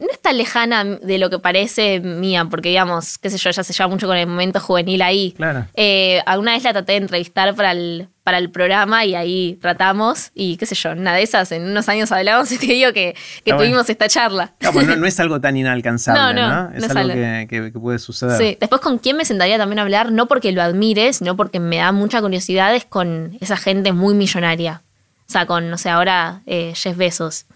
no 0.00 0.10
está 0.10 0.32
lejana 0.32 0.84
de 0.84 1.18
lo 1.18 1.28
que 1.28 1.38
parece 1.38 2.00
mía, 2.00 2.46
porque 2.50 2.70
digamos, 2.70 3.18
qué 3.18 3.28
sé 3.28 3.36
yo, 3.36 3.50
ella 3.50 3.62
se 3.62 3.74
lleva 3.74 3.88
mucho 3.88 4.06
con 4.06 4.16
el 4.16 4.26
momento 4.26 4.58
juvenil 4.58 5.02
ahí. 5.02 5.32
Claro. 5.36 5.66
Eh, 5.74 6.20
alguna 6.24 6.52
vez 6.52 6.64
la 6.64 6.72
traté 6.72 6.92
de 6.92 6.98
entrevistar 6.98 7.54
para 7.54 7.72
el, 7.72 8.08
para 8.24 8.38
el 8.38 8.50
programa 8.50 9.04
y 9.04 9.14
ahí 9.14 9.58
tratamos 9.60 10.30
y 10.34 10.56
qué 10.56 10.64
sé 10.64 10.74
yo, 10.74 10.92
una 10.92 11.14
de 11.14 11.22
esas, 11.22 11.52
en 11.52 11.62
unos 11.64 11.86
años 11.90 12.10
hablamos 12.10 12.50
y 12.52 12.58
te 12.58 12.66
digo 12.66 12.94
que, 12.94 13.14
tuvimos 13.44 13.88
esta 13.90 14.08
charla. 14.08 14.54
No, 14.60 14.72
pues 14.72 14.86
no, 14.86 15.06
es 15.06 15.20
algo 15.20 15.40
tan 15.42 15.56
inalcanzable, 15.56 16.40
¿no? 16.40 16.70
Es, 16.72 16.90
algo, 16.90 17.14
Que, 17.48 17.70
puede 17.70 17.98
suceder. 17.98 18.38
Sí, 18.38 18.56
después 18.58 18.80
con 18.80 18.98
quién 18.98 19.18
me 19.18 19.26
sentaría 19.26 19.58
también 19.58 19.78
a 19.78 19.82
hablar, 19.82 20.10
no 20.10 20.26
porque 20.26 20.52
lo 20.52 20.62
admire, 20.62 21.12
sino 21.12 21.36
porque 21.36 21.60
me 21.60 21.76
da 21.76 21.92
mucha 21.92 22.22
curiosidad, 22.22 22.74
es 22.74 22.86
con 22.86 23.36
esa 23.42 23.58
gente 23.58 23.92
muy 23.92 24.14
millonaria. 24.14 24.80
O 25.28 25.32
sea, 25.32 25.46
con, 25.46 25.70
no 25.70 25.78
sé, 25.78 25.90
ahora 25.90 26.42
eh, 26.46 26.72
Jeff 26.74 26.96
Bezos. 26.96 27.46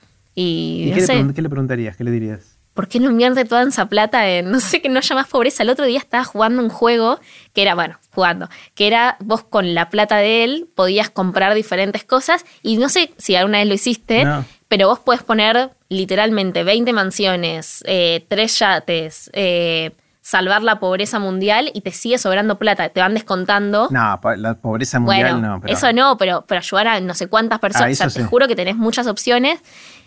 ¿Y, 0.40 0.92
qué, 0.92 1.42
le 1.42 1.48
preguntarías? 1.48 1.96
¿Qué 1.96 2.04
le 2.04 2.12
dirías? 2.12 2.56
¿Por 2.72 2.86
qué 2.86 3.00
no 3.00 3.10
invierte 3.10 3.44
toda 3.44 3.64
esa 3.64 3.88
plata 3.88 4.28
en, 4.28 4.52
no 4.52 4.60
sé, 4.60 4.80
que 4.80 4.88
no 4.88 4.98
haya 4.98 5.16
más 5.16 5.26
pobreza? 5.26 5.64
El 5.64 5.70
otro 5.70 5.84
día 5.84 5.98
estaba 5.98 6.22
jugando 6.22 6.62
un 6.62 6.68
juego 6.68 7.18
que 7.52 7.62
era, 7.62 7.74
bueno, 7.74 7.98
jugando, 8.14 8.48
que 8.76 8.86
era 8.86 9.16
vos 9.18 9.42
con 9.42 9.74
la 9.74 9.90
plata 9.90 10.18
de 10.18 10.44
él 10.44 10.68
podías 10.76 11.10
comprar 11.10 11.54
diferentes 11.54 12.04
cosas 12.04 12.44
y 12.62 12.76
no 12.76 12.88
sé 12.88 13.10
si 13.16 13.34
alguna 13.34 13.58
vez 13.58 13.66
lo 13.66 13.74
hiciste, 13.74 14.24
pero 14.68 14.86
vos 14.86 15.00
puedes 15.00 15.24
poner 15.24 15.70
literalmente 15.88 16.62
20 16.62 16.92
mansiones, 16.92 17.82
eh, 17.88 18.24
tres 18.28 18.60
yates, 18.60 19.30
eh, 19.32 19.90
salvar 20.28 20.62
la 20.62 20.78
pobreza 20.78 21.18
mundial 21.18 21.70
y 21.72 21.80
te 21.80 21.90
sigue 21.90 22.18
sobrando 22.18 22.58
plata, 22.58 22.90
te 22.90 23.00
van 23.00 23.14
descontando. 23.14 23.88
No, 23.90 24.20
la 24.36 24.54
pobreza 24.60 25.00
mundial 25.00 25.40
no. 25.40 25.62
Eso 25.64 25.90
no, 25.94 26.18
pero, 26.18 26.44
pero 26.46 26.58
ayudar 26.58 26.86
a 26.86 27.00
no 27.00 27.14
sé 27.14 27.28
cuántas 27.28 27.60
personas. 27.60 27.98
Ah, 27.98 28.06
o 28.06 28.10
sea, 28.10 28.22
te 28.22 28.28
juro 28.28 28.46
que 28.46 28.54
tenés 28.54 28.76
muchas 28.76 29.06
opciones 29.06 29.58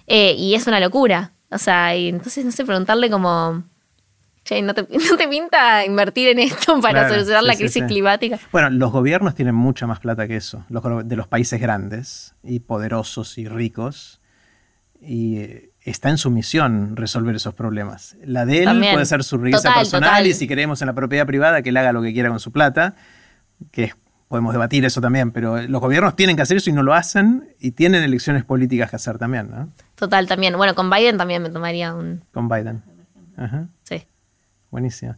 eh, 0.05 0.35
y 0.37 0.53
es 0.53 0.67
una 0.67 0.79
locura. 0.79 1.31
O 1.49 1.57
sea, 1.57 1.95
y 1.95 2.07
entonces, 2.07 2.45
no 2.45 2.51
sé, 2.51 2.63
preguntarle 2.65 3.09
como, 3.09 3.63
che, 4.45 4.61
¿no 4.61 4.75
te, 4.75 4.83
pinta 5.27 5.83
invertir 5.87 6.27
en 6.27 6.37
esto 6.37 6.79
para 6.81 7.09
solucionar 7.09 7.41
la 7.41 7.55
crisis 7.55 7.83
climática? 7.85 8.37
Bueno, 8.51 8.69
los 8.69 8.91
gobiernos 8.91 9.33
tienen 9.33 9.55
mucha 9.55 9.87
más 9.87 10.01
plata 10.01 10.27
que 10.27 10.35
eso, 10.35 10.63
los, 10.69 10.83
de 11.03 11.15
los 11.15 11.27
países 11.27 11.59
grandes 11.59 12.35
y 12.43 12.59
poderosos 12.59 13.39
y 13.39 13.47
ricos. 13.47 14.21
Y 15.01 15.37
eh, 15.39 15.70
está 15.83 16.09
en 16.09 16.17
su 16.17 16.29
misión 16.29 16.95
resolver 16.95 17.35
esos 17.35 17.53
problemas. 17.53 18.15
La 18.23 18.45
de 18.45 18.63
él 18.63 18.79
puede 18.93 19.05
ser 19.05 19.23
su 19.23 19.37
riqueza 19.37 19.73
personal 19.73 20.25
y 20.27 20.33
si 20.33 20.47
queremos 20.47 20.81
en 20.81 20.87
la 20.87 20.93
propiedad 20.93 21.25
privada 21.25 21.61
que 21.61 21.69
él 21.69 21.77
haga 21.77 21.91
lo 21.91 22.01
que 22.01 22.13
quiera 22.13 22.29
con 22.29 22.39
su 22.39 22.51
plata, 22.51 22.95
que 23.71 23.85
es 23.85 23.95
podemos 24.31 24.53
debatir 24.53 24.85
eso 24.85 25.01
también, 25.01 25.31
pero 25.31 25.61
los 25.61 25.81
gobiernos 25.81 26.15
tienen 26.15 26.37
que 26.37 26.41
hacer 26.41 26.55
eso 26.55 26.69
y 26.69 26.73
no 26.73 26.83
lo 26.83 26.93
hacen 26.93 27.49
y 27.59 27.71
tienen 27.71 28.01
elecciones 28.01 28.45
políticas 28.45 28.89
que 28.89 28.95
hacer 28.95 29.17
también, 29.17 29.51
¿no? 29.51 29.69
Total, 29.95 30.25
también. 30.25 30.55
Bueno, 30.55 30.73
con 30.73 30.89
Biden 30.89 31.17
también 31.17 31.43
me 31.43 31.49
tomaría 31.49 31.93
un... 31.93 32.23
Con 32.31 32.47
Biden. 32.47 32.81
Ajá. 33.35 33.67
Sí. 33.83 34.07
Buenísimo. 34.71 35.17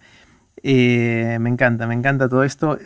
Eh, 0.63 1.37
me 1.39 1.51
encanta, 1.51 1.85
me 1.85 1.93
encanta 1.93 2.27
todo 2.27 2.43
esto. 2.43 2.79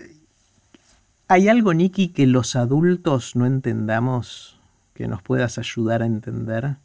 ¿Hay 1.30 1.48
algo, 1.48 1.74
Nicky, 1.74 2.10
que 2.10 2.28
los 2.28 2.58
adultos 2.58 3.38
no 3.38 3.46
entendamos, 3.46 4.60
que 4.94 5.08
nos 5.08 5.22
puedas 5.22 5.58
ayudar 5.58 6.02
a 6.02 6.08
entender? 6.08 6.76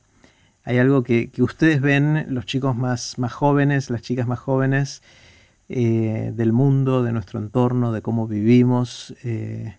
¿Hay 0.64 0.78
algo 0.78 1.02
que, 1.02 1.30
que 1.30 1.42
ustedes 1.42 1.80
ven, 1.80 2.26
los 2.28 2.46
chicos 2.46 2.76
más, 2.76 3.18
más 3.18 3.32
jóvenes, 3.32 3.90
las 3.90 4.02
chicas 4.02 4.26
más 4.26 4.38
jóvenes, 4.38 5.02
eh, 5.74 6.32
del 6.34 6.52
mundo, 6.52 7.02
de 7.02 7.12
nuestro 7.12 7.38
entorno, 7.38 7.92
de 7.92 8.02
cómo 8.02 8.26
vivimos, 8.28 9.14
eh, 9.24 9.76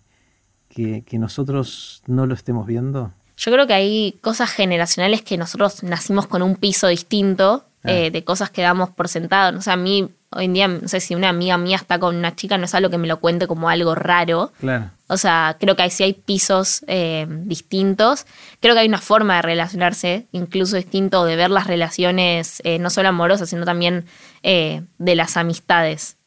que, 0.67 1.03
nosotros 1.19 2.01
no 2.07 2.25
lo 2.25 2.33
estemos 2.33 2.65
viendo? 2.65 3.13
Yo 3.37 3.51
creo 3.51 3.67
que 3.67 3.73
hay 3.73 4.17
cosas 4.21 4.49
generacionales 4.49 5.21
que 5.21 5.37
nosotros 5.37 5.83
nacimos 5.83 6.25
con 6.25 6.41
un 6.41 6.55
piso 6.55 6.87
distinto, 6.87 7.65
ah. 7.83 7.91
eh, 7.91 8.09
de 8.09 8.23
cosas 8.23 8.49
que 8.49 8.63
damos 8.63 8.89
por 8.89 9.07
sentado. 9.07 9.57
O 9.59 9.61
sea, 9.61 9.73
a 9.73 9.77
mí 9.77 10.09
hoy 10.35 10.45
en 10.45 10.53
día, 10.53 10.67
no 10.67 10.87
sé 10.87 10.99
si 10.99 11.15
una 11.15 11.29
amiga 11.29 11.57
mía 11.57 11.77
está 11.77 11.99
con 11.99 12.15
una 12.15 12.35
chica, 12.35 12.57
no 12.57 12.65
es 12.65 12.75
algo 12.75 12.89
que 12.89 12.97
me 12.97 13.07
lo 13.07 13.19
cuente 13.19 13.47
como 13.47 13.69
algo 13.69 13.95
raro. 13.95 14.51
Claro. 14.59 14.89
O 15.07 15.17
sea, 15.17 15.57
creo 15.59 15.75
que 15.75 15.89
sí 15.89 16.03
hay 16.03 16.13
pisos 16.13 16.83
eh, 16.87 17.27
distintos. 17.29 18.25
Creo 18.59 18.73
que 18.73 18.81
hay 18.81 18.87
una 18.87 19.01
forma 19.01 19.35
de 19.37 19.41
relacionarse, 19.43 20.27
incluso 20.31 20.75
distinto, 20.75 21.25
de 21.25 21.35
ver 21.35 21.51
las 21.51 21.67
relaciones, 21.67 22.61
eh, 22.63 22.79
no 22.79 22.89
solo 22.89 23.09
amorosas, 23.09 23.49
sino 23.49 23.65
también 23.65 24.05
eh, 24.41 24.81
de 24.97 25.15
las 25.15 25.37
amistades, 25.37 26.17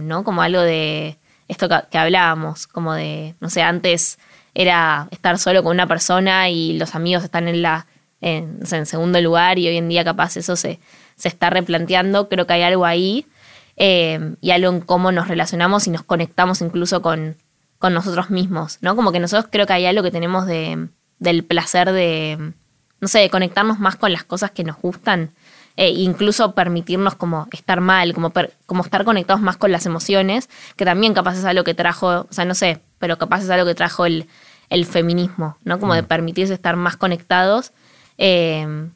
¿no? 0.00 0.22
Como 0.22 0.42
algo 0.42 0.60
de 0.60 1.18
esto 1.48 1.68
que, 1.68 1.98
hablábamos, 1.98 2.66
como 2.66 2.92
de, 2.92 3.34
no 3.40 3.48
sé, 3.48 3.62
antes 3.62 4.18
era 4.54 5.08
estar 5.10 5.38
solo 5.38 5.62
con 5.62 5.72
una 5.72 5.86
persona 5.86 6.50
y 6.50 6.78
los 6.78 6.94
amigos 6.94 7.24
están 7.24 7.48
en 7.48 7.62
la 7.62 7.86
en, 8.20 8.60
en 8.70 8.86
segundo 8.86 9.20
lugar 9.20 9.58
y 9.58 9.68
hoy 9.68 9.76
en 9.76 9.88
día 9.88 10.02
capaz 10.02 10.36
eso 10.36 10.56
se, 10.56 10.80
se 11.16 11.28
está 11.28 11.50
replanteando. 11.50 12.28
Creo 12.28 12.46
que 12.46 12.54
hay 12.54 12.62
algo 12.62 12.84
ahí 12.84 13.26
eh, 13.76 14.36
y 14.40 14.50
algo 14.50 14.70
en 14.70 14.80
cómo 14.80 15.12
nos 15.12 15.28
relacionamos 15.28 15.86
y 15.86 15.90
nos 15.90 16.02
conectamos 16.02 16.60
incluso 16.60 17.02
con, 17.02 17.36
con 17.78 17.92
nosotros 17.92 18.30
mismos, 18.30 18.78
¿no? 18.80 18.96
Como 18.96 19.12
que 19.12 19.20
nosotros 19.20 19.48
creo 19.50 19.66
que 19.66 19.74
hay 19.74 19.86
algo 19.86 20.02
que 20.02 20.10
tenemos 20.10 20.46
de, 20.46 20.88
del 21.18 21.44
placer 21.44 21.92
de, 21.92 22.52
no 23.00 23.08
sé, 23.08 23.20
de 23.20 23.30
conectarnos 23.30 23.78
más 23.78 23.96
con 23.96 24.12
las 24.12 24.24
cosas 24.24 24.50
que 24.50 24.64
nos 24.64 24.76
gustan. 24.80 25.30
e 25.76 25.90
incluso 25.90 26.54
permitirnos 26.54 27.16
como 27.16 27.48
estar 27.52 27.82
mal, 27.82 28.14
como, 28.14 28.32
como 28.64 28.82
estar 28.82 29.04
conectados 29.04 29.42
más 29.42 29.58
con 29.58 29.72
las 29.72 29.84
emociones, 29.84 30.48
que 30.76 30.86
también 30.86 31.12
capaz 31.12 31.36
es 31.36 31.44
algo 31.44 31.64
que 31.64 31.74
trajo, 31.74 32.26
o 32.30 32.32
sea, 32.32 32.46
no 32.46 32.54
sé, 32.54 32.80
pero 32.98 33.18
capaz 33.18 33.42
es 33.42 33.50
algo 33.50 33.66
que 33.66 33.74
trajo 33.74 34.06
el, 34.06 34.26
el 34.70 34.86
feminismo, 34.86 35.58
¿no? 35.64 35.78
Como 35.78 35.94
de 35.94 36.00
mm. 36.00 36.06
permitirse 36.06 36.54
estar 36.54 36.76
más 36.76 36.96
conectados. 36.96 37.72
Eh, 38.16 38.88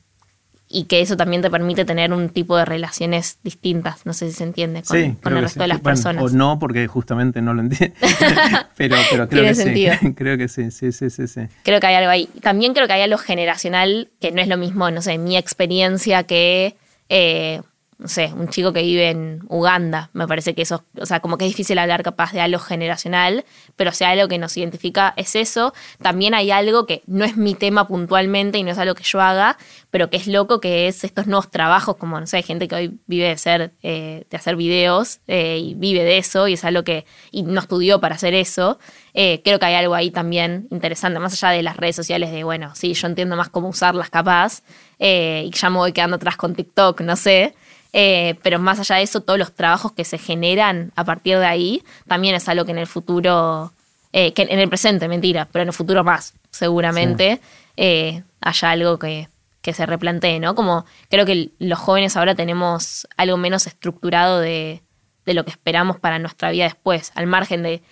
y 0.72 0.84
que 0.84 1.00
eso 1.00 1.16
también 1.16 1.42
te 1.42 1.50
permite 1.50 1.84
tener 1.84 2.12
un 2.12 2.28
tipo 2.28 2.56
de 2.56 2.64
relaciones 2.64 3.40
distintas, 3.42 4.06
no 4.06 4.12
sé 4.12 4.28
si 4.28 4.36
se 4.36 4.44
entiende, 4.44 4.84
con, 4.84 4.96
el 4.98 5.42
resto 5.42 5.62
de 5.62 5.66
las 5.66 5.80
personas. 5.80 6.22
O 6.22 6.28
no, 6.28 6.60
porque 6.60 6.86
justamente 6.86 7.42
no 7.42 7.54
lo 7.54 7.62
entiendo, 7.62 7.96
pero, 8.76 8.96
pero 9.10 9.28
creo 9.28 9.42
que 9.42 9.54
sentido. 9.56 9.94
sí, 10.00 10.12
creo 10.16 10.38
que 10.38 10.46
sí, 10.46 10.70
sí, 10.70 10.92
sí, 10.92 11.10
sí, 11.10 11.26
sí. 11.26 11.40
Creo 11.64 11.80
que 11.80 11.88
hay 11.88 11.96
algo 11.96 12.10
ahí. 12.10 12.28
También 12.40 12.72
creo 12.72 12.86
que 12.86 12.92
hay 12.92 13.02
algo 13.02 13.18
generacional, 13.18 14.10
que 14.20 14.30
no 14.30 14.40
es 14.40 14.46
lo 14.46 14.56
mismo, 14.56 14.88
no 14.92 15.02
sé, 15.02 15.18
mi 15.18 15.36
experiencia 15.36 16.22
que 16.22 16.76
eh, 17.08 17.62
no 18.00 18.08
sé, 18.08 18.32
un 18.34 18.48
chico 18.48 18.72
que 18.72 18.80
vive 18.80 19.10
en 19.10 19.42
Uganda. 19.48 20.08
Me 20.14 20.26
parece 20.26 20.54
que 20.54 20.62
eso, 20.62 20.84
o 20.98 21.04
sea, 21.04 21.20
como 21.20 21.36
que 21.36 21.44
es 21.44 21.50
difícil 21.50 21.78
hablar 21.78 22.02
capaz 22.02 22.32
de 22.32 22.40
algo 22.40 22.58
generacional, 22.58 23.44
pero 23.76 23.92
si 23.92 24.04
algo 24.04 24.26
que 24.26 24.38
nos 24.38 24.56
identifica 24.56 25.12
es 25.18 25.36
eso. 25.36 25.74
También 26.00 26.32
hay 26.32 26.50
algo 26.50 26.86
que 26.86 27.02
no 27.06 27.26
es 27.26 27.36
mi 27.36 27.54
tema 27.54 27.86
puntualmente 27.86 28.56
y 28.56 28.62
no 28.62 28.70
es 28.70 28.78
algo 28.78 28.94
que 28.94 29.02
yo 29.04 29.20
haga, 29.20 29.58
pero 29.90 30.08
que 30.08 30.16
es 30.16 30.26
loco, 30.26 30.60
que 30.60 30.88
es 30.88 31.04
estos 31.04 31.26
nuevos 31.26 31.50
trabajos, 31.50 31.96
como, 31.96 32.18
no 32.18 32.26
sé, 32.26 32.38
hay 32.38 32.42
gente 32.42 32.68
que 32.68 32.74
hoy 32.74 32.98
vive 33.06 33.28
de, 33.28 33.36
ser, 33.36 33.74
eh, 33.82 34.24
de 34.30 34.36
hacer 34.36 34.56
videos 34.56 35.20
eh, 35.28 35.58
y 35.58 35.74
vive 35.74 36.02
de 36.02 36.16
eso 36.16 36.48
y 36.48 36.54
es 36.54 36.64
algo 36.64 36.82
que, 36.82 37.04
y 37.30 37.42
no 37.42 37.60
estudió 37.60 38.00
para 38.00 38.14
hacer 38.14 38.32
eso. 38.32 38.78
Eh, 39.12 39.42
creo 39.44 39.58
que 39.58 39.66
hay 39.66 39.74
algo 39.74 39.94
ahí 39.94 40.10
también 40.10 40.68
interesante, 40.70 41.18
más 41.18 41.34
allá 41.34 41.54
de 41.54 41.62
las 41.62 41.76
redes 41.76 41.96
sociales, 41.96 42.32
de, 42.32 42.44
bueno, 42.44 42.74
sí, 42.74 42.94
yo 42.94 43.08
entiendo 43.08 43.36
más 43.36 43.50
cómo 43.50 43.68
usarlas 43.68 44.08
capaz, 44.08 44.62
y 44.98 45.50
ya 45.50 45.70
me 45.70 45.76
voy 45.76 45.92
quedando 45.92 46.16
atrás 46.16 46.36
con 46.36 46.54
TikTok, 46.54 47.02
no 47.02 47.16
sé. 47.16 47.54
Eh, 47.92 48.36
pero 48.42 48.58
más 48.58 48.78
allá 48.78 48.96
de 48.96 49.02
eso, 49.02 49.20
todos 49.20 49.38
los 49.38 49.52
trabajos 49.54 49.92
que 49.92 50.04
se 50.04 50.18
generan 50.18 50.92
a 50.94 51.04
partir 51.04 51.38
de 51.38 51.46
ahí 51.46 51.82
también 52.06 52.34
es 52.34 52.48
algo 52.48 52.64
que 52.64 52.70
en 52.70 52.78
el 52.78 52.86
futuro, 52.86 53.72
eh, 54.12 54.32
que 54.32 54.42
en 54.42 54.58
el 54.58 54.68
presente, 54.68 55.08
mentira, 55.08 55.48
pero 55.50 55.62
en 55.62 55.68
el 55.68 55.74
futuro 55.74 56.04
más, 56.04 56.34
seguramente, 56.50 57.40
eh, 57.76 58.22
haya 58.40 58.70
algo 58.70 58.98
que, 58.98 59.28
que, 59.60 59.72
se 59.72 59.86
replantee, 59.86 60.38
¿no? 60.38 60.54
Como 60.54 60.84
creo 61.08 61.26
que 61.26 61.50
los 61.58 61.78
jóvenes 61.78 62.16
ahora 62.16 62.34
tenemos 62.34 63.08
algo 63.16 63.36
menos 63.36 63.66
estructurado 63.66 64.38
de, 64.38 64.82
de 65.26 65.34
lo 65.34 65.44
que 65.44 65.50
esperamos 65.50 65.98
para 65.98 66.18
nuestra 66.18 66.50
vida 66.50 66.64
después, 66.64 67.10
al 67.16 67.26
margen 67.26 67.62
de 67.62 67.82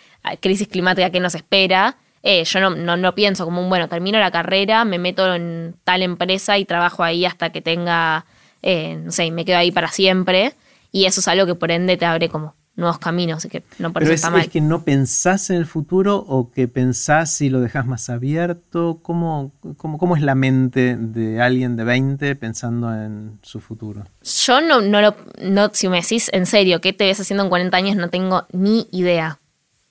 crisis 0.40 0.68
climática 0.68 1.10
que 1.10 1.20
nos 1.20 1.34
espera. 1.34 1.96
yo 2.22 2.60
no, 2.60 2.70
no, 2.70 2.96
no 2.96 3.14
pienso 3.14 3.44
como 3.44 3.62
un, 3.62 3.68
bueno, 3.68 3.88
termino 3.88 4.20
la 4.20 4.30
carrera, 4.30 4.84
me 4.84 4.98
meto 4.98 5.34
en 5.34 5.74
tal 5.82 6.02
empresa 6.02 6.56
y 6.58 6.64
trabajo 6.64 7.02
ahí 7.02 7.24
hasta 7.24 7.50
que 7.50 7.62
tenga 7.62 8.26
eh, 8.62 8.96
no 8.96 9.12
sé, 9.12 9.30
me 9.30 9.44
quedo 9.44 9.58
ahí 9.58 9.70
para 9.70 9.88
siempre. 9.88 10.54
Y 10.90 11.04
eso 11.04 11.20
es 11.20 11.28
algo 11.28 11.46
que 11.46 11.54
por 11.54 11.70
ende 11.70 11.96
te 11.96 12.06
abre 12.06 12.28
como 12.28 12.54
nuevos 12.78 12.98
caminos, 12.98 13.44
que 13.50 13.64
no 13.78 13.92
Pero 13.92 14.10
es, 14.10 14.24
es 14.24 14.48
que 14.48 14.60
no 14.60 14.84
pensás 14.84 15.50
en 15.50 15.56
el 15.56 15.66
futuro 15.66 16.16
o 16.16 16.50
que 16.52 16.68
pensás 16.68 17.40
y 17.40 17.50
lo 17.50 17.60
dejas 17.60 17.86
más 17.86 18.08
abierto. 18.08 19.00
¿Cómo, 19.02 19.52
cómo, 19.76 19.98
cómo 19.98 20.16
es 20.16 20.22
la 20.22 20.36
mente 20.36 20.96
de 20.96 21.42
alguien 21.42 21.76
de 21.76 21.82
20 21.82 22.36
pensando 22.36 22.94
en 22.94 23.40
su 23.42 23.58
futuro? 23.60 24.04
Yo 24.22 24.60
no, 24.60 24.80
no 24.80 25.00
lo, 25.00 25.16
no, 25.42 25.70
si 25.74 25.88
me 25.88 26.00
decís 26.00 26.30
en 26.32 26.46
serio, 26.46 26.80
¿qué 26.80 26.92
te 26.92 27.04
ves 27.04 27.18
haciendo 27.18 27.42
en 27.42 27.48
40 27.48 27.76
años? 27.76 27.96
No 27.96 28.10
tengo 28.10 28.46
ni 28.52 28.88
idea 28.92 29.40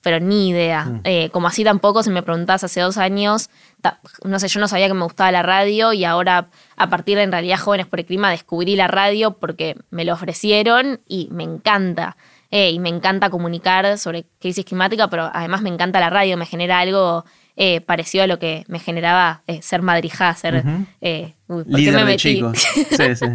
pero 0.08 0.24
ni 0.24 0.48
idea. 0.48 0.86
Mm. 0.86 1.00
Eh, 1.04 1.28
como 1.32 1.48
así 1.48 1.64
tampoco, 1.64 2.02
si 2.02 2.08
me 2.08 2.22
preguntás 2.22 2.64
hace 2.64 2.80
dos 2.80 2.96
años, 2.96 3.50
no 4.24 4.38
sé, 4.38 4.48
yo 4.48 4.58
no 4.58 4.66
sabía 4.66 4.88
que 4.88 4.94
me 4.94 5.04
gustaba 5.04 5.30
la 5.30 5.42
radio 5.42 5.92
y 5.92 6.06
ahora 6.06 6.48
a 6.78 6.88
partir 6.88 7.18
de 7.18 7.24
en 7.24 7.30
realidad 7.30 7.58
Jóvenes 7.58 7.84
por 7.84 8.00
el 8.00 8.06
Clima 8.06 8.30
descubrí 8.30 8.74
la 8.74 8.86
radio 8.88 9.32
porque 9.32 9.76
me 9.90 10.06
lo 10.06 10.14
ofrecieron 10.14 11.00
y 11.06 11.28
me 11.30 11.44
encanta. 11.44 12.16
Eh, 12.50 12.70
y 12.70 12.78
me 12.78 12.88
encanta 12.88 13.28
comunicar 13.28 13.98
sobre 13.98 14.24
crisis 14.40 14.64
climática, 14.64 15.10
pero 15.10 15.30
además 15.30 15.60
me 15.60 15.68
encanta 15.68 16.00
la 16.00 16.08
radio, 16.08 16.38
me 16.38 16.46
genera 16.46 16.78
algo 16.78 17.26
eh, 17.56 17.82
parecido 17.82 18.24
a 18.24 18.26
lo 18.26 18.38
que 18.38 18.64
me 18.66 18.78
generaba 18.78 19.42
ser 19.60 19.82
madrijá, 19.82 20.34
ser... 20.36 20.64
Líder 21.02 22.04
me 22.06 22.16
Chicos. 22.16 22.56
Sí, 22.96 23.14
sí. 23.14 23.26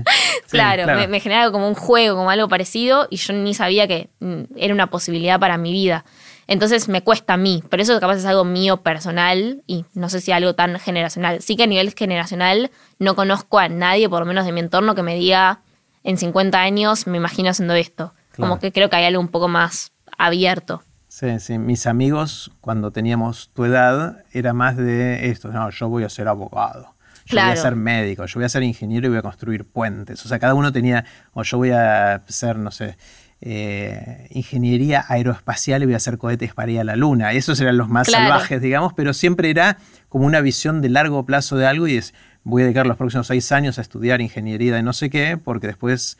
claro, 0.50 0.88
Me, 0.88 1.08
me, 1.08 1.20
generaba 1.20 1.52
como 1.52 1.68
un 1.68 1.76
juego, 1.76 2.16
como 2.16 2.32
algo 2.32 2.48
parecido, 2.48 3.08
y 3.12 3.18
yo 3.18 3.34
ni 3.34 3.54
sabía 3.54 3.88
que 3.88 4.10
mm, 4.20 4.42
era 4.56 4.74
una 4.74 4.88
posibilidad 4.88 5.40
para 5.40 5.60
mi 5.60 5.72
vida. 5.72 6.04
Entonces 6.48 6.90
me 6.90 7.02
cuesta 7.02 7.34
a 7.34 7.38
mí, 7.38 7.64
pero 7.70 7.84
eso 7.84 8.00
capaz 8.00 8.18
es 8.18 8.26
algo 8.26 8.44
mío 8.44 8.78
personal 8.78 9.64
y 9.66 9.86
no 9.94 10.10
sé 10.10 10.22
si 10.22 10.32
algo 10.32 10.56
tan 10.56 10.80
generacional. 10.80 11.42
Sí 11.42 11.56
que 11.56 11.64
a 11.64 11.68
nivel 11.68 11.94
generacional 11.94 12.72
no 13.00 13.16
conozco 13.16 13.60
a 13.60 13.70
nadie, 13.70 14.10
por 14.10 14.20
lo 14.20 14.26
menos 14.26 14.46
de 14.46 14.52
mi 14.52 14.60
entorno, 14.60 14.96
que 14.96 15.04
me 15.04 15.16
diga 15.16 15.62
en 16.04 16.18
50 16.18 16.60
años 16.60 17.08
me 17.08 17.18
imagino 17.18 17.50
haciendo 17.50 17.74
esto. 17.76 18.14
Como 18.36 18.60
que 18.60 18.72
creo 18.72 18.90
que 18.90 18.96
hay 18.96 19.06
algo 19.06 19.22
un 19.22 19.28
poco 19.28 19.48
más 19.48 19.92
abierto. 20.18 20.84
Sí, 21.08 21.40
sí. 21.40 21.60
Mis 21.60 21.86
amigos, 21.86 22.52
cuando 22.60 22.92
teníamos 22.92 23.52
tu 23.54 23.66
edad, 23.66 24.24
era 24.32 24.54
más 24.54 24.76
de 24.76 25.30
esto. 25.30 25.50
No, 25.50 25.70
yo 25.70 25.88
voy 25.88 26.04
a 26.04 26.10
ser 26.10 26.28
abogado. 26.28 26.96
Yo 27.26 27.40
voy 27.40 27.52
a 27.52 27.56
ser 27.56 27.76
médico, 27.76 28.26
yo 28.26 28.34
voy 28.36 28.46
a 28.46 28.50
ser 28.50 28.64
ingeniero 28.64 29.08
y 29.08 29.10
voy 29.10 29.20
a 29.20 29.22
construir 29.22 29.66
puentes. 29.66 30.26
O 30.26 30.28
sea, 30.28 30.40
cada 30.40 30.56
uno 30.56 30.74
tenía, 30.74 31.06
o 31.34 31.44
yo 31.44 31.58
voy 31.58 31.72
a 31.72 32.22
ser, 32.28 32.58
no 32.58 32.72
sé, 32.72 32.98
eh, 33.46 34.28
ingeniería 34.30 35.04
aeroespacial 35.10 35.84
y 35.84 35.86
voy 35.86 35.96
a 35.96 35.98
hacer 35.98 36.18
cohetes 36.18 36.54
para 36.54 36.72
ir 36.72 36.80
a 36.80 36.86
la 36.86 36.96
luna. 36.96 37.34
Esos 37.34 37.60
eran 37.60 37.78
los 37.78 37.90
más 37.90 38.10
salvajes, 38.10 38.62
digamos, 38.62 38.94
pero 38.94 39.14
siempre 39.14 39.50
era 39.50 39.78
como 40.08 40.26
una 40.26 40.40
visión 40.40 40.82
de 40.82 40.88
largo 40.88 41.26
plazo 41.26 41.58
de 41.58 41.68
algo 41.68 41.88
y 41.88 41.98
es, 41.98 42.14
voy 42.44 42.62
a 42.62 42.66
dedicar 42.66 42.88
los 42.88 42.96
próximos 42.96 43.28
seis 43.28 43.52
años 43.52 43.78
a 43.80 43.82
estudiar 43.82 44.22
ingeniería 44.22 44.74
de 44.74 44.82
no 44.82 44.94
sé 44.94 45.10
qué, 45.10 45.38
porque 45.38 45.68
después 45.68 46.18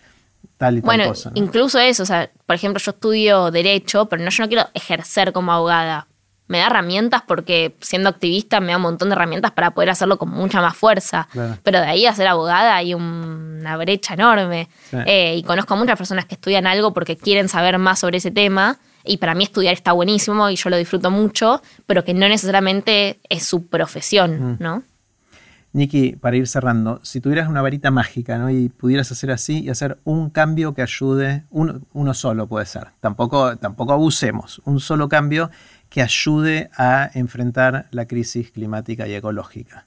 tal 0.58 0.80
y 0.80 0.82
tal 0.82 0.86
bueno, 0.86 1.08
cosa. 1.08 1.32
Incluso 1.36 1.80
eso, 1.80 2.04
o 2.04 2.06
sea, 2.06 2.30
por 2.46 2.58
ejemplo, 2.58 2.82
yo 2.84 2.92
estudio 2.92 3.52
derecho, 3.52 4.10
pero 4.10 4.22
no, 4.22 4.30
yo 4.30 4.44
no 4.44 4.50
quiero 4.50 4.68
ejercer 4.74 5.32
como 5.32 5.54
abogada 5.54 6.08
me 6.54 6.60
da 6.60 6.68
herramientas 6.68 7.24
porque 7.28 7.76
siendo 7.82 8.10
activista 8.10 8.60
me 8.60 8.74
da 8.74 8.78
un 8.78 8.84
montón 8.84 9.10
de 9.10 9.16
herramientas 9.16 9.52
para 9.52 9.72
poder 9.72 9.90
hacerlo 9.90 10.20
con 10.20 10.30
mucha 10.30 10.62
más 10.62 10.78
fuerza. 10.78 11.28
Pero 11.64 11.80
de 11.80 11.88
ahí 11.88 12.06
a 12.06 12.14
ser 12.14 12.28
abogada 12.28 12.76
hay 12.76 12.94
una 12.94 13.76
brecha 13.78 14.14
enorme. 14.14 14.70
Eh, 15.08 15.36
y 15.36 15.42
conozco 15.42 15.74
a 15.74 15.78
muchas 15.78 15.98
personas 15.98 16.26
que 16.26 16.36
estudian 16.36 16.68
algo 16.68 16.94
porque 16.94 17.18
quieren 17.18 17.50
saber 17.50 17.80
más 17.80 18.00
sobre 18.00 18.20
ese 18.20 18.30
tema. 18.30 18.78
Y 19.04 19.18
para 19.18 19.34
mí 19.34 19.44
estudiar 19.44 19.74
está 19.74 19.94
buenísimo 19.94 20.48
y 20.52 20.56
yo 20.56 20.70
lo 20.70 20.78
disfruto 20.78 21.10
mucho, 21.10 21.62
pero 21.88 22.06
que 22.06 22.14
no 22.14 22.30
necesariamente 22.30 23.20
es 23.30 23.44
su 23.44 23.66
profesión, 23.66 24.54
mm. 24.54 24.58
¿no? 24.60 24.84
Nikki, 25.74 26.16
para 26.16 26.38
ir 26.38 26.48
cerrando, 26.48 27.00
si 27.02 27.20
tuvieras 27.20 27.50
una 27.50 27.64
varita 27.64 27.90
mágica 27.90 28.38
¿no? 28.38 28.52
y 28.52 28.70
pudieras 28.70 29.12
hacer 29.12 29.32
así 29.32 29.62
y 29.62 29.70
hacer 29.70 29.98
un 30.04 30.30
cambio 30.30 30.76
que 30.76 30.84
ayude, 30.84 31.46
uno, 31.50 31.82
uno 31.94 32.14
solo 32.14 32.46
puede 32.48 32.68
ser, 32.68 32.90
tampoco, 33.00 33.58
tampoco 33.58 33.92
abusemos, 33.92 34.62
un 34.66 34.80
solo 34.80 35.10
cambio 35.10 35.50
que 35.94 36.02
ayude 36.02 36.70
a 36.76 37.12
enfrentar 37.14 37.86
la 37.92 38.08
crisis 38.08 38.50
climática 38.50 39.08
y 39.08 39.14
ecológica. 39.14 39.86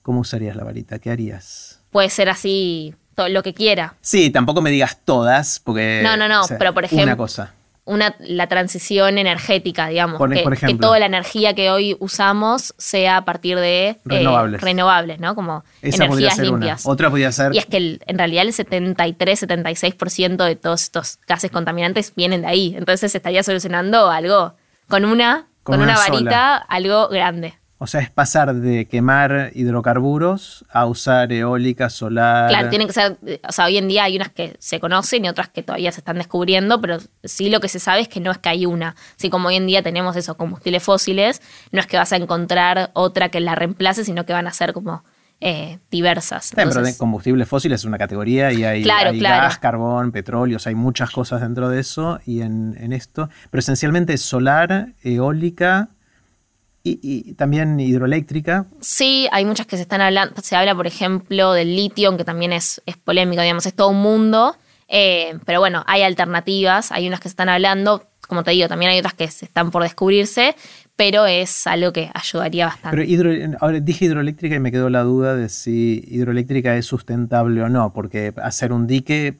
¿Cómo 0.00 0.20
usarías 0.20 0.56
la 0.56 0.64
varita? 0.64 0.98
¿Qué 1.00 1.10
harías? 1.10 1.82
Puede 1.90 2.08
ser 2.08 2.30
así, 2.30 2.94
todo 3.14 3.28
lo 3.28 3.42
que 3.42 3.52
quiera. 3.52 3.94
Sí, 4.00 4.30
tampoco 4.30 4.62
me 4.62 4.70
digas 4.70 5.00
todas, 5.04 5.60
porque... 5.60 6.00
No, 6.02 6.16
no, 6.16 6.28
no, 6.28 6.44
pero 6.58 6.72
por 6.72 6.86
ejemplo... 6.86 7.04
Una 7.04 7.18
cosa. 7.18 7.52
Una, 7.84 8.16
la 8.20 8.46
transición 8.46 9.18
energética, 9.18 9.88
digamos. 9.88 10.18
que, 10.30 10.76
toda 10.76 10.98
la 10.98 11.04
energía 11.06 11.52
que 11.52 11.70
hoy 11.70 11.94
usamos 12.00 12.72
sea 12.78 13.18
a 13.18 13.24
partir 13.26 13.58
de 13.58 13.88
eh, 13.88 13.98
renovables, 14.06 14.62
renovables 14.62 15.20
¿no? 15.20 15.34
Como 15.34 15.62
energías 15.82 16.38
limpias. 16.38 16.86
Otra 16.86 17.10
podría 17.10 17.32
ser. 17.32 17.54
Y 17.54 17.58
es 17.58 17.66
que 17.66 17.98
en 18.06 18.18
realidad 18.18 18.44
el 18.46 18.54
73-76% 18.54 20.42
de 20.46 20.56
todos 20.56 20.84
estos 20.84 21.18
gases 21.26 21.50
contaminantes 21.50 22.14
vienen 22.14 22.42
de 22.42 22.46
ahí. 22.46 22.74
Entonces 22.78 23.14
estaría 23.14 23.42
solucionando 23.42 24.08
algo 24.08 24.54
con 24.92 25.06
una, 25.06 25.46
con, 25.62 25.80
una, 25.80 25.96
varita, 25.96 26.56
algo 26.56 27.08
grande. 27.08 27.54
O 27.78 27.86
sea, 27.86 28.02
es 28.02 28.10
pasar 28.10 28.54
de 28.54 28.86
quemar 28.86 29.50
hidrocarburos 29.54 30.66
a 30.70 30.84
usar 30.84 31.32
eólica, 31.32 31.88
solar. 31.88 32.50
Claro, 32.50 32.68
tienen 32.68 32.88
que 32.88 32.92
ser, 32.92 33.16
o 33.48 33.52
sea, 33.52 33.64
hoy 33.64 33.78
en 33.78 33.88
día 33.88 34.04
hay 34.04 34.16
unas 34.16 34.28
que 34.28 34.54
se 34.58 34.80
conocen 34.80 35.24
y 35.24 35.30
otras 35.30 35.48
que 35.48 35.62
todavía 35.62 35.90
se 35.92 36.00
están 36.00 36.18
descubriendo, 36.18 36.78
pero 36.82 36.98
sí 37.24 37.48
lo 37.48 37.60
que 37.60 37.68
se 37.68 37.78
sabe 37.78 38.02
es 38.02 38.08
que 38.08 38.20
no 38.20 38.30
es 38.32 38.36
que 38.36 38.50
hay 38.50 38.66
una. 38.66 38.94
Así 39.16 39.30
como 39.30 39.48
hoy 39.48 39.56
en 39.56 39.66
día 39.66 39.82
tenemos 39.82 40.14
esos 40.14 40.36
combustibles 40.36 40.82
fósiles, 40.82 41.40
no 41.70 41.80
es 41.80 41.86
que 41.86 41.96
vas 41.96 42.12
a 42.12 42.16
encontrar 42.16 42.90
otra 42.92 43.30
que 43.30 43.40
la 43.40 43.54
reemplace, 43.54 44.04
sino 44.04 44.26
que 44.26 44.34
van 44.34 44.46
a 44.46 44.52
ser 44.52 44.74
como 44.74 45.04
eh, 45.44 45.80
diversas. 45.90 46.52
pero 46.54 46.70
de 46.70 46.96
combustibles 46.96 47.48
fósiles 47.48 47.80
es 47.80 47.84
una 47.84 47.98
categoría 47.98 48.52
y 48.52 48.62
hay, 48.62 48.84
gas, 48.84 49.58
carbón, 49.58 50.12
petróleo, 50.12 50.56
hay 50.64 50.76
muchas 50.76 51.10
cosas 51.10 51.40
dentro 51.40 51.68
de 51.68 51.80
eso 51.80 52.20
y 52.24 52.42
en, 52.42 52.92
esto. 52.92 53.28
Pero 53.50 53.58
esencialmente 53.58 54.16
solar, 54.18 54.94
eólica, 55.02 55.88
y, 56.84 57.34
también 57.34 57.80
hidroeléctrica. 57.80 58.66
Sí, 58.80 59.28
hay 59.32 59.44
muchas 59.44 59.66
que 59.66 59.74
se 59.74 59.82
están 59.82 60.00
hablando. 60.00 60.40
Se 60.42 60.54
habla, 60.54 60.76
por 60.76 60.86
ejemplo, 60.86 61.54
del 61.54 61.74
litio, 61.74 62.08
aunque 62.08 62.24
también 62.24 62.52
es, 62.52 62.80
es 62.86 62.96
polémico, 62.96 63.42
digamos, 63.42 63.66
es 63.66 63.74
todo 63.74 63.88
un 63.88 64.00
mundo. 64.00 64.56
Eh, 64.86 65.38
pero 65.44 65.58
bueno, 65.58 65.82
hay 65.88 66.02
alternativas, 66.02 66.92
hay 66.92 67.08
unas 67.08 67.18
que 67.18 67.24
se 67.24 67.32
están 67.32 67.48
hablando. 67.48 68.08
Como 68.28 68.44
te 68.44 68.52
digo, 68.52 68.68
también 68.68 68.92
hay 68.92 68.98
otras 69.00 69.14
que 69.14 69.26
se 69.28 69.44
están 69.44 69.72
por 69.72 69.82
descubrirse 69.82 70.54
pero 70.96 71.26
es 71.26 71.66
algo 71.66 71.92
que 71.92 72.10
ayudaría 72.14 72.66
bastante. 72.66 73.06
Pero 73.06 73.56
ahora 73.60 73.80
dije 73.80 74.04
hidroeléctrica 74.04 74.56
y 74.56 74.60
me 74.60 74.70
quedó 74.70 74.90
la 74.90 75.02
duda 75.02 75.34
de 75.34 75.48
si 75.48 76.04
hidroeléctrica 76.06 76.76
es 76.76 76.86
sustentable 76.86 77.62
o 77.62 77.68
no, 77.68 77.92
porque 77.92 78.32
hacer 78.42 78.72
un 78.72 78.86
dique 78.86 79.38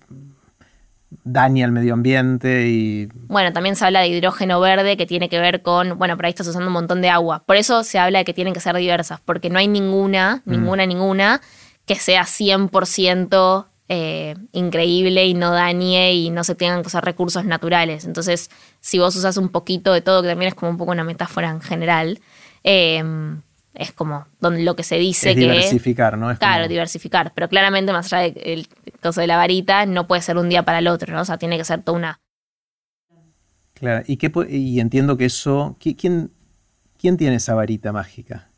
daña 1.25 1.65
al 1.65 1.73
medio 1.73 1.95
ambiente 1.95 2.69
y... 2.69 3.09
Bueno, 3.29 3.53
también 3.53 3.77
se 3.77 3.85
habla 3.85 4.01
de 4.01 4.09
hidrógeno 4.09 4.61
verde 4.61 4.97
que 4.97 5.07
tiene 5.07 5.29
que 5.29 5.39
ver 5.39 5.63
con, 5.63 5.99
bueno, 5.99 6.17
por 6.17 6.27
ahí 6.27 6.31
estás 6.31 6.49
usando 6.49 6.69
un 6.69 6.73
montón 6.73 7.03
de 7.03 7.11
agua. 7.11 7.45
Por 7.47 7.57
eso 7.57 7.85
se 7.85 7.99
habla 7.99 8.21
de 8.21 8.25
que 8.25 8.35
tienen 8.35 8.55
que 8.55 8.61
ser 8.61 8.75
diversas, 8.77 9.21
porque 9.21 9.51
no 9.51 9.59
hay 9.59 9.69
ninguna, 9.69 10.43
mm. 10.45 10.51
ninguna, 10.51 10.87
ninguna 10.87 11.41
que 11.87 11.97
sea 11.97 12.23
100% 12.23 13.67
eh, 13.95 14.35
increíble 14.53 15.27
y 15.27 15.35
no 15.35 15.51
dañe 15.51 16.15
y 16.15 16.31
no 16.31 16.45
se 16.45 16.55
tengan 16.55 16.81
que 16.81 16.87
usar 16.87 17.05
recursos 17.05 17.45
naturales. 17.45 18.07
Entonces, 18.07 18.49
si 18.81 18.99
vos 18.99 19.15
usas 19.17 19.37
un 19.37 19.51
poquito 19.51 19.93
de 19.93 20.01
todo, 20.01 20.23
que 20.23 20.29
también 20.29 20.49
es 20.49 20.55
como 20.55 20.71
un 20.71 20.79
poco 20.79 20.93
una 20.93 21.05
metáfora 21.05 21.51
en 21.51 21.61
general, 21.61 22.21
em, 22.63 23.43
es 23.75 23.93
como 23.93 24.27
donde 24.41 24.63
lo 24.63 24.77
que 24.77 24.83
se 24.83 24.97
dice 24.97 25.31
es 25.31 25.35
que 25.35 25.41
diversificar, 25.43 26.17
¿no? 26.17 26.31
Es 26.31 26.39
claro, 26.39 26.63
como- 26.63 26.69
diversificar, 26.71 27.33
pero 27.35 27.49
claramente 27.51 27.93
más 27.93 28.11
allá 28.13 28.33
del 28.33 28.67
caso 29.01 29.21
de 29.21 29.27
la 29.27 29.37
varita 29.37 29.85
no 29.85 30.07
puede 30.07 30.23
ser 30.23 30.39
un 30.39 30.49
día 30.49 30.63
para 30.63 30.79
el 30.79 30.89
otro, 30.89 31.13
¿no? 31.15 31.21
O 31.21 31.25
sea, 31.27 31.37
tiene 31.37 31.59
que 31.59 31.65
ser 31.65 31.83
toda 31.83 31.99
una 31.99 32.19
Claro, 33.75 34.05
y, 34.07 34.17
qué 34.17 34.31
y 34.49 34.81
entiendo 34.81 35.17
que 35.17 35.25
eso, 35.25 35.77
¿qui- 35.81 35.97
¿quién, 35.99 36.31
¿quién 36.99 37.17
tiene 37.17 37.37
esa 37.37 37.55
varita 37.55 37.93
mágica? 37.93 38.49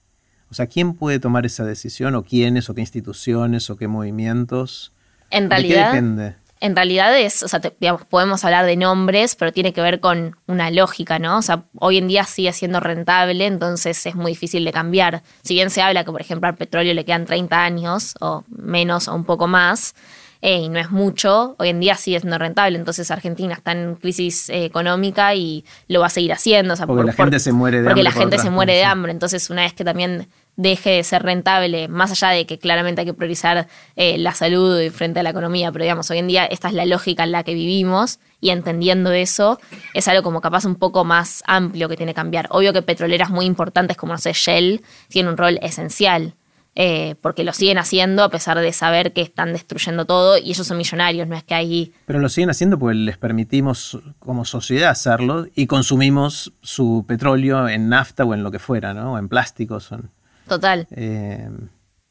O 0.50 0.54
sea, 0.54 0.66
¿quién 0.66 0.94
puede 0.94 1.18
tomar 1.18 1.46
esa 1.46 1.64
decisión? 1.64 2.14
¿O 2.14 2.22
quiénes? 2.24 2.68
¿O 2.68 2.74
qué 2.74 2.82
instituciones? 2.82 3.70
¿O 3.70 3.76
qué 3.76 3.88
movimientos? 3.88 4.92
En 5.36 5.48
¿De 5.48 5.56
qué 5.56 5.62
realidad 5.62 5.92
depende? 5.92 6.34
en 6.60 6.74
realidad 6.76 7.18
es, 7.18 7.42
o 7.42 7.48
sea, 7.48 7.60
te- 7.60 7.76
digamos, 7.78 8.04
podemos 8.06 8.42
hablar 8.44 8.64
de 8.64 8.76
nombres, 8.76 9.34
pero 9.36 9.52
tiene 9.52 9.74
que 9.74 9.82
ver 9.82 10.00
con 10.00 10.34
una 10.46 10.70
lógica, 10.70 11.18
¿no? 11.18 11.36
O 11.38 11.42
sea, 11.42 11.64
hoy 11.78 11.98
en 11.98 12.08
día 12.08 12.24
sigue 12.24 12.52
siendo 12.54 12.80
rentable, 12.80 13.44
entonces 13.44 14.06
es 14.06 14.14
muy 14.14 14.32
difícil 14.32 14.64
de 14.64 14.72
cambiar. 14.72 15.22
Si 15.42 15.52
bien 15.54 15.68
se 15.68 15.82
habla 15.82 16.04
que, 16.04 16.10
por 16.12 16.22
ejemplo, 16.22 16.48
al 16.48 16.54
petróleo 16.54 16.94
le 16.94 17.04
quedan 17.04 17.26
30 17.26 17.62
años, 17.62 18.14
o 18.20 18.44
menos, 18.48 19.08
o 19.08 19.14
un 19.14 19.24
poco 19.24 19.46
más, 19.46 19.94
eh, 20.40 20.58
y 20.58 20.68
no 20.70 20.78
es 20.78 20.90
mucho, 20.90 21.54
hoy 21.58 21.68
en 21.70 21.80
día 21.80 21.96
sigue 21.96 22.20
siendo 22.20 22.38
rentable. 22.38 22.78
Entonces 22.78 23.10
Argentina 23.10 23.54
está 23.54 23.72
en 23.72 23.96
crisis 23.96 24.48
eh, 24.50 24.64
económica 24.64 25.34
y 25.34 25.64
lo 25.88 26.00
va 26.00 26.06
a 26.06 26.10
seguir 26.10 26.32
haciendo. 26.32 26.74
O 26.74 26.76
sea, 26.76 26.86
Porque 26.86 26.98
por- 27.00 27.06
la 27.06 27.12
gente 27.12 27.30
por- 27.36 27.40
se 27.40 27.52
muere 27.52 27.78
de 27.78 27.84
Porque 27.84 28.00
hambre 28.00 28.04
la 28.04 28.10
por 28.10 28.20
gente 28.20 28.38
se 28.38 28.50
muere 28.50 28.72
de 28.74 28.84
hambre. 28.84 29.12
Entonces, 29.12 29.48
una 29.50 29.62
vez 29.62 29.72
que 29.74 29.84
también 29.84 30.28
deje 30.56 30.90
de 30.90 31.02
ser 31.04 31.22
rentable, 31.22 31.88
más 31.88 32.10
allá 32.12 32.28
de 32.34 32.46
que 32.46 32.58
claramente 32.58 33.00
hay 33.00 33.06
que 33.06 33.14
priorizar 33.14 33.66
eh, 33.96 34.18
la 34.18 34.32
salud 34.34 34.80
frente 34.92 35.20
a 35.20 35.22
la 35.22 35.30
economía, 35.30 35.72
pero 35.72 35.84
digamos, 35.84 36.10
hoy 36.10 36.18
en 36.18 36.28
día 36.28 36.44
esta 36.46 36.68
es 36.68 36.74
la 36.74 36.84
lógica 36.86 37.24
en 37.24 37.32
la 37.32 37.42
que 37.42 37.54
vivimos 37.54 38.20
y 38.40 38.50
entendiendo 38.50 39.10
eso 39.12 39.58
es 39.94 40.06
algo 40.06 40.22
como 40.22 40.40
capaz 40.40 40.64
un 40.64 40.76
poco 40.76 41.04
más 41.04 41.42
amplio 41.46 41.88
que 41.88 41.96
tiene 41.96 42.12
que 42.12 42.16
cambiar. 42.16 42.46
Obvio 42.50 42.72
que 42.72 42.82
petroleras 42.82 43.30
muy 43.30 43.46
importantes 43.46 43.96
como, 43.96 44.12
no 44.12 44.18
sé, 44.18 44.32
Shell 44.32 44.82
tienen 45.08 45.32
un 45.32 45.36
rol 45.36 45.58
esencial. 45.62 46.34
eh, 46.76 47.14
porque 47.20 47.44
lo 47.44 47.52
siguen 47.52 47.78
haciendo 47.78 48.24
a 48.24 48.28
pesar 48.30 48.58
de 48.58 48.72
saber 48.72 49.12
que 49.12 49.22
están 49.22 49.52
destruyendo 49.52 50.06
todo 50.06 50.38
y 50.38 50.50
ellos 50.50 50.66
son 50.66 50.76
millonarios, 50.76 51.28
no 51.28 51.36
es 51.36 51.44
que 51.44 51.54
hay 51.54 51.92
Pero 52.04 52.18
lo 52.18 52.28
siguen 52.28 52.50
haciendo 52.50 52.80
porque 52.80 52.96
les 52.96 53.16
permitimos 53.16 54.00
como 54.18 54.44
sociedad 54.44 54.90
hacerlo 54.90 55.46
y 55.54 55.68
consumimos 55.68 56.52
su 56.62 57.04
petróleo 57.06 57.68
en 57.68 57.88
nafta 57.88 58.24
o 58.24 58.34
en 58.34 58.42
lo 58.42 58.50
que 58.50 58.58
fuera, 58.58 58.92
¿no? 58.92 59.12
O 59.12 59.18
en 59.18 59.28
plásticos. 59.28 59.92
o 59.92 59.94
en- 59.94 60.10
total. 60.48 60.86
eh, 60.90 61.48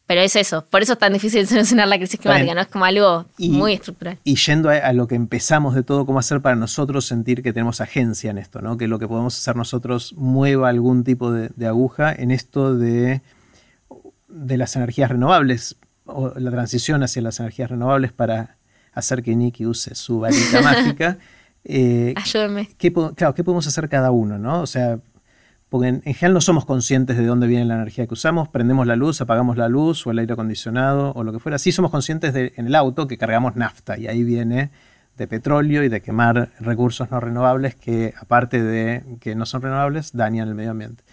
Pero 0.05 0.22
es 0.22 0.35
eso, 0.35 0.65
por 0.69 0.81
eso 0.81 0.93
es 0.93 0.99
tan 0.99 1.14
difícil 1.14 1.47
solucionar 1.47 1.88
la 1.88 1.97
crisis 1.97 2.19
bien. 2.19 2.34
climática, 2.34 2.55
¿no? 2.55 2.61
Es 2.61 2.68
como 2.68 2.85
algo 2.85 3.26
Y- 3.38 3.49
muy 3.49 3.73
estructural. 3.73 4.18
y 4.23 4.35
yendo 4.35 4.69
a, 4.69 4.73
a 4.77 4.93
lo 4.93 5.07
que 5.07 5.15
empezamos 5.15 5.76
de 5.76 5.84
todo, 5.84 6.05
cómo 6.05 6.19
hacer 6.19 6.41
para 6.41 6.55
nosotros 6.55 7.05
sentir 7.05 7.41
que 7.41 7.53
tenemos 7.53 7.80
agencia 7.81 8.30
en 8.31 8.38
esto, 8.38 8.61
¿no? 8.61 8.77
Que 8.77 8.88
lo 8.88 8.99
que 8.99 9.07
podemos 9.07 9.38
hacer 9.38 9.55
nosotros 9.55 10.14
mueva 10.18 10.69
algún 10.69 11.03
tipo 11.03 11.31
de, 11.31 11.49
de 11.55 11.68
aguja 11.68 12.14
en 12.14 12.31
esto 12.31 12.76
de, 12.76 13.22
de 14.27 14.57
las 14.57 14.76
energías 14.76 15.10
renovables 15.10 15.76
o 16.05 16.34
la 16.38 16.51
transición 16.51 17.01
hacia 17.03 17.22
las 17.22 17.39
energías 17.39 17.69
renovables 17.69 18.11
para 18.11 18.57
hacer 18.93 19.23
que 19.23 19.35
Nicky 19.35 19.65
use 19.65 19.95
su 19.95 20.19
varita 20.19 20.61
mágica. 20.64 21.18
Eh, 21.64 22.14
Ayúdenme. 22.18 22.69
¿qué, 22.77 22.91
po- 22.91 23.14
claro, 23.15 23.34
¿qué 23.34 23.43
podemos 23.43 23.65
hacer 23.68 23.88
cada 23.88 24.11
uno, 24.11 24.38
no? 24.38 24.61
O 24.61 24.68
sea, 24.68 24.99
porque 25.74 25.88
en, 25.88 25.95
en 26.06 26.14
general 26.14 26.36
no 26.36 26.41
somos 26.41 26.66
conscientes 26.66 27.18
de 27.18 27.26
dónde 27.26 27.48
viene 27.48 27.66
la 27.66 27.74
energía 27.74 28.06
que 28.06 28.14
usamos, 28.14 28.48
prendemos 28.48 28.86
la 28.86 28.95
luz, 28.95 29.20
apagamos 29.22 29.58
la 29.58 29.68
luz 29.70 30.06
o 30.06 30.12
el 30.12 30.20
aire 30.20 30.34
acondicionado 30.34 31.12
o 31.16 31.24
lo 31.24 31.32
que 31.34 31.40
fuera. 31.40 31.58
Sí 31.58 31.72
somos 31.72 31.90
conscientes 31.90 32.32
de, 32.32 32.54
en 32.58 32.68
el 32.68 32.76
auto 32.76 33.08
que 33.08 33.18
cargamos 33.18 33.56
nafta 33.56 33.98
y 33.98 34.06
ahí 34.06 34.24
viene 34.24 34.70
de 35.18 35.28
petróleo 35.28 35.84
y 35.84 35.90
de 35.90 36.00
quemar 36.02 36.50
recursos 36.60 37.10
no 37.10 37.20
renovables 37.20 37.74
que 37.74 38.14
aparte 38.22 38.62
de 38.62 39.04
que 39.20 39.34
no 39.34 39.48
son 39.48 39.64
renovables 39.64 40.12
dañan 40.14 40.48
el 40.48 40.54
medio 40.54 40.70
ambiente. 40.70 41.04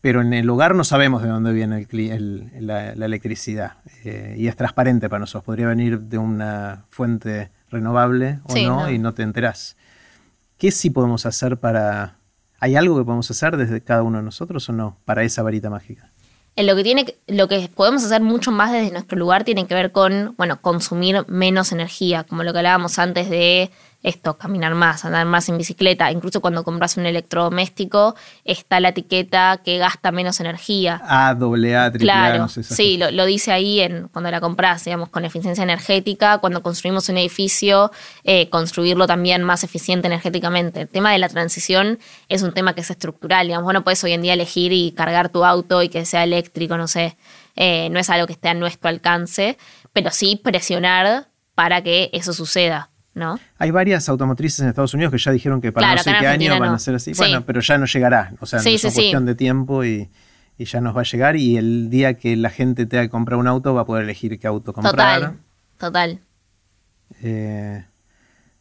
Pero 0.00 0.20
en 0.20 0.32
el 0.32 0.50
hogar 0.50 0.74
no 0.74 0.82
sabemos 0.82 1.22
de 1.22 1.28
dónde 1.28 1.52
viene 1.52 1.78
el 1.78 1.86
cli- 1.88 2.10
el- 2.10 2.50
la, 2.66 2.96
la 2.96 3.06
electricidad 3.06 3.74
eh, 4.04 4.34
y 4.36 4.48
es 4.48 4.56
transparente 4.56 5.08
para 5.08 5.20
nosotros. 5.20 5.44
Podría 5.44 5.68
venir 5.68 6.00
de 6.00 6.18
una 6.18 6.86
fuente 6.88 7.52
renovable 7.70 8.40
o 8.42 8.52
Sí, 8.52 8.66
no, 8.66 8.80
no. 8.80 8.90
y 8.90 8.98
no 8.98 9.14
te 9.14 9.22
enterás. 9.22 9.76
¿Qué 10.58 10.72
sí 10.72 10.90
podemos 10.90 11.24
hacer 11.24 11.58
para... 11.58 12.16
¿Hay 12.62 12.76
algo 12.76 12.96
que 12.96 13.04
podemos 13.04 13.28
hacer 13.28 13.56
desde 13.56 13.80
cada 13.80 14.04
uno 14.04 14.18
de 14.18 14.24
nosotros 14.24 14.68
o 14.68 14.72
no 14.72 14.96
para 15.04 15.24
esa 15.24 15.42
varita 15.42 15.68
mágica? 15.68 16.12
En 16.54 16.68
lo 16.68 16.76
que 16.76 16.84
tiene 16.84 17.16
lo 17.26 17.48
que 17.48 17.68
podemos 17.74 18.04
hacer 18.04 18.22
mucho 18.22 18.52
más 18.52 18.70
desde 18.70 18.92
nuestro 18.92 19.18
lugar 19.18 19.42
tiene 19.42 19.66
que 19.66 19.74
ver 19.74 19.90
con, 19.90 20.36
bueno, 20.38 20.60
consumir 20.62 21.24
menos 21.26 21.72
energía, 21.72 22.22
como 22.22 22.44
lo 22.44 22.52
que 22.52 22.60
hablábamos 22.60 23.00
antes 23.00 23.28
de 23.28 23.72
esto, 24.02 24.36
caminar 24.36 24.74
más, 24.74 25.04
andar 25.04 25.26
más 25.26 25.48
en 25.48 25.58
bicicleta, 25.58 26.10
incluso 26.10 26.40
cuando 26.40 26.64
compras 26.64 26.96
un 26.96 27.06
electrodoméstico 27.06 28.14
está 28.44 28.80
la 28.80 28.88
etiqueta 28.88 29.60
que 29.64 29.78
gasta 29.78 30.10
menos 30.10 30.40
energía. 30.40 31.00
A, 31.04 31.34
doble 31.34 31.76
A, 31.76 31.90
triple 31.90 32.10
A, 32.10 32.14
Claro, 32.14 32.38
no 32.38 32.48
sé 32.48 32.62
sí, 32.62 32.96
lo, 32.96 33.10
lo 33.10 33.24
dice 33.26 33.52
ahí 33.52 33.80
en, 33.80 34.08
cuando 34.08 34.30
la 34.30 34.40
compras, 34.40 34.84
digamos, 34.84 35.08
con 35.08 35.24
eficiencia 35.24 35.62
energética, 35.62 36.38
cuando 36.38 36.62
construimos 36.62 37.08
un 37.08 37.18
edificio, 37.18 37.92
eh, 38.24 38.48
construirlo 38.48 39.06
también 39.06 39.42
más 39.42 39.64
eficiente 39.64 40.08
energéticamente. 40.08 40.82
El 40.82 40.88
tema 40.88 41.12
de 41.12 41.18
la 41.18 41.28
transición 41.28 41.98
es 42.28 42.42
un 42.42 42.52
tema 42.52 42.74
que 42.74 42.80
es 42.80 42.90
estructural, 42.90 43.46
digamos, 43.46 43.64
vos 43.64 43.74
no 43.74 43.84
puedes 43.84 44.02
hoy 44.04 44.12
en 44.12 44.22
día 44.22 44.34
elegir 44.34 44.72
y 44.72 44.92
cargar 44.92 45.28
tu 45.28 45.44
auto 45.44 45.82
y 45.82 45.88
que 45.88 46.04
sea 46.04 46.24
eléctrico, 46.24 46.76
no 46.76 46.88
sé, 46.88 47.16
eh, 47.56 47.88
no 47.90 47.98
es 47.98 48.10
algo 48.10 48.26
que 48.26 48.32
esté 48.32 48.48
a 48.48 48.54
nuestro 48.54 48.88
alcance, 48.88 49.58
pero 49.92 50.10
sí 50.10 50.40
presionar 50.42 51.28
para 51.54 51.82
que 51.82 52.10
eso 52.12 52.32
suceda, 52.32 52.90
¿no? 53.14 53.38
Hay 53.58 53.70
varias 53.70 54.08
automotrices 54.08 54.60
en 54.60 54.68
Estados 54.68 54.94
Unidos 54.94 55.12
que 55.12 55.18
ya 55.18 55.32
dijeron 55.32 55.60
que 55.60 55.72
para 55.72 55.86
Claro, 55.88 55.98
no 55.98 56.02
sé 56.04 56.20
qué 56.20 56.26
año 56.26 56.58
van 56.58 56.74
a 56.74 56.78
ser 56.78 56.94
así. 56.94 57.14
Sí. 57.14 57.18
Bueno, 57.18 57.44
pero 57.44 57.60
ya 57.60 57.78
no 57.78 57.86
llegará. 57.86 58.32
O 58.40 58.46
sea, 58.46 58.58
Sí, 58.60 58.74
es 58.74 58.80
sí, 58.82 58.88
cuestión 58.88 59.26
de 59.26 59.34
tiempo 59.34 59.84
y, 59.84 60.08
y 60.58 60.64
ya 60.64 60.80
nos 60.80 60.96
va 60.96 61.00
a 61.02 61.04
llegar. 61.04 61.36
Y 61.36 61.56
el 61.56 61.90
día 61.90 62.14
que 62.14 62.36
la 62.36 62.50
gente 62.50 62.86
tenga 62.86 63.02
que 63.04 63.10
comprar 63.10 63.38
un 63.38 63.46
auto 63.48 63.74
va 63.74 63.82
a 63.82 63.86
poder 63.86 64.04
elegir 64.04 64.38
qué 64.38 64.46
auto 64.46 64.72
comprar. 64.72 64.94
Total, 65.20 65.36
total, 65.78 66.20
Eh, 67.22 67.84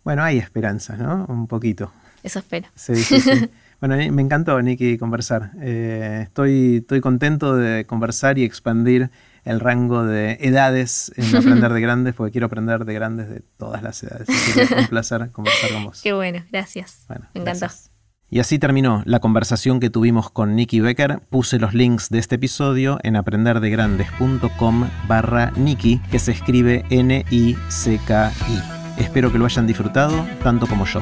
bueno, 0.04 0.24
hay 0.24 0.38
esperanzas, 0.38 0.98
¿no? 1.00 1.26
Un 1.30 1.48
poquito. 1.48 1.92
eso 2.24 2.40
espero. 2.40 2.68
Sí, 2.76 2.96
sí, 2.96 3.20
sí. 3.22 3.50
Bueno, 3.82 3.96
me 4.14 4.22
encantó, 4.22 4.62
Nicky, 4.62 5.00
conversar. 5.00 5.54
Eh, 5.60 6.20
estoy, 6.26 6.78
estoy 6.82 7.02
contento 7.02 7.56
de 7.56 7.86
conversar 7.88 8.38
y 8.38 8.44
expandir 8.44 9.10
el 9.46 9.60
rango 9.60 10.06
de 10.06 10.38
edades 10.42 11.12
en 11.16 11.36
aprender 11.36 11.74
de 11.74 11.82
grandes, 11.82 12.14
porque 12.16 12.32
quiero 12.32 12.48
aprender 12.48 12.86
de 12.86 12.94
grandes 12.94 13.30
de 13.30 13.42
todas 13.58 13.82
las 13.84 14.02
edades. 14.04 14.30
Así 14.30 14.54
que 14.68 14.74
un 14.76 14.88
placer 14.88 15.32
conversar 15.32 15.72
con 15.72 15.84
vos. 15.86 16.02
Qué 16.02 16.14
bueno, 16.14 16.44
gracias. 16.52 17.06
Bueno, 17.08 17.26
Me 17.34 17.42
encantó. 17.42 17.60
gracias. 17.62 17.92
Y 18.34 18.40
así 18.40 18.60
terminó 18.60 19.04
la 19.06 19.20
conversación 19.20 19.82
que 19.82 19.90
tuvimos 19.90 20.32
con 20.32 20.56
Nicky 20.56 20.80
Becker. 20.80 21.20
Puse 21.30 21.60
los 21.60 21.74
links 21.74 22.10
de 22.10 22.20
este 22.20 22.36
episodio 22.36 22.98
en 23.04 23.18
aprenderdegrandes.com 23.18 24.90
barra 25.06 25.52
Nicky, 25.58 26.00
que 26.12 26.18
se 26.20 26.32
escribe 26.32 26.86
N-I-C-K-I. 26.90 28.62
Espero 29.02 29.34
que 29.34 29.38
lo 29.38 29.46
hayan 29.46 29.68
disfrutado 29.68 30.26
tanto 30.44 30.66
como 30.68 30.86
yo. 30.86 31.02